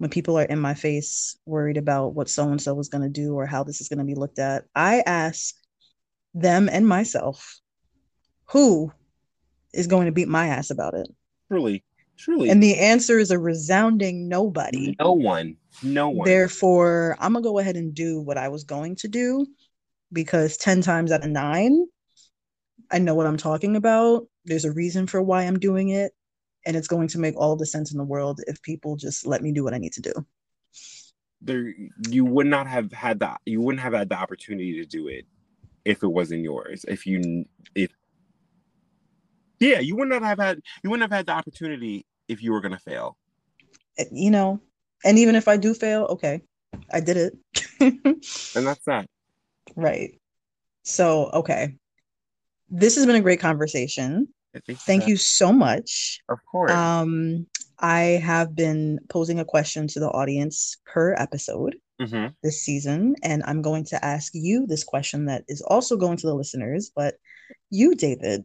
when 0.00 0.08
people 0.08 0.38
are 0.38 0.44
in 0.44 0.58
my 0.58 0.72
face 0.72 1.36
worried 1.44 1.76
about 1.76 2.14
what 2.14 2.30
so 2.30 2.48
and 2.48 2.60
so 2.60 2.80
is 2.80 2.88
going 2.88 3.02
to 3.02 3.10
do 3.10 3.34
or 3.34 3.44
how 3.44 3.62
this 3.62 3.82
is 3.82 3.88
going 3.90 3.98
to 3.98 4.04
be 4.04 4.14
looked 4.14 4.38
at, 4.38 4.64
I 4.74 5.02
ask 5.04 5.54
them 6.32 6.70
and 6.72 6.88
myself, 6.88 7.60
who 8.46 8.90
is 9.74 9.86
going 9.86 10.06
to 10.06 10.12
beat 10.12 10.26
my 10.26 10.46
ass 10.46 10.70
about 10.70 10.94
it? 10.94 11.06
Truly. 11.48 11.84
Truly. 12.16 12.48
And 12.48 12.62
the 12.62 12.78
answer 12.78 13.18
is 13.18 13.30
a 13.30 13.38
resounding 13.38 14.26
nobody. 14.26 14.96
No 14.98 15.12
one. 15.12 15.56
No 15.82 16.08
one. 16.08 16.26
Therefore, 16.26 17.14
I'm 17.20 17.34
going 17.34 17.42
to 17.42 17.50
go 17.50 17.58
ahead 17.58 17.76
and 17.76 17.92
do 17.94 18.22
what 18.22 18.38
I 18.38 18.48
was 18.48 18.64
going 18.64 18.96
to 18.96 19.08
do 19.08 19.46
because 20.14 20.56
10 20.56 20.80
times 20.80 21.12
out 21.12 21.24
of 21.24 21.30
nine, 21.30 21.84
I 22.90 23.00
know 23.00 23.14
what 23.14 23.26
I'm 23.26 23.36
talking 23.36 23.76
about. 23.76 24.26
There's 24.46 24.64
a 24.64 24.72
reason 24.72 25.06
for 25.06 25.20
why 25.20 25.42
I'm 25.42 25.58
doing 25.58 25.90
it. 25.90 26.12
And 26.66 26.76
it's 26.76 26.88
going 26.88 27.08
to 27.08 27.18
make 27.18 27.36
all 27.36 27.56
the 27.56 27.66
sense 27.66 27.92
in 27.92 27.98
the 27.98 28.04
world 28.04 28.40
if 28.46 28.60
people 28.62 28.96
just 28.96 29.26
let 29.26 29.42
me 29.42 29.52
do 29.52 29.64
what 29.64 29.74
I 29.74 29.78
need 29.78 29.92
to 29.94 30.02
do. 30.02 30.12
There, 31.40 31.72
you 32.08 32.24
would 32.24 32.46
not 32.46 32.66
have 32.66 32.92
had 32.92 33.20
that. 33.20 33.40
You 33.46 33.60
wouldn't 33.60 33.82
have 33.82 33.94
had 33.94 34.10
the 34.10 34.16
opportunity 34.16 34.74
to 34.74 34.84
do 34.84 35.08
it 35.08 35.24
if 35.84 36.02
it 36.02 36.08
wasn't 36.08 36.42
yours. 36.42 36.84
If 36.86 37.06
you, 37.06 37.46
if, 37.74 37.90
yeah, 39.58 39.80
you 39.80 39.96
would 39.96 40.08
not 40.08 40.22
have 40.22 40.38
had. 40.38 40.60
You 40.82 40.90
wouldn't 40.90 41.10
have 41.10 41.16
had 41.16 41.26
the 41.26 41.32
opportunity 41.32 42.04
if 42.28 42.42
you 42.42 42.52
were 42.52 42.60
going 42.60 42.72
to 42.72 42.78
fail. 42.78 43.16
You 44.10 44.30
know, 44.30 44.60
and 45.04 45.18
even 45.18 45.34
if 45.34 45.48
I 45.48 45.56
do 45.56 45.74
fail, 45.74 46.04
okay, 46.10 46.42
I 46.92 47.00
did 47.00 47.16
it. 47.16 47.36
and 47.80 48.66
that's 48.66 48.84
that. 48.86 49.06
Right. 49.76 50.18
So, 50.82 51.30
okay. 51.30 51.76
This 52.68 52.96
has 52.96 53.06
been 53.06 53.16
a 53.16 53.20
great 53.20 53.40
conversation. 53.40 54.28
Thank 54.68 55.06
you 55.06 55.16
so 55.16 55.52
much. 55.52 56.20
Of 56.28 56.38
course. 56.50 56.72
Um, 56.72 57.46
I 57.78 58.20
have 58.22 58.54
been 58.54 58.98
posing 59.08 59.38
a 59.38 59.44
question 59.44 59.86
to 59.88 60.00
the 60.00 60.08
audience 60.08 60.76
per 60.84 61.14
episode 61.14 61.76
mm-hmm. 62.00 62.28
this 62.42 62.62
season, 62.62 63.16
and 63.22 63.42
I'm 63.46 63.62
going 63.62 63.84
to 63.86 64.04
ask 64.04 64.32
you 64.34 64.66
this 64.66 64.84
question 64.84 65.26
that 65.26 65.44
is 65.48 65.62
also 65.62 65.96
going 65.96 66.16
to 66.18 66.26
the 66.26 66.34
listeners. 66.34 66.90
But 66.94 67.14
you, 67.70 67.94
David, 67.94 68.44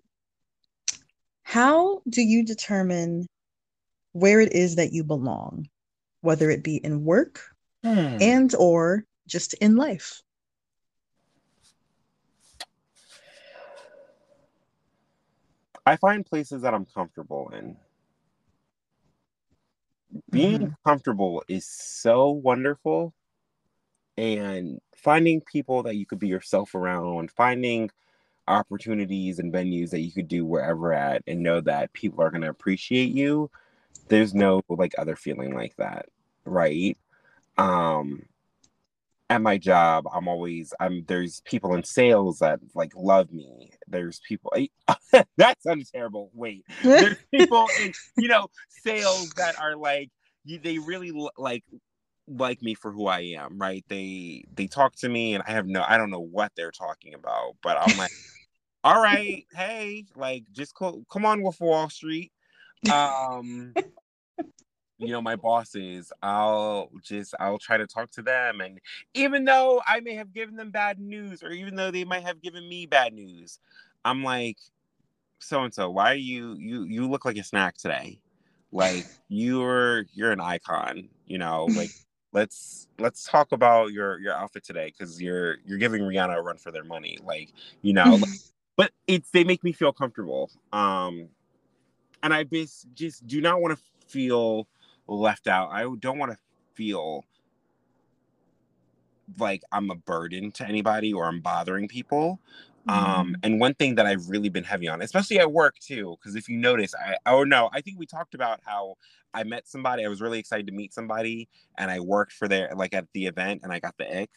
how 1.43 2.01
do 2.07 2.21
you 2.21 2.45
determine 2.45 3.27
where 4.13 4.39
it 4.39 4.53
is 4.53 4.75
that 4.75 4.93
you 4.93 5.03
belong, 5.03 5.67
whether 6.21 6.49
it 6.49 6.63
be 6.63 6.77
in 6.77 7.03
work 7.03 7.41
hmm. 7.83 8.17
and 8.21 8.53
or 8.55 9.05
just 9.27 9.53
in 9.55 9.75
life? 9.75 10.21
I 15.85 15.95
find 15.97 16.25
places 16.25 16.61
that 16.63 16.73
I'm 16.73 16.85
comfortable 16.85 17.51
in. 17.53 17.77
Being 20.31 20.59
mm-hmm. 20.59 20.89
comfortable 20.89 21.43
is 21.47 21.67
so 21.67 22.29
wonderful. 22.29 23.13
And 24.17 24.79
finding 24.95 25.41
people 25.41 25.83
that 25.83 25.95
you 25.95 26.05
could 26.05 26.19
be 26.19 26.27
yourself 26.27 26.73
around, 26.73 27.31
finding 27.31 27.91
opportunities 28.47 29.39
and 29.39 29.51
venues 29.51 29.89
that 29.89 30.01
you 30.01 30.11
could 30.11 30.27
do 30.27 30.45
wherever 30.45 30.93
at 30.93 31.23
and 31.27 31.41
know 31.41 31.61
that 31.61 31.93
people 31.93 32.23
are 32.23 32.29
going 32.29 32.41
to 32.41 32.49
appreciate 32.49 33.11
you 33.11 33.49
there's 34.07 34.33
no 34.33 34.61
like 34.69 34.93
other 34.97 35.15
feeling 35.15 35.55
like 35.55 35.75
that 35.77 36.05
right 36.45 36.97
um 37.57 38.23
at 39.29 39.41
my 39.41 39.57
job 39.57 40.07
i'm 40.13 40.27
always 40.27 40.73
i'm 40.79 41.03
there's 41.07 41.41
people 41.41 41.73
in 41.73 41.83
sales 41.83 42.39
that 42.39 42.59
like 42.75 42.91
love 42.95 43.31
me 43.31 43.71
there's 43.87 44.19
people 44.27 44.51
that 45.37 45.61
sounds 45.61 45.91
terrible 45.91 46.31
wait. 46.33 46.63
There's 46.83 47.17
people 47.33 47.69
in 47.79 47.93
you 48.17 48.27
know 48.27 48.47
sales 48.69 49.29
that 49.37 49.59
are 49.59 49.75
like 49.75 50.09
they 50.45 50.77
really 50.77 51.11
like 51.37 51.63
like 52.27 52.61
me 52.61 52.73
for 52.73 52.91
who 52.91 53.07
i 53.07 53.19
am 53.19 53.57
right? 53.59 53.83
They 53.87 54.43
they 54.55 54.67
talk 54.67 54.95
to 54.97 55.09
me 55.09 55.35
and 55.35 55.43
i 55.47 55.51
have 55.51 55.67
no 55.67 55.83
i 55.87 55.97
don't 55.97 56.09
know 56.11 56.19
what 56.19 56.51
they're 56.55 56.71
talking 56.71 57.13
about 57.13 57.55
but 57.61 57.77
i'm 57.77 57.97
like 57.97 58.11
all 58.83 59.01
right 59.01 59.45
hey 59.55 60.05
like 60.15 60.43
just 60.51 60.75
co- 60.75 61.03
come 61.11 61.25
on 61.25 61.41
with 61.41 61.59
wall 61.59 61.89
street. 61.89 62.31
Um 62.89 63.73
you 64.97 65.09
know 65.09 65.21
my 65.21 65.35
bosses 65.35 66.13
i'll 66.23 66.89
just 67.01 67.35
i'll 67.39 67.57
try 67.57 67.75
to 67.75 67.85
talk 67.85 68.09
to 68.09 68.21
them 68.21 68.61
and 68.61 68.79
even 69.13 69.43
though 69.43 69.81
i 69.87 69.99
may 69.99 70.15
have 70.15 70.33
given 70.33 70.55
them 70.55 70.71
bad 70.71 70.99
news 70.99 71.43
or 71.43 71.51
even 71.51 71.75
though 71.75 71.91
they 71.91 72.05
might 72.05 72.23
have 72.23 72.41
given 72.41 72.67
me 72.67 72.85
bad 72.85 73.13
news 73.13 73.59
i'm 74.05 74.23
like 74.23 74.57
so 75.45 75.63
and 75.63 75.73
so 75.73 75.89
why 75.89 76.11
are 76.11 76.15
you 76.15 76.55
you 76.59 76.83
you 76.83 77.07
look 77.07 77.25
like 77.25 77.37
a 77.37 77.43
snack 77.43 77.77
today? 77.77 78.19
Like 78.71 79.05
you're 79.29 80.05
you're 80.13 80.31
an 80.31 80.41
icon 80.41 81.09
you 81.25 81.37
know 81.37 81.65
like 81.75 81.91
let's 82.33 82.87
let's 82.99 83.23
talk 83.23 83.51
about 83.51 83.91
your 83.91 84.19
your 84.19 84.33
outfit 84.33 84.63
today 84.63 84.91
because 84.97 85.21
you're 85.21 85.57
you're 85.65 85.77
giving 85.77 86.01
rihanna 86.01 86.37
a 86.37 86.41
run 86.41 86.57
for 86.57 86.71
their 86.71 86.83
money 86.83 87.17
like 87.25 87.51
you 87.81 87.93
know 87.93 88.19
but 88.75 88.91
it's 89.07 89.31
they 89.31 89.43
make 89.43 89.63
me 89.63 89.71
feel 89.71 89.93
comfortable 89.93 90.51
um 90.73 91.27
and 92.21 92.33
i 92.33 92.43
just 92.43 92.87
just 92.93 93.25
do 93.25 93.41
not 93.41 93.61
want 93.61 93.75
to 93.75 93.83
feel 94.07 94.67
left 95.07 95.47
out. 95.47 95.69
I 95.71 95.81
don't 95.99 96.17
want 96.17 96.31
to 96.31 96.37
feel 96.73 97.25
like 99.39 99.63
I'm 99.71 99.89
a 99.89 99.95
burden 99.95 100.51
to 100.53 100.67
anybody 100.67 101.13
or 101.13 101.25
I'm 101.25 101.41
bothering 101.41 101.87
people. 101.87 102.39
Um, 102.87 102.97
mm-hmm. 102.97 103.19
Um, 103.19 103.37
and 103.43 103.59
one 103.59 103.73
thing 103.73 103.95
that 103.95 104.05
I've 104.05 104.29
really 104.29 104.49
been 104.49 104.63
heavy 104.63 104.87
on, 104.87 105.01
especially 105.01 105.39
at 105.39 105.51
work 105.51 105.79
too, 105.79 106.15
because 106.19 106.35
if 106.35 106.47
you 106.47 106.57
notice, 106.57 106.93
I 106.93 107.17
oh 107.25 107.43
no, 107.43 107.69
I 107.73 107.81
think 107.81 107.97
we 107.97 108.05
talked 108.05 108.35
about 108.35 108.59
how 108.63 108.95
I 109.33 109.43
met 109.43 109.67
somebody. 109.67 110.05
I 110.05 110.07
was 110.07 110.21
really 110.21 110.39
excited 110.39 110.67
to 110.67 110.73
meet 110.73 110.93
somebody, 110.93 111.49
and 111.77 111.89
I 111.89 111.99
worked 111.99 112.33
for 112.33 112.47
their 112.47 112.71
like 112.75 112.93
at 112.93 113.07
the 113.13 113.25
event, 113.25 113.61
and 113.63 113.73
I 113.73 113.79
got 113.79 113.97
the 113.97 114.21
ick. 114.21 114.29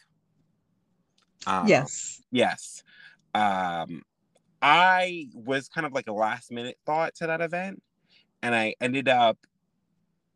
Um, 1.45 1.67
yes. 1.67 2.21
Yes. 2.31 2.83
Um, 3.33 4.01
I 4.61 5.27
was 5.33 5.69
kind 5.69 5.85
of 5.85 5.93
like 5.93 6.07
a 6.07 6.13
last 6.13 6.51
minute 6.51 6.77
thought 6.85 7.15
to 7.15 7.27
that 7.27 7.41
event, 7.41 7.81
and 8.41 8.55
I 8.55 8.75
ended 8.81 9.07
up 9.07 9.37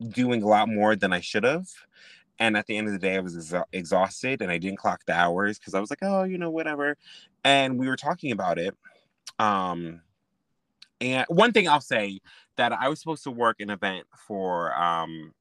doing 0.10 0.44
a 0.44 0.48
lot 0.48 0.70
more 0.70 0.96
than 0.96 1.14
I 1.14 1.20
should 1.20 1.44
have. 1.44 1.68
And 2.40 2.58
at 2.58 2.66
the 2.66 2.78
end 2.78 2.88
of 2.88 2.94
the 2.94 3.00
day, 3.00 3.16
I 3.16 3.20
was 3.20 3.54
exhausted 3.72 4.42
and 4.42 4.52
I 4.52 4.58
didn't 4.58 4.80
clock 4.80 5.02
the 5.06 5.14
hours 5.14 5.60
because 5.60 5.74
I 5.74 5.80
was 5.80 5.90
like, 5.90 6.00
oh, 6.02 6.24
you 6.24 6.38
know, 6.38 6.50
whatever. 6.50 6.98
And 7.44 7.78
we 7.78 7.88
were 7.88 7.96
talking 7.96 8.32
about 8.32 8.58
it. 8.58 8.76
Um, 9.40 10.02
and 11.00 11.26
one 11.30 11.52
thing 11.52 11.68
I'll 11.68 11.82
say 11.82 12.20
that 12.56 12.72
I 12.74 12.90
was 12.90 13.00
supposed 13.00 13.24
to 13.24 13.32
work 13.32 13.60
an 13.60 13.70
event 13.70 14.06
for 14.28 14.74
um, 14.76 15.34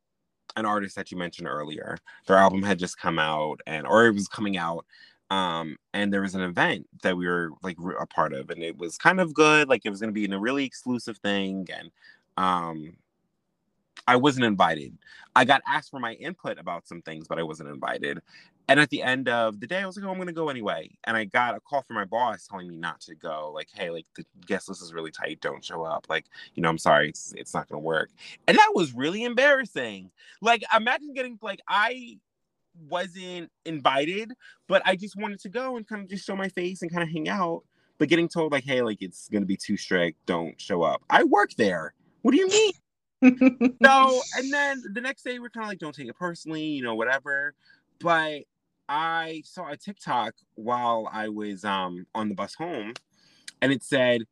an 0.56 0.66
artist 0.66 0.96
that 0.96 1.10
you 1.10 1.16
mentioned 1.16 1.48
earlier. 1.48 1.96
Their 2.26 2.36
album 2.36 2.62
had 2.62 2.78
just 2.78 2.98
come 2.98 3.18
out, 3.18 3.60
and 3.66 3.86
or 3.86 4.06
it 4.06 4.14
was 4.14 4.28
coming 4.28 4.56
out, 4.56 4.84
um, 5.30 5.76
and 5.94 6.12
there 6.12 6.22
was 6.22 6.34
an 6.34 6.42
event 6.42 6.86
that 7.02 7.16
we 7.16 7.26
were 7.26 7.50
like 7.62 7.76
a 7.98 8.06
part 8.06 8.32
of, 8.32 8.50
and 8.50 8.62
it 8.62 8.76
was 8.76 8.98
kind 8.98 9.20
of 9.20 9.34
good. 9.34 9.68
Like 9.68 9.82
it 9.84 9.90
was 9.90 10.00
going 10.00 10.10
to 10.10 10.14
be 10.14 10.24
in 10.24 10.32
a 10.32 10.40
really 10.40 10.64
exclusive 10.64 11.18
thing, 11.18 11.68
and 11.74 11.90
um, 12.36 12.96
I 14.06 14.16
wasn't 14.16 14.46
invited. 14.46 14.96
I 15.34 15.44
got 15.44 15.62
asked 15.66 15.90
for 15.90 16.00
my 16.00 16.14
input 16.14 16.58
about 16.58 16.86
some 16.86 17.02
things, 17.02 17.26
but 17.28 17.38
I 17.38 17.42
wasn't 17.42 17.70
invited. 17.70 18.20
And 18.68 18.78
at 18.78 18.90
the 18.90 19.02
end 19.02 19.28
of 19.28 19.60
the 19.60 19.66
day, 19.66 19.78
I 19.78 19.86
was 19.86 19.96
like, 19.96 20.04
oh, 20.04 20.10
I'm 20.10 20.16
going 20.16 20.28
to 20.28 20.32
go 20.32 20.48
anyway. 20.48 20.90
And 21.04 21.16
I 21.16 21.24
got 21.24 21.56
a 21.56 21.60
call 21.60 21.82
from 21.82 21.96
my 21.96 22.04
boss 22.04 22.46
telling 22.46 22.68
me 22.68 22.76
not 22.76 23.00
to 23.02 23.14
go. 23.14 23.50
Like, 23.54 23.68
hey, 23.74 23.90
like 23.90 24.06
the 24.14 24.24
guest 24.46 24.68
list 24.68 24.82
is 24.82 24.92
really 24.92 25.10
tight. 25.10 25.40
Don't 25.40 25.64
show 25.64 25.82
up. 25.82 26.06
Like, 26.08 26.26
you 26.54 26.62
know, 26.62 26.68
I'm 26.68 26.78
sorry. 26.78 27.08
It's, 27.08 27.32
it's 27.36 27.54
not 27.54 27.68
going 27.68 27.80
to 27.80 27.84
work. 27.84 28.10
And 28.46 28.56
that 28.56 28.72
was 28.74 28.94
really 28.94 29.24
embarrassing. 29.24 30.10
Like, 30.40 30.62
imagine 30.74 31.12
getting, 31.14 31.38
like, 31.42 31.60
I 31.68 32.18
wasn't 32.88 33.50
invited, 33.64 34.32
but 34.68 34.82
I 34.84 34.96
just 34.96 35.16
wanted 35.16 35.40
to 35.40 35.48
go 35.48 35.76
and 35.76 35.86
kind 35.86 36.02
of 36.02 36.08
just 36.08 36.24
show 36.24 36.36
my 36.36 36.48
face 36.48 36.82
and 36.82 36.90
kind 36.90 37.02
of 37.02 37.08
hang 37.10 37.28
out. 37.28 37.64
But 37.98 38.08
getting 38.08 38.28
told, 38.28 38.52
like, 38.52 38.64
hey, 38.64 38.82
like, 38.82 39.02
it's 39.02 39.28
going 39.28 39.42
to 39.42 39.46
be 39.46 39.56
too 39.56 39.76
strict. 39.76 40.24
Don't 40.26 40.60
show 40.60 40.82
up. 40.82 41.02
I 41.10 41.24
work 41.24 41.54
there. 41.54 41.94
What 42.22 42.32
do 42.32 42.38
you 42.38 42.48
mean? 42.48 42.72
so 43.84 44.20
and 44.36 44.52
then 44.52 44.82
the 44.92 45.00
next 45.00 45.22
day 45.22 45.38
we're 45.38 45.50
kind 45.50 45.64
of 45.64 45.68
like 45.68 45.78
don't 45.78 45.94
take 45.94 46.08
it 46.08 46.16
personally 46.16 46.64
you 46.64 46.82
know 46.82 46.94
whatever. 46.94 47.54
But 48.00 48.42
i 48.88 49.42
saw 49.44 49.70
a 49.70 49.76
tiktok 49.76 50.34
while 50.56 51.08
i 51.12 51.28
was 51.28 51.64
um 51.64 52.04
on 52.16 52.28
the 52.28 52.34
bus 52.34 52.52
home 52.54 52.92
and 53.62 53.72
it 53.72 53.82
said 53.82 54.22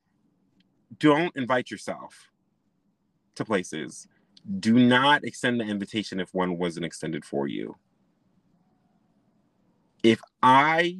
don't 0.98 1.34
invite 1.36 1.70
yourself 1.70 2.28
to 3.36 3.44
places. 3.44 4.08
Do 4.58 4.74
not 4.74 5.24
extend 5.24 5.60
the 5.60 5.64
invitation 5.64 6.18
if 6.18 6.34
one 6.34 6.58
wasn't 6.58 6.84
extended 6.84 7.24
for 7.24 7.46
you. 7.46 7.76
If 10.02 10.20
i 10.42 10.98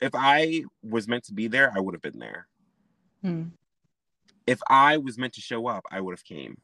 if 0.00 0.12
i 0.14 0.62
was 0.82 1.06
meant 1.06 1.22
to 1.22 1.34
be 1.34 1.46
there 1.46 1.70
i 1.76 1.80
would 1.80 1.94
have 1.94 2.00
been 2.00 2.18
there. 2.18 2.46
Hmm. 3.22 3.44
if 4.46 4.60
i 4.68 4.96
was 4.96 5.18
meant 5.18 5.34
to 5.34 5.40
show 5.40 5.66
up 5.66 5.84
i 5.90 6.00
would 6.00 6.12
have 6.12 6.24
came 6.24 6.56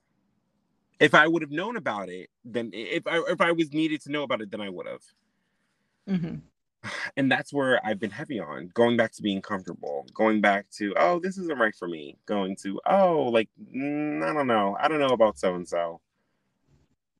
if 1.00 1.14
I 1.14 1.26
would 1.26 1.42
have 1.42 1.50
known 1.50 1.76
about 1.76 2.08
it, 2.08 2.30
then 2.44 2.70
if 2.72 3.06
I 3.06 3.22
if 3.28 3.40
I 3.40 3.52
was 3.52 3.72
needed 3.72 4.02
to 4.02 4.12
know 4.12 4.22
about 4.22 4.40
it, 4.40 4.50
then 4.50 4.60
I 4.60 4.68
would 4.68 4.86
have. 4.86 5.02
Mm-hmm. 6.08 6.36
And 7.16 7.30
that's 7.30 7.52
where 7.52 7.84
I've 7.86 8.00
been 8.00 8.10
heavy 8.10 8.40
on 8.40 8.68
going 8.74 8.96
back 8.96 9.12
to 9.12 9.22
being 9.22 9.40
comfortable, 9.40 10.04
going 10.14 10.40
back 10.40 10.66
to 10.78 10.94
oh 10.96 11.20
this 11.20 11.38
isn't 11.38 11.58
right 11.58 11.74
for 11.74 11.86
me, 11.86 12.16
going 12.26 12.56
to 12.62 12.80
oh 12.86 13.30
like 13.32 13.48
mm, 13.74 14.22
I 14.24 14.32
don't 14.32 14.46
know, 14.46 14.76
I 14.80 14.88
don't 14.88 15.00
know 15.00 15.14
about 15.14 15.38
so 15.38 15.54
and 15.54 15.68
so. 15.68 16.00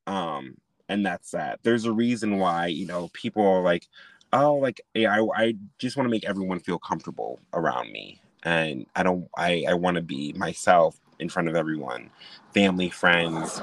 Um, 0.06 0.56
and 0.88 1.06
that's 1.06 1.30
that. 1.30 1.60
There's 1.62 1.84
a 1.84 1.92
reason 1.92 2.38
why 2.38 2.66
you 2.66 2.86
know 2.86 3.08
people 3.12 3.46
are 3.46 3.62
like, 3.62 3.86
oh 4.32 4.54
like 4.54 4.80
yeah, 4.94 5.14
I 5.14 5.44
I 5.44 5.54
just 5.78 5.96
want 5.96 6.06
to 6.06 6.10
make 6.10 6.24
everyone 6.24 6.60
feel 6.60 6.78
comfortable 6.78 7.40
around 7.52 7.92
me, 7.92 8.20
and 8.42 8.86
I 8.96 9.02
don't 9.02 9.28
I 9.36 9.64
I 9.68 9.74
want 9.74 9.96
to 9.96 10.02
be 10.02 10.32
myself 10.32 10.98
in 11.22 11.28
front 11.28 11.48
of 11.48 11.56
everyone 11.56 12.10
family, 12.52 12.90
friends, 12.90 13.62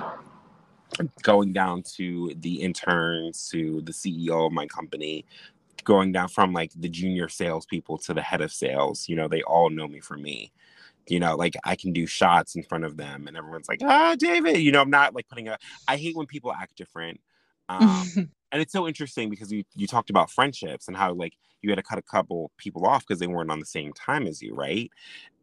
going 1.21 1.53
down 1.53 1.83
to 1.83 2.33
the 2.39 2.61
interns, 2.61 3.47
to 3.49 3.81
the 3.81 3.91
CEO 3.91 4.47
of 4.47 4.51
my 4.51 4.65
company, 4.65 5.25
going 5.83 6.11
down 6.11 6.27
from 6.27 6.53
like 6.53 6.71
the 6.75 6.89
junior 6.89 7.29
salespeople 7.29 7.97
to 7.99 8.13
the 8.13 8.21
head 8.21 8.41
of 8.41 8.51
sales. 8.51 9.07
You 9.07 9.15
know, 9.15 9.27
they 9.27 9.43
all 9.43 9.69
know 9.69 9.87
me 9.87 9.99
for 9.99 10.17
me. 10.17 10.51
You 11.07 11.19
know, 11.19 11.35
like 11.35 11.55
I 11.63 11.75
can 11.75 11.93
do 11.93 12.05
shots 12.05 12.55
in 12.55 12.63
front 12.63 12.85
of 12.85 12.97
them, 12.97 13.27
and 13.27 13.35
everyone's 13.35 13.67
like, 13.67 13.81
"Ah, 13.83 14.15
David." 14.17 14.57
You 14.57 14.71
know, 14.71 14.81
I'm 14.81 14.89
not 14.91 15.15
like 15.15 15.27
putting 15.27 15.47
a. 15.47 15.57
I 15.87 15.97
hate 15.97 16.15
when 16.15 16.27
people 16.27 16.53
act 16.53 16.75
different. 16.75 17.19
Um, 17.69 18.11
and 18.51 18.61
it's 18.61 18.73
so 18.73 18.87
interesting 18.87 19.29
because 19.29 19.51
you 19.51 19.63
you 19.75 19.87
talked 19.87 20.09
about 20.09 20.31
friendships 20.31 20.87
and 20.87 20.97
how 20.97 21.13
like 21.13 21.33
you 21.61 21.69
had 21.69 21.75
to 21.77 21.83
cut 21.83 21.99
a 21.99 22.03
couple 22.03 22.51
people 22.57 22.85
off 22.85 23.05
because 23.05 23.19
they 23.19 23.27
weren't 23.27 23.51
on 23.51 23.59
the 23.59 23.65
same 23.65 23.93
time 23.93 24.27
as 24.27 24.41
you 24.41 24.55
right? 24.55 24.91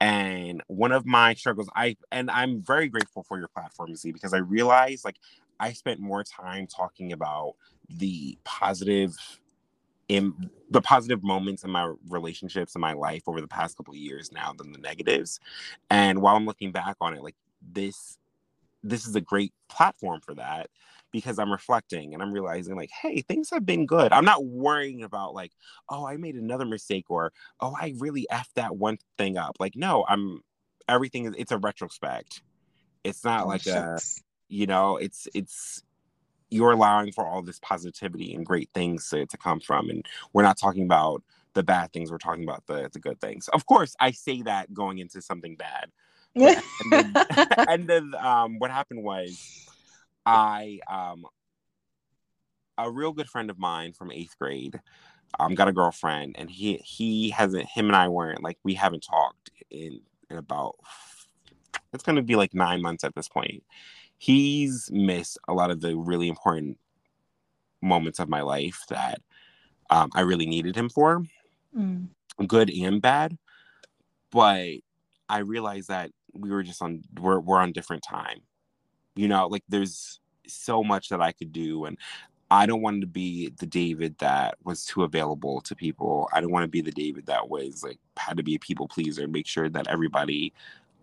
And 0.00 0.62
one 0.68 0.92
of 0.92 1.06
my 1.06 1.34
struggles 1.34 1.68
i 1.76 1.96
and 2.12 2.30
i'm 2.30 2.62
very 2.62 2.88
grateful 2.88 3.22
for 3.22 3.38
your 3.38 3.48
platform 3.48 3.94
z 3.96 4.12
because 4.12 4.34
i 4.34 4.38
realized 4.38 5.04
like 5.04 5.16
i 5.60 5.72
spent 5.72 6.00
more 6.00 6.22
time 6.24 6.66
talking 6.66 7.12
about 7.12 7.54
the 7.88 8.38
positive 8.44 9.16
in 10.08 10.50
the 10.70 10.80
positive 10.82 11.22
moments 11.22 11.64
in 11.64 11.70
my 11.70 11.92
relationships 12.08 12.74
in 12.74 12.80
my 12.80 12.92
life 12.92 13.22
over 13.26 13.40
the 13.40 13.48
past 13.48 13.76
couple 13.76 13.92
of 13.94 13.98
years 13.98 14.30
now 14.32 14.52
than 14.56 14.72
the 14.72 14.78
negatives. 14.78 15.40
And 15.90 16.22
while 16.22 16.36
i'm 16.36 16.46
looking 16.46 16.72
back 16.72 16.96
on 17.00 17.14
it 17.14 17.22
like 17.22 17.36
this 17.62 18.18
this 18.82 19.06
is 19.06 19.16
a 19.16 19.20
great 19.20 19.52
platform 19.68 20.20
for 20.20 20.34
that 20.34 20.70
because 21.16 21.38
I'm 21.38 21.50
reflecting 21.50 22.12
and 22.12 22.22
I'm 22.22 22.30
realizing 22.30 22.76
like, 22.76 22.90
hey, 22.90 23.22
things 23.22 23.48
have 23.50 23.64
been 23.64 23.86
good. 23.86 24.12
I'm 24.12 24.26
not 24.26 24.44
worrying 24.44 25.02
about 25.02 25.32
like, 25.34 25.52
oh, 25.88 26.06
I 26.06 26.18
made 26.18 26.34
another 26.34 26.66
mistake 26.66 27.06
or 27.08 27.32
oh, 27.58 27.74
I 27.80 27.94
really 27.96 28.26
effed 28.30 28.52
that 28.56 28.76
one 28.76 28.98
thing 29.16 29.38
up. 29.38 29.56
Like, 29.58 29.76
no, 29.76 30.04
I'm 30.06 30.42
everything 30.86 31.24
is 31.24 31.34
it's 31.38 31.52
a 31.52 31.56
retrospect. 31.56 32.42
It's 33.02 33.24
not 33.24 33.44
oh, 33.44 33.48
like 33.48 33.62
shucks. 33.62 34.18
a 34.18 34.54
you 34.54 34.66
know, 34.66 34.98
it's 34.98 35.26
it's 35.32 35.82
you're 36.50 36.72
allowing 36.72 37.12
for 37.12 37.26
all 37.26 37.40
this 37.40 37.58
positivity 37.60 38.34
and 38.34 38.44
great 38.44 38.68
things 38.74 39.08
to, 39.08 39.24
to 39.24 39.38
come 39.38 39.58
from. 39.58 39.88
And 39.88 40.04
we're 40.34 40.42
not 40.42 40.58
talking 40.58 40.84
about 40.84 41.22
the 41.54 41.62
bad 41.62 41.94
things, 41.94 42.10
we're 42.10 42.18
talking 42.18 42.44
about 42.44 42.66
the 42.66 42.90
the 42.92 43.00
good 43.00 43.18
things. 43.22 43.48
Of 43.48 43.64
course, 43.64 43.96
I 44.00 44.10
say 44.10 44.42
that 44.42 44.74
going 44.74 44.98
into 44.98 45.22
something 45.22 45.56
bad, 45.56 45.90
and, 46.34 46.62
then, 46.90 47.12
and 47.68 47.88
then 47.88 48.14
um, 48.18 48.58
what 48.58 48.70
happened 48.70 49.02
was 49.02 49.66
I 50.26 50.80
um, 50.88 51.26
a 52.78 52.90
real 52.90 53.12
good 53.12 53.28
friend 53.28 53.50
of 53.50 53.58
mine 53.58 53.92
from 53.92 54.12
eighth 54.12 54.38
grade 54.38 54.80
um, 55.38 55.54
got 55.54 55.68
a 55.68 55.72
girlfriend, 55.72 56.36
and 56.38 56.50
he 56.50 56.76
he 56.78 57.30
hasn't 57.30 57.66
him 57.66 57.86
and 57.86 57.96
I 57.96 58.08
weren't 58.08 58.42
like 58.42 58.58
we 58.62 58.74
haven't 58.74 59.04
talked 59.08 59.50
in 59.70 60.00
in 60.30 60.38
about 60.38 60.76
it's 61.92 62.02
to 62.02 62.22
be 62.22 62.36
like 62.36 62.54
nine 62.54 62.82
months 62.82 63.04
at 63.04 63.14
this 63.14 63.28
point. 63.28 63.62
He's 64.18 64.90
missed 64.92 65.38
a 65.48 65.54
lot 65.54 65.70
of 65.70 65.80
the 65.80 65.96
really 65.96 66.28
important 66.28 66.78
moments 67.82 68.18
of 68.18 68.28
my 68.28 68.40
life 68.42 68.84
that 68.88 69.20
um, 69.90 70.10
I 70.14 70.22
really 70.22 70.46
needed 70.46 70.74
him 70.74 70.88
for, 70.88 71.22
mm. 71.76 72.08
good 72.46 72.70
and 72.70 73.00
bad. 73.00 73.36
But 74.30 74.78
I 75.28 75.38
realized 75.38 75.88
that 75.88 76.10
we 76.34 76.50
were 76.50 76.62
just 76.62 76.82
on 76.82 77.02
we're 77.20 77.40
we're 77.40 77.60
on 77.60 77.72
different 77.72 78.02
time. 78.02 78.40
You 79.16 79.28
know, 79.28 79.48
like 79.48 79.64
there's 79.68 80.20
so 80.46 80.84
much 80.84 81.08
that 81.08 81.20
I 81.20 81.32
could 81.32 81.52
do, 81.52 81.86
and 81.86 81.98
I 82.50 82.66
don't 82.66 82.82
want 82.82 83.00
to 83.00 83.06
be 83.06 83.52
the 83.58 83.66
David 83.66 84.18
that 84.18 84.56
was 84.62 84.84
too 84.84 85.02
available 85.02 85.60
to 85.62 85.74
people. 85.74 86.28
I 86.32 86.40
don't 86.40 86.52
want 86.52 86.64
to 86.64 86.68
be 86.68 86.80
the 86.80 86.92
David 86.92 87.26
that 87.26 87.48
was 87.48 87.82
like 87.82 87.98
had 88.16 88.36
to 88.36 88.44
be 88.44 88.54
a 88.54 88.60
people 88.60 88.86
pleaser, 88.86 89.26
make 89.26 89.46
sure 89.46 89.68
that 89.68 89.88
everybody 89.88 90.52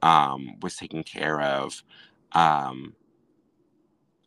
um, 0.02 0.56
was 0.62 0.78
taken 0.78 1.04
care 1.04 1.42
of. 1.42 1.84
Um, 2.34 2.96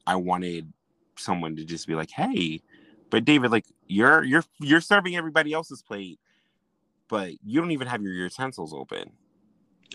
I 0.06 0.16
wanted 0.16 0.72
someone 1.16 1.56
to 1.56 1.64
just 1.64 1.86
be 1.86 1.94
like, 1.94 2.10
"Hey, 2.10 2.60
but 3.10 3.24
David, 3.24 3.50
like 3.50 3.66
you're 3.86 4.24
you're 4.24 4.44
you're 4.60 4.80
serving 4.80 5.16
everybody 5.16 5.52
else's 5.52 5.82
plate, 5.82 6.20
but 7.08 7.32
you 7.44 7.60
don't 7.60 7.70
even 7.70 7.88
have 7.88 8.02
your 8.02 8.12
utensils 8.12 8.74
open. 8.74 9.12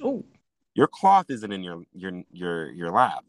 Oh, 0.04 0.24
your 0.74 0.88
cloth 0.88 1.30
isn't 1.30 1.52
in 1.52 1.64
your 1.64 1.84
your 1.94 2.24
your 2.32 2.72
your 2.72 2.92
lap. 2.92 3.26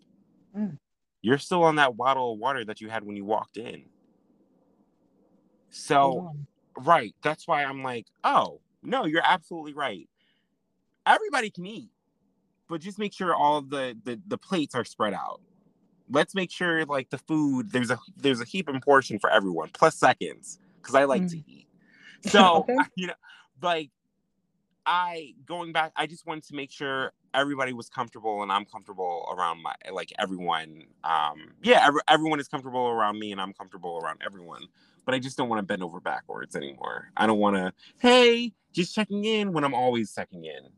Mm. 0.56 0.78
You're 1.20 1.38
still 1.38 1.62
on 1.64 1.76
that 1.76 1.96
bottle 1.96 2.32
of 2.32 2.38
water 2.38 2.64
that 2.64 2.80
you 2.80 2.88
had 2.88 3.04
when 3.04 3.16
you 3.16 3.24
walked 3.24 3.56
in. 3.56 3.84
So, 5.70 6.34
right, 6.76 7.14
that's 7.22 7.46
why 7.46 7.64
I'm 7.64 7.82
like, 7.82 8.06
oh 8.24 8.60
no, 8.82 9.06
you're 9.06 9.22
absolutely 9.24 9.72
right. 9.72 10.08
Everybody 11.06 11.50
can 11.50 11.66
eat, 11.66 11.90
but 12.68 12.80
just 12.80 12.98
make 12.98 13.12
sure 13.12 13.34
all 13.34 13.62
the 13.62 13.96
the, 14.04 14.20
the 14.26 14.38
plates 14.38 14.74
are 14.74 14.84
spread 14.84 15.14
out 15.14 15.40
let's 16.12 16.34
make 16.34 16.50
sure 16.50 16.84
like 16.84 17.10
the 17.10 17.18
food 17.18 17.70
there's 17.72 17.90
a 17.90 17.98
there's 18.16 18.40
a 18.40 18.44
heap 18.44 18.68
and 18.68 18.82
portion 18.82 19.18
for 19.18 19.30
everyone 19.30 19.70
plus 19.72 19.96
seconds 19.96 20.58
because 20.80 20.94
I 20.94 21.04
like 21.04 21.22
mm. 21.22 21.30
to 21.30 21.36
eat. 21.50 21.68
So 22.26 22.66
okay. 22.68 22.76
you 22.96 23.06
know, 23.08 23.14
like 23.60 23.90
I 24.86 25.34
going 25.46 25.72
back, 25.72 25.92
I 25.96 26.06
just 26.06 26.26
wanted 26.26 26.44
to 26.44 26.54
make 26.54 26.70
sure 26.70 27.12
everybody 27.34 27.72
was 27.72 27.88
comfortable 27.88 28.42
and 28.42 28.52
I'm 28.52 28.64
comfortable 28.64 29.28
around 29.36 29.62
my 29.62 29.74
like 29.92 30.12
everyone. 30.18 30.84
Um, 31.04 31.52
yeah, 31.62 31.86
every, 31.86 32.00
everyone 32.08 32.40
is 32.40 32.48
comfortable 32.48 32.88
around 32.88 33.18
me 33.18 33.32
and 33.32 33.40
I'm 33.40 33.52
comfortable 33.52 34.00
around 34.02 34.20
everyone. 34.24 34.62
But 35.04 35.14
I 35.14 35.18
just 35.18 35.36
don't 35.36 35.48
want 35.48 35.58
to 35.60 35.64
bend 35.64 35.82
over 35.82 36.00
backwards 36.00 36.54
anymore. 36.54 37.10
I 37.16 37.26
don't 37.26 37.38
want 37.38 37.56
to, 37.56 37.72
hey, 37.98 38.52
just 38.72 38.94
checking 38.94 39.24
in 39.24 39.52
when 39.52 39.64
I'm 39.64 39.74
always 39.74 40.14
checking 40.14 40.44
in. 40.44 40.68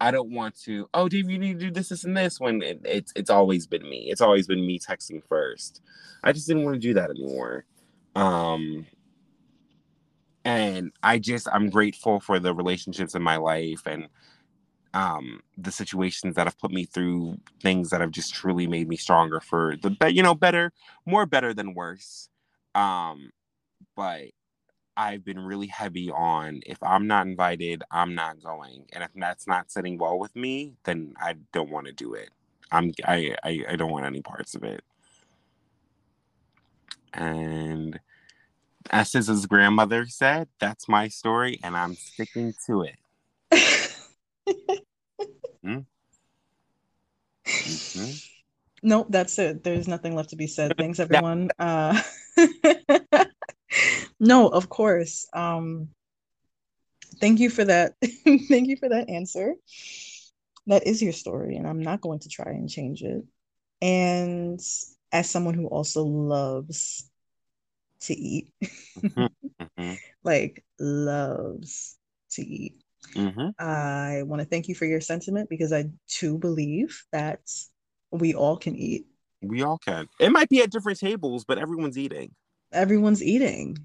I 0.00 0.10
don't 0.10 0.32
want 0.32 0.60
to, 0.62 0.88
oh, 0.94 1.08
Dave, 1.08 1.30
you 1.30 1.38
need 1.38 1.60
to 1.60 1.66
do 1.66 1.70
this, 1.70 1.90
this, 1.90 2.04
and 2.04 2.16
this 2.16 2.40
when 2.40 2.60
it, 2.62 2.80
it's 2.84 3.12
it's 3.14 3.30
always 3.30 3.68
been 3.68 3.82
me. 3.88 4.08
It's 4.10 4.20
always 4.20 4.48
been 4.48 4.66
me 4.66 4.80
texting 4.80 5.22
first. 5.28 5.80
I 6.24 6.32
just 6.32 6.48
didn't 6.48 6.64
want 6.64 6.74
to 6.74 6.80
do 6.80 6.94
that 6.94 7.10
anymore. 7.10 7.64
Um 8.16 8.86
and 10.44 10.92
I 11.02 11.18
just 11.18 11.48
I'm 11.52 11.70
grateful 11.70 12.20
for 12.20 12.38
the 12.38 12.54
relationships 12.54 13.14
in 13.14 13.22
my 13.22 13.36
life 13.36 13.82
and 13.86 14.08
um 14.94 15.40
the 15.56 15.72
situations 15.72 16.34
that 16.34 16.46
have 16.46 16.58
put 16.58 16.70
me 16.70 16.84
through 16.84 17.38
things 17.60 17.90
that 17.90 18.00
have 18.00 18.10
just 18.10 18.34
truly 18.34 18.66
made 18.66 18.88
me 18.88 18.96
stronger 18.96 19.40
for 19.40 19.76
the 19.82 20.12
you 20.12 20.22
know 20.22 20.34
better 20.34 20.72
more 21.06 21.26
better 21.26 21.54
than 21.54 21.74
worse 21.74 22.28
um 22.74 23.30
but 23.96 24.24
I've 24.96 25.24
been 25.24 25.40
really 25.40 25.68
heavy 25.68 26.10
on 26.10 26.60
if 26.66 26.82
I'm 26.82 27.06
not 27.06 27.26
invited, 27.26 27.82
I'm 27.90 28.14
not 28.14 28.42
going. 28.42 28.84
And 28.92 29.02
if 29.02 29.10
that's 29.16 29.46
not 29.46 29.70
sitting 29.70 29.96
well 29.98 30.18
with 30.18 30.34
me, 30.36 30.74
then 30.84 31.14
I 31.20 31.36
don't 31.52 31.70
want 31.70 31.86
to 31.86 31.92
do 31.92 32.14
it. 32.14 32.30
I'm 32.70 32.92
I, 33.04 33.34
I, 33.42 33.64
I 33.70 33.76
don't 33.76 33.90
want 33.90 34.06
any 34.06 34.20
parts 34.20 34.54
of 34.54 34.64
it. 34.64 34.82
And 37.14 37.98
as 38.90 39.12
his 39.12 39.46
grandmother 39.46 40.06
said, 40.06 40.48
that's 40.58 40.88
my 40.88 41.08
story 41.08 41.58
and 41.62 41.76
I'm 41.76 41.94
sticking 41.94 42.54
to 42.66 42.82
it. 42.82 42.96
hmm? 45.62 45.78
mm-hmm. 47.46 48.10
Nope, 48.84 49.06
that's 49.10 49.38
it. 49.38 49.62
There's 49.62 49.86
nothing 49.86 50.16
left 50.16 50.30
to 50.30 50.36
be 50.36 50.46
said. 50.46 50.74
Thanks 50.76 51.00
everyone. 51.00 51.50
Uh 51.58 52.00
no, 54.20 54.48
of 54.48 54.68
course. 54.68 55.26
Um, 55.32 55.88
thank 57.20 57.40
you 57.40 57.50
for 57.50 57.64
that. 57.64 57.94
thank 58.02 58.68
you 58.68 58.76
for 58.76 58.88
that 58.88 59.08
answer. 59.08 59.54
That 60.66 60.86
is 60.86 61.02
your 61.02 61.12
story, 61.12 61.56
and 61.56 61.66
I'm 61.66 61.82
not 61.82 62.00
going 62.00 62.20
to 62.20 62.28
try 62.28 62.52
and 62.52 62.68
change 62.68 63.02
it. 63.02 63.24
And 63.80 64.60
as 65.12 65.30
someone 65.30 65.54
who 65.54 65.66
also 65.66 66.04
loves 66.04 67.10
to 68.02 68.14
eat, 68.14 68.52
mm-hmm. 68.62 69.26
mm-hmm. 69.62 69.94
like 70.24 70.64
loves 70.78 71.96
to 72.32 72.42
eat, 72.42 72.82
mm-hmm. 73.14 73.48
I 73.58 74.22
want 74.24 74.40
to 74.40 74.46
thank 74.46 74.68
you 74.68 74.74
for 74.74 74.84
your 74.84 75.00
sentiment 75.00 75.48
because 75.48 75.72
I 75.72 75.90
too 76.08 76.38
believe 76.38 77.04
that 77.12 77.40
we 78.10 78.34
all 78.34 78.56
can 78.56 78.76
eat. 78.76 79.06
We 79.42 79.62
all 79.62 79.78
can. 79.78 80.08
It 80.20 80.30
might 80.30 80.48
be 80.48 80.62
at 80.62 80.70
different 80.70 81.00
tables, 81.00 81.44
but 81.44 81.58
everyone's 81.58 81.98
eating 81.98 82.34
everyone's 82.72 83.22
eating. 83.22 83.78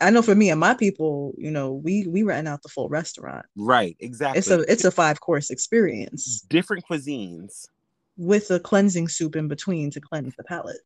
I 0.00 0.10
know 0.10 0.22
for 0.22 0.34
me 0.34 0.50
and 0.50 0.58
my 0.58 0.74
people, 0.74 1.34
you 1.36 1.50
know, 1.50 1.72
we 1.72 2.06
we 2.06 2.22
ran 2.22 2.46
out 2.46 2.62
the 2.62 2.68
full 2.68 2.88
restaurant. 2.88 3.46
Right, 3.56 3.96
exactly. 4.00 4.38
It's 4.38 4.50
a 4.50 4.60
it's 4.60 4.84
a 4.84 4.90
five 4.90 5.20
course 5.20 5.50
experience. 5.50 6.40
Different 6.48 6.84
cuisines 6.90 7.66
with 8.16 8.50
a 8.50 8.58
cleansing 8.58 9.08
soup 9.08 9.36
in 9.36 9.48
between 9.48 9.90
to 9.92 10.00
cleanse 10.00 10.34
the 10.36 10.44
palate. 10.44 10.80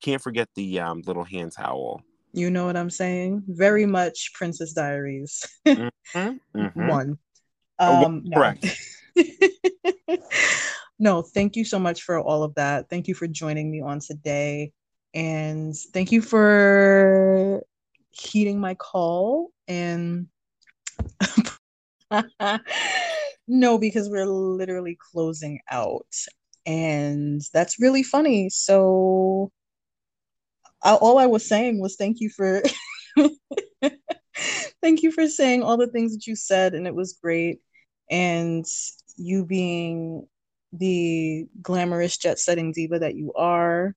Can't 0.00 0.22
forget 0.22 0.48
the 0.54 0.80
um, 0.80 1.02
little 1.06 1.24
hand 1.24 1.52
towel. 1.52 2.02
You 2.32 2.50
know 2.50 2.66
what 2.66 2.76
I'm 2.76 2.90
saying? 2.90 3.42
Very 3.48 3.86
much 3.86 4.32
Princess 4.34 4.72
Diaries. 4.72 5.44
mm-hmm, 5.66 6.36
mm-hmm. 6.56 6.88
One. 6.88 7.18
Oh, 7.78 8.04
um, 8.04 8.24
oh, 8.26 8.34
correct. 8.34 8.64
No. 9.16 10.16
no, 10.98 11.22
thank 11.22 11.56
you 11.56 11.64
so 11.64 11.78
much 11.78 12.02
for 12.02 12.20
all 12.20 12.42
of 12.42 12.54
that. 12.54 12.88
Thank 12.88 13.08
you 13.08 13.14
for 13.14 13.26
joining 13.26 13.70
me 13.70 13.80
on 13.80 14.00
today. 14.00 14.72
And 15.12 15.74
thank 15.92 16.12
you 16.12 16.22
for 16.22 17.62
heeding 18.10 18.60
my 18.60 18.74
call. 18.74 19.50
And 19.66 20.28
no, 23.48 23.78
because 23.78 24.08
we're 24.08 24.26
literally 24.26 24.96
closing 25.12 25.60
out. 25.70 26.06
And 26.66 27.42
that's 27.52 27.80
really 27.80 28.02
funny. 28.02 28.50
So 28.50 29.50
I, 30.82 30.94
all 30.94 31.18
I 31.18 31.26
was 31.26 31.46
saying 31.46 31.80
was 31.80 31.96
thank 31.96 32.20
you 32.20 32.30
for 32.30 32.62
thank 34.82 35.02
you 35.02 35.12
for 35.12 35.28
saying 35.28 35.62
all 35.62 35.76
the 35.76 35.86
things 35.86 36.12
that 36.14 36.26
you 36.26 36.36
said 36.36 36.74
and 36.74 36.86
it 36.86 36.94
was 36.94 37.18
great 37.22 37.60
and 38.10 38.64
you 39.16 39.44
being 39.44 40.26
the 40.72 41.46
glamorous 41.62 42.16
jet 42.16 42.38
setting 42.38 42.72
diva 42.72 42.98
that 42.98 43.14
you 43.14 43.32
are 43.34 43.94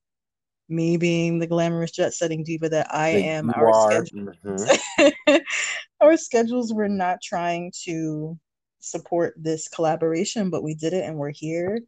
me 0.70 0.98
being 0.98 1.40
the 1.40 1.48
glamorous 1.48 1.92
jet 1.92 2.14
setting 2.14 2.44
diva 2.44 2.70
that 2.70 2.94
I 2.94 3.10
am, 3.10 3.52
our 3.56 3.74
schedules, 3.92 4.36
mm-hmm. 4.44 5.36
our 6.02 6.18
schedules 6.18 6.74
were 6.74 6.90
not 6.90 7.22
trying 7.22 7.72
to 7.84 8.38
support 8.80 9.36
this 9.38 9.68
collaboration, 9.68 10.50
but 10.50 10.64
we 10.64 10.76
did 10.76 10.94
it 10.94 11.06
and 11.06 11.18
we're 11.18 11.32
here. 11.32 11.80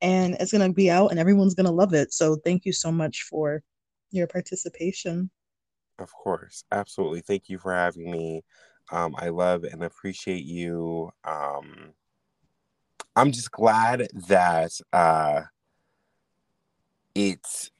And 0.00 0.34
it's 0.34 0.52
gonna 0.52 0.72
be 0.72 0.90
out 0.90 1.10
and 1.10 1.20
everyone's 1.20 1.54
gonna 1.54 1.70
love 1.70 1.94
it. 1.94 2.12
So 2.12 2.36
thank 2.36 2.64
you 2.64 2.72
so 2.72 2.90
much 2.90 3.22
for 3.22 3.62
your 4.10 4.26
participation. 4.26 5.30
Of 5.98 6.12
course, 6.12 6.64
absolutely. 6.72 7.20
Thank 7.20 7.48
you 7.48 7.58
for 7.58 7.72
having 7.72 8.10
me. 8.10 8.42
Um, 8.92 9.14
I 9.18 9.30
love 9.30 9.64
and 9.64 9.82
appreciate 9.82 10.44
you. 10.44 11.10
Um, 11.24 11.92
I'm 13.16 13.32
just 13.32 13.50
glad 13.50 14.08
that 14.28 14.72
uh, 14.92 15.42
it's 17.14 17.70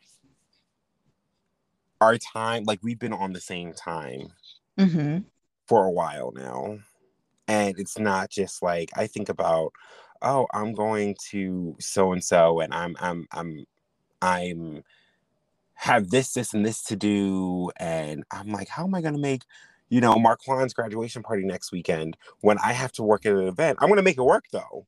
our 2.01 2.19
time, 2.19 2.65
like 2.65 2.81
we've 2.83 2.99
been 2.99 3.13
on 3.13 3.33
the 3.33 3.41
same 3.41 3.73
time 3.73 4.29
mm-hmm. 4.79 5.19
for 5.67 5.85
a 5.85 5.91
while 5.91 6.33
now. 6.35 6.79
And 7.49 7.79
it's 7.79 7.99
not 7.99 8.31
just 8.31 8.63
like 8.63 8.91
I 8.97 9.07
think 9.07 9.29
about, 9.29 9.73
oh, 10.23 10.47
I'm 10.53 10.73
going 10.73 11.17
to 11.31 11.77
so 11.79 12.13
and 12.13 12.25
so 12.25 12.61
and 12.61 12.75
I'm 12.75 12.97
I'm 12.99 13.27
I'm 13.31 13.65
I'm 14.23 14.83
have 15.77 16.11
this, 16.11 16.33
this, 16.33 16.53
and 16.55 16.67
this 16.67 16.83
to 16.85 16.97
do. 16.97 17.71
And 17.79 18.25
I'm 18.31 18.49
like, 18.49 18.69
how 18.69 18.85
am 18.85 18.95
I 18.95 19.01
gonna 19.01 19.19
make, 19.19 19.43
you 19.89 20.01
know, 20.01 20.17
Marquand's 20.17 20.75
graduation 20.75 21.23
party 21.23 21.45
next 21.45 21.73
weekend 21.73 22.17
when 22.41 22.59
I 22.59 22.73
have 22.73 22.93
to 22.93 23.03
work 23.03 23.25
at 23.27 23.33
an 23.33 23.47
event? 23.47 23.79
I'm 23.81 23.89
gonna 23.89 24.03
make 24.03 24.19
it 24.19 24.23
work 24.23 24.47
though. 24.53 24.87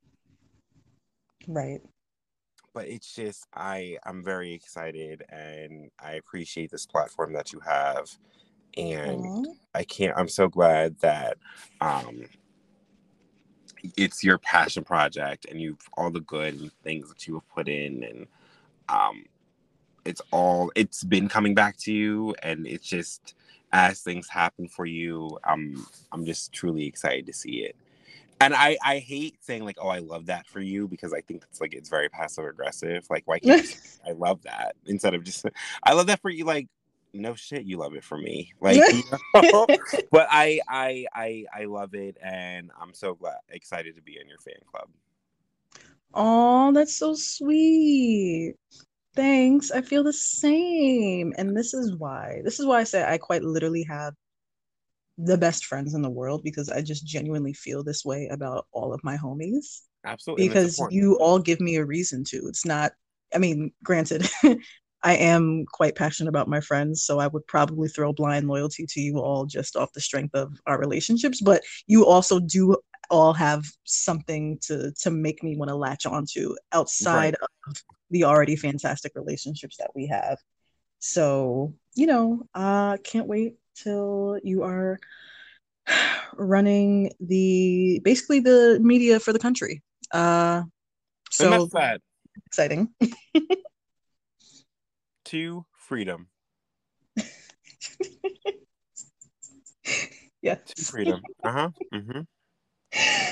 Right. 1.47 1.81
But 2.75 2.89
it's 2.89 3.15
just 3.15 3.47
I 3.55 3.99
I'm 4.05 4.23
very 4.23 4.53
excited 4.53 5.23
and 5.31 5.91
I 5.99 6.13
appreciate 6.13 6.71
this 6.71 6.87
platform 6.87 7.33
that 7.33 7.53
you 7.53 7.61
have 7.61 8.09
and 8.77 9.25
Aww. 9.25 9.55
I 9.75 9.85
can't 9.85 10.17
I'm 10.17 10.29
so 10.29 10.49
glad 10.49 10.99
that 11.01 11.39
um 11.81 12.27
it's 13.97 14.23
your 14.25 14.39
passion 14.39 14.85
project 14.85 15.47
and 15.47 15.61
you've 15.61 15.89
all 15.97 16.11
the 16.11 16.21
good 16.21 16.71
things 16.83 17.09
that 17.09 17.27
you 17.27 17.35
have 17.35 17.49
put 17.49 17.69
in 17.69 18.03
and 18.05 18.27
um 18.89 19.25
it's 20.09 20.23
all 20.31 20.73
it's 20.75 21.05
been 21.05 21.29
coming 21.29 21.55
back 21.55 21.77
to 21.77 21.93
you 21.93 22.35
and 22.43 22.67
it's 22.67 22.87
just 22.87 23.35
as 23.73 24.01
things 24.01 24.29
happen 24.29 24.67
for 24.67 24.87
you 24.87 25.39
i'm 25.45 25.87
i'm 26.13 26.25
just 26.25 26.53
truly 26.53 26.87
excited 26.87 27.27
to 27.27 27.33
see 27.33 27.59
it. 27.59 27.77
And 28.41 28.55
i 28.55 28.79
i 28.85 28.99
hate 28.99 29.37
saying 29.41 29.65
like 29.65 29.77
oh 29.81 29.89
i 29.89 29.99
love 29.99 30.27
that 30.27 30.47
for 30.47 30.61
you 30.61 30.89
because 30.89 31.13
i 31.13 31.21
think 31.21 31.45
it's 31.51 31.61
like 31.61 31.75
it's 31.75 31.91
very 31.91 32.09
passive 32.09 32.47
aggressive 32.47 33.07
like 33.11 33.23
why 33.27 33.39
can't 33.39 33.77
i 34.07 34.13
love 34.13 34.43
that 34.45 34.75
instead 34.87 35.15
of 35.15 35.25
just 35.25 35.45
i 35.83 35.93
love 35.93 36.07
that 36.07 36.21
for 36.21 36.31
you 36.31 36.45
like 36.45 36.69
no 37.13 37.35
shit 37.35 37.65
you 37.65 37.79
love 37.79 37.95
it 37.95 38.05
for 38.05 38.19
me. 38.19 38.53
Like 38.61 38.83
you 38.93 39.03
know? 39.35 39.67
but 40.11 40.29
I, 40.31 40.61
I 40.69 41.07
i 41.15 41.45
i 41.55 41.65
love 41.65 41.95
it 41.95 42.17
and 42.23 42.71
i'm 42.81 42.95
so 42.95 43.15
glad 43.15 43.37
excited 43.49 43.97
to 43.97 44.03
be 44.03 44.19
in 44.21 44.29
your 44.29 44.39
fan 44.39 44.61
club. 44.71 44.89
Oh 46.15 46.73
that's 46.73 46.97
so 46.97 47.15
sweet 47.15 48.57
thanks 49.19 49.73
i 49.73 49.83
feel 49.83 50.05
the 50.05 50.13
same 50.13 51.35
and 51.37 51.57
this 51.57 51.75
is 51.75 51.97
why 51.97 52.41
this 52.45 52.61
is 52.61 52.67
why 52.67 52.79
i 52.79 52.85
say 52.85 53.05
i 53.05 53.19
quite 53.19 53.43
literally 53.43 53.83
have 53.83 54.15
the 55.19 55.37
best 55.37 55.65
friends 55.65 55.95
in 55.95 56.03
the 56.03 56.09
world 56.09 56.41
because 56.45 56.69
i 56.71 56.81
just 56.81 57.05
genuinely 57.05 57.53
feel 57.53 57.83
this 57.83 58.05
way 58.05 58.29
about 58.31 58.69
all 58.71 58.95
of 58.95 59.03
my 59.03 59.17
homies 59.17 59.81
absolutely 60.07 60.47
because 60.47 60.81
you 60.91 61.19
all 61.19 61.41
give 61.41 61.61
me 61.61 61.75
a 61.75 61.85
reason 61.85 62.23
to 62.23 62.37
it's 62.47 62.65
not 62.65 62.93
i 63.35 63.39
mean 63.39 63.73
granted 63.83 64.29
I 65.01 65.15
am 65.15 65.65
quite 65.73 65.95
passionate 65.95 66.29
about 66.29 66.49
my 66.49 66.61
friends, 66.61 67.05
so 67.05 67.21
I 67.21 67.29
would 67.29 67.47
probably 67.47 67.89
throw 67.89 68.13
blind 68.13 68.49
loyalty 68.49 68.85
to 68.85 69.01
you 69.01 69.21
all 69.21 69.47
just 69.47 69.77
off 69.77 69.93
the 69.93 70.01
strength 70.01 70.35
of 70.35 70.61
our 70.67 70.77
relationships. 70.77 71.41
But 71.41 71.63
you 71.87 72.05
also 72.05 72.41
do 72.41 72.77
all 73.09 73.33
have 73.33 73.65
something 73.85 74.59
to 74.63 74.93
to 75.03 75.13
make 75.13 75.45
me 75.45 75.57
want 75.57 75.69
to 75.69 75.77
latch 75.77 76.05
onto 76.05 76.57
outside 76.73 77.37
right. 77.41 77.49
of 77.69 77.98
the 78.11 78.25
already 78.25 78.57
fantastic 78.57 79.13
relationships 79.15 79.77
that 79.79 79.91
we 79.95 80.07
have. 80.07 80.39
So 80.99 81.75
you 81.95 82.07
know, 82.07 82.43
uh, 82.55 82.97
can't 83.05 83.27
wait 83.27 83.57
till 83.75 84.39
you 84.43 84.63
are 84.63 84.99
running 86.35 87.13
the 87.21 88.01
basically 88.05 88.41
the 88.41 88.79
media 88.81 89.21
for 89.21 89.33
the 89.33 89.39
country. 89.39 89.83
Uh, 90.13 90.63
so 91.31 91.69
exciting. 92.47 92.89
to 95.27 95.67
freedom. 95.73 96.29
yes. 100.43 100.59
To 100.77 100.85
freedom. 100.85 101.23
Uh 101.45 101.53
huh. 101.53 101.71
Mm-hmm. 101.93 102.21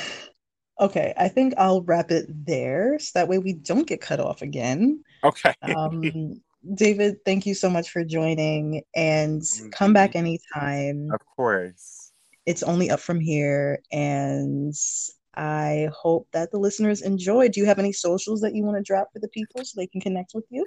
Okay, 0.79 1.15
I 1.17 1.29
think 1.29 1.55
I'll 1.57 1.83
wrap 1.83 2.11
it 2.11 2.27
there 2.29 2.99
so 2.99 3.19
that 3.19 3.29
way 3.29 3.39
we 3.39 3.55
don't 3.55 3.87
get 3.87 4.01
cut 4.01 4.21
off 4.21 4.43
again. 4.43 5.03
Okay. 5.25 5.55
um, 5.75 6.41
David, 6.75 7.25
thank 7.25 7.47
you 7.47 7.55
so 7.55 7.71
much 7.71 7.91
for 7.91 8.05
joining 8.05 8.83
and 8.95 9.43
come 9.73 9.93
back 9.93 10.17
anytime. 10.17 11.09
Of 11.13 11.21
course. 11.37 12.13
It's 12.45 12.63
only 12.63 12.91
up 12.91 13.01
from 13.01 13.21
here. 13.21 13.81
And 13.91 14.75
I 15.35 15.89
hope 15.95 16.29
that 16.33 16.51
the 16.51 16.59
listeners 16.59 17.03
enjoy. 17.03 17.49
Do 17.49 17.61
you 17.61 17.67
have 17.67 17.79
any 17.79 17.93
socials 17.93 18.41
that 18.41 18.55
you 18.55 18.65
want 18.65 18.77
to 18.77 18.83
drop 18.83 19.09
for 19.13 19.21
the 19.21 19.29
people 19.29 19.65
so 19.65 19.81
they 19.81 19.87
can 19.87 20.01
connect 20.01 20.33
with 20.35 20.45
you? 20.51 20.67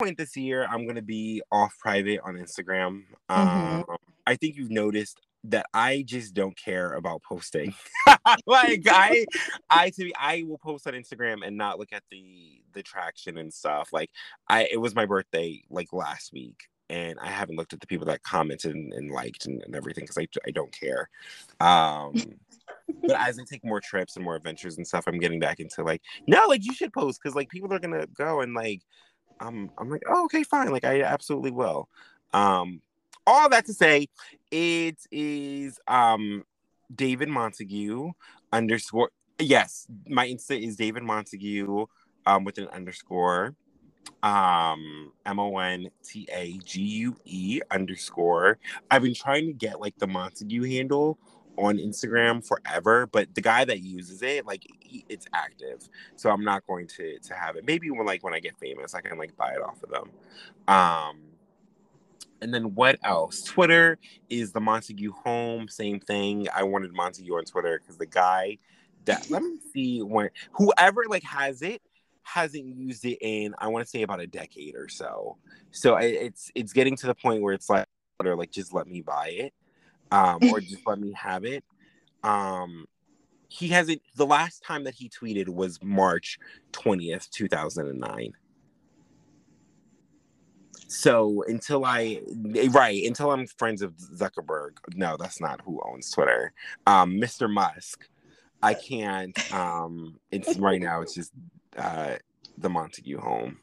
point 0.00 0.16
this 0.16 0.36
year, 0.36 0.66
I'm 0.68 0.86
gonna 0.86 1.02
be 1.02 1.42
off 1.52 1.76
private 1.78 2.20
on 2.24 2.34
Instagram. 2.36 3.02
Mm-hmm. 3.30 3.90
Um, 3.90 3.96
I 4.26 4.36
think 4.36 4.56
you've 4.56 4.70
noticed 4.70 5.20
that 5.44 5.66
I 5.72 6.02
just 6.06 6.34
don't 6.34 6.56
care 6.56 6.92
about 6.92 7.22
posting. 7.22 7.74
like 8.46 8.84
I, 8.88 9.24
I 9.68 9.90
to 9.90 10.04
be, 10.04 10.14
I 10.18 10.44
will 10.46 10.58
post 10.58 10.86
on 10.86 10.94
Instagram 10.94 11.46
and 11.46 11.56
not 11.56 11.78
look 11.78 11.92
at 11.92 12.02
the 12.10 12.62
the 12.72 12.82
traction 12.82 13.38
and 13.38 13.52
stuff. 13.52 13.90
Like 13.92 14.10
I, 14.48 14.68
it 14.70 14.80
was 14.80 14.94
my 14.94 15.06
birthday 15.06 15.62
like 15.70 15.92
last 15.92 16.32
week, 16.32 16.68
and 16.88 17.18
I 17.20 17.28
haven't 17.28 17.56
looked 17.56 17.72
at 17.72 17.80
the 17.80 17.86
people 17.86 18.06
that 18.06 18.22
commented 18.22 18.74
and, 18.74 18.92
and 18.92 19.10
liked 19.10 19.46
and, 19.46 19.62
and 19.62 19.74
everything 19.74 20.04
because 20.04 20.18
I 20.18 20.26
I 20.46 20.50
don't 20.50 20.72
care. 20.72 21.08
Um, 21.60 22.14
but 23.02 23.20
as 23.20 23.38
I 23.38 23.42
take 23.44 23.64
more 23.64 23.80
trips 23.80 24.16
and 24.16 24.24
more 24.24 24.34
adventures 24.34 24.78
and 24.78 24.86
stuff, 24.86 25.04
I'm 25.06 25.18
getting 25.18 25.40
back 25.40 25.60
into 25.60 25.82
like 25.82 26.00
no, 26.26 26.42
like 26.48 26.64
you 26.64 26.72
should 26.72 26.92
post 26.92 27.20
because 27.22 27.36
like 27.36 27.50
people 27.50 27.72
are 27.72 27.78
gonna 27.78 28.06
go 28.16 28.40
and 28.40 28.54
like 28.54 28.80
I'm 29.40 29.70
I'm 29.78 29.90
like, 29.90 30.02
oh, 30.08 30.24
okay, 30.24 30.42
fine. 30.42 30.70
Like 30.70 30.84
I 30.84 31.02
absolutely 31.02 31.50
will. 31.50 31.88
Um, 32.32 32.80
all 33.30 33.48
that 33.48 33.66
to 33.66 33.72
say, 33.72 34.08
it 34.50 34.96
is 35.10 35.78
um 35.86 36.44
David 36.94 37.28
Montague 37.28 38.10
underscore. 38.52 39.10
Yes, 39.38 39.86
my 40.08 40.26
Insta 40.26 40.60
is 40.60 40.76
David 40.76 41.04
Montague 41.04 41.86
um 42.26 42.44
with 42.44 42.58
an 42.58 42.68
underscore. 42.68 43.54
Um 44.22 45.12
M 45.24 45.38
O 45.38 45.56
N 45.58 45.90
T 46.04 46.26
A 46.32 46.58
G 46.64 46.80
U 46.82 47.16
E 47.24 47.60
underscore. 47.70 48.58
I've 48.90 49.02
been 49.02 49.14
trying 49.14 49.46
to 49.46 49.52
get 49.52 49.80
like 49.80 49.96
the 49.98 50.06
Montague 50.06 50.64
handle 50.64 51.18
on 51.56 51.76
Instagram 51.76 52.46
forever, 52.46 53.06
but 53.06 53.34
the 53.34 53.40
guy 53.40 53.64
that 53.64 53.80
uses 53.80 54.22
it, 54.22 54.46
like 54.46 54.66
he, 54.80 55.04
it's 55.08 55.26
active. 55.32 55.88
So 56.16 56.30
I'm 56.30 56.44
not 56.44 56.66
going 56.66 56.86
to 56.88 57.18
to 57.18 57.34
have 57.34 57.56
it. 57.56 57.64
Maybe 57.66 57.90
when 57.90 58.06
like 58.06 58.24
when 58.24 58.34
I 58.34 58.40
get 58.40 58.58
famous, 58.58 58.94
I 58.94 59.00
can 59.00 59.18
like 59.18 59.36
buy 59.36 59.52
it 59.52 59.62
off 59.62 59.82
of 59.82 59.90
them. 59.90 60.10
Um 60.66 61.29
and 62.42 62.52
then 62.52 62.74
what 62.74 62.98
else? 63.02 63.42
Twitter 63.42 63.98
is 64.28 64.52
the 64.52 64.60
Montague 64.60 65.12
home, 65.12 65.68
same 65.68 66.00
thing. 66.00 66.46
I 66.54 66.62
wanted 66.62 66.92
Montague 66.92 67.32
on 67.34 67.44
Twitter 67.44 67.78
because 67.78 67.98
the 67.98 68.06
guy 68.06 68.58
that 69.06 69.30
let 69.30 69.42
me 69.42 69.58
see 69.72 70.02
when 70.02 70.30
whoever 70.52 71.04
like 71.08 71.22
has 71.22 71.62
it 71.62 71.80
hasn't 72.22 72.64
used 72.76 73.04
it 73.04 73.18
in 73.20 73.54
I 73.58 73.68
want 73.68 73.84
to 73.84 73.90
say 73.90 74.02
about 74.02 74.20
a 74.20 74.26
decade 74.26 74.74
or 74.74 74.88
so. 74.88 75.36
So 75.70 75.96
it's 75.96 76.50
it's 76.54 76.72
getting 76.72 76.96
to 76.96 77.06
the 77.06 77.14
point 77.14 77.42
where 77.42 77.54
it's 77.54 77.70
like 77.70 77.86
or 78.24 78.36
like 78.36 78.50
just 78.50 78.74
let 78.74 78.86
me 78.86 79.00
buy 79.00 79.28
it 79.28 79.54
um, 80.10 80.38
or 80.50 80.60
just 80.60 80.86
let 80.86 80.98
me 80.98 81.12
have 81.12 81.44
it. 81.44 81.64
Um, 82.22 82.86
he 83.48 83.68
hasn't. 83.68 84.02
The 84.16 84.26
last 84.26 84.62
time 84.62 84.84
that 84.84 84.94
he 84.94 85.08
tweeted 85.08 85.48
was 85.48 85.82
March 85.82 86.38
twentieth, 86.72 87.30
two 87.30 87.48
thousand 87.48 87.88
and 87.88 87.98
nine. 87.98 88.32
So 90.90 91.44
until 91.46 91.84
I 91.84 92.20
right 92.70 93.04
until 93.06 93.30
I'm 93.30 93.46
friends 93.46 93.80
with 93.80 93.96
Zuckerberg, 94.18 94.70
no, 94.96 95.16
that's 95.16 95.40
not 95.40 95.60
who 95.64 95.80
owns 95.84 96.10
Twitter. 96.10 96.52
Um, 96.84 97.12
Mr. 97.12 97.48
Musk, 97.48 98.08
I 98.60 98.74
can't. 98.74 99.54
Um, 99.54 100.18
it's 100.32 100.58
right 100.58 100.80
now. 100.80 101.00
It's 101.00 101.14
just 101.14 101.30
uh, 101.76 102.16
the 102.58 102.68
Montague 102.68 103.20
home. 103.20 103.58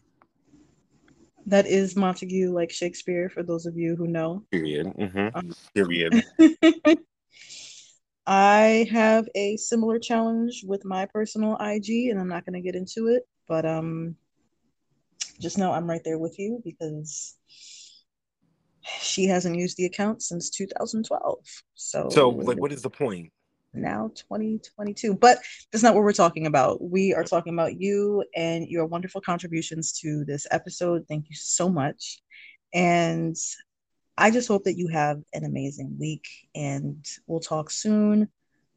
That 1.46 1.68
is 1.68 1.98
Montague, 1.98 2.50
like 2.54 2.72
Shakespeare, 2.72 3.30
for 3.30 3.44
those 3.44 3.66
of 3.66 3.76
you 3.76 3.98
who 3.98 4.08
know. 4.08 4.44
Period. 4.50 4.88
Mm-hmm. 4.88 5.28
Um, 5.38 5.54
Period. 5.76 6.24
I 8.26 8.88
have 8.90 9.28
a 9.36 9.58
similar 9.58 10.00
challenge 10.00 10.64
with 10.66 10.86
my 10.86 11.06
personal 11.08 11.58
IG, 11.60 12.10
and 12.10 12.22
I'm 12.22 12.30
not 12.30 12.46
going 12.46 12.54
to 12.54 12.62
get 12.62 12.76
into 12.76 13.08
it, 13.08 13.28
but 13.50 13.66
um, 13.66 14.16
just 15.40 15.58
know 15.58 15.72
I'm 15.72 15.90
right 15.90 16.02
there 16.04 16.18
with 16.18 16.38
you 16.40 16.62
because 16.64 17.36
she 19.00 19.26
hasn't 19.26 19.58
used 19.58 19.78
the 19.78 19.86
account 19.86 20.22
since 20.22 20.50
2012. 20.50 21.40
So, 21.76 22.10
so 22.10 22.30
like, 22.30 22.60
what 22.60 22.72
is 22.72 22.82
the 22.82 22.90
point? 22.90 23.32
now 23.74 24.10
2022 24.16 25.14
but 25.14 25.40
that's 25.72 25.84
not 25.84 25.94
what 25.94 26.04
we're 26.04 26.14
talking 26.14 26.48
about. 26.48 26.82
We 26.82 27.14
are 27.14 27.24
talking 27.24 27.54
about 27.54 27.80
you 27.80 28.24
and 28.36 28.68
your 28.68 28.86
wonderful 28.86 29.22
contributions 29.22 29.94
to 30.00 30.26
this 30.26 30.48
episode. 30.52 31.06
Thank 31.08 31.30
you 31.30 31.36
so 31.36 31.70
much. 31.70 32.20
And 32.74 33.36
i 34.20 34.32
just 34.32 34.48
hope 34.48 34.64
that 34.64 34.78
you 34.78 34.88
have 34.88 35.22
an 35.34 35.46
amazing 35.46 35.96
week 36.00 36.28
and 36.56 37.06
we'll 37.28 37.40
talk 37.40 37.70
soon. 37.70 38.30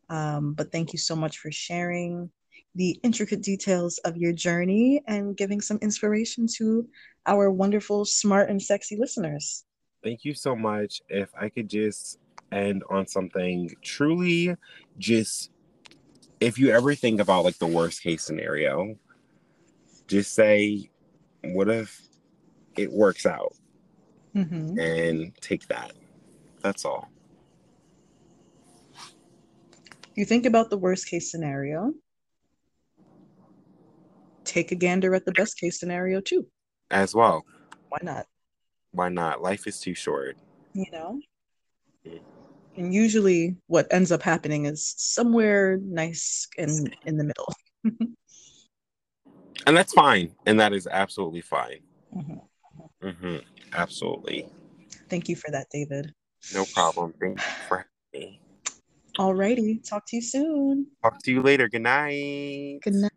Um, 0.09 0.55
but 0.55 0.71
thank 0.73 0.93
you 0.93 0.99
so 0.99 1.17
much 1.17 1.39
for 1.39 1.51
sharing 1.51 2.31
the 2.75 2.99
intricate 3.03 3.43
details 3.43 3.99
of 4.05 4.17
your 4.17 4.33
journey 4.33 5.03
and 5.07 5.37
giving 5.37 5.61
some 5.61 5.79
inspiration 5.79 6.47
to 6.47 6.89
our 7.27 7.51
wonderful 7.51 8.05
smart 8.05 8.49
and 8.49 8.63
sexy 8.63 8.97
listeners 8.97 9.65
thank 10.03 10.25
you 10.25 10.35
so 10.35 10.55
much 10.55 11.01
if 11.09 11.31
i 11.39 11.49
could 11.49 11.69
just 11.69 12.19
end 12.53 12.83
on 12.91 13.07
something 13.07 13.71
truly 13.83 14.57
just 14.99 15.51
if 16.41 16.59
you 16.59 16.71
ever 16.71 16.95
think 16.95 17.21
about 17.21 17.45
like 17.45 17.59
the 17.59 17.67
worst 17.67 18.03
case 18.03 18.25
scenario, 18.25 18.97
just 20.09 20.35
say, 20.35 20.91
what 21.45 21.69
if 21.69 22.01
it 22.77 22.91
works 22.91 23.27
out? 23.27 23.55
Mm-hmm. 24.35 24.79
And 24.79 25.33
take 25.41 25.69
that. 25.69 25.93
That's 26.63 26.85
all. 26.85 27.11
You 30.15 30.25
think 30.25 30.47
about 30.47 30.71
the 30.71 30.79
worst 30.79 31.09
case 31.09 31.31
scenario. 31.31 31.93
Take 34.51 34.73
a 34.73 34.75
gander 34.75 35.15
at 35.15 35.25
the 35.25 35.33
best 35.33 35.59
case 35.59 35.79
scenario 35.79 36.21
too. 36.21 36.47
As 36.91 37.15
well. 37.15 37.45
Why 37.89 37.99
not? 38.03 38.27
Why 38.91 39.09
not? 39.09 39.41
Life 39.43 39.67
is 39.67 39.81
too 39.81 39.95
short. 39.95 40.37
You 40.75 40.91
know? 40.93 41.21
Mm. 42.07 42.21
And 42.77 42.95
usually 42.95 43.57
what 43.67 43.87
ends 43.93 44.11
up 44.11 44.23
happening 44.23 44.67
is 44.67 44.95
somewhere 44.97 45.79
nice 45.83 46.49
and 46.59 46.95
in 47.07 47.17
the 47.17 47.25
middle. 47.25 47.53
and 49.67 49.77
that's 49.77 49.93
fine. 49.93 50.35
And 50.47 50.59
that 50.59 50.73
is 50.73 50.89
absolutely 50.91 51.43
fine. 51.43 51.81
Mm-hmm. 52.15 53.07
Mm-hmm. 53.07 53.37
Absolutely. 53.73 54.49
Thank 55.09 55.29
you 55.29 55.37
for 55.37 55.51
that, 55.53 55.69
David. 55.71 56.13
No 56.55 56.65
problem. 56.75 57.15
Thank 57.21 57.39
you 57.39 57.53
for 57.69 57.87
having 58.13 58.31
me. 58.31 58.41
Alrighty. 59.19 59.89
Talk 59.89 60.07
to 60.09 60.17
you 60.17 60.23
soon. 60.23 60.87
Talk 61.03 61.23
to 61.23 61.33
you 61.33 61.43
later. 61.43 61.69
Good 61.69 61.83
night. 61.83 62.81
Good 62.83 62.95
night. 62.95 63.13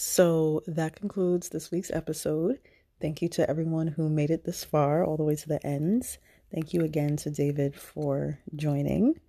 So 0.00 0.62
that 0.66 0.96
concludes 0.96 1.50
this 1.50 1.70
week's 1.70 1.90
episode. 1.90 2.58
Thank 3.02 3.20
you 3.20 3.28
to 3.28 3.48
everyone 3.50 3.86
who 3.86 4.08
made 4.08 4.30
it 4.30 4.44
this 4.44 4.64
far, 4.64 5.04
all 5.04 5.18
the 5.18 5.24
way 5.24 5.36
to 5.36 5.46
the 5.46 5.64
end. 5.64 6.16
Thank 6.50 6.72
you 6.72 6.84
again 6.84 7.16
to 7.18 7.30
David 7.30 7.76
for 7.76 8.38
joining. 8.56 9.20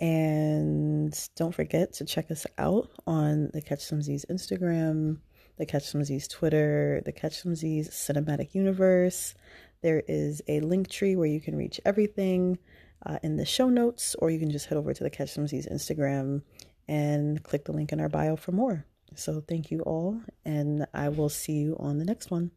And 0.00 1.18
don't 1.34 1.54
forget 1.54 1.94
to 1.94 2.04
check 2.04 2.30
us 2.30 2.46
out 2.58 2.90
on 3.06 3.52
the 3.54 3.62
Catch 3.62 3.86
Some 3.86 4.02
Z's 4.02 4.26
Instagram, 4.30 5.16
the 5.56 5.64
Catch 5.64 5.84
Some 5.84 6.04
Z's 6.04 6.28
Twitter, 6.28 7.00
the 7.06 7.12
Catch 7.12 7.40
Some 7.40 7.54
Z's 7.54 7.88
Cinematic 7.88 8.54
Universe. 8.54 9.34
There 9.80 10.02
is 10.06 10.42
a 10.46 10.60
Linktree 10.60 11.16
where 11.16 11.26
you 11.26 11.40
can 11.40 11.56
reach 11.56 11.80
everything 11.86 12.58
uh, 13.06 13.18
in 13.22 13.38
the 13.38 13.46
show 13.46 13.70
notes, 13.70 14.14
or 14.18 14.28
you 14.28 14.38
can 14.38 14.50
just 14.50 14.66
head 14.66 14.76
over 14.76 14.92
to 14.92 15.04
the 15.04 15.08
Catch 15.08 15.30
Some 15.30 15.48
Z's 15.48 15.66
Instagram 15.66 16.42
and 16.86 17.42
click 17.42 17.64
the 17.64 17.72
link 17.72 17.92
in 17.92 18.00
our 18.00 18.10
bio 18.10 18.36
for 18.36 18.52
more. 18.52 18.84
So 19.14 19.42
thank 19.46 19.70
you 19.70 19.80
all, 19.80 20.20
and 20.44 20.86
I 20.94 21.08
will 21.08 21.28
see 21.28 21.54
you 21.54 21.76
on 21.78 21.98
the 21.98 22.04
next 22.04 22.30
one. 22.30 22.50